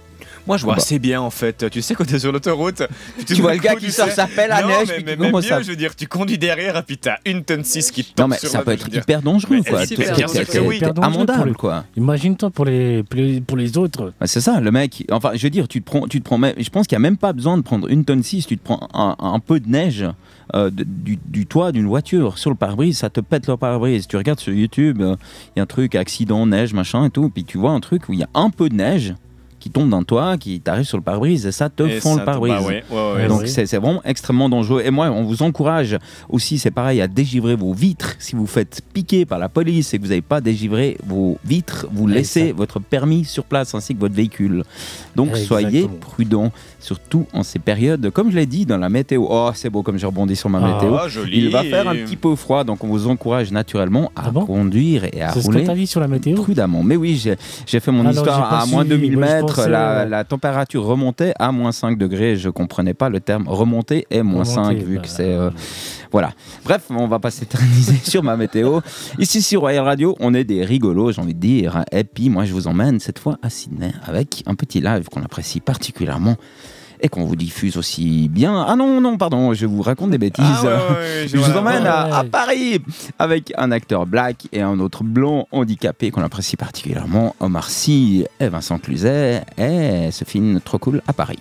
Moi, 0.50 0.58
je 0.58 0.64
vois 0.66 0.74
Bah. 0.74 0.82
assez 0.82 1.00
bien 1.00 1.22
en 1.22 1.30
fait. 1.30 1.70
Tu 1.70 1.82
sais, 1.82 1.94
quand 1.96 2.06
t'es 2.06 2.20
sur 2.20 2.32
l'autoroute, 2.32 2.82
Tu 3.28 3.36
vois 3.36 3.54
le 3.54 3.60
gars 3.60 3.76
qui 3.76 3.92
sort 3.92 4.10
sa 4.10 4.26
pelle 4.28 4.52
à 4.52 4.64
non, 4.64 4.68
neige, 4.70 4.88
Mais, 5.06 5.16
mais, 5.16 5.30
mieux, 5.32 5.38
à- 5.54 5.62
je 5.62 5.70
veux 5.70 5.76
dire, 5.76 5.96
tu 5.96 6.08
conduis 6.08 6.38
derrière 6.40 6.76
et 6.76 6.82
puis 6.84 6.98
t'as 6.98 7.18
une 7.26 7.44
tonne 7.44 7.64
6 7.64 7.92
qui 7.92 8.04
te 8.04 8.10
Non, 8.20 8.24
tombe 8.26 8.32
mais 8.32 8.38
sur 8.40 8.50
ça 8.50 8.58
la- 8.58 8.64
peut 8.66 8.72
être 8.72 8.88
hyper 8.94 9.22
dangereux, 9.22 9.58
Mais 9.64 9.70
quoi. 9.70 9.86
c'est 9.86 9.94
hyper 9.94 10.94
dangereux, 10.94 11.54
quoi. 11.54 11.86
Imagine-toi 11.96 12.50
pour 12.50 12.66
les, 12.66 13.04
pour 13.46 13.58
les, 13.58 13.78
autres. 13.78 14.12
Bah, 14.20 14.26
c'est 14.28 14.42
ça, 14.42 14.60
le 14.60 14.72
mec. 14.72 15.06
Enfin, 15.12 15.32
je 15.36 15.44
veux 15.44 15.50
dire, 15.52 15.68
tu 15.68 15.82
te 15.82 15.86
prends, 15.86 16.08
tu 16.08 16.20
te 16.20 16.26
prends 16.26 16.38
même. 16.40 16.56
Je 16.58 16.70
pense 16.70 16.88
qu'il 16.88 16.98
n'y 16.98 17.06
a 17.06 17.08
même 17.10 17.18
pas 17.18 17.32
besoin 17.34 17.56
de 17.58 17.62
prendre 17.62 17.88
une 17.88 18.04
tonne 18.04 18.24
6. 18.24 18.48
Tu 18.48 18.58
te 18.58 18.64
prends 18.64 18.88
un, 18.94 19.16
un 19.20 19.40
peu 19.40 19.60
de 19.60 19.70
neige 19.70 20.06
euh, 20.56 20.72
du, 20.72 21.20
du 21.28 21.46
toit 21.46 21.72
d'une 21.72 21.86
voiture 21.86 22.40
sur 22.40 22.50
le 22.50 22.56
pare-brise, 22.56 22.98
ça 22.98 23.12
te 23.12 23.20
pète 23.20 23.48
le 23.48 23.56
pare-brise. 23.56 24.08
Tu 24.08 24.18
regardes 24.18 24.40
sur 24.40 24.52
YouTube, 24.54 25.00
euh, 25.02 25.16
il 25.56 25.60
y 25.60 25.60
a 25.60 25.64
un 25.64 25.68
truc, 25.68 25.94
accident, 25.94 26.46
neige, 26.48 26.74
machin 26.74 27.06
et 27.06 27.10
tout. 27.12 27.30
Puis 27.30 27.44
tu 27.44 27.60
vois 27.60 27.72
un 27.72 27.80
truc 27.80 28.10
où 28.10 28.14
il 28.14 28.20
y 28.20 28.24
a 28.24 28.30
un 28.34 28.50
peu 28.50 28.70
de 28.70 28.76
neige 28.76 29.14
qui 29.60 29.70
tombe 29.70 29.90
dans 29.90 30.04
toi, 30.04 30.38
qui 30.38 30.60
t'arrive 30.62 30.86
sur 30.86 30.98
le 30.98 31.04
pare-brise 31.04 31.46
et 31.46 31.52
ça 31.52 31.70
te 31.70 31.84
Et 31.84 32.00
fond 32.00 32.14
ça 32.16 32.20
le 32.22 32.26
pare-brise. 32.26 32.54
bah 32.54 32.62
ouais, 32.62 32.84
ouais, 32.90 33.14
ouais. 33.16 33.28
Donc 33.28 33.48
c'est 33.48 33.66
c'est 33.66 33.78
vraiment 33.78 34.02
extrêmement 34.04 34.50
dangereux. 34.50 34.82
Et 34.84 34.92
moi, 34.92 35.10
on 35.10 35.24
vous 35.24 35.44
encourage 35.44 35.98
aussi, 36.30 36.58
c'est 36.58 36.72
pareil, 36.72 37.02
à 37.02 37.08
dégivrer 37.08 37.56
vos 37.56 37.74
vitres. 37.74 38.16
Si 38.20 38.36
vous 38.36 38.48
faites 38.48 38.82
piquer 38.94 39.26
par 39.26 39.40
la 39.40 39.50
police 39.50 39.94
et 39.94 39.98
que 39.98 40.04
vous 40.04 40.10
n'avez 40.10 40.22
pas 40.22 40.42
dégivré 40.42 40.98
vos 41.06 41.38
vitres, 41.46 41.88
vous 41.92 42.08
laissez 42.08 42.52
votre 42.52 42.80
permis 42.80 43.26
sur 43.26 43.44
place 43.44 43.76
ainsi 43.76 43.96
que 43.96 44.00
votre 44.00 44.16
véhicule. 44.16 44.64
Donc 45.16 45.36
soyez 45.36 45.80
Exactement. 45.80 46.00
Surtout 46.80 47.26
en 47.34 47.44
ces 47.44 47.60
périodes. 47.60 48.10
Comme 48.12 48.32
je 48.32 48.36
l'ai 48.38 48.46
dit 48.46 48.66
dans 48.66 48.78
la 48.78 48.90
météo, 48.90 49.26
oh 49.30 49.52
c'est 49.54 49.70
beau 49.70 49.84
comme 49.84 49.98
j'ai 49.98 50.06
rebondi 50.08 50.36
sur 50.36 50.50
ma 50.50 50.60
Ah, 50.64 50.74
météo. 50.76 50.98
joli. 51.10 51.38
Il 51.40 51.50
va 51.52 51.64
faire 51.64 51.88
un 51.90 51.96
petit 51.96 52.16
peu 52.16 52.36
froid, 52.36 52.64
donc 52.64 52.84
on 52.84 52.88
vous 52.88 53.08
encourage 53.08 53.52
naturellement 53.52 54.12
à 54.16 54.24
Ah 54.28 54.32
bon 54.32 54.46
conduire 54.46 55.06
et 55.14 55.22
à 55.22 55.32
C'est 55.34 55.42
ce 55.42 55.50
que 55.50 55.58
rouler 55.58 55.86
sur 55.86 56.00
la 56.00 56.08
météo 56.08 56.36
prudemment. 56.42 56.84
Mais 56.84 56.96
oui, 56.96 57.16
j'ai 57.66 57.80
fait 57.80 57.92
mon 57.92 58.02
Alors, 58.02 58.14
histoire 58.14 58.54
à 58.54 58.66
moins 58.66 58.84
suivi. 58.84 59.10
2000 59.10 59.18
Moi, 59.18 59.28
je 59.28 59.32
mètres. 59.34 59.46
pensais, 59.56 59.70
La, 59.70 59.90
euh, 60.00 60.06
la 60.06 60.24
température 60.24 60.84
remontait 60.84 61.34
à 61.38 61.52
moins 61.52 61.72
5 61.72 61.98
degrés. 61.98 62.36
Je 62.38 62.50
comprenais 62.50 62.94
pas 62.94 63.10
le 63.10 63.20
terme 63.20 63.48
remonter 63.48 64.06
et 64.10 64.22
moins 64.24 64.44
Remonter, 64.44 64.80
5 64.80 64.84
vu 64.86 64.96
bah, 64.96 65.02
que 65.02 65.08
c'est. 65.10 65.24
euh, 65.24 65.50
voilà. 66.12 66.32
Bref, 66.64 66.84
on 66.90 67.08
va 67.08 67.20
pas 67.20 67.32
s'éterniser 67.32 67.98
sur 68.04 68.24
ma 68.24 68.36
météo. 68.38 68.80
Ici 69.18 69.42
sur 69.42 69.62
Royal 69.62 69.84
Radio, 69.86 70.16
on 70.20 70.34
est 70.34 70.44
des 70.44 70.64
rigolos, 70.66 71.12
j'ai 71.12 71.22
envie 71.22 71.36
de 71.36 71.40
dire. 71.40 71.84
Et 71.92 72.04
puis, 72.04 72.30
moi, 72.30 72.46
je 72.46 72.54
vous 72.54 72.68
emmène 72.68 73.00
cette 73.00 73.20
fois 73.20 73.38
à 73.42 73.50
Sydney 73.50 73.94
avec 74.06 74.44
un 74.46 74.56
petit 74.56 74.82
live 74.82 75.08
qu'on 75.10 75.24
apprécie 75.24 75.60
particulièrement 75.60 76.36
et 77.02 77.08
qu'on 77.08 77.24
vous 77.24 77.36
diffuse 77.36 77.78
aussi 77.78 78.28
bien. 78.30 78.66
Ah 78.68 78.76
non, 78.76 79.00
non, 79.00 79.18
pardon, 79.18 79.54
je 79.54 79.66
vous 79.66 79.82
raconte 79.82 80.12
des 80.12 80.18
bêtises. 80.18 80.44
Ah 80.46 80.64
ouais, 80.64 80.70
ouais, 80.70 81.22
ouais, 81.22 81.28
Je 81.32 81.38
vous 81.38 81.58
emmène 81.58 81.84
ouais. 81.84 81.88
à, 81.88 82.18
à 82.18 82.24
Paris 82.26 82.82
avec 83.18 83.54
un 83.58 83.72
acteur 83.72 84.06
black 84.06 84.48
et 84.52 84.62
un 84.62 84.80
autre 84.80 85.04
blond 85.04 85.46
handicapé 85.52 86.12
qu'on 86.12 86.24
apprécie 86.24 86.58
particulièrement, 86.58 87.36
Omar 87.40 87.70
Sy 87.70 88.26
et 88.40 88.50
Vincent 88.50 88.80
Cluzet. 88.80 89.44
Et 89.58 90.12
ce 90.12 90.26
film 90.26 90.60
trop 90.60 90.78
cool 90.78 91.02
à 91.08 91.14
Paris. 91.14 91.40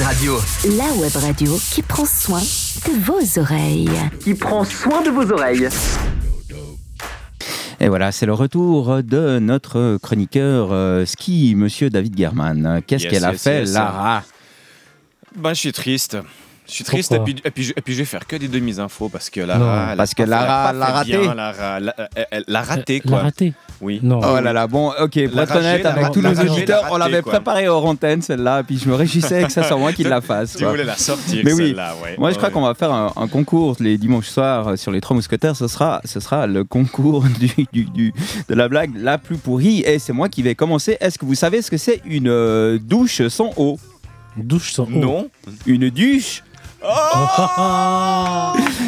Radio. 0.00 0.38
La 0.78 0.90
web 0.94 1.14
radio 1.16 1.58
qui 1.70 1.82
prend 1.82 2.06
soin 2.06 2.40
de 2.40 3.04
vos 3.04 3.38
oreilles. 3.38 3.90
Qui 4.22 4.32
prend 4.34 4.64
soin 4.64 5.02
de 5.02 5.10
vos 5.10 5.30
oreilles. 5.30 5.68
Et 7.78 7.88
voilà, 7.88 8.10
c'est 8.12 8.24
le 8.24 8.32
retour 8.32 9.02
de 9.02 9.38
notre 9.38 9.98
chroniqueur 10.02 10.68
euh, 10.72 11.04
ski, 11.04 11.54
monsieur 11.56 11.90
David 11.90 12.16
German. 12.16 12.80
Qu'est-ce 12.86 13.04
Yes, 13.04 13.12
qu'elle 13.12 13.24
a 13.24 13.32
yes, 13.32 13.42
fait, 13.42 13.60
yes. 13.60 13.72
Lara? 13.74 14.22
Ben, 15.36 15.52
je 15.52 15.58
suis 15.60 15.72
triste. 15.72 16.16
Je 16.66 16.72
suis 16.74 16.84
triste 16.84 17.10
et 17.12 17.18
puis, 17.18 17.34
et, 17.44 17.50
puis, 17.50 17.64
je- 17.64 17.72
et 17.76 17.80
puis 17.80 17.92
je 17.92 17.98
vais 17.98 18.04
faire 18.04 18.24
que 18.26 18.36
des 18.36 18.46
demi-infos 18.48 19.08
parce 19.08 19.28
que 19.30 19.40
Non, 19.40 19.46
Lara. 19.48 19.84
elle 19.86 19.92
a 19.92 19.96
parce 19.96 20.14
que 20.14 20.22
Lara 20.22 20.70
elle 20.70 20.76
a 20.76 20.78
l'a 20.78 20.86
raté. 20.86 21.18
bien, 21.18 21.34
Lara, 21.34 21.80
la- 21.80 21.94
elle- 22.14 22.26
elle 22.30 22.44
l'a 22.46 22.62
raté, 22.62 23.02
L'a 23.04 23.10
quoi. 23.10 23.18
raté 23.22 23.52
Oui. 23.80 23.98
Non. 24.00 24.20
Oh 24.22 24.40
là 24.40 24.52
là, 24.52 24.66
bon, 24.68 24.90
ok, 24.90 25.26
pour 25.26 25.36
La 25.36 25.42
être 25.42 25.56
honnête 25.56 25.82
la 25.82 25.90
avec 25.90 26.12
tous 26.12 26.20
la 26.20 26.32
nos 26.34 26.40
auditeurs, 26.52 26.84
la 26.84 26.92
on 26.92 26.96
l'avait 26.98 27.20
quoi. 27.20 27.32
préparé 27.32 27.66
hors 27.68 27.84
antenne 27.84 28.22
celle-là, 28.22 28.62
puis 28.62 28.78
je 28.78 28.88
me 28.88 28.94
réjouissais 28.94 29.42
que 29.42 29.50
ça 29.50 29.64
soit 29.64 29.76
moi 29.76 29.92
qui 29.92 30.04
la 30.04 30.20
fasse. 30.20 30.56
Tu 30.56 30.64
voulais 30.64 30.84
la 30.84 30.96
sortir, 30.96 31.42
Mais 31.44 31.52
oui, 31.52 31.74
ouais. 32.04 32.14
moi 32.16 32.30
je 32.30 32.36
crois 32.36 32.48
Ouais. 32.48 32.54
qu'on 32.54 32.62
va 32.62 32.74
faire 32.74 32.92
un, 32.92 33.12
un 33.16 33.26
concours 33.26 33.74
les 33.80 33.98
dimanches 33.98 34.28
soirs 34.28 34.68
euh, 34.68 34.76
sur 34.76 34.92
les 34.92 35.00
trois 35.00 35.16
mousquetaires. 35.16 35.56
Ce 35.56 35.66
sera, 35.66 36.00
ce 36.04 36.20
sera 36.20 36.46
le 36.46 36.62
concours 36.62 37.24
du, 37.40 37.50
du- 37.72 37.84
du- 37.90 38.14
de 38.48 38.54
la 38.54 38.68
blague 38.68 38.92
la 38.96 39.18
plus 39.18 39.36
pourrie 39.36 39.80
et 39.80 39.98
c'est 39.98 40.12
moi 40.12 40.28
qui 40.28 40.42
vais 40.42 40.54
commencer. 40.54 40.96
Est-ce 41.00 41.18
que 41.18 41.24
vous 41.26 41.34
savez 41.34 41.60
ce 41.60 41.70
que 41.72 41.76
c'est 41.76 42.00
une 42.04 42.28
euh, 42.28 42.78
douche 42.80 43.26
sans 43.26 43.50
eau? 43.56 43.80
Une 44.36 44.44
douche 44.44 44.72
sans 44.72 44.84
eau 44.84 44.88
Non. 44.90 45.28
Une 45.66 45.90
douche 45.90 46.44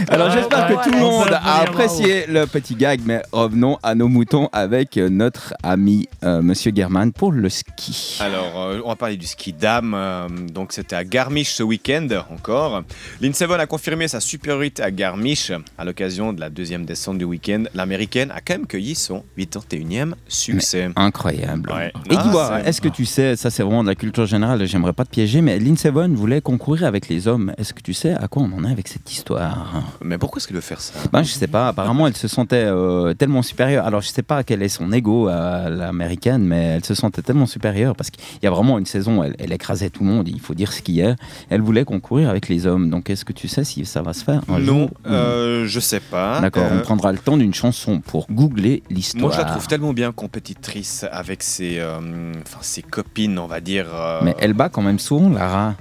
Alors 0.08 0.30
j'espère 0.30 0.66
que 0.66 0.84
tout 0.84 0.90
le 0.90 0.98
monde 0.98 1.28
a 1.32 1.60
apprécié 1.62 2.26
le 2.26 2.46
petit 2.46 2.74
gag, 2.74 3.00
mais 3.04 3.22
revenons 3.32 3.78
à 3.82 3.94
nos 3.94 4.08
moutons 4.08 4.48
avec 4.52 4.96
euh, 4.96 5.08
notre 5.08 5.54
ami 5.62 6.08
euh, 6.24 6.42
Monsieur 6.42 6.72
German 6.74 7.12
pour 7.12 7.32
le 7.32 7.48
ski. 7.48 8.18
Alors, 8.20 8.60
euh, 8.60 8.80
on 8.84 8.88
va 8.88 8.96
parler 8.96 9.16
du 9.16 9.26
ski 9.26 9.52
dame. 9.52 9.94
euh, 9.94 10.28
donc, 10.52 10.72
c'était 10.72 10.96
à 10.96 11.04
Garmisch 11.04 11.52
ce 11.54 11.62
week-end 11.62 12.08
encore. 12.32 12.82
L'Insevon 13.20 13.54
a 13.54 13.66
confirmé 13.66 14.08
sa 14.08 14.20
supériorité 14.20 14.82
à 14.82 14.90
Garmisch 14.90 15.52
à 15.78 15.84
l'occasion 15.84 16.32
de 16.32 16.40
la 16.40 16.50
deuxième 16.50 16.84
descente 16.84 17.18
du 17.18 17.24
week-end. 17.24 17.64
L'américaine 17.74 18.30
a 18.32 18.40
quand 18.40 18.54
même 18.54 18.66
cueilli 18.66 18.94
son 18.94 19.22
81e 19.38 20.14
succès. 20.28 20.90
Incroyable. 20.96 21.70
Ouais. 21.72 21.92
Et 22.10 22.14
Ah, 22.16 22.22
dis-moi, 22.22 22.60
c'est- 22.62 22.68
est-ce 22.70 22.80
que 22.80 22.88
tu 22.88 23.04
sais, 23.04 23.36
ça 23.36 23.50
c'est 23.50 23.62
vraiment 23.62 23.82
de 23.82 23.88
la 23.88 23.94
culture 23.94 24.26
générale, 24.26 24.64
j'aimerais 24.66 24.92
pas 24.92 25.04
te 25.04 25.10
piéger, 25.10 25.40
mais 25.40 25.58
Lindsey 25.58 25.90
Vonn 25.90 26.14
voulait 26.14 26.40
concourir 26.40 26.84
avec 26.84 27.08
les 27.08 27.28
hommes. 27.28 27.52
Est-ce 27.58 27.72
que 27.72 27.80
tu 27.84 27.92
sais 27.94 28.12
à 28.14 28.26
quoi 28.28 28.42
on 28.42 28.52
en 28.52 28.64
est 28.64 28.70
avec 28.72 28.88
cette 28.88 29.12
histoire 29.12 29.84
Mais 30.02 30.18
pourquoi 30.18 30.38
est-ce 30.38 30.48
qu'elle 30.48 30.56
veut 30.56 30.60
faire 30.62 30.80
ça? 30.80 30.94
Ben 31.12 31.22
je 31.22 31.30
sais 31.30 31.46
pas, 31.46 31.68
apparemment 31.68 32.06
elle 32.08 32.16
se 32.16 32.26
sentait 32.28 32.64
euh, 32.64 33.14
tellement 33.14 33.42
supérieure. 33.42 33.86
Alors 33.86 34.00
je 34.00 34.08
sais 34.08 34.22
pas 34.22 34.42
quel 34.42 34.62
est 34.62 34.68
son 34.68 34.90
ego 34.92 35.28
à 35.28 35.68
l'américaine, 35.70 36.42
mais 36.44 36.62
elle 36.76 36.84
se 36.84 36.94
sentait 36.94 37.22
tellement 37.22 37.46
supérieure 37.46 37.94
parce 37.94 38.10
qu'il 38.10 38.24
y 38.42 38.46
a 38.46 38.50
vraiment 38.50 38.78
une 38.78 38.86
saison, 38.86 39.22
elle, 39.22 39.36
elle 39.38 39.52
écrasait 39.52 39.90
tout 39.90 40.02
le 40.02 40.08
monde, 40.10 40.28
il 40.28 40.40
faut 40.40 40.54
dire 40.54 40.72
ce 40.72 40.80
qu'il 40.82 40.94
y 40.96 41.02
a. 41.02 41.14
Elle 41.50 41.60
voulait 41.60 41.84
concourir 41.84 42.30
avec 42.30 42.48
les 42.48 42.66
hommes. 42.66 42.88
Donc 42.90 43.10
est-ce 43.10 43.24
que 43.24 43.32
tu 43.34 43.46
sais 43.48 43.64
si 43.64 43.84
ça 43.84 44.02
va 44.02 44.12
se 44.14 44.24
faire 44.24 44.40
un 44.48 44.58
Non, 44.58 44.64
jour 44.64 44.90
euh, 45.06 45.66
je 45.66 45.80
sais 45.80 46.00
pas. 46.00 46.40
D'accord, 46.40 46.64
Euh, 46.64 46.78
on 46.78 46.82
prendra 46.82 47.12
le 47.12 47.18
temps 47.18 47.36
d'une 47.36 47.54
chanson 47.54 48.00
pour 48.00 48.26
googler 48.30 48.82
l'histoire. 48.90 49.26
Moi, 49.26 49.32
je 49.34 49.38
la 49.38 49.44
trouve 49.44 49.66
tellement 49.66 49.92
bien 49.92 50.10
compétitrice 50.12 51.04
avec 51.12 51.42
ses, 51.42 51.78
euh, 51.78 52.32
ses 52.62 52.82
copines, 52.82 53.38
on 53.38 53.46
va 53.46 53.60
dire. 53.60 53.86
euh, 53.94 54.20
Mais 54.22 54.34
elle 54.38 54.54
bat 54.54 54.68
quand 54.70 54.82
même 54.82 54.98
souvent 54.98 55.28
Lara. 55.30 55.74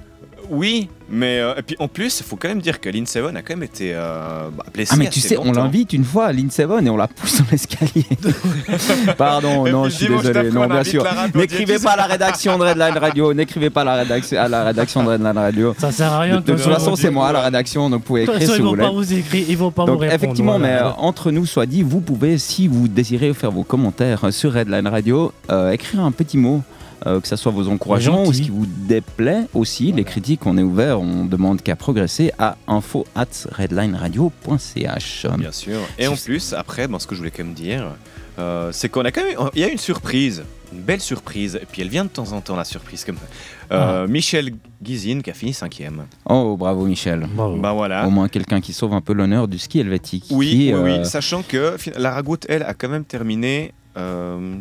Oui, 0.50 0.88
mais 1.08 1.38
euh, 1.40 1.54
et 1.56 1.62
puis 1.62 1.76
en 1.78 1.88
plus, 1.88 2.20
il 2.20 2.24
faut 2.26 2.36
quand 2.36 2.48
même 2.48 2.60
dire 2.60 2.80
que 2.80 2.88
Lynn 2.88 3.06
Seven 3.06 3.36
a 3.36 3.42
quand 3.42 3.54
même 3.54 3.62
été 3.62 3.92
euh, 3.94 4.48
bah, 4.56 4.64
blessée. 4.72 4.92
Ah 4.94 4.96
mais 4.98 5.08
tu 5.10 5.20
sais, 5.20 5.36
on 5.36 5.52
l'invite 5.52 5.92
une 5.92 6.04
fois 6.04 6.26
à 6.26 6.32
Lindsey 6.32 6.64
Vonn 6.64 6.86
et 6.86 6.90
on 6.90 6.96
la 6.96 7.08
pousse 7.08 7.38
dans 7.38 7.46
l'escalier. 7.50 8.04
Pardon, 9.18 9.66
non, 9.66 9.84
je 9.84 9.90
suis 9.90 10.08
désolé. 10.08 10.50
Non, 10.50 10.62
on 10.62 10.68
bien 10.68 10.84
sûr. 10.84 11.04
N'écrivez 11.34 11.78
pas 11.78 11.92
à 11.92 11.96
la 11.96 12.04
rédaction 12.06 12.58
de 12.58 12.64
Redline 12.64 12.98
Radio. 12.98 13.32
N'écrivez 13.34 13.70
pas 13.70 13.82
à 13.82 13.84
la 13.84 13.94
rédaction, 13.96 14.38
à 14.40 14.48
la 14.48 14.64
rédaction 14.64 15.02
de 15.02 15.08
Redline 15.10 15.38
Radio. 15.38 15.74
Ça 15.78 15.92
sert 15.92 16.12
à 16.12 16.20
rien. 16.20 16.36
De, 16.36 16.40
de 16.40 16.52
toute 16.52 16.60
façon, 16.72 16.96
c'est 16.96 17.10
moi 17.10 17.28
à 17.28 17.32
la 17.32 17.40
rédaction, 17.42 17.90
donc 17.90 18.00
vous 18.00 18.06
pouvez 18.06 18.22
écrire 18.22 18.38
si 18.40 18.44
ils 18.46 18.58
vous 18.58 18.64
vont 18.64 18.70
voulez. 18.70 18.82
pas 18.82 18.90
vous 18.90 19.12
écrire, 19.12 19.46
ils 19.48 19.56
vont 19.56 19.70
pas 19.70 19.84
Donc 19.84 19.94
vous 19.94 20.00
répondre. 20.00 20.22
effectivement, 20.22 20.58
mais 20.58 20.72
euh, 20.74 20.90
entre 20.98 21.30
nous 21.30 21.46
soit 21.46 21.66
dit, 21.66 21.82
vous 21.82 22.00
pouvez, 22.00 22.38
si 22.38 22.68
vous 22.68 22.88
désirez 22.88 23.32
faire 23.34 23.50
vos 23.50 23.64
commentaires 23.64 24.32
sur 24.32 24.52
Redline 24.52 24.88
Radio, 24.88 25.32
euh, 25.50 25.70
écrire 25.72 26.00
un 26.00 26.12
petit 26.12 26.36
mot. 26.38 26.62
Euh, 27.06 27.20
que 27.20 27.28
ce 27.28 27.36
soit 27.36 27.52
vos 27.52 27.68
encouragements 27.68 28.24
ou 28.24 28.32
ce 28.32 28.40
qui 28.42 28.50
vous 28.50 28.66
déplaît 28.66 29.44
aussi, 29.52 29.92
les 29.92 30.04
critiques, 30.04 30.46
on 30.46 30.56
est 30.56 30.62
ouvert, 30.62 31.00
on 31.00 31.24
demande 31.24 31.60
qu'à 31.62 31.76
progresser 31.76 32.32
à 32.38 32.56
info 32.66 33.06
at 33.14 33.26
redlineradio.ch. 33.52 35.26
Bien 35.38 35.52
sûr. 35.52 35.78
Et 35.98 36.06
en 36.06 36.16
plus, 36.16 36.52
après, 36.52 36.88
bon, 36.88 36.98
ce 36.98 37.06
que 37.06 37.14
je 37.14 37.20
voulais 37.20 37.30
quand 37.30 37.44
même 37.44 37.54
dire, 37.54 37.92
euh, 38.38 38.70
c'est 38.72 38.88
qu'on 38.88 39.04
a 39.04 39.10
quand 39.12 39.22
même, 39.24 39.36
il 39.54 39.60
y 39.60 39.64
a 39.64 39.68
une 39.68 39.78
surprise, 39.78 40.42
une 40.72 40.80
belle 40.80 41.00
surprise, 41.00 41.56
et 41.60 41.66
puis 41.70 41.82
elle 41.82 41.88
vient 41.88 42.04
de 42.04 42.10
temps 42.10 42.32
en 42.32 42.40
temps 42.40 42.56
la 42.56 42.64
surprise 42.64 43.04
comme 43.04 43.16
Ah. 43.70 43.74
euh, 44.02 44.08
Michel 44.08 44.52
Guizine 44.82 45.22
qui 45.22 45.30
a 45.30 45.34
fini 45.34 45.52
cinquième. 45.54 46.04
Oh, 46.28 46.56
bravo 46.58 46.84
Michel. 46.84 47.26
Bah 47.58 47.72
voilà. 47.72 48.06
Au 48.06 48.10
moins 48.10 48.28
quelqu'un 48.28 48.60
qui 48.60 48.72
sauve 48.72 48.92
un 48.92 49.00
peu 49.00 49.12
l'honneur 49.12 49.48
du 49.48 49.58
ski 49.58 49.80
helvétique. 49.80 50.26
Oui, 50.30 50.50
qui, 50.50 50.56
oui, 50.56 50.72
euh, 50.72 50.98
oui, 51.00 51.06
sachant 51.06 51.42
que 51.42 51.76
la 51.96 52.10
Ragoute, 52.12 52.44
elle, 52.48 52.62
a 52.62 52.74
quand 52.74 52.88
même 52.88 53.04
terminé, 53.04 53.72
euh, 53.96 54.56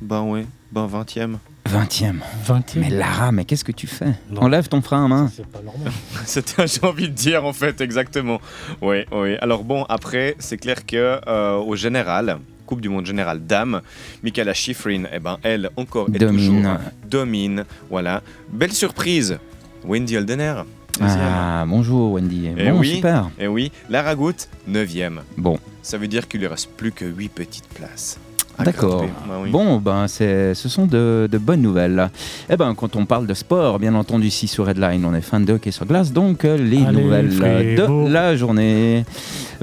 ben 0.00 0.22
ouais, 0.22 0.46
ben 0.72 0.86
20e. 0.86 1.36
20e. 1.68 2.16
20e. 2.46 2.78
Mais 2.78 2.90
Lara, 2.90 3.30
mais 3.32 3.44
qu'est-ce 3.44 3.64
que 3.64 3.72
tu 3.72 3.86
fais 3.86 4.14
Enlève 4.36 4.68
ton 4.68 4.80
frein 4.80 5.04
à 5.04 5.08
main. 5.08 5.30
C'est 5.34 5.46
pas 5.46 5.60
normal. 5.60 5.92
C'était, 6.24 6.66
j'ai 6.66 6.84
envie 6.86 7.08
de 7.08 7.14
dire 7.14 7.44
en 7.44 7.52
fait, 7.52 7.80
exactement. 7.80 8.40
Oui, 8.80 9.04
oui. 9.12 9.36
Alors 9.40 9.64
bon, 9.64 9.84
après, 9.88 10.34
c'est 10.38 10.56
clair 10.56 10.86
que 10.86 11.20
euh, 11.26 11.56
au 11.56 11.76
général, 11.76 12.38
Coupe 12.66 12.80
du 12.80 12.88
Monde 12.88 13.06
général 13.06 13.40
dame, 13.46 13.80
Michaela 14.22 14.52
Schifrin, 14.54 15.04
eh 15.12 15.18
ben 15.18 15.38
elle 15.42 15.70
encore 15.76 16.08
et 16.12 16.18
Domine. 16.18 16.36
toujours 16.62 16.74
domine. 17.06 17.64
Voilà, 17.90 18.22
belle 18.50 18.72
surprise. 18.72 19.38
Wendy 19.84 20.16
Holdener. 20.16 20.62
Ah, 21.00 21.64
bonjour 21.66 22.12
Wendy. 22.12 22.48
Et 22.56 22.70
bon, 22.70 22.80
oui, 22.80 22.96
super. 22.96 23.30
Et 23.38 23.46
oui, 23.46 23.70
Lara 23.88 24.14
Goutte, 24.14 24.48
9e. 24.68 25.20
Bon. 25.36 25.58
Ça 25.82 25.96
veut 25.96 26.08
dire 26.08 26.26
qu'il 26.28 26.40
lui 26.40 26.46
reste 26.48 26.70
plus 26.76 26.92
que 26.92 27.04
8 27.04 27.28
petites 27.28 27.68
places. 27.68 28.18
D'accord. 28.64 29.04
oui. 29.42 29.50
Bon, 29.50 29.78
ben, 29.78 30.08
c'est, 30.08 30.54
ce 30.54 30.68
sont 30.68 30.86
de, 30.86 31.28
de 31.30 31.38
bonnes 31.38 31.62
nouvelles. 31.62 32.10
Eh 32.50 32.56
ben, 32.56 32.74
quand 32.74 32.96
on 32.96 33.06
parle 33.06 33.26
de 33.26 33.34
sport, 33.34 33.78
bien 33.78 33.94
entendu, 33.94 34.26
ici 34.26 34.48
sur 34.48 34.66
Redline, 34.66 35.04
on 35.04 35.14
est 35.14 35.20
fan 35.20 35.44
de 35.44 35.52
hockey 35.54 35.70
sur 35.70 35.86
glace, 35.86 36.12
donc 36.12 36.44
euh, 36.44 36.56
les 36.56 36.84
Allez, 36.84 37.02
nouvelles 37.02 37.28
de 37.76 38.08
la 38.08 38.36
journée. 38.36 39.04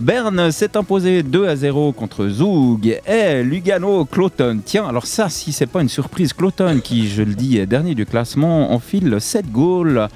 Berne 0.01 0.51
s'est 0.51 0.75
imposé 0.77 1.23
2 1.23 1.47
à 1.47 1.55
0 1.55 1.91
contre 1.93 2.27
Zoug 2.27 2.99
et 3.05 3.43
Lugano 3.43 4.05
Cloton. 4.05 4.59
Tiens, 4.63 4.87
alors 4.87 5.05
ça, 5.05 5.29
si 5.29 5.51
c'est 5.51 5.67
pas 5.67 5.81
une 5.81 5.89
surprise, 5.89 6.33
Cloton, 6.33 6.79
qui, 6.83 7.07
je 7.09 7.21
le 7.21 7.33
dis, 7.35 7.57
est 7.57 7.65
dernier 7.65 7.95
du 7.95 8.05
classement, 8.05 8.71
enfile 8.73 9.17
7 9.19 9.51
goals 9.51 10.07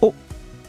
au 0.00 0.14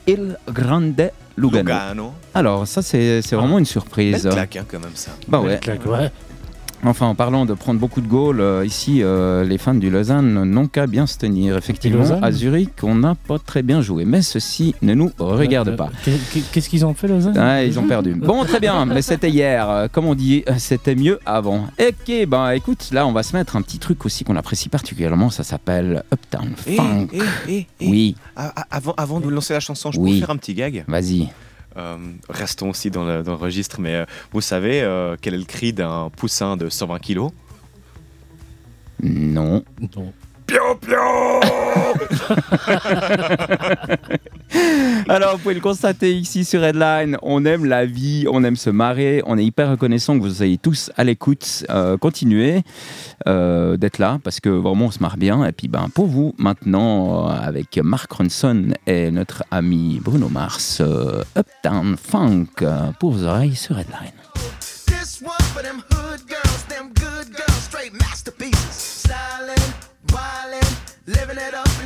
Il 0.07 0.37
Grande 0.51 1.11
Lugano. 1.37 1.63
Lugano. 1.63 2.13
Alors, 2.33 2.65
ça, 2.65 2.81
c'est, 2.81 3.21
c'est 3.21 3.35
vraiment 3.35 3.59
une 3.59 3.65
surprise. 3.65 4.23
Belle 4.23 4.33
claque, 4.33 4.55
hein, 4.55 4.65
quand 4.69 4.79
même, 4.79 4.95
ça. 4.95 5.11
Bah 5.27 5.39
ouais. 5.39 5.59
claque, 5.59 5.85
ouais. 5.85 6.09
Enfin, 6.87 7.07
en 7.07 7.15
parlant 7.15 7.45
de 7.45 7.53
prendre 7.53 7.79
beaucoup 7.79 7.99
de 8.01 8.07
goals, 8.07 8.39
euh, 8.41 8.65
ici, 8.65 9.01
euh, 9.01 9.43
les 9.43 9.57
fans 9.57 9.73
du 9.73 9.89
Lausanne 9.89 10.43
n'ont 10.43 10.67
qu'à 10.67 10.87
bien 10.87 11.07
se 11.07 11.17
tenir. 11.17 11.57
Effectivement, 11.57 11.99
Lausanne 11.99 12.23
à 12.23 12.31
Zurich, 12.31 12.69
on 12.83 12.95
n'a 12.95 13.15
pas 13.15 13.39
très 13.39 13.63
bien 13.63 13.81
joué, 13.81 14.05
mais 14.05 14.21
ceci 14.21 14.75
ne 14.81 14.93
nous 14.93 15.11
regarde 15.17 15.75
pas. 15.75 15.89
Qu'est- 16.03 16.51
Qu'est-ce 16.51 16.69
qu'ils 16.69 16.85
ont 16.85 16.93
fait, 16.93 17.07
Lausanne? 17.07 17.37
Ah, 17.37 17.63
ils 17.63 17.79
ont 17.79 17.87
perdu. 17.87 18.13
Bon, 18.13 18.43
très 18.45 18.59
bien, 18.59 18.85
mais 18.85 19.01
c'était 19.01 19.29
hier. 19.29 19.69
Euh, 19.69 19.87
Comme 19.91 20.05
on 20.05 20.15
dit, 20.15 20.43
c'était 20.57 20.95
mieux 20.95 21.19
avant. 21.25 21.67
Ok, 21.79 22.27
ben 22.27 22.51
écoute, 22.51 22.89
là, 22.91 23.07
on 23.07 23.11
va 23.13 23.23
se 23.23 23.35
mettre 23.35 23.55
un 23.55 23.61
petit 23.61 23.79
truc 23.79 24.05
aussi 24.05 24.23
qu'on 24.23 24.35
apprécie 24.35 24.69
particulièrement. 24.69 25.29
Ça 25.29 25.43
s'appelle 25.43 26.03
Uptown 26.13 26.53
Eh, 26.67 26.75
Funk. 26.75 27.07
eh, 27.13 27.19
eh, 27.47 27.65
eh. 27.79 27.87
Oui, 27.89 28.15
Ah, 28.35 28.51
ah, 28.55 28.65
avant, 28.71 28.93
avant 28.97 29.19
de 29.19 29.29
lancer 29.29 29.53
la 29.53 29.59
chanson, 29.59 29.91
je 29.91 29.99
Oui. 29.99 30.13
peux 30.13 30.19
faire 30.19 30.29
un 30.31 30.37
petit 30.37 30.53
gag? 30.53 30.83
Vas-y. 30.87 31.29
Euh, 31.77 31.97
restons 32.29 32.69
aussi 32.69 32.89
dans 32.89 33.05
le, 33.05 33.21
dans 33.23 33.31
le 33.33 33.37
registre, 33.37 33.81
mais 33.81 33.95
euh, 33.95 34.05
vous 34.31 34.41
savez 34.41 34.81
euh, 34.81 35.17
quel 35.19 35.33
est 35.33 35.39
le 35.39 35.43
cri 35.43 35.73
d'un 35.73 36.09
poussin 36.15 36.55
de 36.55 36.69
120 36.69 36.99
kilos? 36.99 37.31
Non. 39.03 39.63
Non. 39.95 40.13
Pio 40.45 40.75
pio 40.75 40.97
Alors, 45.09 45.33
vous 45.33 45.41
pouvez 45.41 45.55
le 45.55 45.61
constater 45.61 46.13
ici 46.13 46.45
sur 46.45 46.63
Headline, 46.63 47.17
on 47.21 47.45
aime 47.45 47.65
la 47.65 47.85
vie, 47.85 48.25
on 48.29 48.43
aime 48.43 48.55
se 48.55 48.69
marrer, 48.69 49.21
on 49.25 49.37
est 49.37 49.45
hyper 49.45 49.69
reconnaissant 49.71 50.17
que 50.17 50.23
vous 50.23 50.35
soyez 50.35 50.57
tous 50.57 50.91
à 50.97 51.03
l'écoute. 51.03 51.65
Euh, 51.69 51.97
continuez 51.97 52.63
euh, 53.27 53.77
d'être 53.77 53.99
là 53.99 54.19
parce 54.23 54.39
que 54.39 54.49
vraiment 54.49 54.85
on 54.85 54.91
se 54.91 54.99
marre 54.99 55.17
bien. 55.17 55.45
Et 55.45 55.51
puis, 55.51 55.67
ben, 55.67 55.89
pour 55.93 56.07
vous, 56.07 56.33
maintenant, 56.37 57.29
euh, 57.29 57.33
avec 57.33 57.77
Mark 57.77 58.11
Ronson 58.11 58.69
et 58.87 59.11
notre 59.11 59.43
ami 59.51 59.99
Bruno 60.01 60.29
Mars, 60.29 60.81
euh, 60.81 61.23
Uptown 61.37 61.97
Funk 61.97 62.47
euh, 62.61 62.91
pour 62.99 63.11
vos 63.11 63.23
oreilles 63.25 63.55
sur 63.55 63.77
Headline. 63.77 64.13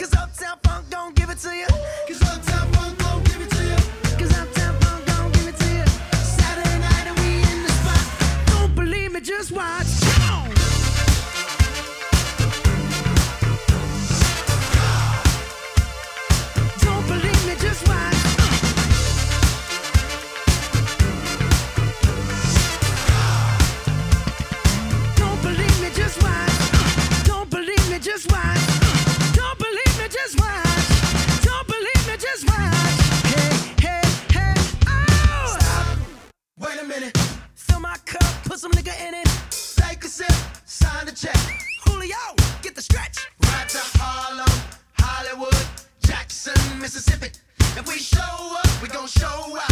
Cause 0.00 0.14
Uptown 0.14 0.58
Funk 0.62 0.88
don't 0.88 1.14
give 1.14 1.28
it 1.28 1.36
to 1.38 1.54
you. 1.54 1.66
Cause 2.08 2.22
Uptown 2.22 2.72
Funk 2.72 3.01
some 38.62 38.70
nigga 38.70 38.94
in 39.08 39.12
it. 39.12 39.28
Take 39.50 40.04
a 40.04 40.06
sip, 40.06 40.32
sign 40.64 41.04
the 41.04 41.10
check. 41.10 41.36
Julio, 41.84 42.14
get 42.62 42.76
the 42.76 42.80
stretch. 42.80 43.18
Right 43.42 43.68
to 43.68 43.78
Harlem, 43.98 44.46
Hollywood, 44.92 45.66
Jackson, 46.06 46.54
Mississippi. 46.78 47.30
If 47.76 47.88
we 47.88 47.98
show 47.98 48.20
up, 48.20 48.80
we 48.80 48.86
gon' 48.86 49.08
show 49.08 49.58
out. 49.60 49.71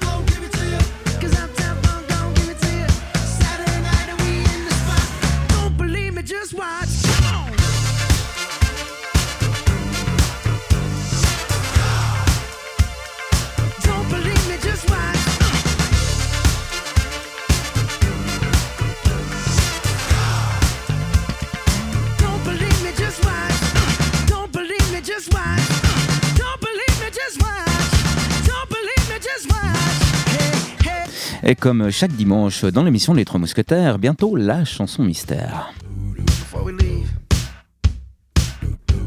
Et 31.43 31.55
comme 31.55 31.89
chaque 31.89 32.11
dimanche 32.11 32.65
dans 32.65 32.83
l'émission 32.83 33.13
Les 33.15 33.25
Trois 33.25 33.39
Mousquetaires, 33.39 33.97
bientôt 33.97 34.35
la 34.35 34.63
chanson 34.63 35.03
mystère. 35.03 35.73
Before 36.15 36.63
we 36.63 36.73
leave, 36.73 37.09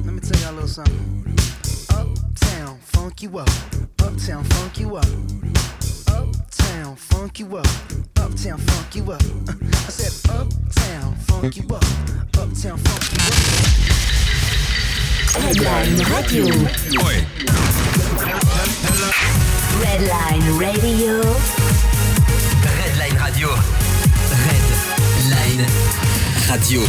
let 0.05 0.13
me 0.13 0.21
tell 0.21 0.37
y'all 0.41 0.51
a 0.51 0.63
little 0.63 0.69
something. 0.69 1.25
Uptown, 1.91 2.77
funk 2.81 3.23
you 3.23 3.39
up. 3.39 3.49
Uptown, 4.03 4.43
funk 4.45 4.81
you 4.81 4.97
up. 4.97 5.07
Uptown, 6.09 6.97
funk 6.97 7.39
you 7.39 7.57
up. 7.57 7.67
Uptown, 8.19 8.59
funk 8.59 8.97
you 8.97 9.13
up. 9.13 9.23
I 9.87 9.91
said, 9.91 10.31
Uptown, 10.35 11.15
funk 11.27 11.57
you 11.57 11.65
up. 11.73 11.85
Uptown, 12.37 12.79
funk 12.79 13.13
you 13.13 13.19
up. 13.29 13.65
Redline 15.39 16.03
Radio. 16.11 16.47
Redline 19.79 20.59
Radio. 20.59 21.23
Radio. 23.25 23.49
Redline 24.29 25.67
Radio. 26.47 26.83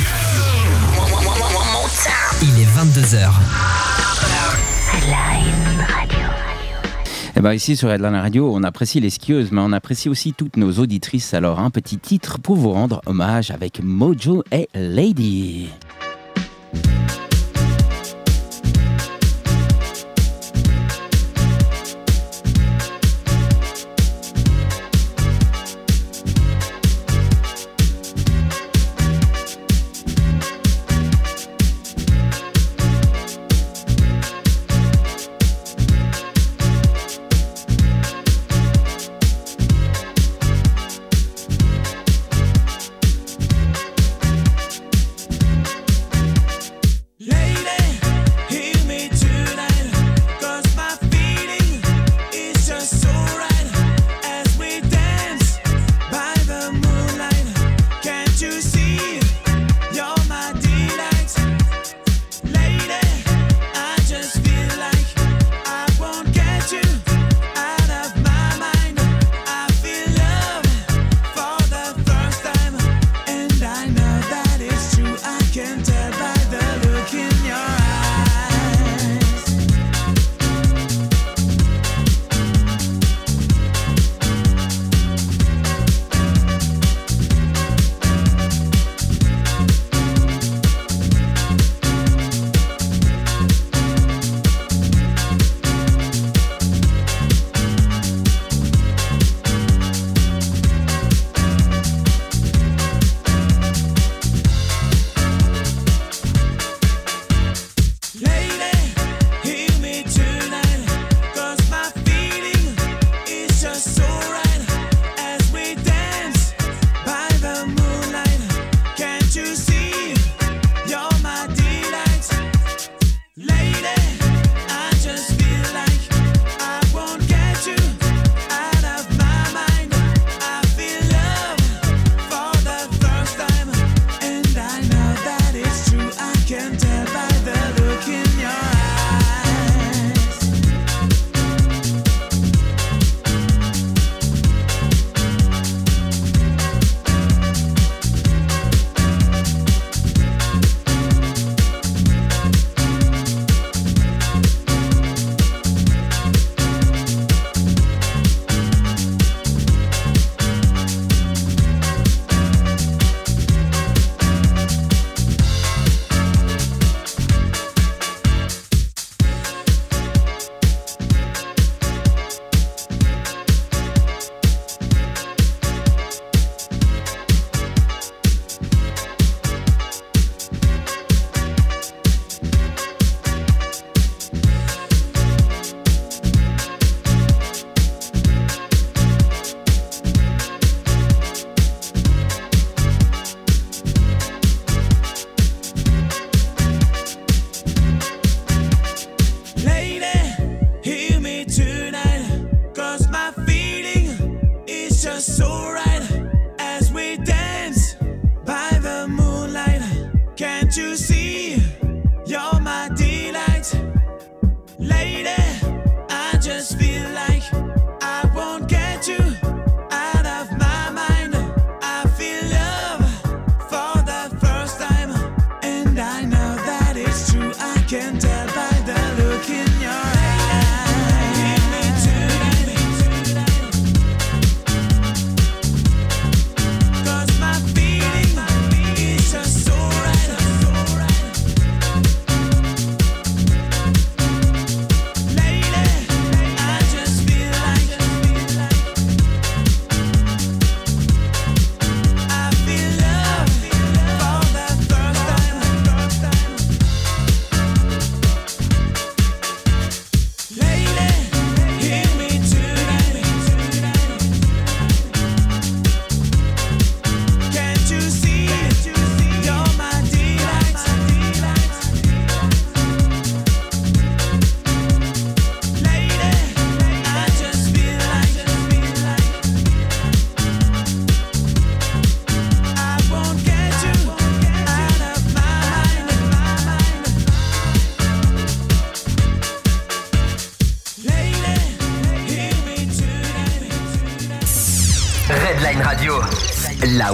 Il 2.42 2.60
est 2.60 2.66
22h. 2.66 3.32
Redline 4.92 5.86
Radio. 5.88 6.28
Et 7.38 7.40
ben 7.40 7.54
ici 7.54 7.78
sur 7.78 7.90
Redline 7.90 8.16
Radio, 8.16 8.54
on 8.54 8.64
apprécie 8.64 9.00
les 9.00 9.12
skieuses, 9.12 9.54
mais 9.54 9.62
on 9.62 9.72
apprécie 9.72 10.10
aussi 10.10 10.34
toutes 10.34 10.58
nos 10.58 10.74
auditrices. 10.74 11.34
Alors 11.34 11.62
un 11.62 11.70
petit 11.70 12.00
titre 12.00 12.38
pour 12.40 12.58
vous 12.58 12.72
rendre 12.72 13.02
hommage 13.06 13.52
avec 13.52 13.82
Mojo 13.82 14.44
et 14.52 14.68
Lady. 14.76 15.70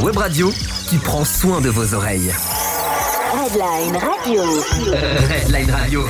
Web 0.03 0.17
radio 0.17 0.49
qui 0.89 0.97
prend 0.97 1.23
soin 1.25 1.61
de 1.61 1.69
vos 1.69 1.93
oreilles. 1.93 2.31
Redline 3.33 3.97
Radio. 3.97 4.41
Redline 4.43 5.71
Radio. 5.71 6.03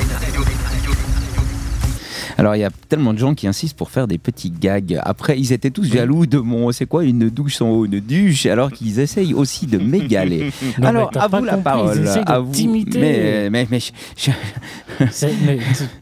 Alors, 2.38 2.56
il 2.56 2.60
y 2.60 2.64
a 2.64 2.70
tellement 2.88 3.12
de 3.12 3.18
gens 3.18 3.34
qui 3.34 3.46
insistent 3.46 3.76
pour 3.76 3.90
faire 3.90 4.08
des 4.08 4.16
petits 4.18 4.50
gags. 4.50 4.98
Après, 5.04 5.38
ils 5.38 5.52
étaient 5.52 5.70
tous 5.70 5.84
jaloux 5.84 6.26
de 6.26 6.38
mon 6.38 6.72
c'est 6.72 6.86
quoi 6.86 7.04
une 7.04 7.28
douche 7.28 7.60
en 7.60 7.68
haut, 7.68 7.84
une 7.84 8.00
douche, 8.00 8.46
alors 8.46 8.72
qu'ils 8.72 8.98
essayent 8.98 9.34
aussi 9.34 9.66
de 9.66 9.78
m'égaler. 9.78 10.50
Non, 10.78 10.88
alors, 10.88 11.10
à 11.16 11.28
vous 11.28 11.44
la 11.44 11.52
compris, 11.52 11.62
parole. 11.62 12.00
ils 12.02 12.22
à 12.26 12.38
vous. 12.40 12.52
t'imiter. 12.52 12.98
Mais, 12.98 13.50
mais, 13.50 13.66
mais, 13.70 13.78
je- 13.80 13.92
je- 14.16 15.04
C'est- 15.10 15.34
mais- 15.44 15.58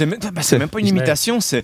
C'est 0.00 0.06
même, 0.06 0.18
bah, 0.32 0.40
c'est 0.40 0.58
même 0.58 0.70
pas 0.70 0.80
une 0.80 0.86
imitation, 0.86 1.40
c'est, 1.40 1.62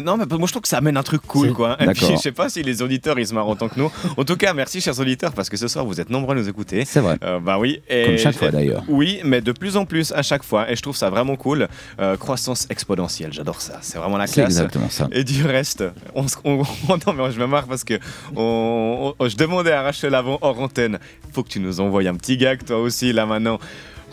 non 0.00 0.16
mais 0.16 0.24
moi 0.30 0.46
je 0.46 0.52
trouve 0.52 0.62
que 0.62 0.68
ça 0.68 0.78
amène 0.78 0.96
un 0.96 1.02
truc 1.02 1.20
cool 1.26 1.52
quoi. 1.52 1.76
Et 1.82 1.86
puis 1.88 2.06
je 2.12 2.16
sais 2.16 2.32
pas 2.32 2.48
si 2.48 2.62
les 2.62 2.80
auditeurs 2.80 3.18
ils 3.18 3.26
se 3.26 3.34
marrent 3.34 3.46
autant 3.48 3.68
que 3.68 3.78
nous. 3.78 3.92
En 4.16 4.24
tout 4.24 4.36
cas 4.36 4.54
merci 4.54 4.80
chers 4.80 4.98
auditeurs 4.98 5.32
parce 5.32 5.50
que 5.50 5.58
ce 5.58 5.68
soir 5.68 5.84
vous 5.84 6.00
êtes 6.00 6.08
nombreux 6.08 6.34
à 6.34 6.38
nous 6.38 6.48
écouter. 6.48 6.84
c'est 6.86 7.00
vrai. 7.00 7.18
Euh, 7.22 7.40
bah 7.40 7.58
oui. 7.58 7.82
Et 7.90 8.04
Comme 8.06 8.16
chaque 8.18 8.36
fois, 8.36 8.50
d'ailleurs. 8.50 8.84
Oui, 8.88 9.20
mais 9.22 9.42
de 9.42 9.52
plus 9.52 9.76
en 9.76 9.84
plus 9.84 10.12
à 10.12 10.22
chaque 10.22 10.44
fois 10.44 10.70
et 10.70 10.76
je 10.76 10.80
trouve 10.82 10.96
ça 10.96 11.10
vraiment 11.10 11.36
cool. 11.36 11.68
Euh, 12.00 12.16
croissance 12.16 12.66
exponentielle, 12.70 13.34
j'adore 13.34 13.60
ça. 13.60 13.78
C'est 13.82 13.98
vraiment 13.98 14.16
la 14.16 14.26
classe. 14.26 14.46
exactement 14.46 14.88
ça. 14.88 15.06
Et 15.12 15.22
du 15.22 15.44
reste, 15.44 15.84
on, 16.14 16.24
on- 16.44 16.56
non 17.06 17.12
mais 17.14 17.32
je 17.32 17.38
me 17.38 17.46
marre 17.46 17.66
parce 17.66 17.84
que 17.84 17.98
on, 18.34 19.14
on- 19.18 19.28
je 19.28 19.36
demandais 19.36 19.72
à 19.72 19.82
Rachel 19.82 20.14
avant 20.14 20.38
hors 20.40 20.58
antenne, 20.60 20.98
faut 21.32 21.42
que 21.42 21.48
tu 21.50 21.60
nous 21.60 21.80
envoies 21.80 22.08
un 22.08 22.14
petit 22.14 22.36
gag 22.38 22.64
toi 22.64 22.78
aussi 22.80 23.12
là 23.12 23.26
maintenant. 23.26 23.58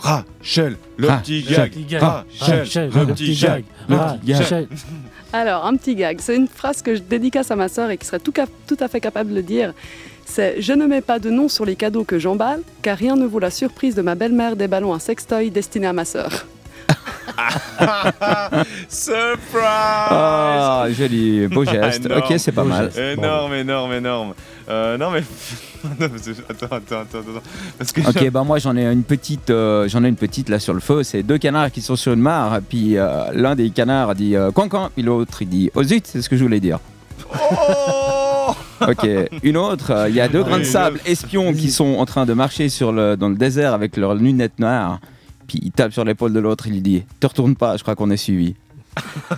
Rachel, 0.02 0.78
le 0.98 1.08
petit 1.08 1.44
gag. 1.44 1.72
Rachel, 2.40 2.90
le 2.94 3.06
petit 3.14 3.36
gag. 3.36 3.64
Rachel. 3.90 4.68
Alors, 5.32 5.66
un 5.66 5.76
petit 5.76 5.96
gag. 5.96 6.20
C'est 6.20 6.36
une 6.36 6.48
phrase 6.48 6.82
que 6.82 6.96
je 6.96 7.02
dédicace 7.02 7.52
à 7.52 7.56
ma 7.56 7.70
sœur 7.70 7.90
et 7.92 7.98
qui 7.98 8.06
serait 8.06 8.20
tout, 8.20 8.34
tout 8.68 8.78
à 8.80 8.88
fait 8.88 9.00
capable 9.00 9.30
de 9.30 9.36
le 9.36 9.44
dire. 9.44 9.74
C'est 10.26 10.62
Je 10.62 10.74
ne 10.74 10.86
mets 10.88 11.02
pas 11.02 11.20
de 11.20 11.30
nom 11.30 11.48
sur 11.48 11.66
les 11.66 11.76
cadeaux 11.76 12.04
que 12.04 12.18
j'emballe, 12.18 12.62
car 12.82 12.98
rien 12.98 13.16
ne 13.16 13.26
vaut 13.26 13.40
la 13.40 13.52
surprise 13.52 13.96
de 13.96 14.02
ma 14.02 14.16
belle-mère 14.16 14.56
des 14.56 14.68
ballons 14.68 14.94
à 14.94 15.00
sextoy 15.00 15.52
destinés 15.52 15.88
à 15.88 15.94
ma 15.94 16.06
sœur. 16.06 16.46
Surprise 18.90 19.64
Ah, 19.64 20.86
joli, 20.92 21.48
beau 21.48 21.66
geste. 21.66 22.06
Énorme. 22.06 22.22
ok, 22.22 22.34
c'est 22.38 22.52
pas 22.52 22.64
Beau 22.64 22.70
mal. 22.70 22.92
Énorme, 22.98 23.54
énorme, 23.54 23.94
énorme. 23.94 24.34
Euh, 24.70 24.98
non 24.98 25.10
mais 25.12 25.24
attends, 26.50 26.66
attends, 26.68 26.76
attends, 26.76 27.02
attends. 27.02 27.42
Parce 27.78 27.92
que 27.92 28.02
Ok, 28.08 28.30
bah 28.30 28.44
moi 28.44 28.60
j'en 28.60 28.76
ai 28.78 28.86
une 28.86 29.04
petite, 29.04 29.50
euh, 29.50 29.88
j'en 29.90 30.04
ai 30.04 30.08
une 30.10 30.16
petite 30.16 30.50
là 30.50 30.60
sur 30.60 30.74
le 30.74 30.80
feu. 30.80 31.04
C'est 31.04 31.24
deux 31.24 31.38
canards 31.38 31.72
qui 31.72 31.82
sont 31.82 31.96
sur 31.96 32.14
une 32.14 32.22
mare. 32.22 32.60
Puis 32.70 32.98
euh, 32.98 33.32
l'un 33.34 33.56
des 33.56 33.70
canards 33.72 34.16
dit 34.16 34.36
cancan, 34.54 34.90
puis 34.94 35.04
l'autre 35.04 35.42
il 35.42 35.50
dit 35.50 35.72
oh 35.76 35.84
zut, 35.84 36.06
c'est 36.08 36.22
ce 36.22 36.30
que 36.30 36.38
je 36.38 36.44
voulais 36.44 36.60
dire. 36.60 36.80
Oh 37.34 38.54
Ok, 38.88 39.08
une 39.44 39.58
autre, 39.58 40.08
il 40.10 40.16
y 40.16 40.22
a 40.22 40.28
deux 40.28 40.44
grains 40.44 40.58
de 40.60 40.64
sable 40.64 41.00
espions 41.06 41.54
qui 41.54 41.70
sont 41.72 41.98
en 42.00 42.06
train 42.06 42.26
de 42.26 42.34
marcher 42.34 42.68
sur 42.68 42.92
le, 42.92 43.16
dans 43.16 43.30
le 43.30 43.36
désert 43.36 43.74
avec 43.76 43.96
leurs 43.96 44.16
lunettes 44.16 44.58
noires. 44.60 45.00
Puis 45.48 45.60
il 45.62 45.72
tape 45.72 45.92
sur 45.94 46.04
l'épaule 46.06 46.34
de 46.34 46.40
l'autre, 46.40 46.68
il 46.68 46.74
lui 46.74 46.82
dit 46.82 47.04
Te 47.20 47.28
retourne 47.28 47.56
pas, 47.56 47.78
je 47.78 47.82
crois 47.84 47.96
qu'on 47.96 48.10
est 48.12 48.18
suivi. 48.18 48.56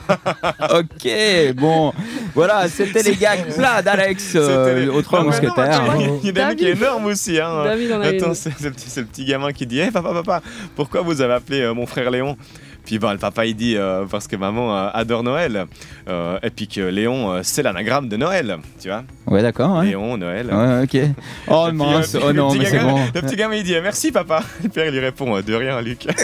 ok, 0.72 1.54
bon, 1.56 1.94
voilà, 2.34 2.68
c'était 2.68 3.04
les 3.04 3.16
gags 3.16 3.54
plats 3.54 3.82
d'Alex, 3.82 4.32
euh, 4.36 4.66
C'était 4.66 4.80
les- 4.82 4.88
aux 4.90 5.02
trois 5.02 5.20
non, 5.20 5.28
mousquetaires. 5.28 5.96
Il 6.22 6.26
y 6.26 6.30
a- 6.30 6.32
David 6.32 6.58
qui 6.58 6.66
est 6.66 6.72
énorme 6.72 7.06
aussi. 7.06 7.40
Hein. 7.40 7.64
David 7.64 7.92
en 7.92 8.02
a 8.02 8.08
Attends, 8.08 8.34
c'est 8.34 8.50
le, 8.62 8.72
petit- 8.72 9.26
gamin 9.26 9.52
qui 9.52 9.66
dit 9.68 9.80
Hé 9.80 9.92
papa, 9.92 10.12
papa, 10.14 10.42
pourquoi 10.76 11.02
vous 11.02 11.22
avez 11.22 11.34
appelé 11.34 11.62
euh, 11.62 11.74
mon 11.74 11.86
frère 11.86 12.10
Léon? 12.12 12.36
Puis 12.86 13.00
bon, 13.00 13.12
le 13.12 13.18
papa 13.18 13.46
il 13.46 13.56
dit 13.56 13.76
euh, 13.78 14.06
Parce 14.10 14.28
que 14.28 14.36
maman 14.36 14.76
euh, 14.76 14.90
adore 14.94 15.24
Noël. 15.24 15.66
Euh, 16.10 16.38
et 16.44 16.50
puis 16.50 16.68
que 16.68 16.82
Léon, 16.82 17.32
euh, 17.32 17.40
c'est 17.44 17.64
l'anagramme 17.64 18.10
de 18.10 18.18
Noël. 18.18 18.58
Tu 18.82 18.90
vois 18.90 19.04
Ouais, 19.28 19.42
d'accord, 19.42 19.78
ouais. 19.80 19.86
Léon, 19.88 20.18
Noël. 20.18 20.48
Ouais, 20.54 20.84
ok. 20.84 20.98
Oh 21.48 21.66
Et 21.68 21.70
puis, 21.70 21.78
mince, 21.78 22.16
oh 22.22 22.34
non, 22.34 22.50
petit 22.50 22.60
mais 22.60 22.66
c'est 22.66 22.78
gamin- 22.78 22.92
bon. 22.92 23.00
Le 23.16 23.22
petit 23.22 23.36
gamin 23.36 23.56
il 23.56 23.64
dit 23.64 23.74
Merci 23.82 24.12
papa. 24.12 24.44
Le 24.64 24.70
père 24.70 24.86
il 24.88 24.92
lui 24.92 25.00
répond 25.00 25.40
De 25.42 25.54
rien, 25.54 25.80
Luc. 25.82 26.08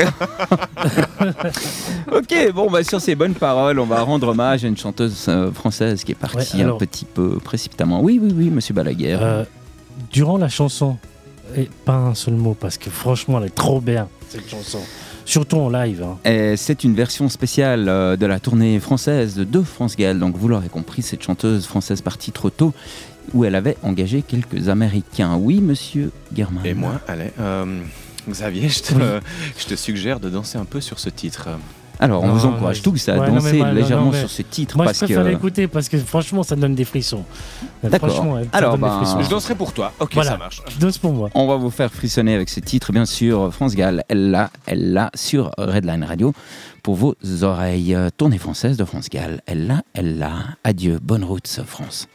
Ok, 2.12 2.52
bon, 2.54 2.70
bah, 2.70 2.84
sur 2.84 3.00
ces 3.02 3.16
bonnes 3.16 3.34
paroles, 3.34 3.80
on 3.80 3.86
va 3.86 4.02
rendre 4.02 4.28
hommage 4.30 4.64
à 4.64 4.68
une 4.68 4.78
chanteuse 4.78 5.26
euh, 5.28 5.52
française 5.52 6.04
qui 6.04 6.12
est 6.14 6.16
partie 6.16 6.58
Ouais, 6.58 6.64
alors- 6.64 6.76
un 6.76 6.80
petit 6.80 7.06
peu 7.06 7.38
précipitamment. 7.38 8.02
Oui, 8.02 8.20
oui, 8.22 8.34
oui, 8.36 8.50
monsieur 8.50 8.74
Balaguer. 8.74 9.18
Euh, 9.20 9.44
durant 10.12 10.38
la 10.38 10.50
chanson, 10.50 10.98
et 11.56 11.70
pas 11.86 11.94
un 11.96 12.16
seul 12.16 12.36
mot, 12.36 12.56
parce 12.60 12.78
que 12.78 12.90
franchement, 12.90 13.40
elle 13.40 13.48
est 13.48 13.56
trop 13.56 13.82
bien, 13.82 14.08
cette 14.30 14.50
chanson. 14.50 14.80
Surtout 15.30 15.58
en 15.58 15.70
live. 15.70 16.02
hein. 16.02 16.18
Et 16.28 16.58
c'est 16.58 16.84
une 16.84 16.96
version 16.96 17.30
spéciale 17.30 17.88
euh, 17.88 18.16
de 18.16 18.26
la 18.26 18.40
tournée 18.40 18.80
française 18.80 19.36
de 19.36 19.62
France 19.62 19.96
Gall. 19.96 20.18
Donc 20.18 20.36
vous 20.36 20.48
l'aurez 20.48 20.70
compris, 20.70 21.04
cette 21.04 21.22
chanteuse 21.22 21.68
française 21.68 22.02
partie 22.02 22.32
trop 22.32 22.50
tôt, 22.50 22.74
où 23.36 23.46
elle 23.46 23.54
avait 23.54 23.78
engagé 23.84 24.24
quelques 24.24 24.70
Américains. 24.70 25.36
Oui, 25.40 25.62
monsieur 25.62 26.12
Germain. 26.36 26.62
Et 26.66 26.74
moi, 26.74 27.00
allez, 27.08 27.32
euh, 27.40 27.80
Xavier, 28.28 28.70
je 28.70 28.82
te, 28.82 28.94
je 29.60 29.66
te 29.68 29.76
suggère 29.76 30.20
de 30.20 30.32
danser 30.32 30.58
un 30.58 30.66
peu 30.66 30.82
sur 30.82 30.98
ce 30.98 31.10
titre. 31.10 31.48
Alors, 32.02 32.24
on 32.24 32.28
Non, 32.28 32.34
vous 32.34 32.46
encourage 32.46 32.78
je- 32.78 32.84
tous 32.84 33.10
à 33.10 33.18
danser 33.18 33.62
légèrement 33.74 34.14
sur 34.14 34.30
ce 34.30 34.42
titre 34.42 34.78
Moi, 34.78 34.86
parce 34.86 35.00
je 35.00 35.06
préfère 35.06 35.24
que. 35.24 35.30
l'écouter 35.30 35.68
parce 35.68 35.90
que 35.90 35.98
franchement, 35.98 36.44
ça 36.44 36.56
donne 36.56 36.74
des 36.74 36.86
frissons. 36.86 37.24
D'accord. 37.84 38.26
Alors, 38.54 38.78
ben, 38.78 38.90
frissons. 39.02 39.22
Je 39.22 39.30
danserai 39.30 39.56
pour 39.56 39.74
toi. 39.74 39.92
Ok, 40.00 40.12
Voilà. 40.14 40.32
ça 40.32 40.38
marche. 40.38 40.62
Danse 40.80 40.98
pour 40.98 41.12
moi. 41.12 41.30
On 41.34 41.48
va 41.48 41.58
vous 41.58 41.70
faire 41.70 41.92
frissonner 41.92 42.36
avec 42.36 42.48
ce 42.50 42.62
titre, 42.62 42.94
bien 42.94 43.06
sûr. 43.06 43.54
France 43.54 43.76
Gall, 43.76 44.04
elle 44.08 44.32
l'a, 44.32 44.50
elle 44.66 44.94
l'a 44.94 45.12
sur 45.14 45.52
Redline 45.58 46.04
Radio 46.06 46.34
pour 46.84 46.96
vos 46.96 47.16
oreilles. 47.42 47.94
Euh, 47.96 48.10
Tournée 48.16 48.38
française 48.38 48.78
de 48.78 48.86
France 48.86 49.10
Gall, 49.10 49.42
elle 49.46 49.68
l'a, 49.68 49.82
elle 49.94 50.18
l'a. 50.20 50.34
Adieu, 50.64 51.00
bonne 51.02 51.24
route, 51.26 51.48
France. 51.66 52.08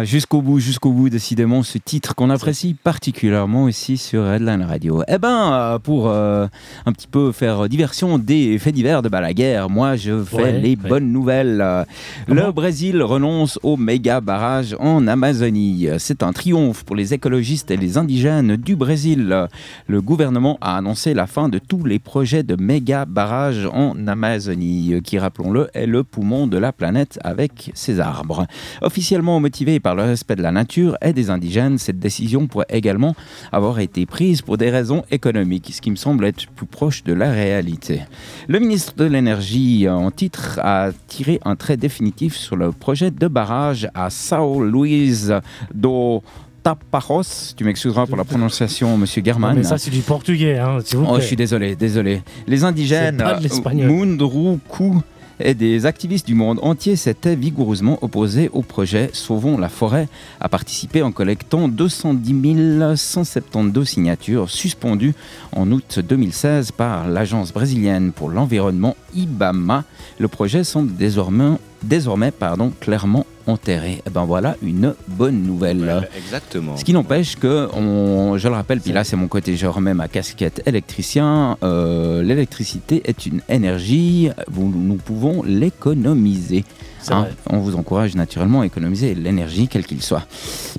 Ah, 0.00 0.04
jusqu'au 0.04 0.40
bout, 0.40 0.60
jusqu'au 0.60 0.92
bout, 0.92 1.10
décidément, 1.10 1.62
ce 1.62 1.76
titre 1.76 2.14
qu'on 2.14 2.30
apprécie 2.30 2.72
particulièrement 2.72 3.68
ici 3.68 3.98
sur 3.98 4.26
Headline 4.26 4.62
Radio. 4.62 5.02
Eh 5.06 5.18
ben, 5.18 5.52
euh, 5.52 5.78
pour 5.78 6.08
euh, 6.08 6.46
un 6.86 6.92
petit 6.92 7.06
peu 7.06 7.32
faire 7.32 7.68
diversion 7.68 8.16
des 8.16 8.58
faits 8.58 8.74
divers 8.74 9.02
de 9.02 9.10
Balaguer, 9.10 9.66
moi 9.68 9.96
je 9.96 10.22
fais 10.24 10.36
Ouais, 10.36 10.52
les 10.58 10.70
ouais. 10.70 10.76
bonnes 10.76 11.12
nouvelles. 11.12 11.84
Le 12.28 12.50
Brésil 12.50 13.02
renonce 13.02 13.58
au 13.62 13.76
méga 13.76 14.22
barrage 14.22 14.74
en 14.80 15.06
Amazonie. 15.06 15.88
C'est 15.98 16.22
un 16.22 16.32
triomphe 16.32 16.82
pour 16.84 16.96
les 16.96 17.12
écologistes 17.12 17.70
et 17.70 17.76
les 17.76 17.98
indigènes 17.98 18.56
du 18.56 18.76
Brésil. 18.76 19.48
Le 19.86 20.00
gouvernement 20.00 20.56
a 20.62 20.78
annoncé 20.78 21.12
la 21.12 21.26
fin 21.26 21.50
de 21.50 21.58
tous 21.58 21.84
les 21.84 21.98
projets 21.98 22.42
de 22.42 22.56
méga 22.56 23.04
barrages 23.04 23.68
en 23.70 24.06
Amazonie, 24.06 24.94
qui, 25.04 25.18
rappelons-le, 25.18 25.68
est 25.74 25.84
le 25.84 26.04
poumon 26.04 26.46
de 26.46 26.56
la 26.56 26.72
planète 26.72 27.18
avec 27.22 27.70
ses 27.74 28.00
arbres. 28.00 28.46
Officiellement 28.80 29.40
motivée 29.40 29.78
par 29.78 29.89
le 29.94 30.02
respect 30.02 30.36
de 30.36 30.42
la 30.42 30.52
nature 30.52 30.96
et 31.02 31.12
des 31.12 31.30
indigènes, 31.30 31.78
cette 31.78 31.98
décision 31.98 32.46
pourrait 32.46 32.66
également 32.70 33.14
avoir 33.52 33.78
été 33.80 34.06
prise 34.06 34.42
pour 34.42 34.56
des 34.58 34.70
raisons 34.70 35.02
économiques, 35.10 35.70
ce 35.72 35.80
qui 35.80 35.90
me 35.90 35.96
semble 35.96 36.24
être 36.24 36.46
plus 36.48 36.66
proche 36.66 37.04
de 37.04 37.12
la 37.12 37.30
réalité. 37.30 38.02
Le 38.48 38.58
ministre 38.58 38.94
de 38.96 39.04
l'Énergie, 39.04 39.88
en 39.88 40.10
titre, 40.10 40.58
a 40.62 40.90
tiré 41.08 41.40
un 41.44 41.56
trait 41.56 41.76
définitif 41.76 42.36
sur 42.36 42.56
le 42.56 42.72
projet 42.72 43.10
de 43.10 43.28
barrage 43.28 43.88
à 43.94 44.10
Sao 44.10 44.62
Luís 44.64 45.30
do 45.74 46.22
Tapajos. 46.62 47.54
Tu 47.56 47.64
m'excuseras 47.64 48.06
pour 48.06 48.16
la 48.16 48.24
prononciation, 48.24 48.96
monsieur 48.98 49.22
Non, 49.22 49.26
German. 49.26 49.56
mais 49.56 49.62
ça, 49.62 49.78
c'est 49.78 49.90
du 49.90 50.00
portugais, 50.00 50.58
hein, 50.58 50.78
s'il 50.84 50.98
vous 50.98 51.06
Oh, 51.08 51.12
plaît. 51.14 51.22
je 51.22 51.26
suis 51.26 51.36
désolé, 51.36 51.74
désolé. 51.76 52.22
Les 52.46 52.64
indigènes, 52.64 53.22
l'espagnol. 53.40 53.90
Mundruku 53.90 54.98
et 55.40 55.54
des 55.54 55.86
activistes 55.86 56.26
du 56.26 56.34
monde 56.34 56.58
entier 56.62 56.96
s'étaient 56.96 57.36
vigoureusement 57.36 57.98
opposés 58.02 58.50
au 58.52 58.62
projet 58.62 59.10
Sauvons 59.12 59.58
la 59.58 59.68
forêt, 59.68 60.08
a 60.40 60.48
participé 60.48 61.02
en 61.02 61.12
collectant 61.12 61.68
210 61.68 62.96
172 62.96 63.88
signatures 63.88 64.50
suspendues 64.50 65.14
en 65.54 65.70
août 65.70 65.98
2016 65.98 66.72
par 66.72 67.08
l'agence 67.08 67.52
brésilienne 67.52 68.12
pour 68.12 68.30
l'environnement 68.30 68.96
IBAMA. 69.14 69.84
Le 70.18 70.28
projet 70.28 70.64
semble 70.64 70.94
désormais, 70.94 71.56
désormais 71.82 72.30
pardon, 72.30 72.72
clairement 72.80 73.26
enterré. 73.46 74.02
Et 74.06 74.10
ben 74.10 74.24
voilà 74.24 74.56
une 74.62 74.94
bonne 75.08 75.42
nouvelle. 75.42 76.08
Exactement. 76.16 76.76
Ce 76.76 76.84
qui 76.84 76.92
n'empêche 76.92 77.36
que, 77.36 77.68
on- 77.74 78.36
je 78.38 78.48
le 78.48 78.54
rappelle, 78.54 78.80
puis 78.80 78.92
là 78.92 79.02
c'est 79.04 79.16
mon 79.16 79.28
côté, 79.28 79.56
je 79.56 79.66
remets 79.66 79.94
ma 79.94 80.08
casquette 80.08 80.62
électricien, 80.66 81.56
euh, 81.62 82.22
l'électricité 82.22 83.02
est 83.06 83.26
une 83.26 83.40
énergie, 83.48 84.30
nous 84.56 84.96
pouvons 84.96 85.42
l'économiser. 85.42 86.64
Hein, 87.08 87.28
on 87.48 87.58
vous 87.58 87.76
encourage 87.76 88.14
naturellement 88.14 88.60
à 88.60 88.66
économiser 88.66 89.14
l'énergie, 89.14 89.68
quelle 89.68 89.86
qu'il 89.86 90.02
soit. 90.02 90.26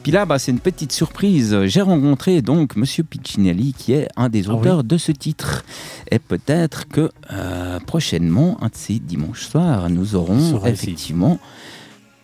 Puis 0.04 0.12
là, 0.12 0.26
bah, 0.26 0.38
c'est 0.40 0.52
une 0.52 0.60
petite 0.60 0.92
surprise. 0.92 1.58
J'ai 1.66 1.82
rencontré 1.82 2.42
donc 2.42 2.76
Monsieur 2.76 3.04
Piccinelli, 3.04 3.74
qui 3.74 3.94
est 3.94 4.08
un 4.16 4.30
des 4.30 4.48
Ah 4.48 4.54
oui. 4.54 4.60
auteurs 4.60 4.84
de 4.84 4.98
ce 4.98 5.12
titre. 5.12 5.64
Et 6.10 6.20
peut-être 6.20 6.88
que 6.88 7.10
euh, 7.32 7.80
prochainement, 7.80 8.58
un 8.62 8.68
de 8.68 8.76
ces 8.76 9.00
dimanches 9.00 9.48
soirs, 9.48 9.90
nous 9.90 10.16
aurons 10.16 10.38
ici. 10.38 10.68
effectivement 10.68 11.40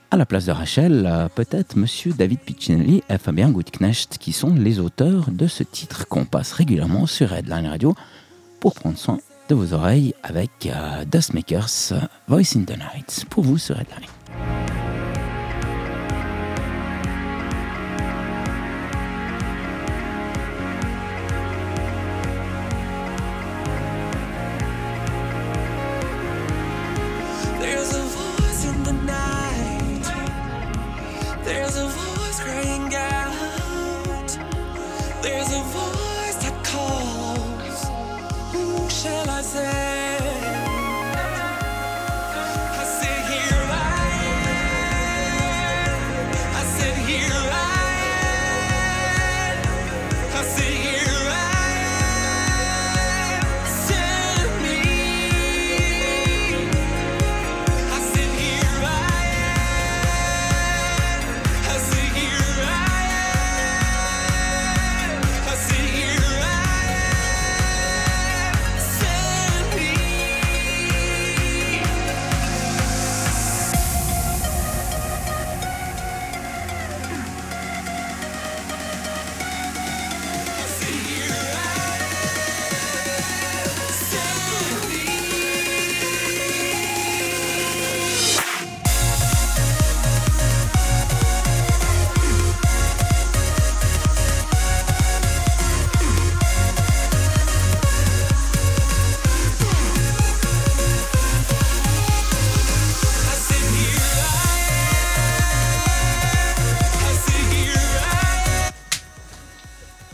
à 0.10 0.16
la 0.16 0.26
place 0.26 0.46
de 0.46 0.52
Rachel, 0.54 1.06
euh, 1.06 1.28
peut-être 1.34 1.76
Monsieur 1.76 2.14
David 2.14 2.40
Piccinelli 2.40 3.04
et 3.10 3.18
Fabien 3.18 3.50
Goutknecht, 3.50 4.18
qui 4.18 4.32
sont 4.32 4.54
les 4.54 4.80
auteurs 4.80 5.32
de 5.32 5.48
ce 5.48 5.64
titre 5.64 6.08
qu'on 6.08 6.24
passe 6.24 6.54
régulièrement 6.54 7.08
sur 7.08 7.34
Headline 7.34 7.68
Radio 7.68 7.94
pour 8.62 8.74
prendre 8.74 8.98
soin 8.98 9.20
de 9.48 9.56
vos 9.56 9.74
oreilles 9.74 10.14
avec 10.24 10.52
euh, 10.66 11.06
Dustmakers, 11.06 11.94
Voice 12.28 12.56
in 12.56 12.64
the 12.64 12.78
Night, 12.78 13.26
pour 13.30 13.44
vous 13.44 13.58
sur 13.58 13.76
Headline. 13.80 14.08
Say? 39.58 40.07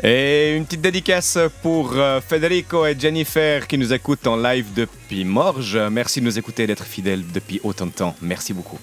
Et 0.03 0.57
une 0.57 0.65
petite 0.65 0.81
dédicace 0.81 1.37
pour 1.61 1.93
euh, 1.93 2.19
Federico 2.19 2.85
et 2.85 2.93
Jennifer 2.99 3.65
qui 3.67 3.77
nous 3.77 3.93
écoutent 3.93 4.27
en 4.27 4.35
live 4.35 4.73
depuis 4.75 5.23
Morges. 5.23 5.77
Merci 5.77 6.19
de 6.19 6.25
nous 6.25 6.37
écouter 6.37 6.63
et 6.63 6.67
d'être 6.67 6.83
fidèles 6.83 7.23
depuis 7.31 7.61
autant 7.63 7.85
de 7.85 7.91
temps. 7.91 8.13
Merci 8.21 8.53
beaucoup. 8.53 8.79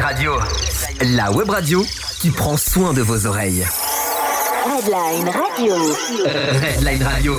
Radio. 0.00 0.38
La 1.00 1.30
web 1.30 1.50
radio 1.50 1.84
qui 2.20 2.30
prend 2.30 2.56
soin 2.56 2.92
de 2.92 3.02
vos 3.02 3.26
oreilles. 3.26 3.66
Redline 4.64 5.28
Radio. 5.28 5.74
Redline 6.60 7.02
Radio. 7.02 7.36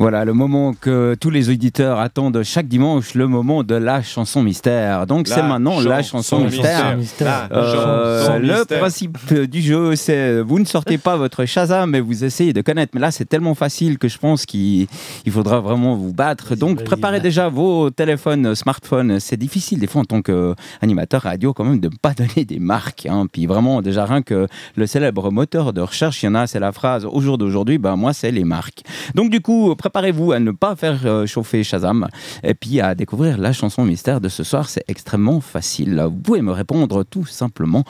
Voilà, 0.00 0.24
le 0.24 0.32
moment 0.32 0.72
que 0.72 1.14
tous 1.20 1.28
les 1.28 1.50
auditeurs 1.50 1.98
attendent 1.98 2.42
chaque 2.42 2.66
dimanche, 2.68 3.12
le 3.12 3.26
moment 3.26 3.62
de 3.62 3.74
la 3.74 4.00
chanson 4.02 4.42
mystère. 4.42 5.06
Donc 5.06 5.28
c'est 5.28 5.42
maintenant 5.42 5.78
la 5.80 6.02
chanson 6.02 6.40
mystère. 6.40 6.96
mystère. 6.96 7.48
La 7.50 7.56
Euh, 7.58 8.24
chanson 8.24 8.38
le 8.38 8.54
mystère. 8.54 8.78
principe 8.78 9.34
du 9.34 9.60
jeu, 9.60 9.94
c'est 9.96 10.40
vous 10.40 10.58
ne 10.58 10.64
sortez 10.64 10.96
pas 10.96 11.18
votre 11.18 11.44
Shazam, 11.44 11.90
mais 11.90 12.00
vous 12.00 12.24
essayez 12.24 12.54
de 12.54 12.62
connaître. 12.62 12.92
Mais 12.94 13.00
là, 13.02 13.10
c'est 13.10 13.26
tellement 13.26 13.54
facile 13.54 13.98
que 13.98 14.08
je 14.08 14.16
pense 14.16 14.46
qu'il 14.46 14.86
il 15.26 15.32
faudra 15.32 15.60
vraiment 15.60 15.94
vous 15.96 16.14
battre. 16.14 16.54
Donc 16.56 16.82
préparez 16.82 17.20
déjà 17.20 17.50
vos 17.50 17.90
téléphones, 17.90 18.54
smartphones. 18.54 19.20
C'est 19.20 19.36
difficile 19.36 19.80
des 19.80 19.86
fois 19.86 20.00
en 20.00 20.04
tant 20.06 20.22
qu'animateur 20.22 21.20
radio 21.20 21.52
quand 21.52 21.64
même 21.64 21.78
de 21.78 21.88
ne 21.88 21.94
pas 22.00 22.14
donner 22.16 22.46
des 22.46 22.58
marques. 22.58 23.04
hein. 23.04 23.26
Puis 23.30 23.44
vraiment, 23.44 23.82
déjà 23.82 24.06
rien 24.06 24.22
que 24.22 24.46
le 24.76 24.86
célèbre 24.86 25.30
moteur 25.30 25.74
de 25.74 25.82
recherche, 25.82 26.22
il 26.22 26.26
y 26.26 26.28
en 26.30 26.36
a, 26.36 26.46
c'est 26.46 26.58
la 26.58 26.72
phrase 26.72 27.04
au 27.04 27.20
jour 27.20 27.36
d'aujourd'hui, 27.36 27.76
ben 27.76 27.96
moi 27.96 28.14
c'est 28.14 28.30
les 28.30 28.44
marques. 28.44 28.80
Donc 29.14 29.28
du 29.28 29.42
coup, 29.42 29.74
préparez-vous 29.90 30.30
à 30.30 30.38
ne 30.38 30.52
pas 30.52 30.76
faire 30.76 31.00
euh, 31.04 31.26
chauffer 31.26 31.64
Shazam 31.64 32.06
et 32.44 32.54
puis 32.54 32.80
à 32.80 32.94
découvrir 32.94 33.38
la 33.38 33.52
chanson 33.52 33.84
mystère 33.84 34.20
de 34.20 34.28
ce 34.28 34.44
soir. 34.44 34.68
C'est 34.68 34.84
extrêmement 34.86 35.40
facile. 35.40 36.00
Vous 36.00 36.16
pouvez 36.16 36.42
me 36.42 36.52
répondre 36.52 37.02
tout 37.02 37.26
simplement 37.26 37.82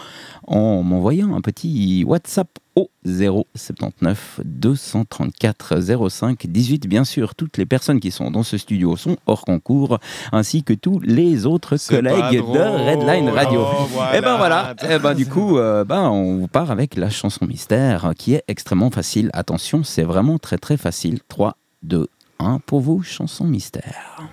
en 0.47 0.83
m'envoyant 0.83 1.35
un 1.37 1.43
petit 1.43 2.03
WhatsApp 2.07 2.49
au 2.77 2.91
079 3.05 4.41
234 4.45 6.09
05 6.09 6.47
18. 6.47 6.87
Bien 6.87 7.05
sûr, 7.05 7.35
toutes 7.35 7.59
les 7.59 7.67
personnes 7.67 8.01
qui 8.01 8.11
sont 8.11 8.31
dans 8.31 8.43
ce 8.43 8.57
studio 8.57 8.97
sont 8.97 9.19
hors 9.27 9.45
concours, 9.45 9.99
ainsi 10.33 10.63
que 10.63 10.73
tous 10.73 11.01
les 11.01 11.45
autres 11.45 11.77
collègues 11.89 12.41
de. 12.41 12.91
Redline 12.91 13.29
Radio. 13.29 13.61
Oh, 13.63 13.87
voilà. 13.93 14.17
Et 14.17 14.21
ben 14.23 14.37
voilà, 14.37 14.75
et 14.89 14.99
ben 14.99 15.15
du 15.15 15.27
coup, 15.27 15.59
euh, 15.59 15.85
ben, 15.85 16.09
on 16.09 16.39
vous 16.39 16.49
part 16.49 16.71
avec 16.71 16.97
la 16.97 17.11
chanson 17.11 17.45
mystère 17.47 18.13
qui 18.17 18.35
est 18.35 18.45
extrêmement 18.49 18.91
facile. 18.91 19.31
Attention, 19.35 19.83
c'est 19.85 20.03
vraiment 20.03 20.39
très 20.39 20.57
très 20.57 20.77
facile. 20.77 21.21
3, 21.29 21.57
2, 21.83 22.09
1 22.39 22.59
pour 22.61 22.81
vous, 22.81 23.03
chanson 23.03 23.47
mystère. 23.47 24.29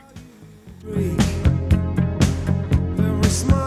Every 3.30 3.67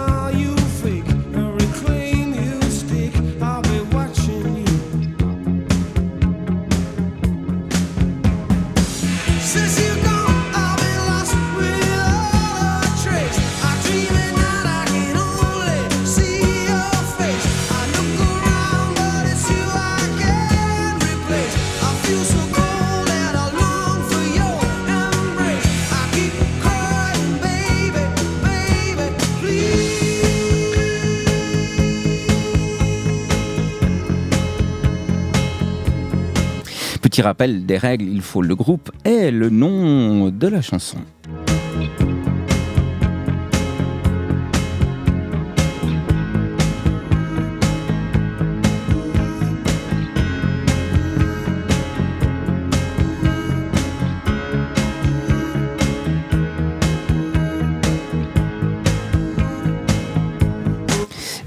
Petit 37.20 37.26
rappel 37.26 37.66
des 37.66 37.76
règles, 37.76 38.06
il 38.06 38.22
faut 38.22 38.40
le 38.40 38.56
groupe 38.56 38.90
et 39.04 39.30
le 39.30 39.50
nom 39.50 40.30
de 40.30 40.46
la 40.48 40.62
chanson. 40.62 40.96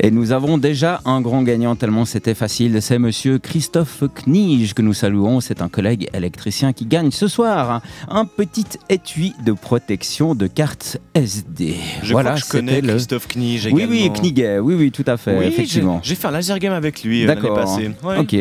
Et 0.06 0.12
nous 0.12 0.34
avons 0.34 0.58
déjà 0.58 1.00
un 1.06 1.22
grand 1.22 1.44
gagnant 1.44 1.78
tellement 1.78 2.04
c'était 2.04 2.34
facile. 2.34 2.82
C'est 2.82 3.00
monsieur 3.00 3.40
Christophe 3.40 4.04
Knige 4.26 4.74
que 4.74 4.82
nous 4.82 4.94
saluons. 4.94 5.40
C'est 5.40 5.62
un 5.62 5.70
collègue 5.70 6.10
électricien 6.14 6.74
qui 6.74 6.86
gagne 6.86 7.10
ce 7.10 7.30
soir 7.30 7.82
un 8.10 8.26
petit 8.26 8.66
étui 8.90 9.34
de 9.46 9.54
protection 9.54 10.36
de 10.36 10.48
carte 10.48 10.98
SD. 11.14 11.76
Je 12.04 12.12
voilà, 12.12 12.32
crois 12.32 12.42
que 12.42 12.46
je 12.46 12.52
connais 12.52 12.82
le- 12.82 12.90
Christophe 12.96 13.30
Knige 13.30 13.68
Oui, 13.72 13.84
également. 13.84 13.92
oui, 13.94 14.10
Kniguet. 14.12 14.60
Oui, 14.60 14.76
oui, 14.78 14.92
tout 14.92 15.06
à 15.08 15.16
fait, 15.16 15.38
Oui, 15.40 15.46
effectivement. 15.46 16.02
j'ai- 16.04 16.16
fait 16.16 16.28
un 16.28 16.32
laser 16.32 16.60
game 16.60 16.74
avec 16.74 17.02
lui 17.04 17.24
euh, 17.24 17.28
l'année 17.28 17.42
D'accord. 17.42 17.56
passée. 17.56 17.92
Ouais. 18.04 18.18
Ok. 18.18 18.36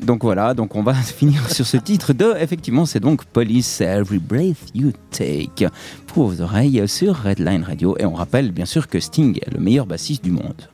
Donc 0.00 0.22
voilà, 0.22 0.54
donc 0.54 0.74
on 0.76 0.82
va 0.82 0.94
finir 0.94 1.50
sur 1.50 1.66
ce 1.66 1.76
titre 1.76 2.12
de, 2.12 2.34
effectivement, 2.38 2.86
c'est 2.86 3.00
donc 3.00 3.24
Police 3.24 3.80
Every 3.80 4.18
Breath 4.18 4.70
You 4.74 4.92
Take 5.10 5.68
pour 6.06 6.28
vos 6.28 6.40
oreilles 6.40 6.86
sur 6.86 7.16
Redline 7.16 7.64
Radio. 7.64 7.96
Et 7.98 8.04
on 8.04 8.14
rappelle 8.14 8.52
bien 8.52 8.66
sûr 8.66 8.88
que 8.88 9.00
Sting 9.00 9.38
est 9.38 9.52
le 9.52 9.60
meilleur 9.60 9.86
bassiste 9.86 10.24
du 10.24 10.30
monde. 10.30 10.68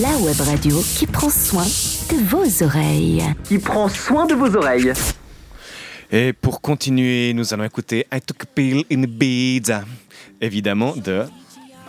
La 0.00 0.16
web 0.24 0.40
radio 0.40 0.82
qui 0.96 1.06
prend 1.06 1.28
soin 1.28 1.64
de 1.64 2.16
vos 2.24 2.62
oreilles. 2.64 3.22
Qui 3.44 3.58
prend 3.58 3.90
soin 3.90 4.24
de 4.24 4.34
vos 4.34 4.56
oreilles. 4.56 4.94
Et 6.10 6.32
pour 6.32 6.62
continuer, 6.62 7.34
nous 7.34 7.52
allons 7.52 7.64
écouter 7.64 8.06
I 8.10 8.18
Took 8.20 8.44
a 8.44 8.46
Pill 8.46 8.84
in 8.90 9.02
Ibiza, 9.02 9.84
évidemment 10.40 10.94
de 10.96 11.24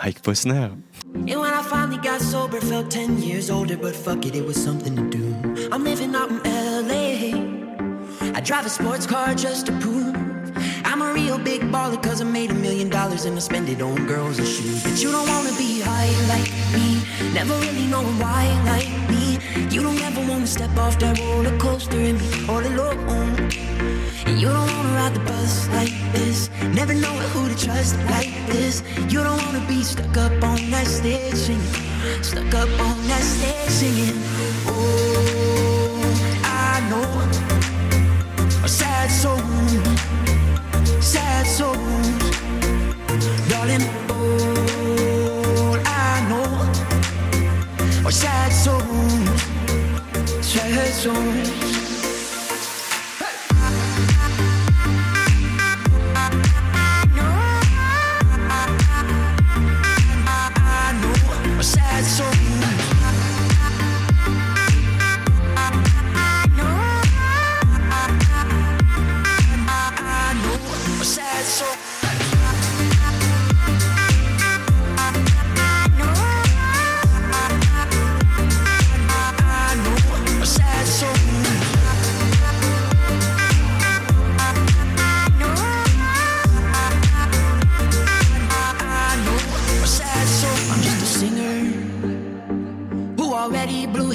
Mike 0.03 0.21
Posner. 0.21 0.69
And 1.15 1.39
when 1.39 1.53
I 1.53 1.63
finally 1.63 1.97
got 1.97 2.19
sober, 2.19 2.59
felt 2.59 2.89
10 2.89 3.21
years 3.21 3.49
older, 3.49 3.77
but 3.77 3.95
fuck 3.95 4.25
it, 4.25 4.35
it 4.35 4.45
was 4.45 4.55
something 4.55 4.95
to 4.95 5.03
do. 5.03 5.23
I'm 5.71 5.85
living 5.85 6.13
out 6.13 6.29
in 6.29 6.41
LA. 6.43 7.53
I 8.35 8.41
drive 8.41 8.65
a 8.65 8.69
sports 8.69 9.05
car 9.05 9.33
just 9.33 9.67
to 9.67 9.71
prove 9.79 10.13
a 11.09 11.13
real 11.13 11.37
big 11.37 11.61
baller, 11.71 12.01
cause 12.01 12.21
I 12.21 12.25
made 12.25 12.51
a 12.51 12.53
million 12.53 12.89
dollars 12.89 13.25
and 13.25 13.35
I 13.35 13.39
spend 13.39 13.69
it 13.69 13.81
on 13.81 14.05
girls 14.07 14.39
and 14.39 14.47
shoes. 14.47 14.83
But 14.83 15.01
you 15.01 15.11
don't 15.11 15.27
wanna 15.27 15.53
be 15.57 15.81
high 15.81 16.11
like 16.33 16.51
me, 16.75 17.01
never 17.33 17.53
really 17.65 17.87
knowing 17.87 18.17
why 18.19 18.43
like 18.65 18.89
me. 19.09 19.39
You 19.73 19.81
don't 19.83 20.01
ever 20.01 20.21
wanna 20.29 20.47
step 20.47 20.75
off 20.77 20.99
that 20.99 21.19
roller 21.19 21.57
coaster 21.57 21.97
and 21.97 22.17
be 22.19 22.29
all 22.49 22.65
alone. 22.65 23.35
And 24.25 24.39
you 24.39 24.47
don't 24.47 24.69
wanna 24.75 24.93
ride 24.99 25.13
the 25.13 25.23
bus 25.31 25.67
like 25.69 25.93
this, 26.13 26.49
never 26.73 26.93
know 26.93 27.15
who 27.31 27.49
to 27.49 27.65
trust 27.65 27.95
like 28.15 28.33
this. 28.47 28.83
You 29.09 29.23
don't 29.23 29.41
wanna 29.45 29.65
be 29.67 29.83
stuck 29.83 30.15
up 30.17 30.43
on 30.43 30.59
that 30.71 30.87
stage 30.87 31.35
singing, 31.35 32.23
stuck 32.23 32.53
up 32.53 32.69
on 32.87 32.97
that 33.07 33.23
stage 33.23 33.69
singing. 33.69 34.17
Oh, 34.67 36.41
I 36.43 36.79
know 36.89 37.22
sad 48.13 48.53
songs, 48.53 49.41
sad 50.45 50.93
songs. 50.93 51.72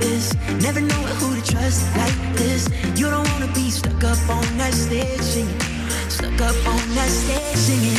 this, 0.00 0.34
never 0.62 0.80
know 0.80 1.02
who 1.18 1.40
to 1.40 1.52
trust 1.52 1.84
like 1.96 2.36
this. 2.36 2.68
You 2.96 3.10
don't 3.10 3.28
wanna 3.32 3.50
be 3.54 3.70
stuck 3.70 4.02
up 4.04 4.18
on 4.28 4.44
that 4.58 4.72
stage 4.72 5.20
singing, 5.20 5.60
stuck 6.08 6.40
up 6.40 6.56
on 6.66 6.82
that 6.94 7.08
stage 7.08 7.56
singing. 7.56 7.98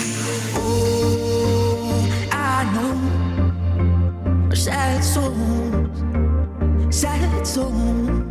Oh, 0.55 2.07
I 2.31 2.63
know 2.73 3.09
sad 4.55 5.03
songs, 5.03 5.99
sad 6.95 7.47
songs, 7.47 8.25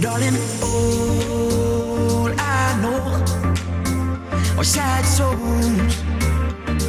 darling. 0.00 0.36
All 0.62 2.28
I 2.38 2.78
know 2.82 3.00
are 4.58 4.64
sad 4.64 5.04
songs, 5.04 5.94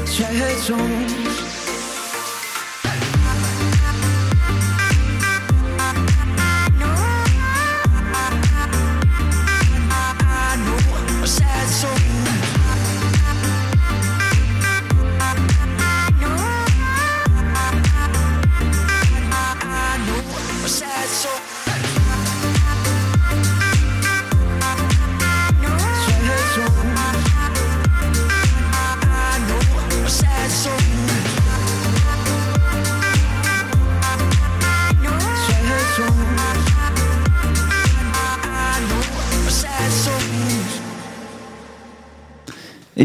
sad 0.10 0.58
songs. 0.58 1.55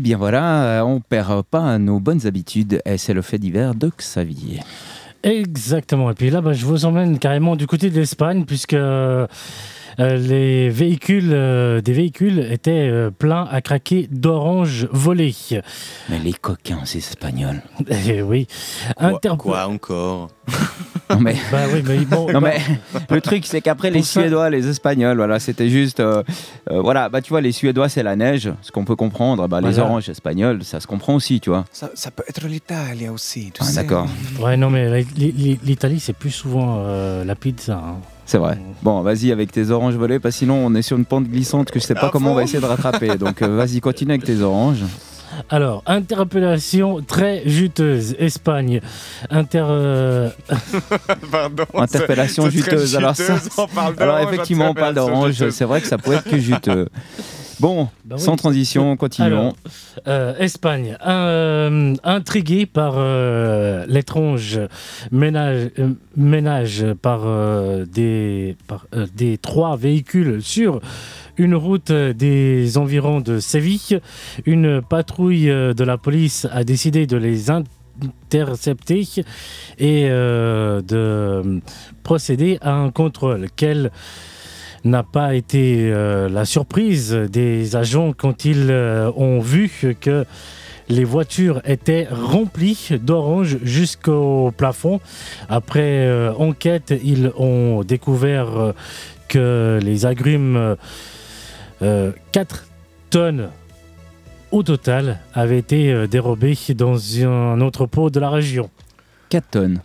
Eh 0.01 0.02
bien 0.02 0.16
voilà, 0.16 0.62
euh, 0.62 0.81
on 0.81 0.98
perd 1.01 1.43
pas 1.44 1.77
nos 1.77 2.01
bonnes 2.01 2.27
habitudes 2.27 2.81
et 2.86 2.97
c'est 2.97 3.12
le 3.12 3.20
fait 3.20 3.36
divers 3.36 3.74
de 3.74 3.90
Xavier. 3.98 4.60
Exactement. 5.22 6.10
Et 6.10 6.14
puis 6.14 6.31
là, 6.31 6.40
bah, 6.40 6.55
je 6.55 6.64
vous 6.64 6.86
emmène 6.86 7.18
carrément 7.18 7.55
du 7.55 7.66
côté 7.66 7.90
de 7.90 7.97
l'Espagne, 8.01 8.47
puisque 8.47 8.72
euh, 8.72 9.27
les 9.98 10.70
véhicules, 10.70 11.28
euh, 11.35 11.82
des 11.82 11.93
véhicules 11.93 12.39
étaient 12.51 12.89
euh, 12.89 13.10
pleins 13.10 13.47
à 13.51 13.60
craquer 13.60 14.09
d'oranges 14.10 14.89
volées. 14.90 15.35
Mais 16.09 16.18
les 16.18 16.32
coquins, 16.32 16.86
ces 16.86 16.97
Espagnols. 16.97 17.60
Eh 17.90 18.22
oui. 18.22 18.47
Quoi, 18.97 19.10
Interpo- 19.10 19.36
quoi 19.36 19.66
encore? 19.68 20.28
Non 21.11 21.19
mais, 21.20 21.35
Bah 21.53 21.59
oui, 21.73 21.82
mais 21.87 21.99
bon. 22.05 22.31
non, 22.32 22.41
mais 22.41 22.59
le 23.11 23.20
truc 23.20 23.45
c'est 23.47 23.61
qu'après 23.61 23.91
les 23.91 24.03
ça- 24.03 24.20
Suédois, 24.20 24.49
les 24.51 24.69
Espagnols, 24.69 25.16
voilà, 25.16 25.39
c'était 25.41 25.69
juste, 25.69 26.01
euh, 26.01 26.23
euh, 26.70 26.81
voilà, 26.81 27.09
bah 27.09 27.20
tu 27.20 27.31
vois, 27.31 27.41
les 27.41 27.53
Suédois 27.53 27.89
c'est 27.89 28.03
la 28.03 28.16
neige, 28.16 28.51
ce 28.62 28.70
qu'on 28.73 28.85
peut 28.85 28.97
comprendre. 28.97 29.47
Bah 29.49 29.61
les 29.61 29.78
oranges 29.78 30.09
espagnols, 30.09 30.65
ça 30.65 30.81
se 30.81 30.87
comprend 30.87 31.15
aussi, 31.15 31.41
tu 31.41 31.51
vois. 31.51 31.65
Ça, 31.73 31.91
ça 31.95 32.11
peut 32.11 32.24
être 32.28 32.47
l'Italie 32.47 33.09
aussi, 33.09 33.51
tu 33.53 33.61
Ah, 33.61 33.65
sais. 33.65 33.77
D'accord, 33.82 34.07
Ouais, 34.41 34.57
non, 34.57 34.70
mais 34.70 35.03
li- 35.16 35.32
li- 35.32 35.59
l'Italie, 35.62 36.01
c'est 36.01 36.12
plus 36.12 36.31
souvent 36.31 36.77
euh, 36.87 37.24
la 37.24 37.35
pizza. 37.35 37.74
hein. 37.74 37.97
c'est 38.27 38.39
vrai. 38.39 38.59
Bon, 38.82 39.01
vas-y 39.03 39.32
avec 39.32 39.51
tes 39.53 39.70
oranges 39.70 39.95
volées, 39.97 40.19
parce 40.20 40.35
que 40.37 40.39
sinon 40.41 40.55
on 40.65 40.74
est 40.74 40.82
sur 40.82 40.97
une 40.97 41.05
pente 41.05 41.24
glissante 41.24 41.70
que 41.70 41.81
je 41.81 41.85
sais 41.85 41.95
pas 41.95 42.07
À 42.07 42.11
comment 42.11 42.31
on 42.32 42.35
va 42.35 42.45
essayer 42.45 42.61
de 42.61 42.66
rattraper. 42.66 43.16
Donc 43.19 43.43
vas-y, 43.43 43.81
continue 43.81 44.12
avec 44.12 44.24
tes 44.24 44.41
oranges. 44.41 44.82
Alors, 45.48 45.82
interpellation 45.86 47.01
très 47.02 47.43
juteuse. 47.47 48.15
Espagne. 48.19 48.81
Inter. 49.31 49.65
euh, 49.69 50.31
Pardon. 51.31 51.65
Interpellation 51.74 52.44
c'est- 52.44 52.51
c'est 52.51 52.61
très 52.62 52.70
juteuse. 52.73 52.97
Alors 52.97 53.16
ça, 53.16 53.35
juteuse, 53.36 53.48
on 53.59 53.66
parle 53.69 53.94
alors 53.98 54.16
d'orange, 54.19 54.35
effectivement, 54.35 54.70
on 54.70 54.74
parle 54.74 54.90
interpellation 54.90 55.15
d'orange. 55.20 55.32
juteuse. 55.32 55.55
C'est 55.55 55.65
vrai 55.65 55.81
que 55.81 55.86
ça 55.86 55.98
pourrait 55.98 56.16
être 56.16 56.28
que 56.31 56.39
juteux. 56.39 56.89
Bon, 57.61 57.89
Bah 58.05 58.16
oui. 58.19 58.23
sans 58.23 58.37
transition, 58.37 58.97
continuons. 58.97 59.27
Alors, 59.27 59.57
euh, 60.09 60.35
Espagne, 60.39 60.97
euh, 61.07 61.95
intrigué 62.05 62.65
par 62.66 62.95
euh, 62.97 63.85
l'étrange 63.87 64.59
ménage, 65.12 65.70
euh, 65.78 65.91
ménage 66.16 66.85
par, 67.03 67.23
euh, 67.27 67.85
des, 67.85 68.57
par, 68.66 68.87
euh, 68.95 69.07
des 69.15 69.37
trois 69.37 69.77
véhicules 69.77 70.43
sur 70.43 70.81
une 71.37 71.55
route 71.55 71.93
des 71.93 72.78
environs 72.78 73.20
de 73.20 73.39
Séville, 73.41 74.01
une 74.47 74.81
patrouille 74.82 75.51
euh, 75.51 75.74
de 75.74 75.85
la 75.85 75.99
police 75.99 76.47
a 76.53 76.65
décidé 76.65 77.07
de 77.07 77.16
les 77.19 77.51
intercepter 77.51 79.07
et 79.78 80.07
euh, 80.09 80.81
de 80.81 81.61
procéder 82.03 82.59
à 82.62 82.73
un 82.73 82.91
contrôle. 82.91 83.49
Quel 83.57 83.91
n'a 84.85 85.02
pas 85.02 85.35
été 85.35 85.90
euh, 85.90 86.28
la 86.28 86.44
surprise 86.44 87.12
des 87.12 87.77
agents 87.77 88.12
quand 88.16 88.44
ils 88.44 88.70
euh, 88.70 89.11
ont 89.16 89.40
vu 89.40 89.70
que 90.01 90.24
les 90.89 91.05
voitures 91.05 91.61
étaient 91.65 92.09
remplies 92.11 92.98
d'oranges 93.01 93.59
jusqu'au 93.62 94.52
plafond. 94.57 95.01
Après 95.48 96.07
euh, 96.07 96.32
enquête, 96.35 96.94
ils 97.05 97.31
ont 97.36 97.82
découvert 97.85 98.74
que 99.28 99.78
les 99.82 100.07
agrumes, 100.07 100.77
euh, 101.82 102.12
4 102.32 102.66
tonnes 103.11 103.51
au 104.51 104.65
total, 104.65 105.20
avaient 105.32 105.59
été 105.59 106.09
dérobés 106.09 106.59
dans 106.74 106.98
un 107.23 107.61
entrepôt 107.61 108.11
de 108.11 108.19
la 108.19 108.31
région. 108.31 108.69
4 109.28 109.51
tonnes. 109.51 109.81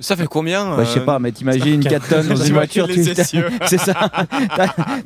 Ça 0.00 0.16
fait 0.16 0.26
combien 0.26 0.64
Bah, 0.76 0.84
je 0.84 0.88
sais 0.90 1.00
euh, 1.00 1.04
pas, 1.04 1.18
mais 1.18 1.30
t'imagines 1.30 1.80
4 1.84 2.08
tonnes 2.08 2.28
dans 2.28 2.36
une 2.44 2.52
voiture, 2.54 2.88
tu 2.88 3.04
c'est 3.66 3.78
ça. 3.78 3.94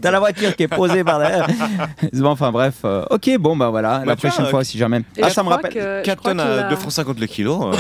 T'as 0.01 0.11
la 0.11 0.19
voiture 0.21 0.55
qui 0.57 0.63
est 0.63 0.69
posée 0.69 1.03
par 1.05 1.19
derrière. 1.19 1.47
Bon, 2.13 2.29
enfin 2.31 2.53
bref, 2.53 2.77
euh, 2.85 3.05
ok, 3.11 3.31
bon 3.39 3.57
bah 3.57 3.71
voilà, 3.71 3.99
Bah, 3.99 4.05
la 4.07 4.15
vois, 4.15 4.31
prochaine 4.31 4.47
fois 4.47 4.65
si 4.65 4.79
jamais. 4.79 5.03
Ah, 5.21 5.31
ça 5.31 5.43
me 5.43 5.49
rappelle. 5.49 5.73
que- 5.73 5.81
je 5.81 6.03
4 6.05 6.19
crois 6.19 6.31
tonnes 6.33 6.41
à 6.41 6.67
a- 6.67 6.71
2 6.71 6.77
francs 6.77 6.93
50 6.93 7.19
le 7.21 7.27
kilo. 7.27 7.73
euh, 7.73 7.77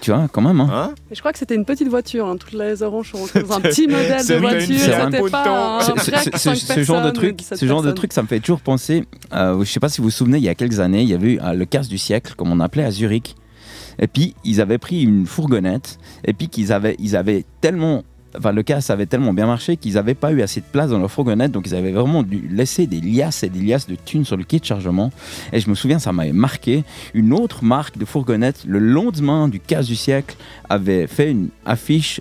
Tu 0.00 0.10
vois, 0.12 0.26
quand 0.30 0.42
même. 0.42 0.60
Hein. 0.60 0.70
hein 0.72 0.90
Et 1.10 1.14
je 1.14 1.20
crois 1.20 1.32
que 1.32 1.38
c'était 1.38 1.54
une 1.54 1.64
petite 1.64 1.88
voiture. 1.88 2.26
hein. 2.26 2.36
Toutes 2.36 2.52
les 2.52 2.82
oranges 2.82 3.10
sont 3.10 3.18
rentrées 3.18 3.42
dans 3.42 3.56
un 3.56 3.60
petit 3.60 3.86
modèle 3.88 4.26
de 4.26 4.34
voiture. 4.36 4.60
C'est 4.68 4.78
C'était 4.78 4.94
un 4.94 5.28
pas 5.28 5.78
un 5.78 5.80
Ce- 6.38 6.82
genre 6.84 7.02
de 7.02 7.10
truc, 7.10 7.36
17 7.36 7.58
ce 7.58 7.66
genre 7.66 7.82
de 7.82 7.90
truc, 7.92 8.12
ça 8.12 8.22
me 8.22 8.28
fait 8.28 8.40
toujours 8.40 8.60
penser. 8.60 9.04
euh, 9.32 9.58
je 9.64 9.70
sais 9.70 9.80
pas 9.80 9.88
si 9.88 9.98
vous 9.98 10.04
vous 10.04 10.10
souvenez, 10.10 10.38
il 10.38 10.44
y 10.44 10.48
a 10.48 10.54
quelques 10.54 10.80
années, 10.80 11.02
il 11.02 11.08
y 11.08 11.14
avait 11.14 11.32
eu 11.34 11.40
euh, 11.40 11.52
le 11.54 11.64
casse 11.64 11.88
du 11.88 11.98
siècle, 11.98 12.34
comme 12.36 12.52
on 12.52 12.60
appelait 12.60 12.84
à 12.84 12.90
Zurich. 12.90 13.34
Et 13.98 14.08
puis 14.08 14.34
ils 14.44 14.60
avaient 14.60 14.78
pris 14.78 15.02
une 15.02 15.24
fourgonnette. 15.26 15.98
Et 16.24 16.32
puis 16.32 16.48
qu'ils 16.48 16.72
avaient, 16.72 16.96
ils 16.98 17.16
avaient 17.16 17.44
tellement, 17.60 18.02
enfin 18.36 18.52
le 18.52 18.62
casse 18.62 18.90
avait 18.90 19.06
tellement 19.06 19.32
bien 19.32 19.46
marché 19.46 19.76
qu'ils 19.76 19.94
n'avaient 19.94 20.14
pas 20.14 20.32
eu 20.32 20.42
assez 20.42 20.60
de 20.60 20.66
place 20.70 20.90
dans 20.90 20.98
leur 20.98 21.10
fourgonnette, 21.10 21.52
donc 21.52 21.66
ils 21.66 21.74
avaient 21.74 21.92
vraiment 21.92 22.22
dû 22.22 22.48
laisser 22.50 22.86
des 22.86 23.00
liasses 23.00 23.42
et 23.42 23.48
des 23.48 23.60
liasses 23.60 23.86
de 23.86 23.96
thunes 23.96 24.24
sur 24.24 24.36
le 24.36 24.44
quai 24.44 24.58
de 24.58 24.64
chargement. 24.64 25.10
Et 25.52 25.60
je 25.60 25.68
me 25.70 25.74
souviens, 25.74 25.98
ça 25.98 26.12
m'avait 26.12 26.32
marqué. 26.32 26.84
Une 27.12 27.32
autre 27.32 27.64
marque 27.64 27.98
de 27.98 28.04
fourgonnette, 28.04 28.64
le 28.66 28.78
lendemain 28.78 29.48
du 29.48 29.60
casse 29.60 29.86
du 29.86 29.96
siècle, 29.96 30.36
avait 30.68 31.06
fait 31.06 31.30
une 31.30 31.48
affiche 31.66 32.20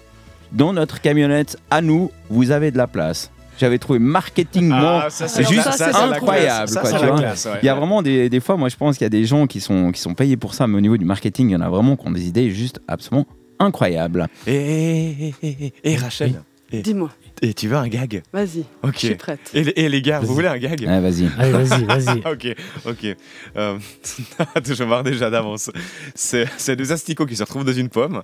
dans 0.52 0.74
notre 0.74 1.02
camionnette. 1.02 1.58
À 1.72 1.82
nous, 1.82 2.12
vous 2.30 2.52
avez 2.52 2.72
de 2.72 2.78
la 2.78 2.88
place. 2.88 3.32
J'avais 3.60 3.78
trouvé 3.78 4.00
marketingment 4.00 5.02
Ah, 5.04 5.10
ça, 5.10 5.28
c'est 5.28 5.48
juste 5.48 5.72
ça, 5.72 5.92
incroyable. 6.06 6.68
Ça, 6.68 6.82
quoi, 6.82 6.92
tu 6.92 7.06
vois. 7.06 7.20
ouais. 7.20 7.34
Il 7.62 7.66
y 7.66 7.70
a 7.70 7.76
vraiment 7.76 8.02
des, 8.02 8.28
des 8.28 8.40
fois, 8.40 8.58
moi 8.58 8.68
je 8.68 8.76
pense 8.76 8.98
qu'il 8.98 9.06
y 9.06 9.08
a 9.08 9.10
des 9.10 9.26
gens 9.26 9.46
qui 9.46 9.62
sont, 9.62 9.92
qui 9.92 10.02
sont 10.02 10.16
payés 10.16 10.38
pour 10.38 10.56
ça, 10.56 10.66
mais 10.66 10.78
au 10.78 10.82
niveau 10.82 10.98
du 10.98 11.06
marketing, 11.06 11.50
il 11.50 11.54
y 11.54 11.56
en 11.56 11.62
a 11.62 11.70
vraiment 11.70 11.96
qui 11.96 12.08
ont 12.08 12.12
des 12.12 12.28
idées 12.28 12.50
juste 12.50 12.82
absolument 12.88 13.28
incroyables. 13.64 14.28
Et, 14.48 14.54
et, 14.56 15.34
et, 15.42 15.48
et- 15.66 15.74
et 15.84 15.96
Rachel, 15.96 16.42
et, 16.72 16.82
Dis-moi, 16.82 17.10
et 17.42 17.54
tu 17.54 17.68
veux 17.68 17.76
un 17.78 17.88
gag? 17.88 18.24
Vas-y, 18.34 18.66
Ok. 18.82 18.94
je 18.94 19.00
suis 19.00 19.16
prête. 19.16 19.40
Et, 19.54 19.64
les- 19.64 19.74
et 19.76 19.90
les 19.90 20.02
gars, 20.02 20.20
vous 20.20 20.34
voulez 20.34 20.48
un 20.48 20.58
gag? 20.58 20.82
Ouais, 20.82 21.00
vas-y. 21.00 21.30
Allez, 21.38 21.52
vas-y, 21.52 21.84
vas-y. 21.86 22.20
Ok, 22.26 22.56
ok. 22.86 23.16
Euh, 23.58 23.78
je 24.66 24.84
vois 24.84 25.04
déjà 25.04 25.30
d'avance. 25.30 25.70
C'est 26.16 26.48
c'est 26.58 26.76
deux 26.76 26.92
asticots 26.92 27.26
qui 27.26 27.36
se 27.36 27.44
retrouvent 27.44 27.66
dans 27.66 27.74
une 27.74 27.90
pomme. 27.90 28.24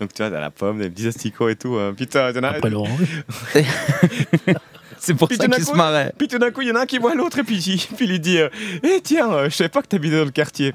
Donc 0.00 0.14
tu 0.14 0.22
vois, 0.22 0.30
t'as 0.30 0.40
la 0.40 0.50
pomme, 0.50 0.78
des 0.78 0.88
petits 0.88 1.06
asticots 1.08 1.48
et 1.50 1.56
tout. 1.56 1.76
euh, 1.76 1.92
putain, 1.92 2.32
t'en 2.32 2.42
as- 2.44 2.48
Après 2.50 2.70
l'orange. 2.70 3.24
C'est 4.98 5.14
pour 5.14 5.28
Puis 5.28 5.38
ça 5.38 5.46
qu'ils 5.48 5.64
se 5.64 5.72
marraient. 5.74 6.12
Puis 6.18 6.28
tout 6.28 6.38
d'un 6.38 6.50
coup, 6.50 6.60
il 6.60 6.68
y 6.68 6.72
en 6.72 6.76
a 6.76 6.80
un 6.80 6.86
qui 6.86 6.98
voit 6.98 7.14
l'autre 7.14 7.38
et 7.38 7.42
puis, 7.44 7.56
il- 7.56 7.78
puis 7.96 8.04
il 8.04 8.10
lui 8.10 8.20
dit 8.20 8.38
euh, 8.38 8.48
Eh 8.82 9.00
tiens, 9.02 9.32
euh, 9.32 9.50
je 9.50 9.56
savais 9.56 9.68
pas 9.70 9.80
que 9.82 9.86
t'habitais 9.88 10.16
dans 10.18 10.24
le 10.24 10.30
quartier. 10.30 10.72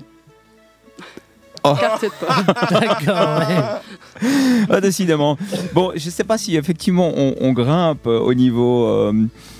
Quartier 1.74 2.10
de 2.10 2.14
poche. 2.14 2.70
D'accord, 2.72 3.40
ouais. 3.40 4.28
Ah, 4.70 4.80
décidément. 4.82 5.38
Bon, 5.74 5.92
je 5.96 6.10
sais 6.10 6.24
pas 6.24 6.38
si 6.38 6.56
effectivement 6.56 7.12
on, 7.16 7.36
on 7.42 7.52
grimpe 7.54 8.06
au 8.08 8.34
niveau. 8.34 8.86
euh, 8.86 9.14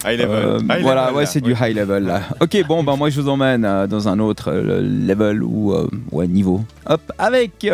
High 0.06 0.20
level. 0.20 0.36
euh, 0.36 0.60
High 0.60 0.82
voilà, 0.82 1.06
level, 1.06 1.16
ouais, 1.18 1.26
c'est 1.26 1.42
du 1.42 1.54
high 1.60 1.76
level 1.76 2.04
là. 2.04 2.22
Ok, 2.40 2.58
bon, 2.68 2.84
bah 2.84 2.96
moi 2.96 3.10
je 3.10 3.20
vous 3.20 3.28
emmène 3.30 3.66
euh, 3.66 3.88
dans 3.88 4.08
un 4.08 4.20
autre 4.20 4.52
euh, 4.52 4.82
level 4.82 5.42
ou 5.44 5.74
ouais 6.12 6.28
niveau. 6.28 6.62
Hop, 6.88 7.02
avec 7.18 7.66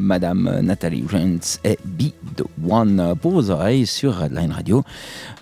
Madame 0.00 0.60
Nathalie 0.62 1.04
Rents 1.10 1.58
et 1.64 1.78
Be 1.84 2.10
the 2.36 2.42
One 2.68 3.14
pour 3.20 3.32
vos 3.32 3.50
oreilles 3.50 3.86
sur 3.86 4.16
Redline 4.16 4.50
Radio. 4.50 4.82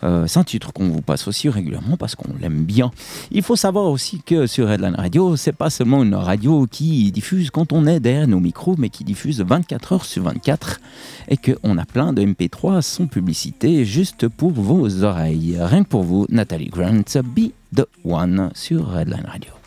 C'est 0.02 0.38
un 0.38 0.44
titre 0.44 0.72
qu'on 0.72 0.88
vous 0.88 1.00
passe 1.00 1.26
aussi 1.28 1.48
régulièrement 1.48 1.96
parce 1.96 2.14
qu'on 2.14 2.32
l'aime 2.40 2.64
bien. 2.64 2.90
Il 3.30 3.42
faut 3.42 3.56
savoir 3.56 3.86
aussi 3.86 4.20
que 4.24 4.46
sur 4.46 4.68
Redline 4.68 4.94
Radio, 4.94 5.36
c'est 5.36 5.52
pas 5.56 5.70
seulement 5.70 6.02
une 6.02 6.14
radio 6.14 6.66
qui 6.70 7.10
diffuse 7.12 7.50
quand 7.50 7.72
on 7.72 7.86
est 7.86 8.00
derrière 8.00 8.28
nos 8.28 8.40
micros, 8.40 8.74
mais 8.78 8.90
qui 8.90 9.04
diffuse 9.04 9.40
24 9.40 9.92
heures 9.92 10.04
sur 10.04 10.22
24 10.24 10.80
et 11.28 11.36
qu'on 11.38 11.78
a 11.78 11.84
plein 11.86 12.12
de 12.12 12.22
MP3 12.22 12.82
sans 12.82 13.06
publicité 13.06 13.84
juste 13.86 14.28
pour 14.28 14.50
vos 14.50 15.04
oreilles. 15.04 15.56
Rien 15.60 15.84
que 15.84 15.88
pour 15.88 16.02
vous, 16.02 16.09
Nathalie 16.28 16.68
Grant, 16.68 17.04
Be 17.22 17.52
the 17.74 17.86
One 18.04 18.50
sur 18.54 18.86
Redline 18.88 19.26
Radio. 19.26 19.59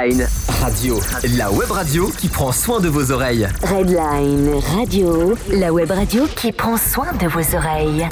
Red 0.00 0.12
Line 0.12 0.26
Radio, 0.62 0.98
la 1.36 1.52
web 1.52 1.70
radio 1.70 2.06
qui 2.08 2.28
prend 2.28 2.52
soin 2.52 2.80
de 2.80 2.88
vos 2.88 3.10
oreilles. 3.10 3.46
Redline 3.62 4.48
Radio, 4.74 5.34
la 5.52 5.72
web 5.72 5.90
radio 5.90 6.24
qui 6.40 6.52
prend 6.52 6.76
soin 6.78 7.12
de 7.12 7.26
vos 7.26 7.54
oreilles. 7.54 8.08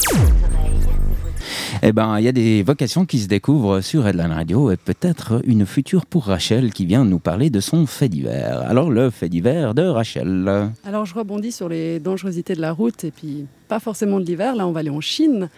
Eh 1.82 1.92
ben, 1.92 2.18
il 2.18 2.24
y 2.24 2.28
a 2.28 2.32
des 2.32 2.62
vocations 2.62 3.06
qui 3.06 3.20
se 3.20 3.26
découvrent 3.26 3.80
sur 3.80 4.04
Redline 4.04 4.32
Radio 4.32 4.70
et 4.70 4.76
peut-être 4.76 5.40
une 5.46 5.64
future 5.64 6.04
pour 6.04 6.24
Rachel 6.26 6.72
qui 6.74 6.84
vient 6.84 7.04
nous 7.04 7.20
parler 7.20 7.48
de 7.48 7.60
son 7.60 7.86
fait 7.86 8.08
divers. 8.10 8.60
Alors, 8.68 8.90
le 8.90 9.08
fait 9.08 9.30
divers 9.30 9.74
de 9.74 9.82
Rachel. 9.82 10.70
Alors 10.84 11.06
je 11.06 11.14
rebondis 11.14 11.52
sur 11.52 11.70
les 11.70 12.00
dangerosités 12.00 12.54
de 12.54 12.60
la 12.60 12.72
route 12.72 13.04
et 13.04 13.10
puis 13.10 13.46
pas 13.66 13.80
forcément 13.80 14.20
de 14.20 14.26
l'hiver. 14.26 14.56
Là, 14.56 14.66
on 14.66 14.72
va 14.72 14.80
aller 14.80 14.90
en 14.90 15.00
Chine. 15.00 15.48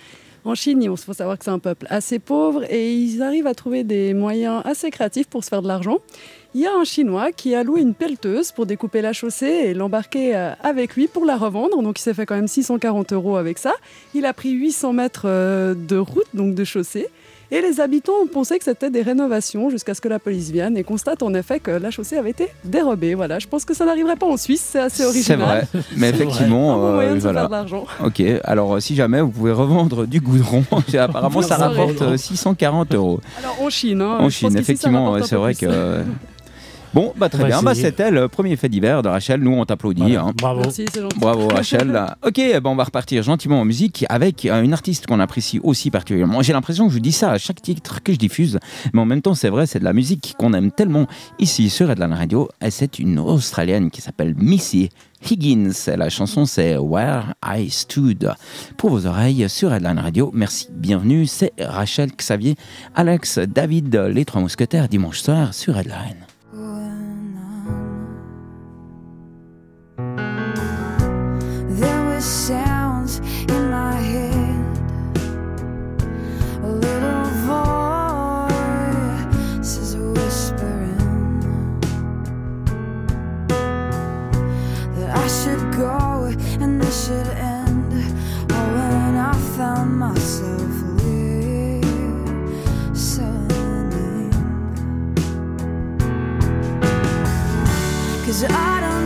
En 0.45 0.55
Chine, 0.55 0.83
il 0.83 0.97
faut 0.97 1.13
savoir 1.13 1.39
que 1.39 1.45
c'est 1.45 1.51
un 1.51 1.59
peuple 1.59 1.87
assez 1.91 2.19
pauvre 2.19 2.65
et 2.71 2.95
ils 2.95 3.23
arrivent 3.23 3.47
à 3.47 3.55
trouver 3.55 3.85
des 3.85 4.15
moyens 4.15 4.63
assez 4.65 4.91
créatifs 4.91 5.29
pour 5.29 5.45
se 5.45 5.51
faire 5.51 5.61
de 5.61 5.69
l'argent. 5.69 5.99
Il 6.55 6.63
y 6.63 6.67
a 6.67 6.75
un 6.75 6.85
Chinois 6.85 7.31
qui 7.31 7.55
a 7.55 7.63
loué 7.63 7.81
une 7.83 7.95
pelleteuse 7.95 8.51
pour 8.51 8.65
découper 8.65 9.03
la 9.03 9.13
chaussée 9.13 9.47
et 9.47 9.75
l'embarquer 9.75 10.35
euh, 10.35 10.53
avec 10.63 10.97
lui 10.97 11.09
pour 11.09 11.25
la 11.27 11.37
revendre. 11.37 11.83
Donc 11.83 12.01
il 12.01 12.03
s'est 12.03 12.15
fait 12.15 12.27
quand 12.27 12.35
même 12.35 12.49
640 12.49 13.13
euros 13.13 13.37
avec 13.37 13.59
ça. 13.59 13.75
Il 14.15 14.25
a 14.25 14.33
pris 14.33 14.51
800 14.51 14.95
mètres 14.95 15.27
euh, 15.27 15.75
de 15.75 15.97
route, 15.97 16.27
donc 16.35 16.55
de 16.55 16.65
chaussée. 16.65 17.09
Et 17.53 17.61
les 17.61 17.81
habitants 17.81 18.13
ont 18.23 18.29
pensé 18.29 18.59
que 18.59 18.65
c'était 18.65 18.91
des 18.91 19.03
rénovations 19.03 19.71
jusqu'à 19.71 19.95
ce 19.95 20.01
que 20.01 20.07
la 20.09 20.19
police 20.21 20.51
vienne 20.51 20.77
et 20.77 20.85
constate 20.85 21.23
en 21.23 21.35
effet 21.35 21.59
que 21.59 21.73
la 21.73 21.91
chaussée 21.91 22.17
avait 22.17 22.31
été 22.31 22.49
dérobée. 22.65 23.15
Voilà, 23.15 23.39
je 23.41 23.49
pense 23.49 23.65
que 23.65 23.75
ça 23.75 23.85
n'arriverait 23.85 24.15
pas 24.17 24.27
en 24.27 24.37
Suisse, 24.37 24.65
c'est 24.71 24.79
assez 24.79 24.99
C'est 25.03 25.09
original. 25.09 25.67
vrai, 25.73 25.83
mais 25.97 26.11
effectivement, 26.11 26.75
Un 26.75 26.77
bon 26.77 26.93
moyen 26.95 27.11
euh, 27.11 27.15
de 27.17 27.21
voilà. 27.21 27.41
faire 27.41 27.49
de 27.49 27.55
l'argent. 27.55 27.85
Ok, 28.05 28.23
alors 28.45 28.75
euh, 28.77 28.81
si 28.81 28.95
jamais 28.95 29.21
vous 29.21 29.31
pouvez 29.31 29.53
revendre 29.53 30.07
du 30.07 30.21
goudron, 30.21 30.63
apparemment 30.99 31.43
ça 31.43 31.57
rapporte 31.57 32.01
euh, 32.03 32.17
640 32.17 32.95
euros. 32.95 33.21
Alors 33.41 33.57
en 33.63 33.69
Chine, 33.71 34.01
hein, 34.01 34.19
En 34.21 34.29
je 34.29 34.35
Chine, 34.37 34.49
pense 34.51 34.59
effectivement, 34.61 35.23
c'est 35.23 35.37
vrai 35.37 35.55
que. 35.55 36.03
Euh, 36.91 37.01
Bon, 37.01 37.13
bah 37.17 37.29
très 37.29 37.45
bien, 37.45 37.63
bah, 37.63 37.75
c'était 37.75 38.11
le 38.11 38.29
premier 38.29 38.57
fait 38.57 38.69
divers 38.69 39.03
de 39.03 39.09
Rachel. 39.09 39.41
Nous, 39.41 39.53
on 39.53 39.65
t'applaudit. 39.65 40.03
Voilà. 40.03 40.23
hein. 40.23 40.33
Bravo. 40.37 40.61
Merci, 40.61 40.87
c'est 40.93 41.01
gentil. 41.01 41.19
Bravo 41.19 41.49
Rachel. 41.49 42.07
ok, 42.27 42.37
ben 42.37 42.61
on 42.67 42.77
va 42.77 42.85
repartir 42.85 43.23
gentiment 43.23 43.61
en 43.61 43.65
musique 43.65 44.05
avec 44.09 44.45
euh, 44.45 44.63
une 44.63 44.73
artiste 44.73 45.07
qu'on 45.07 45.21
apprécie 45.21 45.61
aussi 45.63 45.91
particulièrement. 45.91 46.43
J'ai 46.43 46.53
l'impression 46.53 46.89
que 46.89 46.95
je 46.95 46.99
dis 46.99 47.13
ça 47.13 47.33
à 47.33 47.39
chaque 47.39 47.63
titre 47.63 48.03
que 48.03 48.13
je 48.13 48.19
diffuse, 48.19 48.59
mais 48.93 49.01
en 49.01 49.07
même 49.07 49.23
temps 49.23 49.35
c'est 49.35 49.49
vrai, 49.51 49.67
c'est 49.67 49.79
de 49.79 49.85
la 49.85 49.93
musique 49.93 50.35
qu'on 50.39 50.53
aime 50.53 50.71
tellement 50.73 51.07
ici 51.39 51.71
sur 51.71 51.89
Redline 51.89 52.13
Radio. 52.13 52.49
Et 52.61 52.71
c'est 52.71 52.99
une 52.99 53.19
Australienne 53.19 53.91
qui 53.91 54.01
s'appelle 54.01 54.35
Missy 54.37 54.89
Higgins. 55.31 55.73
Et 55.87 55.97
la 55.97 56.09
chanson 56.11 56.45
c'est 56.47 56.77
Where 56.77 57.35
I 57.47 57.71
Stood. 57.71 58.33
Pour 58.77 58.91
vos 58.91 59.07
oreilles 59.07 59.49
sur 59.49 59.71
Redline 59.71 59.99
Radio. 59.99 60.31
Merci, 60.35 60.69
bienvenue. 60.73 61.27
C'est 61.27 61.53
Rachel, 61.61 62.11
Xavier, 62.17 62.57
Alex, 62.95 63.39
David, 63.39 63.95
les 63.95 64.25
trois 64.25 64.41
mousquetaires 64.41 64.89
dimanche 64.89 65.21
soir 65.21 65.55
sur 65.55 65.75
Redline. 65.75 66.30
sounds 72.21 73.19
in 73.49 73.71
my 73.71 73.95
head. 73.95 74.79
A 76.63 76.69
little 76.69 77.25
voice 77.49 78.53
is 79.79 79.97
whispering 79.97 81.41
that 84.97 85.11
I 85.17 85.27
should 85.29 85.73
go 85.75 86.31
and 86.61 86.81
this 86.81 87.07
should 87.07 87.29
end. 87.29 87.91
But 88.49 88.67
when 88.75 89.17
I 89.17 89.33
found 89.57 89.99
myself 89.99 90.83
listening, 91.03 91.83
cause 98.27 98.45
I 98.45 98.81
don't. 98.81 99.00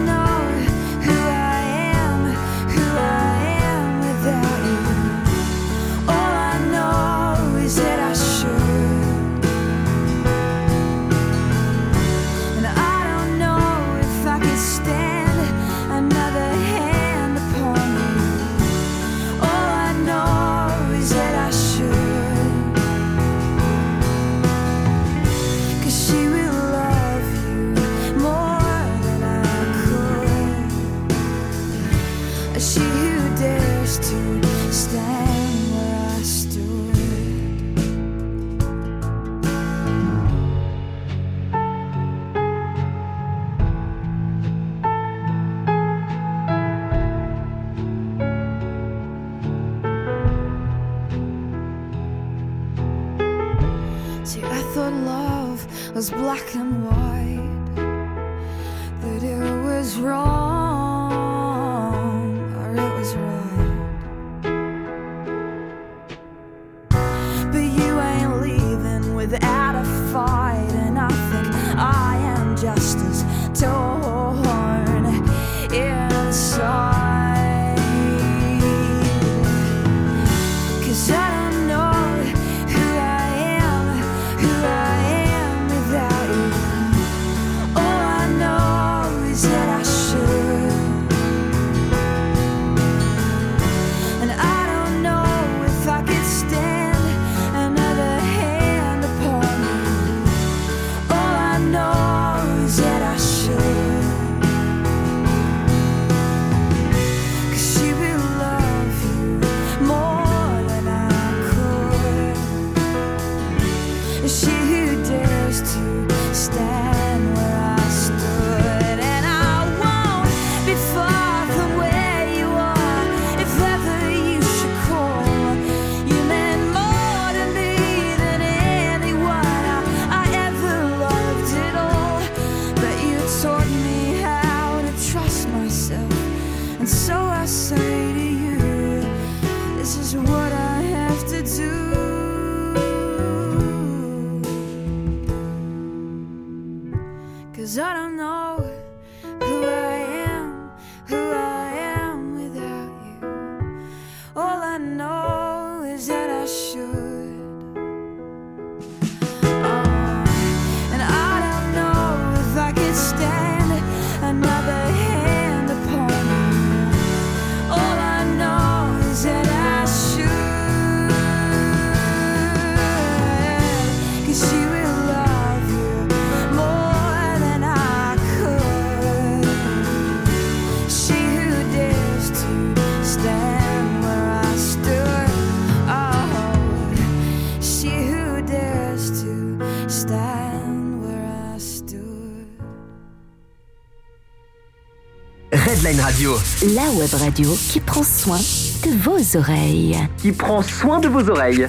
Radio. 196.14 196.34
La 196.76 196.88
web 196.96 197.12
radio 197.12 197.50
qui 197.72 197.80
prend 197.80 198.04
soin 198.04 198.38
de 198.38 198.96
vos 199.02 199.36
oreilles. 199.36 199.96
Qui 200.18 200.30
prend 200.30 200.62
soin 200.62 201.00
de 201.00 201.08
vos 201.08 201.28
oreilles. 201.28 201.66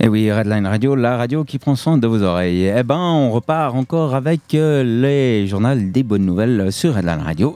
Et 0.00 0.04
Eh 0.04 0.08
oui, 0.08 0.32
Redline 0.32 0.66
Radio, 0.66 0.96
la 0.96 1.16
radio 1.16 1.44
qui 1.44 1.60
prend 1.60 1.76
soin 1.76 1.96
de 1.96 2.08
vos 2.08 2.20
oreilles. 2.22 2.72
Eh 2.76 2.82
ben, 2.82 2.98
on 2.98 3.30
repart 3.30 3.76
encore 3.76 4.16
avec 4.16 4.40
euh, 4.54 4.82
les 4.82 5.46
journaux 5.46 5.76
des 5.76 6.02
bonnes 6.02 6.26
nouvelles 6.26 6.72
sur 6.72 6.96
Redline 6.96 7.20
Radio. 7.20 7.54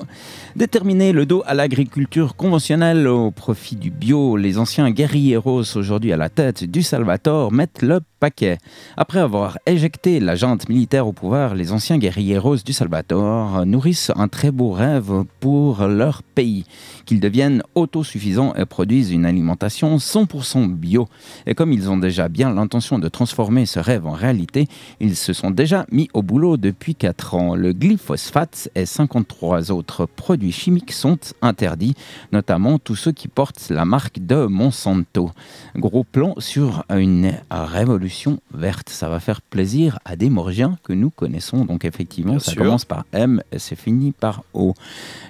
Déterminer 0.54 1.12
le 1.12 1.26
dos 1.26 1.42
à 1.44 1.54
l'agriculture 1.54 2.36
conventionnelle 2.36 3.08
au 3.08 3.32
profit 3.32 3.74
du 3.74 3.90
bio, 3.90 4.36
les 4.36 4.58
anciens 4.58 4.92
guerrilleros 4.92 5.76
aujourd'hui 5.76 6.12
à 6.12 6.16
la 6.16 6.28
tête 6.28 6.62
du 6.62 6.84
Salvatore 6.84 7.50
mettent 7.50 7.82
le 7.82 7.98
paquet. 8.22 8.58
Après 8.96 9.18
avoir 9.18 9.58
éjecté 9.66 10.20
la 10.20 10.36
junte 10.36 10.68
militaire 10.68 11.08
au 11.08 11.12
pouvoir, 11.12 11.56
les 11.56 11.72
anciens 11.72 11.98
guerrilleros 11.98 12.58
du 12.64 12.72
Salvatore 12.72 13.66
nourrissent 13.66 14.12
un 14.14 14.28
très 14.28 14.52
beau 14.52 14.70
rêve 14.70 15.24
pour 15.40 15.84
leur 15.88 16.22
pays, 16.22 16.64
qu'ils 17.04 17.18
deviennent 17.18 17.64
autosuffisants 17.74 18.54
et 18.54 18.64
produisent 18.64 19.10
une 19.10 19.26
alimentation 19.26 19.96
100% 19.96 20.72
bio. 20.72 21.08
Et 21.46 21.56
comme 21.56 21.72
ils 21.72 21.90
ont 21.90 21.96
déjà 21.96 22.28
bien 22.28 22.54
l'intention 22.54 23.00
de 23.00 23.08
transformer 23.08 23.66
ce 23.66 23.80
rêve 23.80 24.06
en 24.06 24.12
réalité, 24.12 24.68
ils 25.00 25.16
se 25.16 25.32
sont 25.32 25.50
déjà 25.50 25.84
mis 25.90 26.08
au 26.14 26.22
boulot 26.22 26.56
depuis 26.56 26.94
4 26.94 27.34
ans. 27.34 27.56
Le 27.56 27.72
glyphosate 27.72 28.70
et 28.76 28.86
53 28.86 29.72
autres 29.72 30.06
produits 30.06 30.52
chimiques 30.52 30.92
sont 30.92 31.18
interdits, 31.40 31.96
notamment 32.30 32.78
tous 32.78 32.94
ceux 32.94 33.10
qui 33.10 33.26
portent 33.26 33.68
la 33.68 33.84
marque 33.84 34.20
de 34.20 34.46
Monsanto. 34.46 35.32
Gros 35.74 36.04
plan 36.04 36.36
sur 36.38 36.84
une 36.88 37.32
révolution 37.50 38.11
verte. 38.54 38.88
Ça 38.90 39.08
va 39.08 39.20
faire 39.20 39.40
plaisir 39.40 39.98
à 40.04 40.16
des 40.16 40.30
Morgiens 40.30 40.78
que 40.84 40.92
nous 40.92 41.10
connaissons. 41.10 41.64
Donc 41.64 41.84
effectivement, 41.84 42.32
Bien 42.32 42.40
ça 42.40 42.52
sûr. 42.52 42.62
commence 42.62 42.84
par 42.84 43.04
M 43.12 43.42
et 43.52 43.58
c'est 43.58 43.76
fini 43.76 44.12
par 44.12 44.42
O. 44.54 44.74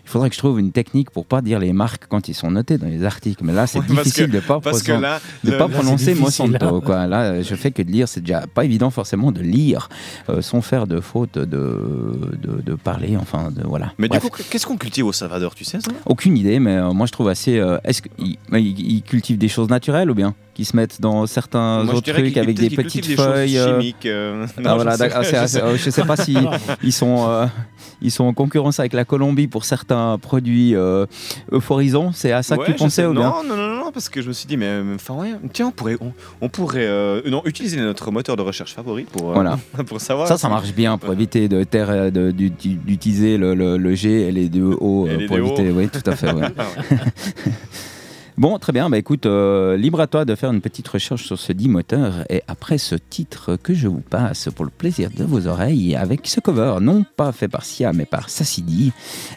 Il 0.05 0.11
faudrait 0.11 0.29
que 0.29 0.35
je 0.35 0.41
trouve 0.41 0.59
une 0.61 0.73
technique 0.73 1.11
pour 1.11 1.25
pas 1.27 1.41
dire 1.43 1.59
les 1.59 1.73
marques 1.73 2.07
quand 2.09 2.29
ils 2.29 2.35
sont 2.35 2.51
notés 2.51 2.79
dans 2.79 2.87
les 2.89 3.05
articles. 3.05 3.43
Mais 3.45 3.53
là, 3.53 3.67
c'est 3.67 3.79
Ouais, 3.79 3.87
difficile 3.87 4.27
que- 4.27 4.33
de 4.33 4.41
pas, 4.41 4.61
parce 4.61 4.83
que 4.83 4.93
prononcer- 4.93 5.03
là, 5.03 5.21
de 5.45 5.51
le- 5.53 5.59
pas 5.59 5.69
là, 5.69 5.75
prononcer 5.75 6.15
Monsanto. 6.15 6.67
hein. 6.77 6.81
Quoi. 6.85 7.07
Là, 7.07 7.41
je 7.43 7.55
fais 7.55 7.71
que 7.71 7.83
de 7.83 7.91
lire, 7.91 8.09
c'est 8.09 8.21
déjà 8.21 8.47
pas 8.47 8.65
évident 8.65 8.91
forcément 8.91 9.33
de 9.33 9.41
lire 9.41 9.89
euh, 10.29 10.43
sans 10.43 10.61
faire 10.61 10.87
de 10.87 11.01
faute 11.01 11.39
de, 11.39 11.47
de, 11.47 12.63
de 12.63 12.75
parler. 12.75 13.17
Enfin, 13.17 13.51
de, 13.51 13.63
voilà. 13.67 13.93
Mais 13.99 14.09
Bref. 14.09 14.23
du 14.25 14.31
coup, 14.31 14.43
qu'est-ce 14.51 14.67
qu'on 14.67 14.77
cultive 14.77 15.07
au 15.07 15.13
Salvador, 15.13 15.55
tu 15.55 15.65
sais 15.65 15.81
ça? 15.81 15.91
Aucune 16.07 16.37
idée, 16.37 16.59
mais 16.59 16.77
euh, 16.77 16.93
moi 16.93 17.07
je 17.07 17.13
trouve 17.13 17.29
assez. 17.29 17.59
euh, 17.59 17.79
Est-ce 17.85 18.03
qu'ils 18.03 18.37
ils- 18.53 18.97
ils 18.97 19.03
cultivent 19.03 19.39
des 19.39 19.49
choses 19.49 19.69
naturelles 19.69 20.11
ou 20.11 20.15
bien? 20.15 20.35
Qui 20.55 20.67
se 20.67 20.77
mettent 20.77 21.01
dans 21.01 21.27
certains 21.27 21.83
Moi, 21.83 21.95
autres 21.95 22.13
trucs 22.13 22.37
avec 22.37 22.57
des 22.59 22.69
petites 22.77 23.17
feuilles 23.17 23.59
euh, 23.59 23.79
chimiques, 23.81 24.07
euh, 24.07 24.47
ah, 24.65 24.75
voilà, 24.75 24.93
je 24.93 24.97
sais- 25.25 25.47
sais- 25.49 25.63
euh, 25.63 25.77
je 25.77 25.91
sais 25.91 26.05
pas 26.05 26.17
si 26.17 26.37
ils 26.83 26.93
sont, 26.93 27.27
euh, 27.29 27.47
ils 28.01 28.11
sont 28.11 28.25
en 28.25 28.33
concurrence 28.33 28.81
avec 28.81 28.93
la 28.93 29.05
Colombie 29.05 29.47
pour 29.49 29.65
certains 29.65 30.19
produits 30.19 30.75
euphorisants. 31.53 32.13
C'est 32.13 32.33
à 32.33 32.43
ça 32.43 32.57
Ouais, 32.57 32.67
que 32.67 32.73
tu 32.73 32.79
pensais 32.79 33.03
sais. 33.03 33.07
ou 33.07 33.13
bien 33.13 33.23
Non, 33.31 33.45
non, 33.45 33.57
non, 33.57 33.77
non, 33.85 33.93
parce 33.93 34.09
que 34.09 34.21
je 34.23 34.29
me 34.29 34.33
suis 34.33 34.47
dit, 34.47 34.57
mais 34.57 34.81
enfin, 34.95 35.15
ouais, 35.15 35.33
tiens, 35.53 35.69
on 35.69 35.71
pourrait, 35.73 35.97
on, 36.01 36.13
on 36.41 36.49
pourrait 36.49 36.89
non, 37.27 37.43
utiliser 37.45 37.79
notre 37.79 38.11
moteur 38.11 38.37
de 38.37 38.43
recherche 38.43 38.75
favori 38.75 39.05
pour, 39.05 39.33
Voilà. 39.33 39.59
pour 39.87 40.01
savoir. 40.01 40.27
Ça, 40.29 40.37
ça 40.39 40.49
marche 40.49 40.73
bien 40.73 40.99
pour 40.99 41.13
éviter 41.13 41.49
de 41.49 41.63
d'utiliser 42.33 43.37
le, 43.39 43.55
le- 43.55 43.77
le 43.77 43.95
G 43.95 44.29
et 44.29 44.33
les 44.33 44.49
deux 44.49 44.73
O 44.81 45.07
pour 45.29 45.37
éviter. 45.39 45.71
Oui, 45.71 45.89
tout 45.89 46.09
à 46.11 46.17
fait. 46.17 46.33
ouais. 46.33 46.49
Bon, 48.39 48.59
très 48.59 48.73
bien. 48.73 48.89
Bah, 48.89 48.99
écoute, 48.99 49.27
euh, 49.27 49.77
libre 49.77 50.01
à 50.01 50.07
toi 50.07 50.25
de 50.25 50.35
faire 50.35 50.53
une 50.53 50.61
petite 50.61 50.89
recherche 50.89 51.25
sur 51.25 51.39
ce 51.39 51.53
dit 51.53 51.69
moteur. 51.69 52.25
Et 52.31 52.43
après 52.49 52.79
ce 52.79 52.95
titre 52.95 53.57
que 53.63 53.75
je 53.75 53.89
vous 53.89 54.01
passe 54.01 54.49
pour 54.55 54.65
le 54.65 54.71
plaisir 54.71 55.11
de 55.15 55.25
vos 55.25 55.47
oreilles, 55.47 55.95
avec 55.97 56.27
ce 56.27 56.41
cover, 56.41 56.77
non 56.81 57.05
pas 57.17 57.33
fait 57.33 57.49
par 57.49 57.65
Sia, 57.65 57.93
mais 57.93 58.07
par 58.07 58.31
Sassidi, 58.31 58.93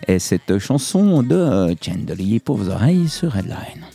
et 0.08 0.20
cette 0.20 0.60
chanson 0.60 1.24
de 1.24 1.36
euh, 1.36 1.76
Chandelier 1.82 2.40
pour 2.40 2.58
vos 2.58 2.70
oreilles 2.70 3.10
sur 3.10 3.32
Redline. 3.32 3.86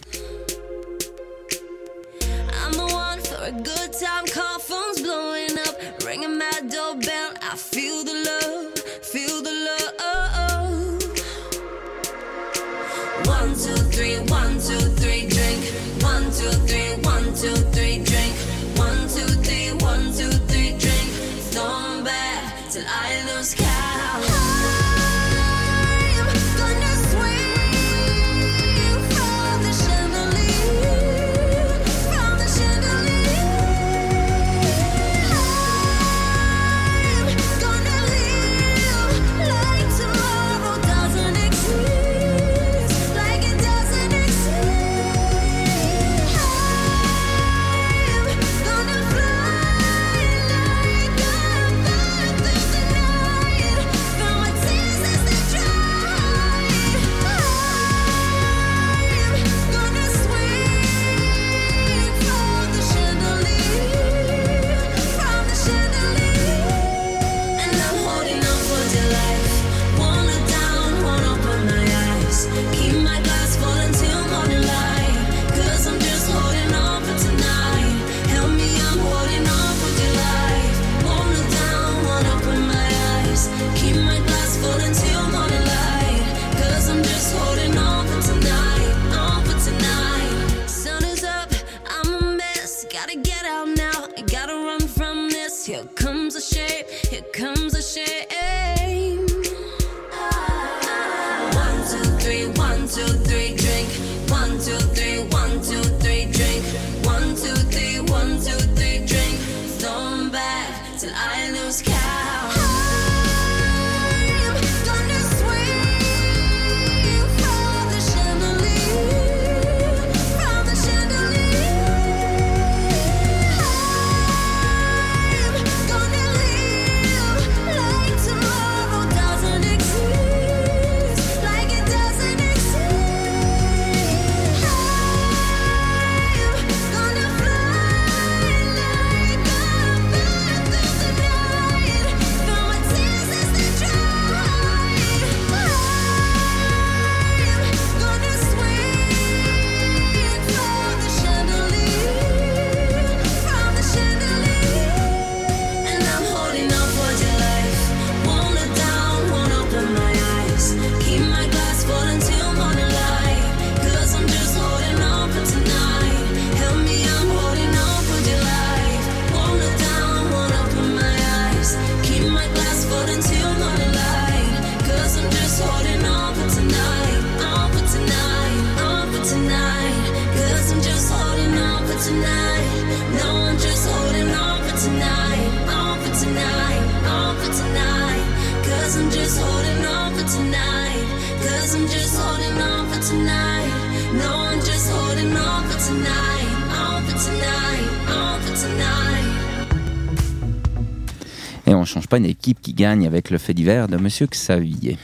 On 201.81 201.85
change 201.87 202.09
pas 202.09 202.19
une 202.19 202.27
équipe 202.27 202.61
qui 202.61 202.75
gagne 202.75 203.07
avec 203.07 203.31
le 203.31 203.39
fait 203.39 203.55
divers 203.55 203.89
de 203.89 203.97
Monsieur 203.97 204.27
Xavier. 204.27 204.99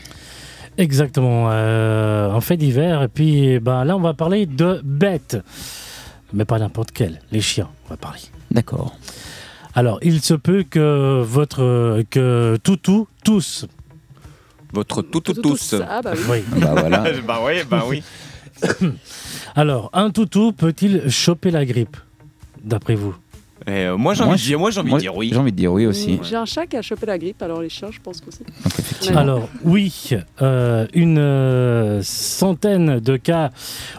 Exactement, 0.77 1.49
euh, 1.51 2.31
un 2.31 2.41
fait 2.43 2.59
divers. 2.59 3.03
Et 3.03 3.09
puis 3.09 3.59
ben, 3.61 3.85
là, 3.85 3.97
on 3.97 4.01
va 4.01 4.13
parler 4.13 4.45
de 4.45 4.83
bêtes. 4.85 5.39
Mais 6.35 6.45
pas 6.45 6.59
n'importe 6.59 6.91
quelles, 6.91 7.21
les 7.33 7.41
chiens, 7.41 7.69
on 7.87 7.91
va 7.91 7.97
parler. 7.97 8.21
D'accord. 8.51 8.95
Alors, 9.75 9.99
il 10.03 10.21
se 10.21 10.35
peut 10.35 10.65
que 10.69 11.23
votre. 11.23 12.03
que 12.11 12.59
toutou, 12.63 13.09
tous. 13.25 13.67
Votre 14.73 15.01
toutou 15.01 15.33
tous. 15.33 15.75
Ah 15.89 16.03
bah 16.03 16.13
oui. 16.15 16.43
Oui. 16.53 16.61
Bah 16.61 16.75
voilà. 16.77 17.05
bah 17.27 17.41
oui, 17.43 17.55
bah 17.71 17.85
oui. 17.87 18.03
Alors, 19.55 19.89
un 19.95 20.11
toutou 20.11 20.53
peut-il 20.53 21.09
choper 21.11 21.51
la 21.51 21.65
grippe, 21.65 21.97
d'après 22.63 22.95
vous? 22.95 23.15
Euh, 23.69 23.97
moi, 23.97 24.15
j'ai 24.15 24.23
Moi, 24.25 24.33
envie, 24.35 24.43
de 24.43 24.47
dire- 24.47 24.59
moi, 24.59 24.71
j'ai 24.71 24.81
envie 24.81 24.91
moi, 24.91 24.99
de 24.99 25.03
dire 25.03 25.17
oui. 25.17 25.31
J'ai 25.33 25.39
envie 25.39 25.53
de 25.53 25.57
dire 25.57 25.73
oui 25.73 25.87
aussi. 25.87 26.19
J'ai 26.23 26.37
un 26.37 26.45
chat 26.45 26.67
qui 26.67 26.77
a 26.77 26.83
chopé 26.83 27.07
la 27.07 27.19
grippe, 27.19 27.43
alors 27.43 27.61
les 27.61 27.69
chiens, 27.69 27.89
je 27.91 27.99
pense 28.01 28.23
aussi. 28.27 29.11
Alors 29.17 29.49
oui, 29.65 30.11
euh, 30.43 30.87
une 30.95 31.19
euh, 31.19 32.01
centaine 32.03 33.01
de 33.01 33.17
cas 33.17 33.51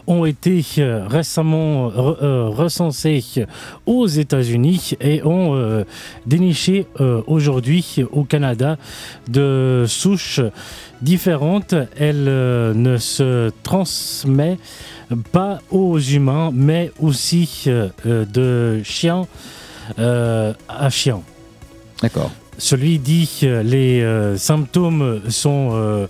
ont 0.08 0.26
été 0.26 0.64
euh, 0.80 1.06
récemment 1.08 1.90
re- 1.90 2.18
euh, 2.22 2.48
recensés 2.50 3.24
aux 3.86 4.08
États-Unis 4.08 4.94
et 5.02 5.22
ont 5.24 5.56
euh, 5.56 5.84
déniché 6.26 6.88
euh, 7.00 7.22
aujourd'hui 7.28 8.04
au 8.12 8.24
Canada 8.24 8.78
de 9.28 9.86
souches 9.88 10.42
différentes. 11.02 11.74
Elles 11.98 12.26
euh, 12.28 12.74
ne 12.74 12.98
se 12.98 13.52
transmettent 13.64 14.60
pas 15.32 15.60
aux 15.72 16.00
humains, 16.00 16.52
mais 16.54 16.92
aussi 17.00 17.64
euh, 17.68 17.88
euh, 18.06 18.26
de 18.26 18.82
chiens 18.84 19.26
euh, 20.00 20.54
à 20.68 20.90
chiens. 20.90 21.22
D'accord. 22.02 22.32
Celui 22.58 22.98
dit 22.98 23.30
euh, 23.44 23.62
les 23.62 24.02
euh, 24.02 24.36
symptômes 24.38 25.22
sont 25.30 26.08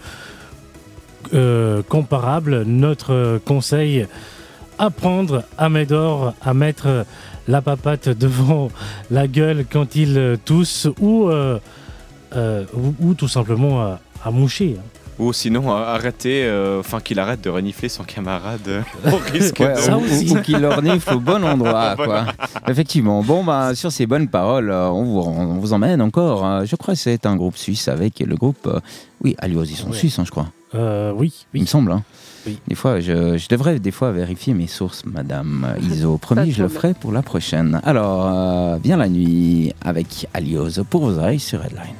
euh, 1.34 1.84
comparables. 1.90 2.64
Notre 2.64 3.40
conseil 3.46 4.08
apprendre 4.80 5.44
à 5.58 5.70
Médor 5.70 6.34
à 6.42 6.54
mettre 6.54 7.06
la 7.48 7.62
papate 7.62 8.10
devant 8.10 8.70
la 9.12 9.28
gueule 9.28 9.66
quand 9.70 9.96
il 9.96 10.38
tousse 10.46 10.88
ou, 11.02 11.30
ou, 11.32 12.96
ou 13.00 13.14
tout 13.16 13.28
simplement 13.28 13.82
à, 13.82 14.00
à 14.24 14.32
moucher. 14.32 14.78
Hein. 15.20 15.24
Ou 15.24 15.34
sinon, 15.34 15.72
euh, 15.72 15.76
arrêter, 15.76 16.44
euh, 16.46 16.80
enfin 16.80 17.00
qu'il 17.00 17.20
arrête 17.20 17.42
de 17.42 17.50
renifler 17.50 17.90
son 17.90 18.04
camarade 18.04 18.60
euh, 18.68 18.82
au 19.12 19.18
risque 19.32 19.60
Ouais, 19.60 19.74
de... 19.74 20.32
ou, 20.32 20.38
ou 20.38 20.42
qu'il 20.42 20.66
renifle 20.66 21.14
au 21.16 21.20
bon 21.20 21.44
endroit. 21.44 21.96
Quoi. 21.98 22.26
Effectivement. 22.68 23.24
Bon, 23.24 23.44
bah, 23.44 23.74
sur 23.76 23.92
ces 23.92 24.06
bonnes 24.06 24.28
paroles, 24.28 24.72
on 24.72 25.04
vous, 25.04 25.20
on 25.20 25.56
vous 25.60 25.74
emmène 25.74 26.02
encore. 26.02 26.46
euh, 26.46 26.66
je 26.66 26.76
crois 26.76 26.94
que 26.94 27.00
c'est 27.00 27.26
un 27.26 27.36
groupe 27.36 27.58
suisse 27.58 27.88
avec 27.88 28.20
le 28.20 28.36
groupe. 28.36 28.68
euh, 28.68 28.80
oui, 29.24 29.36
Alios, 29.40 29.64
ils 29.64 29.76
sont 29.76 29.90
Ouais. 29.90 29.98
suisses, 29.98 30.20
hein, 30.20 30.24
je 30.26 30.32
crois. 30.32 30.48
Euh, 30.76 31.12
oui, 31.16 31.46
Il 31.54 31.62
me 31.62 31.66
semble. 31.68 31.92
hein. 31.92 32.04
Oui. 32.46 32.60
Des 32.68 32.76
fois, 32.76 33.00
je, 33.00 33.38
je 33.38 33.48
devrais 33.50 33.80
des 33.80 33.92
fois 33.92 34.12
vérifier 34.12 34.54
mes 34.54 34.68
sources, 34.68 35.04
Madame 35.06 35.68
Iso. 35.82 36.18
Promis, 36.18 36.52
je 36.52 36.62
le 36.64 36.70
ferai 36.70 36.94
pour 36.94 37.12
la 37.12 37.22
prochaine. 37.22 37.82
Alors, 37.84 38.26
euh, 38.28 38.78
bien 38.78 38.96
la 38.98 39.10
nuit 39.10 39.74
avec 39.84 40.28
Alios 40.34 40.84
pour 40.90 41.02
vos 41.02 41.18
oreilles 41.18 41.40
sur 41.40 41.64
Headline. 41.66 41.96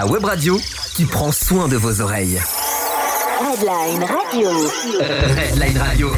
La 0.00 0.06
web 0.06 0.24
radio 0.24 0.58
qui 0.94 1.04
prend 1.04 1.30
soin 1.30 1.68
de 1.68 1.76
vos 1.76 2.00
oreilles. 2.00 2.38
Redline 3.38 4.02
Radio. 4.02 4.48
Redline 4.98 5.76
Radio. 5.76 6.10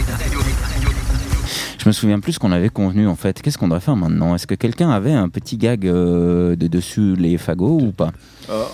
Je 1.79 1.89
me 1.89 1.93
souviens 1.93 2.21
plus 2.21 2.35
ce 2.35 2.39
qu'on 2.39 2.53
avait 2.53 2.69
convenu 2.69 3.09
en 3.09 3.17
fait. 3.17 3.43
Qu'est-ce 3.43 3.59
qu'on 3.59 3.67
doit 3.67 3.81
faire 3.81 3.97
maintenant? 3.97 4.37
Est-ce 4.37 4.47
que 4.47 4.55
quelqu'un 4.55 4.91
avait 4.91 5.13
un 5.13 5.29
petit 5.29 5.57
gag 5.57 5.85
euh, 5.85 6.55
de 6.55 6.69
dessus 6.69 7.17
les 7.17 7.39
fagots 7.39 7.81
ou 7.81 7.91
pas? 7.91 8.13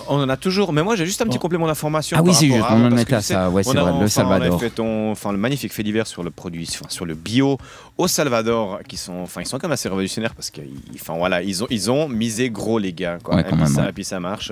On 0.09 0.21
en 0.21 0.29
a 0.29 0.37
toujours, 0.37 0.73
mais 0.73 0.83
moi 0.83 0.95
j'ai 0.95 1.05
juste 1.05 1.21
un 1.21 1.25
petit 1.25 1.37
complément 1.39 1.67
d'information. 1.67 2.17
Ah 2.19 2.23
oui, 2.23 2.33
c'est 2.33 2.47
juste, 2.47 2.65
on 2.69 2.85
en 2.85 2.97
est 2.97 3.09
là, 3.09 3.21
ça, 3.21 3.49
ouais, 3.49 3.63
c'est 3.63 3.73
vrai, 3.77 3.91
le 3.91 3.97
On 4.05 4.07
Salvador. 4.07 4.55
a 4.55 4.59
fait 4.59 4.69
ton, 4.71 5.11
enfin, 5.11 5.31
le 5.31 5.37
magnifique 5.37 5.73
fait 5.73 5.83
divers 5.83 6.07
sur 6.07 6.23
le 6.23 6.31
produit, 6.31 6.67
enfin, 6.73 6.85
sur 6.89 7.05
le 7.05 7.13
bio 7.15 7.57
au 7.97 8.07
Salvador, 8.07 8.79
qui 8.87 8.97
sont, 8.97 9.19
enfin, 9.21 9.41
ils 9.41 9.45
sont 9.45 9.57
quand 9.59 9.67
même 9.67 9.73
assez 9.73 9.87
révolutionnaires 9.89 10.35
parce 10.35 10.49
qu'ils, 10.49 10.69
enfin, 10.95 11.15
voilà, 11.17 11.41
ils 11.43 11.63
ont, 11.63 11.67
ils 11.69 11.89
ont 11.91 12.09
misé 12.09 12.49
gros 12.49 12.79
les 12.79 12.93
gars, 12.93 13.17
quoi. 13.23 13.35
Ouais, 13.35 13.41
et, 13.41 13.43
quand 13.45 13.51
puis 13.51 13.59
même, 13.65 13.67
ça, 13.73 13.83
ouais. 13.83 13.89
et 13.89 13.93
puis 13.93 14.03
ça 14.03 14.19
marche, 14.19 14.51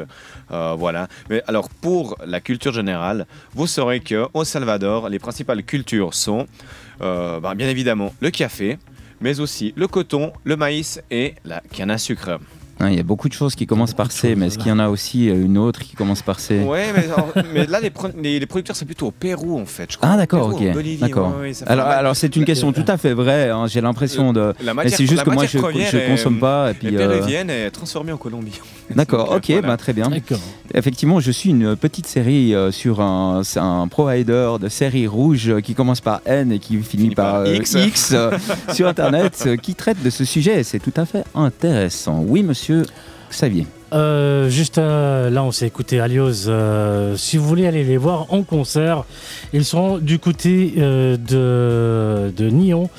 Euh, 0.52 0.76
voilà. 0.77 1.08
Mais 1.30 1.44
alors 1.48 1.68
pour 1.69 2.16
la 2.26 2.40
culture 2.40 2.72
générale, 2.74 3.26
vous 3.53 3.68
saurez 3.68 4.00
que 4.00 4.27
au 4.34 4.44
Salvador, 4.44 5.10
les 5.10 5.19
principales 5.19 5.64
cultures 5.64 6.14
sont, 6.14 6.45
euh, 7.02 7.40
bah, 7.40 7.53
bien 7.56 7.68
évidemment, 7.68 8.14
le 8.22 8.30
café. 8.32 8.77
Mais 9.19 9.40
aussi 9.40 9.74
le 9.76 9.88
coton, 9.88 10.32
le 10.44 10.56
maïs 10.56 11.02
et 11.10 11.34
la 11.44 11.61
canne 11.74 11.90
à 11.90 11.98
sucre. 11.98 12.38
Hein, 12.80 12.90
Il 12.92 12.96
y 12.96 13.00
a 13.00 13.04
beaucoup 13.04 13.28
de 13.28 13.34
choses 13.34 13.56
qui 13.56 13.66
commencent 13.66 13.94
par 13.96 14.12
C, 14.12 14.36
mais 14.36 14.48
est-ce 14.48 14.58
qu'il 14.58 14.68
y 14.68 14.72
en 14.72 14.78
a 14.80 14.88
aussi 14.90 15.30
euh, 15.30 15.44
une 15.46 15.58
autre 15.58 15.80
qui 15.82 15.96
commence 15.96 16.22
par 16.22 16.40
C? 16.40 16.60
Ouais, 16.60 16.86
mais, 16.96 17.06
alors- 17.06 17.34
mais 17.54 17.66
là, 17.66 17.80
les, 17.80 17.90
pro- 17.90 18.10
les- 18.22 18.40
les 18.40 18.46
producteurs, 18.46 18.76
c'est 18.76 18.86
plutôt 18.86 19.08
au 19.08 19.12
Pérou, 19.12 19.60
en 19.60 19.66
fait. 19.66 19.92
Je 19.92 19.98
crois. 19.98 20.10
Ah 20.12 20.18
d'accord, 20.18 20.50
ok. 20.54 20.62
D'accord. 21.00 21.36
ouais, 21.42 21.50
ouais, 21.50 21.54
alors, 21.66 21.88
alors 21.88 22.16
c'est 22.16 22.36
une 22.36 22.46
question 22.46 22.72
tout 22.74 22.86
à 22.88 22.98
fait 22.98 23.14
vraie. 23.14 23.50
hein, 23.50 23.66
J'ai 23.68 23.82
l'impression 23.82 24.32
de. 24.32 24.54
La 24.64 24.74
mais 24.74 24.84
matière- 24.84 24.98
c'est 24.98 25.06
juste 25.06 25.18
la 25.18 25.24
que 25.24 25.30
moi 25.32 25.46
je, 25.48 25.58
est- 25.58 26.08
consomme 26.10 26.40
pas 26.40 26.72
et 26.72 26.74
puis. 26.76 26.88
est 26.96 27.00
euh, 27.00 27.68
et 27.68 27.72
transformée 27.72 28.12
en 28.12 28.18
Colombie. 28.18 28.60
D'accord, 28.96 29.32
ok, 29.36 29.50
euh, 29.50 29.54
voilà. 29.54 29.68
bah, 29.70 29.78
très 29.78 29.94
bien. 29.94 30.10
Effectivement, 30.74 31.20
je 31.20 31.32
suis 31.32 31.50
une 31.50 31.76
petite 31.76 32.06
série 32.08 32.54
euh, 32.54 32.72
sur 32.72 33.02
un, 33.02 33.42
un 33.56 33.88
provider 33.88 34.52
de 34.62 34.70
séries 34.70 35.08
rouges 35.08 35.50
euh, 35.50 35.62
qui 35.62 35.74
commence 35.74 36.02
par 36.02 36.22
N 36.26 36.52
et 36.52 36.60
qui 36.60 36.78
finit, 36.84 37.10
par, 37.16 37.32
par 37.32 37.42
euh, 37.42 37.56
X. 37.56 37.74
X, 37.74 38.12
euh, 38.14 38.32
sur 38.74 38.88
Internet 38.88 39.44
euh, 39.48 39.56
qui 39.56 39.74
traite 39.76 40.02
de 40.04 40.10
ce 40.10 40.26
sujet. 40.26 40.60
et 40.60 40.64
C'est 40.64 40.80
tout 40.80 40.94
à 40.96 41.06
fait 41.06 41.24
intéressant. 41.36 42.24
Oui, 42.28 42.44
monsieur 42.44 42.67
Xavier. 43.30 43.68
euh, 43.94 44.50
juste 44.50 44.78
euh, 44.78 45.30
là, 45.30 45.44
on 45.44 45.52
s'est 45.52 45.68
écouté 45.68 46.00
Alios. 46.00 46.48
euh, 46.48 47.16
si 47.18 47.38
vous 47.38 47.46
voulez 47.48 47.68
aller 47.68 47.84
les 47.84 47.98
voir 47.98 48.32
en 48.34 48.44
concert, 48.44 49.04
ils 49.54 49.66
seront 49.66 49.98
du 49.98 50.20
côté 50.20 50.74
euh, 50.78 51.18
de, 51.18 52.32
de 52.36 52.50
Nyon 52.50 52.90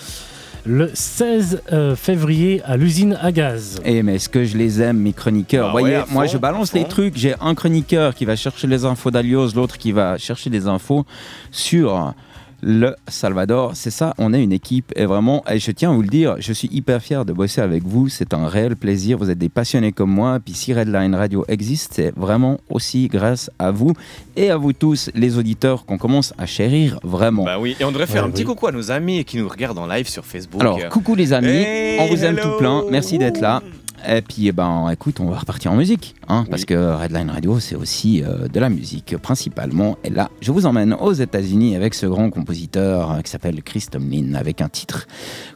le 0.67 0.91
16 0.93 1.63
euh, 1.73 1.97
février 1.97 2.61
à 2.65 2.77
l'usine 2.77 3.19
à 3.23 3.33
gaz. 3.33 3.81
Et 3.87 4.03
mais 4.03 4.17
est-ce 4.17 4.29
que 4.29 4.45
je 4.45 4.57
les 4.59 4.83
aime, 4.83 4.99
mes 4.99 5.15
chroniqueurs? 5.15 5.67
Bah 5.69 5.73
voyez, 5.73 5.97
ouais, 5.97 6.05
moi 6.11 6.27
je 6.27 6.37
balance 6.37 6.75
les 6.75 6.85
trucs. 6.85 7.17
J'ai 7.17 7.35
un 7.41 7.55
chroniqueur 7.55 8.15
qui 8.15 8.27
va 8.27 8.37
chercher 8.37 8.67
les 8.67 8.85
infos 8.85 9.11
d'Alios, 9.11 9.49
l'autre 9.55 9.79
qui 9.79 9.93
va 9.93 10.19
chercher 10.19 10.51
des 10.51 10.67
infos 10.67 11.07
sur 11.51 12.13
le 12.63 12.95
Salvador. 13.07 13.73
C'est 13.75 13.91
ça, 13.91 14.15
on 14.19 14.33
est 14.35 14.43
une 14.43 14.53
équipe. 14.53 14.93
Et 14.97 15.05
vraiment, 15.07 15.45
et 15.51 15.59
je 15.59 15.71
tiens 15.71 15.91
à 15.91 15.95
vous 15.95 16.03
le 16.03 16.09
dire, 16.09 16.37
je 16.39 16.53
suis 16.53 16.69
hyper 16.73 17.01
fier 17.03 17.25
de 17.25 17.33
bosser 17.33 17.61
avec 17.61 17.85
vous. 17.85 18.09
C'est 18.09 18.35
un 18.35 18.47
réel 18.49 18.77
plaisir. 18.77 19.19
Vous 19.19 19.31
êtes 19.31 19.39
des 19.39 19.49
passionnés 19.49 19.93
comme 19.93 20.11
moi. 20.11 20.39
Puis 20.45 20.55
si 20.55 20.73
Redline 20.75 21.15
Radio 21.15 21.45
existe, 21.49 21.93
c'est 21.95 22.13
vraiment 22.17 22.59
aussi 22.69 23.09
grâce 23.09 23.51
à 23.59 23.71
vous 23.71 23.93
et 24.37 24.51
à 24.51 24.57
vous 24.57 24.73
tous, 24.73 25.11
les 25.15 25.39
auditeurs, 25.39 25.85
qu'on 25.85 25.99
commence 25.99 26.33
à 26.39 26.47
chérir 26.47 26.99
vraiment. 27.03 27.45
Bah 27.45 27.59
oui, 27.59 27.77
et 27.79 27.85
on 27.85 27.91
devrait 27.93 28.07
faire 28.07 28.23
Ouais, 28.23 28.29
un 28.29 28.33
petit 28.33 28.43
oui. 28.43 28.49
coucou 28.49 28.67
à 28.67 28.73
nos 28.73 28.91
amis 28.91 29.25
qui 29.25 29.37
nous 29.39 29.49
regardent 29.49 29.79
en 29.79 29.87
live 29.87 30.09
sur 30.09 30.25
Facebook. 30.25 30.61
Alors, 30.61 30.81
coucou 30.89 31.15
les 31.15 31.33
amis, 31.33 31.49
Hey, 31.49 32.01
on 32.01 32.07
vous 32.07 32.25
aime 32.25 32.37
tout 32.37 32.57
plein, 32.59 32.85
merci 32.91 33.19
d'être 33.19 33.41
là. 33.41 33.63
Et 34.07 34.23
puis, 34.23 34.49
eh 34.49 34.53
ben, 34.53 34.89
écoute, 34.91 35.21
on 35.21 35.27
va 35.27 35.39
repartir 35.39 35.73
en 35.73 35.77
musique, 35.77 36.15
hein, 36.29 36.45
parce 36.51 36.65
que 36.65 36.75
Redline 36.75 37.31
Radio, 37.31 37.59
c'est 37.59 37.75
aussi 37.75 38.23
euh, 38.23 38.49
de 38.49 38.61
la 38.61 38.69
musique, 38.69 39.17
principalement. 39.17 39.99
Et 40.05 40.11
là, 40.11 40.31
je 40.41 40.53
vous 40.53 40.67
emmène 40.67 40.95
aux 40.95 41.13
États-Unis 41.13 41.75
avec 41.75 41.95
ce 41.95 42.07
grand 42.07 42.31
compositeur 42.31 43.13
euh, 43.13 43.21
qui 43.21 43.31
s'appelle 43.31 43.63
Chris 43.63 43.87
Tomlin, 43.91 44.35
avec 44.35 44.61
un 44.61 44.69
titre 44.69 45.07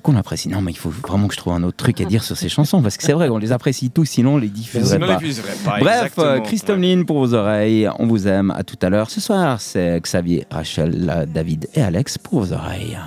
qu'on 0.03 0.17
apprécie. 0.17 0.49
Non, 0.49 0.61
mais 0.61 0.73
il 0.73 0.79
faut 0.79 0.91
vraiment 0.91 1.29
que 1.29 1.35
je 1.35 1.39
trouve 1.39 1.53
un 1.53 1.63
autre 1.63 1.77
truc 1.77 2.01
à 2.01 2.05
dire 2.05 2.25
sur 2.25 2.37
ces 2.37 2.49
chansons, 2.51 2.83
parce 2.83 2.97
que 2.97 3.05
c'est 3.05 3.13
vrai, 3.13 3.29
on 3.29 3.39
les 3.39 3.53
apprécie 3.53 3.91
tous, 3.91 4.07
sinon 4.07 4.35
on 4.35 4.39
les 4.39 4.49
diffuserait 4.49 4.99
pas. 4.99 5.19
pas, 5.65 5.79
Bref, 5.81 6.15
euh, 6.19 6.41
Chris 6.41 6.61
Tomlin 6.61 7.05
pour 7.05 7.19
vos 7.19 7.35
oreilles, 7.35 7.89
on 7.99 8.07
vous 8.07 8.27
aime. 8.27 8.51
À 8.51 8.65
tout 8.65 8.79
à 8.83 8.91
l'heure. 8.91 9.11
Ce 9.11 9.21
soir, 9.21 9.61
c'est 9.61 10.01
Xavier, 10.01 10.47
Rachel, 10.51 11.27
David 11.33 11.69
et 11.75 11.83
Alex 11.83 12.19
pour 12.19 12.41
vos 12.41 12.53
oreilles. 12.53 12.99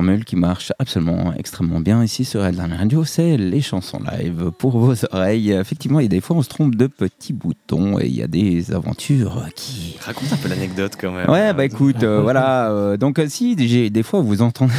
Formule 0.00 0.24
qui 0.24 0.36
marche 0.36 0.72
absolument 0.78 1.34
extrêmement 1.36 1.78
bien 1.78 2.02
ici 2.02 2.24
sur 2.24 2.42
Redline 2.42 2.72
Radio, 2.72 3.04
c'est 3.04 3.36
les 3.36 3.60
chansons 3.60 4.00
live 4.10 4.50
pour 4.56 4.78
vos 4.78 4.94
oreilles. 5.12 5.52
Effectivement, 5.52 6.00
il 6.00 6.04
y 6.04 6.06
a 6.06 6.08
des 6.08 6.22
fois 6.22 6.36
on 6.38 6.42
se 6.42 6.48
trompe 6.48 6.74
de 6.74 6.86
petits 6.86 7.34
boutons 7.34 8.00
et 8.00 8.06
il 8.06 8.16
y 8.16 8.22
a 8.22 8.26
des 8.26 8.72
aventures 8.72 9.44
qui... 9.54 9.98
Raconte 10.00 10.32
un 10.32 10.36
peu 10.36 10.48
l'anecdote 10.48 10.92
quand 10.98 11.12
même. 11.12 11.28
Ouais, 11.28 11.52
bah 11.52 11.66
écoute, 11.66 12.02
euh, 12.02 12.22
voilà. 12.22 12.70
euh, 12.70 12.96
donc 12.96 13.18
euh, 13.18 13.26
si 13.28 13.56
des 13.56 14.02
fois 14.02 14.22
vous 14.22 14.40
entendez 14.40 14.72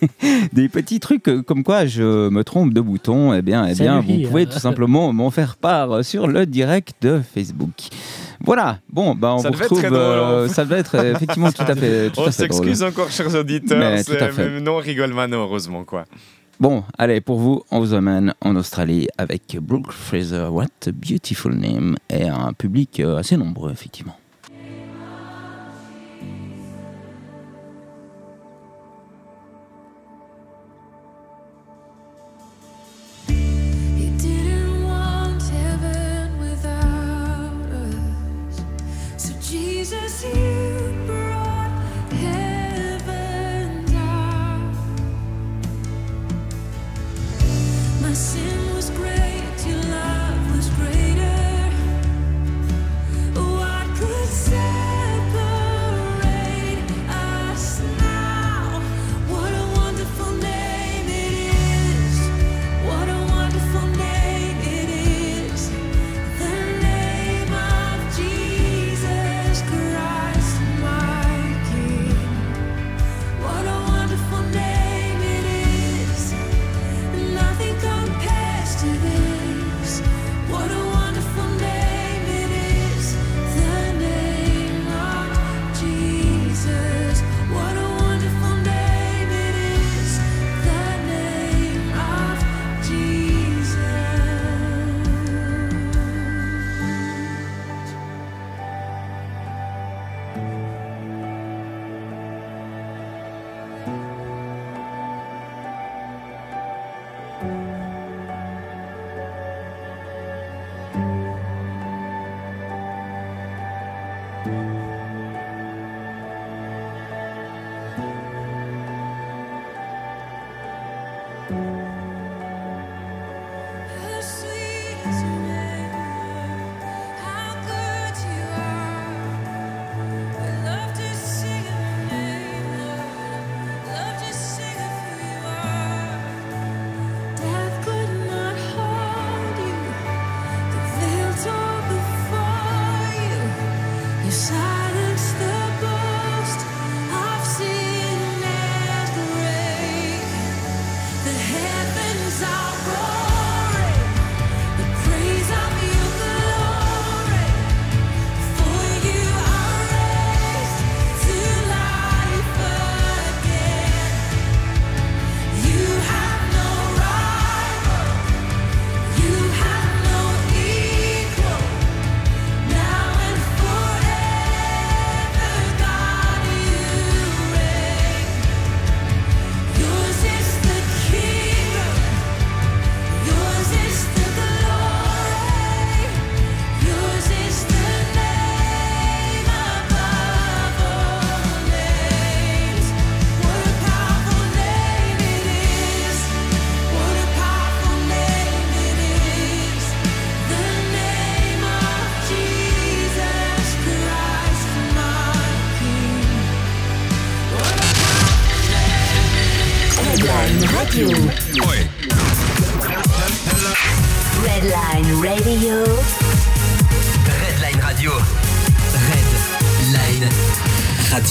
des 0.52 0.68
petits 0.68 1.00
trucs 1.00 1.30
comme 1.46 1.64
quoi 1.64 1.86
je 1.86 2.28
me 2.28 2.44
trompe 2.44 2.74
de 2.74 2.82
bouton, 2.82 3.32
eh 3.32 3.40
bien, 3.40 3.66
eh 3.66 3.74
bien, 3.74 4.02
Salut, 4.02 4.22
vous 4.24 4.28
pouvez 4.28 4.44
tout 4.44 4.58
simplement 4.58 5.14
m'en 5.14 5.30
faire 5.30 5.56
part 5.56 6.04
sur 6.04 6.26
le 6.26 6.44
direct 6.44 6.92
de 7.00 7.22
Facebook. 7.34 7.88
Voilà. 8.44 8.78
Bon, 8.90 9.14
bah 9.14 9.34
on 9.34 9.38
Ça 9.38 9.48
vous 9.48 9.54
devait 9.54 9.64
être 9.66 9.70
retrouve. 9.74 9.80
très 9.80 9.88
drôle, 9.90 10.00
euh, 10.00 10.44
hein. 10.46 10.48
ça 10.48 10.64
devait 10.64 10.78
être 10.78 10.94
euh, 10.96 11.14
effectivement 11.14 11.50
tout 11.52 11.62
à 11.62 11.74
fait. 11.74 12.10
Tout 12.14 12.20
On 12.20 12.30
s'excuse 12.30 12.82
encore, 12.82 13.10
chers 13.10 13.34
auditeurs. 13.34 13.78
Mais 13.78 14.04
tout 14.04 14.12
à 14.12 14.30
c'est- 14.32 14.60
non, 14.60 14.74
on 14.76 14.78
rigole 14.78 15.12
maintenant, 15.12 15.42
heureusement, 15.42 15.84
quoi. 15.84 16.04
Bon, 16.60 16.82
allez, 16.98 17.20
pour 17.20 17.38
vous, 17.38 17.62
on 17.70 17.78
vous 17.78 17.94
emmène 17.94 18.34
en 18.40 18.56
Australie 18.56 19.06
avec 19.16 19.56
Brooke 19.60 19.92
Fraser, 19.92 20.48
What 20.50 20.64
a 20.86 20.90
Beautiful 20.92 21.54
Name, 21.54 21.96
et 22.10 22.28
un 22.28 22.52
public 22.52 22.98
euh, 23.00 23.16
assez 23.18 23.36
nombreux, 23.36 23.70
effectivement. 23.70 24.16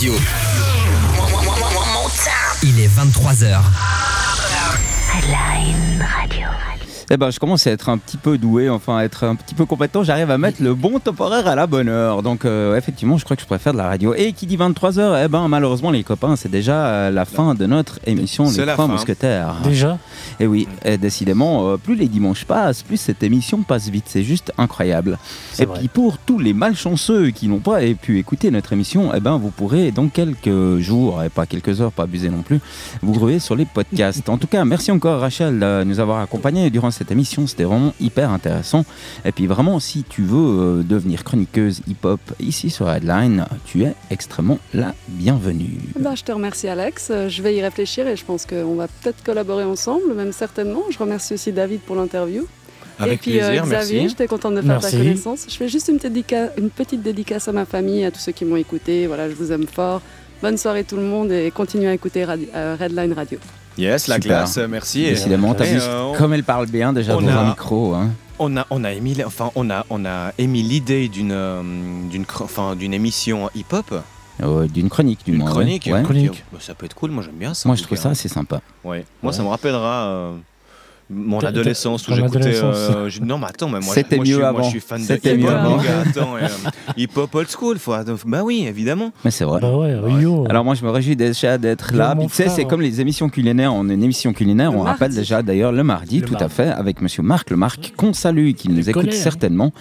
Radio. 0.07 0.13
Il 2.63 2.79
est 2.79 2.87
23h. 2.87 3.59
Redline 5.13 6.01
Radio. 6.01 6.47
Eh 7.09 7.17
ben, 7.17 7.29
je 7.29 7.39
commence 7.39 7.67
à 7.67 7.71
être 7.71 7.89
un 7.89 7.97
petit 7.97 8.15
peu 8.17 8.37
doué, 8.37 8.69
enfin 8.69 8.97
à 8.97 9.03
être 9.03 9.25
un 9.25 9.35
petit 9.35 9.55
peu 9.55 9.65
compétent. 9.65 10.03
J'arrive 10.03 10.29
à 10.31 10.37
mettre 10.37 10.61
le 10.61 10.73
bon 10.75 10.99
top 10.99 11.19
horaire 11.21 11.47
à 11.47 11.55
la 11.55 11.67
bonne 11.67 11.89
heure. 11.89 12.21
Donc, 12.21 12.45
euh, 12.45 12.77
effectivement, 12.77 13.17
je 13.17 13.23
crois 13.25 13.35
que 13.35 13.41
je 13.41 13.47
préfère 13.47 13.73
de 13.73 13.77
la 13.77 13.87
radio. 13.87 14.13
Et 14.13 14.31
qui 14.33 14.45
dit 14.45 14.57
23h, 14.57 15.23
eh 15.25 15.27
ben, 15.27 15.47
malheureusement, 15.47 15.91
les 15.91 16.03
copains, 16.03 16.35
c'est 16.37 16.51
déjà 16.51 16.85
euh, 16.85 17.11
la 17.11 17.25
fin 17.25 17.53
de 17.53 17.65
notre 17.65 17.99
émission 18.05 18.49
Les 18.49 18.65
la 18.65 18.73
Trois 18.73 18.87
fin. 18.87 18.91
Mousquetaires. 18.93 19.55
Déjà? 19.63 19.97
Et 20.39 20.47
oui, 20.47 20.67
et 20.85 20.97
décidément, 20.97 21.69
euh, 21.69 21.77
plus 21.77 21.95
les 21.95 22.07
dimanches 22.07 22.45
passent, 22.45 22.83
plus 22.83 22.97
cette 22.97 23.23
émission 23.23 23.63
passe 23.63 23.89
vite. 23.89 24.05
C'est 24.07 24.23
juste 24.23 24.51
incroyable. 24.57 25.17
Et 25.59 25.65
vrai. 25.65 25.79
puis 25.79 25.87
pour 25.87 26.17
tous 26.19 26.39
les 26.39 26.53
malchanceux 26.53 27.31
qui 27.31 27.47
n'ont 27.47 27.59
pas 27.59 27.79
pu 28.01 28.19
écouter 28.19 28.51
notre 28.51 28.73
émission, 28.73 29.11
eh 29.15 29.19
ben 29.19 29.37
vous 29.37 29.51
pourrez 29.51 29.91
dans 29.91 30.07
quelques 30.07 30.79
jours, 30.79 31.23
et 31.23 31.29
pas 31.29 31.45
quelques 31.45 31.81
heures, 31.81 31.91
pas 31.91 32.03
abuser 32.03 32.29
non 32.29 32.43
plus, 32.43 32.59
vous 33.01 33.13
gruer 33.13 33.39
sur 33.39 33.55
les 33.55 33.65
podcasts. 33.65 34.29
En 34.29 34.37
tout 34.37 34.47
cas, 34.47 34.63
merci 34.65 34.91
encore 34.91 35.19
Rachel 35.21 35.59
de 35.59 35.83
nous 35.83 35.99
avoir 35.99 36.19
accompagnés 36.19 36.69
durant 36.69 36.91
cette 36.91 37.11
émission. 37.11 37.47
C'était 37.47 37.63
vraiment 37.63 37.93
hyper 37.99 38.31
intéressant. 38.31 38.85
Et 39.25 39.31
puis 39.31 39.47
vraiment, 39.47 39.79
si 39.79 40.03
tu 40.03 40.21
veux 40.23 40.37
euh, 40.79 40.83
devenir 40.83 41.23
chroniqueuse 41.23 41.81
hip-hop 41.87 42.19
ici 42.39 42.69
sur 42.69 42.89
Headline, 42.89 43.45
tu 43.65 43.83
es 43.83 43.93
extrêmement 44.11 44.59
la 44.73 44.93
bienvenue. 45.07 45.79
Ben, 45.99 46.15
je 46.15 46.23
te 46.23 46.31
remercie 46.31 46.67
Alex, 46.67 47.11
Euh, 47.17 47.29
je 47.29 47.41
vais 47.41 47.55
y 47.55 47.61
réfléchir 47.61 48.07
et 48.07 48.15
je 48.15 48.23
pense 48.25 48.45
qu'on 48.45 48.75
va 48.75 48.87
peut-être 48.87 49.23
collaborer 49.23 49.63
ensemble, 49.63 50.13
même 50.13 50.26
certainement. 50.31 50.83
Je 50.89 50.97
remercie 50.97 51.33
aussi 51.33 51.51
David 51.51 51.81
pour 51.81 51.95
l'interview. 51.95 52.45
Avec 52.99 53.13
et 53.13 53.17
puis 53.17 53.39
euh, 53.39 53.47
plaisir, 53.47 53.63
Xavier, 53.65 53.99
merci. 54.01 54.09
j'étais 54.09 54.27
contente 54.27 54.55
de 54.55 54.61
faire 54.61 54.69
Merci. 54.79 54.91
ta 54.91 54.97
connaissance. 54.97 55.45
Je 55.47 55.55
fais 55.55 55.67
juste 55.69 55.87
une 55.87 55.97
petite, 55.99 56.13
dédica- 56.13 56.49
une 56.57 56.69
petite 56.71 57.03
dédicace 57.03 57.47
à 57.47 57.51
ma 57.51 57.65
famille, 57.65 58.03
à 58.03 58.09
tous 58.11 58.19
ceux 58.19 58.31
qui 58.31 58.43
m'ont 58.43 58.55
écouté. 58.55 59.05
Voilà, 59.05 59.29
je 59.29 59.35
vous 59.35 59.51
aime 59.51 59.67
fort. 59.67 60.01
Bonne 60.41 60.57
soirée 60.57 60.83
tout 60.83 60.95
le 60.95 61.03
monde 61.03 61.31
et 61.31 61.51
continuez 61.51 61.87
à 61.89 61.93
écouter 61.93 62.25
Radi- 62.25 62.47
euh, 62.55 62.75
Redline 62.79 63.13
Radio. 63.13 63.37
Yes, 63.77 64.07
la 64.07 64.15
Super. 64.15 64.29
classe, 64.39 64.57
merci. 64.67 65.03
Décidément, 65.03 65.53
t'as 65.53 65.65
et, 65.65 65.73
vu 65.75 65.79
euh, 65.81 66.13
comme 66.17 66.33
elle 66.33 66.43
parle 66.43 66.65
bien 66.67 66.91
déjà 66.91 67.15
on 67.15 67.21
dans 67.21 67.27
a- 67.27 67.35
un 67.41 67.49
micro. 67.49 67.93
hein. 67.93 68.09
On 68.39 68.55
a, 68.57 68.65
on 68.71 68.83
a 68.83 68.91
émis, 68.93 69.15
enfin, 69.23 69.51
on 69.55 69.69
a, 69.71 69.85
on 69.91 70.03
a 70.05 70.31
émis 70.39 70.61
l'idée 70.63 71.07
d'une, 71.07 71.31
euh, 71.31 71.61
d'une, 72.09 72.25
enfin, 72.39 72.75
d'une 72.75 72.93
émission 72.93 73.49
hip-hop, 73.55 73.93
Euh, 74.41 74.67
D'une 74.67 74.89
chronique, 74.89 75.19
du 75.25 75.31
d'une 75.31 75.39
moins. 75.39 75.47
ouais. 75.49 75.53
chronique. 75.53 75.89
Ouais. 75.91 75.99
et- 75.99 76.03
Chronique. 76.03 76.43
bah, 76.51 76.59
ça 76.61 76.73
peut 76.75 76.85
être 76.85 76.93
cool. 76.93 77.11
Moi, 77.11 77.23
j'aime 77.23 77.35
bien 77.35 77.53
ça. 77.53 77.67
Moi, 77.67 77.75
je 77.75 77.81
tout 77.81 77.87
trouve 77.87 77.97
cas. 77.97 78.03
ça 78.03 78.09
assez 78.09 78.27
sympa. 78.29 78.61
Ouais. 78.83 79.05
Moi, 79.23 79.33
ça 79.33 79.41
me 79.43 79.47
rappellera 79.47 80.07
euh, 80.07 80.35
mon 81.09 81.39
adolescence 81.39 82.07
où 82.07 82.13
j'écoutais. 82.13 82.61
euh, 82.63 83.09
je- 83.09 83.21
non, 83.21 83.37
mais 83.37 83.45
attends, 83.47 83.69
mais 83.69 83.79
moi, 83.79 83.93
C'était 83.93 84.17
moi, 84.17 84.25
je 84.25 84.29
mieux 84.31 84.35
suis, 84.35 84.41
moi, 84.41 84.49
avant. 84.49 84.63
je 84.63 84.69
suis 84.69 84.79
fan 84.79 84.99
de 85.01 85.05
C'était 85.05 85.35
hip-hop, 85.35 85.39
mieux 85.51 85.55
mon 85.55 85.55
avant. 85.79 85.79
Attends, 86.09 86.37
et, 86.37 86.43
euh, 86.43 86.69
hip-hop 86.97 87.33
old 87.35 87.47
school. 87.49 87.79
Faut, 87.79 87.93
bah 88.25 88.41
oui, 88.43 88.65
évidemment. 88.67 89.11
Mais 89.23 89.31
c'est 89.31 89.45
vrai. 89.45 89.61
Bah 89.61 89.75
ouais. 89.77 89.93
Alors 90.49 90.63
moi 90.65 90.75
je 90.75 90.83
me 90.83 90.89
réjouis 90.89 91.15
déjà 91.15 91.57
d'être 91.57 91.93
là. 91.95 92.15
tu 92.19 92.27
sais, 92.29 92.49
c'est 92.49 92.65
comme 92.65 92.81
les 92.81 92.99
émissions 93.01 93.29
culinaires. 93.29 93.73
On 93.73 93.87
a 93.89 93.93
une 93.93 94.03
émission 94.03 94.33
culinaire, 94.33 94.71
Le 94.71 94.77
on 94.77 94.81
rappelle 94.81 95.09
mardi. 95.09 95.17
déjà 95.17 95.41
d'ailleurs 95.41 95.71
le 95.71 95.83
mardi, 95.83 96.19
Le 96.19 96.27
tout 96.27 96.35
à 96.39 96.49
fait, 96.49 96.67
avec 96.69 97.01
Monsieur 97.01 97.23
Marc, 97.23 97.49
le 97.51 97.57
Marc 97.57 97.93
qu'on 97.95 98.13
salue, 98.13 98.51
qui 98.51 98.69
nous 98.69 98.89
écoute 98.89 99.03
collègues. 99.03 99.13
certainement. 99.13 99.71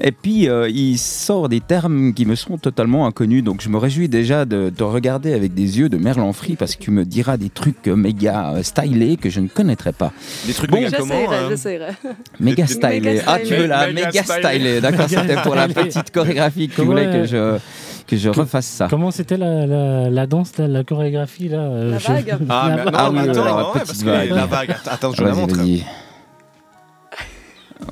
Et 0.00 0.12
puis 0.12 0.48
euh, 0.48 0.68
il 0.68 0.98
sort 0.98 1.48
des 1.48 1.60
termes 1.60 2.12
qui 2.12 2.26
me 2.26 2.34
sont 2.34 2.58
totalement 2.58 3.06
inconnus. 3.06 3.42
Donc 3.42 3.62
je 3.62 3.68
me 3.68 3.78
réjouis 3.78 4.08
déjà 4.08 4.44
de 4.44 4.70
te 4.70 4.82
regarder 4.82 5.32
avec 5.32 5.54
des 5.54 5.78
yeux 5.78 5.88
de 5.88 5.96
Merlan 5.96 6.32
Free 6.32 6.56
parce 6.56 6.76
que 6.76 6.82
tu 6.82 6.90
me 6.90 7.04
diras 7.04 7.36
des 7.36 7.48
trucs 7.48 7.86
méga 7.86 8.54
stylés 8.62 9.16
que 9.16 9.30
je 9.30 9.40
ne 9.40 9.48
connaîtrais 9.48 9.92
pas. 9.92 10.12
Des 10.46 10.52
trucs 10.52 10.65
Bon, 10.68 10.76
méga 10.80 10.96
comment 10.98 11.14
J'essaierai, 11.14 11.36
hein 11.36 11.48
j'essaierai. 11.50 11.92
Méga 12.40 12.64
Méga 12.64 12.66
stylé. 12.66 13.20
Ah, 13.26 13.38
tu 13.38 13.54
veux 13.54 13.66
la 13.66 13.86
Méga 13.88 14.06
méga 14.08 14.22
stylé. 14.24 14.80
D'accord, 14.80 15.06
c'était 15.08 15.36
pour 15.42 15.54
la 15.54 15.68
petite 15.68 16.10
chorégraphie 16.12 16.68
que 16.68 16.74
tu 16.76 16.82
voulais 16.82 17.06
que 17.06 17.24
je, 17.26 17.58
que 18.06 18.16
je 18.16 18.28
refasse 18.28 18.66
ça. 18.66 18.86
Comment 18.90 19.10
c'était 19.10 19.36
la, 19.36 19.66
la, 19.66 20.10
la 20.10 20.26
danse, 20.26 20.52
la 20.58 20.84
chorégraphie 20.84 21.48
là 21.48 21.58
euh, 21.58 21.90
La 21.92 21.98
je- 21.98 22.08
vague. 22.08 22.36
Ah, 22.48 22.66
La 22.68 22.76
mais, 22.76 22.82
vague. 22.84 22.92
non, 22.92 22.98
Ah 22.98 23.10
oui, 23.10 23.18
attends, 23.20 23.44
la 23.44 23.56
ouais, 23.56 23.80
que 23.80 24.04
vague. 24.04 24.30
la 24.30 24.46
vague. 24.46 24.70
Attends, 24.70 24.90
Attends, 24.90 25.12
je 25.12 25.22
la 25.24 25.34
montre. 25.34 25.56
vas-y. 25.56 25.84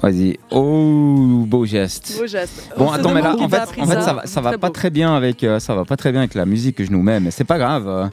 Vas-y. 0.02 0.38
Oh, 0.50 1.44
beau 1.46 1.66
geste. 1.66 2.16
Beau 2.18 2.26
geste. 2.26 2.70
Bon, 2.76 2.90
attends, 2.90 3.12
mais 3.12 3.20
là, 3.20 3.36
en 3.38 3.48
fait, 3.48 3.56
appris 3.56 3.80
en 3.82 3.86
fait, 3.86 4.00
ça 4.00 4.12
va, 4.14 4.26
ça 4.26 4.40
va 4.40 4.50
Très 4.50 4.58
pas 4.58 4.70
très 4.70 4.90
bien 4.90 5.14
avec, 5.14 5.44
euh, 5.44 5.58
ça 5.60 5.74
va 5.74 5.84
pas 5.84 5.96
très 5.96 6.10
bien 6.10 6.20
avec 6.22 6.34
la 6.34 6.46
musique 6.46 6.76
que 6.76 6.84
je 6.84 6.90
nous 6.90 7.02
mets, 7.02 7.20
mais 7.20 7.30
c'est 7.30 7.44
pas 7.44 7.58
grave. 7.58 7.86
Euh, 7.88 8.06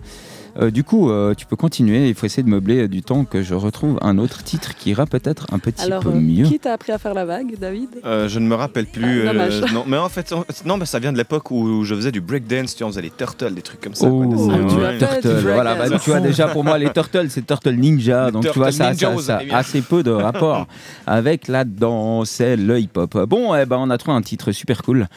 euh, 0.60 0.72
du 0.72 0.84
coup, 0.84 1.10
euh, 1.10 1.34
tu 1.34 1.46
peux 1.46 1.56
continuer. 1.56 2.10
Il 2.10 2.16
faut 2.16 2.26
essayer 2.26 2.44
de 2.44 2.50
meubler 2.50 2.88
du 2.88 3.02
temps 3.04 3.24
que 3.26 3.42
je 3.42 3.54
retrouve 3.54 3.98
un 4.02 4.18
autre 4.18 4.44
titre 4.44 4.76
qui 4.76 4.90
ira 4.92 5.06
peut-être 5.06 5.46
un 5.52 5.60
petit 5.60 5.84
Alors, 5.84 6.02
peu 6.04 6.10
euh, 6.10 6.20
mieux. 6.20 6.46
qui 6.46 6.60
t'a 6.60 6.74
appris 6.74 6.92
à 6.92 6.98
faire 6.98 7.14
la 7.14 7.26
vague, 7.26 7.56
David? 7.60 7.90
Euh, 8.06 8.28
je 8.28 8.40
ne 8.40 8.48
me 8.48 8.56
rappelle 8.56 8.86
plus. 8.86 9.28
Ah, 9.28 9.34
non, 9.74 9.84
mais 9.88 9.98
en 9.98 10.10
fait, 10.10 10.34
en- 10.34 10.44
non, 10.66 10.78
mais 10.78 10.86
ça 10.86 11.00
vient 11.00 11.14
de 11.14 11.18
l'époque 11.18 11.52
où 11.52 11.84
je 11.84 11.96
faisais 11.96 12.12
du 12.12 12.22
breakdance, 12.22 12.76
tu 12.76 12.84
vois, 12.84 12.90
on 12.90 12.92
faisait 12.92 13.02
les 13.02 13.12
turtles, 13.12 13.54
des 13.54 13.62
trucs 13.62 13.82
comme 13.82 13.96
ça. 13.96 14.08
Oh, 14.08 14.24
quoi, 14.24 14.26
des- 14.26 15.06
Ah, 15.06 15.28
ouais. 15.28 15.42
voilà, 15.54 15.76
bah, 15.76 16.00
tu 16.00 16.10
vois 16.10 16.20
déjà 16.20 16.48
pour 16.48 16.64
moi 16.64 16.78
les 16.78 16.92
Turtles 16.92 17.28
c'est 17.30 17.46
Turtle 17.46 17.76
Ninja 17.76 18.28
Les 18.28 18.32
donc 18.32 18.44
tu 18.52 18.58
vois 18.60 18.72
ça, 18.72 18.94
ça, 18.94 19.38
a 19.52 19.58
assez 19.58 19.82
peu 19.82 20.04
de 20.04 20.12
rapport 20.12 20.68
avec 21.08 21.48
la 21.48 21.64
danse 21.64 22.40
et 22.42 22.56
le 22.56 22.80
hip-hop. 22.80 23.18
Bon, 23.28 23.56
eh 23.56 23.66
ben, 23.66 23.78
on 23.80 23.90
a 23.90 23.98
trouvé 23.98 24.18
un 24.18 24.22
titre 24.22 24.52
super 24.52 24.82
cool 24.84 25.08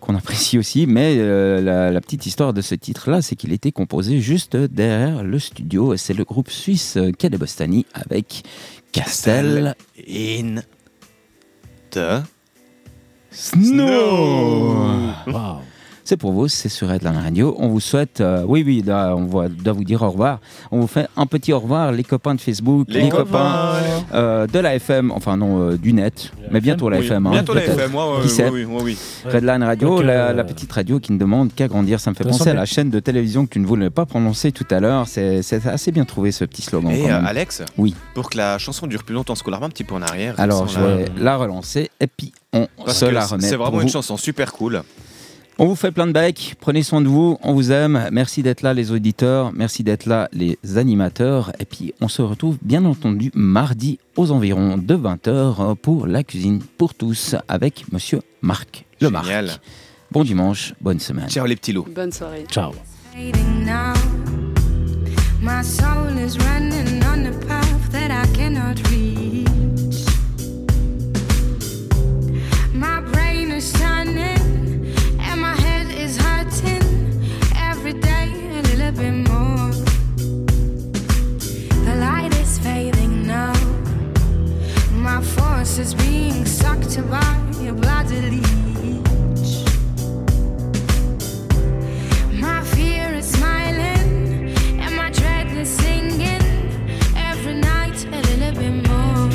qu'on 0.00 0.16
apprécie 0.16 0.58
aussi, 0.58 0.86
mais 0.86 1.16
euh, 1.18 1.60
la, 1.60 1.90
la 1.90 2.00
petite 2.00 2.26
histoire 2.26 2.52
de 2.52 2.60
ce 2.60 2.74
titre-là, 2.74 3.22
c'est 3.22 3.36
qu'il 3.36 3.52
était 3.52 3.72
composé 3.72 4.20
juste 4.20 4.56
derrière 4.56 5.22
le 5.22 5.38
studio 5.38 5.94
et 5.94 5.96
c'est 5.96 6.14
le 6.14 6.24
groupe 6.24 6.50
suisse 6.50 6.98
Quai 7.18 7.30
de 7.30 7.36
Bostani 7.36 7.86
avec 7.94 8.42
Castel 8.92 9.74
In 10.08 10.62
the 11.90 12.22
Snow. 13.30 15.12
Waouh. 15.26 15.60
C'est 16.10 16.16
pour 16.16 16.32
vous, 16.32 16.48
c'est 16.48 16.68
sur 16.68 16.90
Headline 16.90 17.14
Radio. 17.16 17.54
On 17.60 17.68
vous 17.68 17.78
souhaite, 17.78 18.20
euh, 18.20 18.42
oui, 18.44 18.64
oui, 18.66 18.82
là, 18.84 19.14
on 19.16 19.26
va, 19.26 19.48
doit 19.48 19.72
vous 19.74 19.84
dire 19.84 20.02
au 20.02 20.10
revoir. 20.10 20.40
On 20.72 20.80
vous 20.80 20.88
fait 20.88 21.06
un 21.16 21.24
petit 21.24 21.52
au 21.52 21.60
revoir, 21.60 21.92
les 21.92 22.02
copains 22.02 22.34
de 22.34 22.40
Facebook, 22.40 22.88
les, 22.90 23.08
copains 23.08 23.74
euh, 24.12 24.48
de 24.48 24.58
la 24.58 24.74
FM, 24.74 25.12
enfin 25.12 25.36
non, 25.36 25.60
euh, 25.70 25.76
du 25.78 25.92
net, 25.92 26.32
mais 26.50 26.60
bientôt 26.60 26.88
la 26.88 26.98
Oui, 26.98 27.06
FM. 27.06 27.28
hein, 27.28 27.30
Bientôt 27.30 27.54
la. 27.54 27.64
FM, 27.64 27.92
sait 28.26 28.48
oui, 28.48 28.64
oui. 28.68 28.98
Redline 29.24 29.62
Radio, 29.62 29.98
Donc, 29.98 30.02
la, 30.04 30.30
euh, 30.30 30.32
la 30.32 30.42
petite 30.42 30.72
radio 30.72 30.98
qui 30.98 31.12
ne 31.12 31.18
demande 31.18 31.54
qu'à 31.54 31.68
grandir. 31.68 32.00
Ça 32.00 32.10
me 32.10 32.16
fait 32.16 32.24
penser 32.24 32.50
à 32.50 32.54
la 32.54 32.66
chaîne 32.66 32.90
de 32.90 32.98
télévision 32.98 33.46
que 33.46 33.50
tu 33.52 33.60
ne 33.60 33.66
voulais 33.68 33.90
pas 33.90 34.04
prononcer 34.04 34.50
tout 34.50 34.66
à 34.72 34.80
l'heure. 34.80 35.06
C'est 35.06 35.44
assez 35.68 35.92
bien 35.92 36.04
trouvé 36.04 36.32
ce 36.32 36.44
petit 36.44 36.62
slogan. 36.62 36.90
Et 36.90 37.02
quand 37.02 37.08
euh, 37.10 37.16
même. 37.18 37.26
Alex, 37.26 37.62
Oui. 37.78 37.94
pour 38.14 38.30
que 38.30 38.36
la 38.36 38.58
chanson 38.58 38.88
dure 38.88 39.04
plus 39.04 39.14
longtemps, 39.14 39.34
on 39.34 39.36
se 39.36 39.44
colle 39.44 39.54
un 39.54 39.68
petit 39.68 39.84
peu 39.84 39.94
en 39.94 40.02
arrière. 40.02 40.34
Alors, 40.38 40.66
je 40.66 40.80
la- 40.80 40.86
vais 40.96 41.04
la 41.20 41.36
relancer 41.36 41.88
et 42.00 42.08
puis 42.08 42.32
on 42.52 42.66
Parce 42.84 42.98
se 42.98 43.04
la 43.04 43.24
remet. 43.24 43.44
C'est 43.46 43.54
pour 43.54 43.66
vraiment 43.66 43.78
vous. 43.78 43.84
une 43.84 43.88
chanson 43.92 44.16
super 44.16 44.52
cool. 44.52 44.82
On 45.62 45.66
vous 45.66 45.76
fait 45.76 45.90
plein 45.90 46.06
de 46.06 46.12
becs, 46.12 46.54
prenez 46.58 46.82
soin 46.82 47.02
de 47.02 47.08
vous, 47.08 47.36
on 47.42 47.52
vous 47.52 47.70
aime, 47.70 48.08
merci 48.12 48.42
d'être 48.42 48.62
là 48.62 48.72
les 48.72 48.92
auditeurs, 48.92 49.52
merci 49.52 49.84
d'être 49.84 50.06
là 50.06 50.26
les 50.32 50.58
animateurs, 50.78 51.52
et 51.58 51.66
puis 51.66 51.92
on 52.00 52.08
se 52.08 52.22
retrouve 52.22 52.56
bien 52.62 52.86
entendu 52.86 53.30
mardi 53.34 53.98
aux 54.16 54.30
environs 54.30 54.78
de 54.78 54.96
20h 54.96 55.76
pour 55.76 56.06
la 56.06 56.24
cuisine 56.24 56.60
pour 56.78 56.94
tous 56.94 57.36
avec 57.46 57.92
monsieur 57.92 58.22
Marc 58.40 58.86
Le 59.02 59.08
Génial. 59.08 59.44
Marc. 59.44 59.60
Bon 60.10 60.24
dimanche, 60.24 60.72
bonne 60.80 60.98
semaine. 60.98 61.28
Ciao 61.28 61.44
les 61.44 61.56
petits 61.56 61.74
loups. 61.74 61.86
Bonne 61.94 62.10
soirée. 62.10 62.46
Ciao. 62.48 62.72
Fading 63.12 63.66
now. 63.66 63.92
My 65.42 65.62
soul 65.62 66.16
is 66.16 66.38
running 66.38 67.04
on 67.04 67.26
a 67.26 67.32
path 67.46 67.92
that 67.92 68.10
I 68.10 68.26
cannot 68.34 68.80
reach. 68.88 70.06
My 72.72 73.02
brain 73.12 73.50
is 73.50 73.70
turning 73.72 74.39
is 85.80 85.94
being 85.94 86.44
sucked 86.44 86.96
by 87.08 87.34
a 87.66 87.72
bloody 87.72 88.20
leech. 88.30 89.64
My 92.38 92.62
fear 92.74 93.14
is 93.14 93.32
smiling 93.32 94.54
and 94.78 94.94
my 94.94 95.10
dread 95.10 95.46
is 95.56 95.70
singing 95.70 96.44
every 97.16 97.54
night 97.54 98.04
a 98.04 98.20
little 98.28 98.52
bit 98.60 98.74
more. 98.88 99.30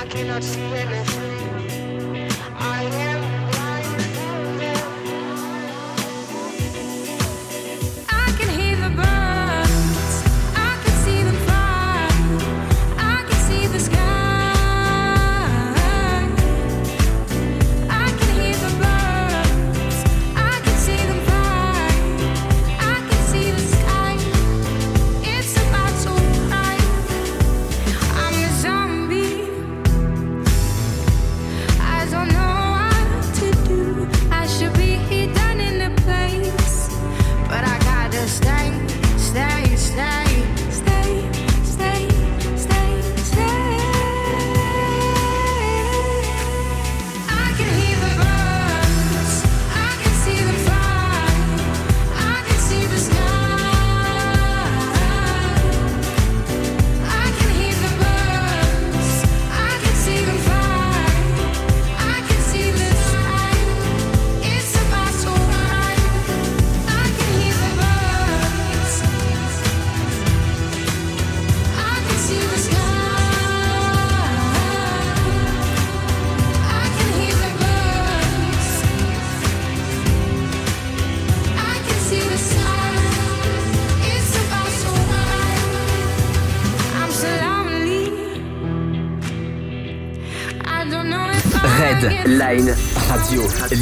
I 0.00 0.06
cannot 0.08 0.44
see 0.44 0.60
anything. 0.60 1.13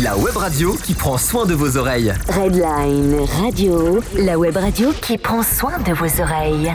La 0.03 0.17
web 0.17 0.35
radio 0.35 0.75
qui 0.83 0.95
prend 0.95 1.19
soin 1.19 1.45
de 1.45 1.53
vos 1.53 1.77
oreilles. 1.77 2.15
Redline 2.27 3.21
Radio, 3.43 4.01
la 4.17 4.39
web 4.39 4.57
radio 4.57 4.93
qui 5.03 5.19
prend 5.19 5.43
soin 5.43 5.79
de 5.81 5.93
vos 5.93 6.23
oreilles. 6.23 6.73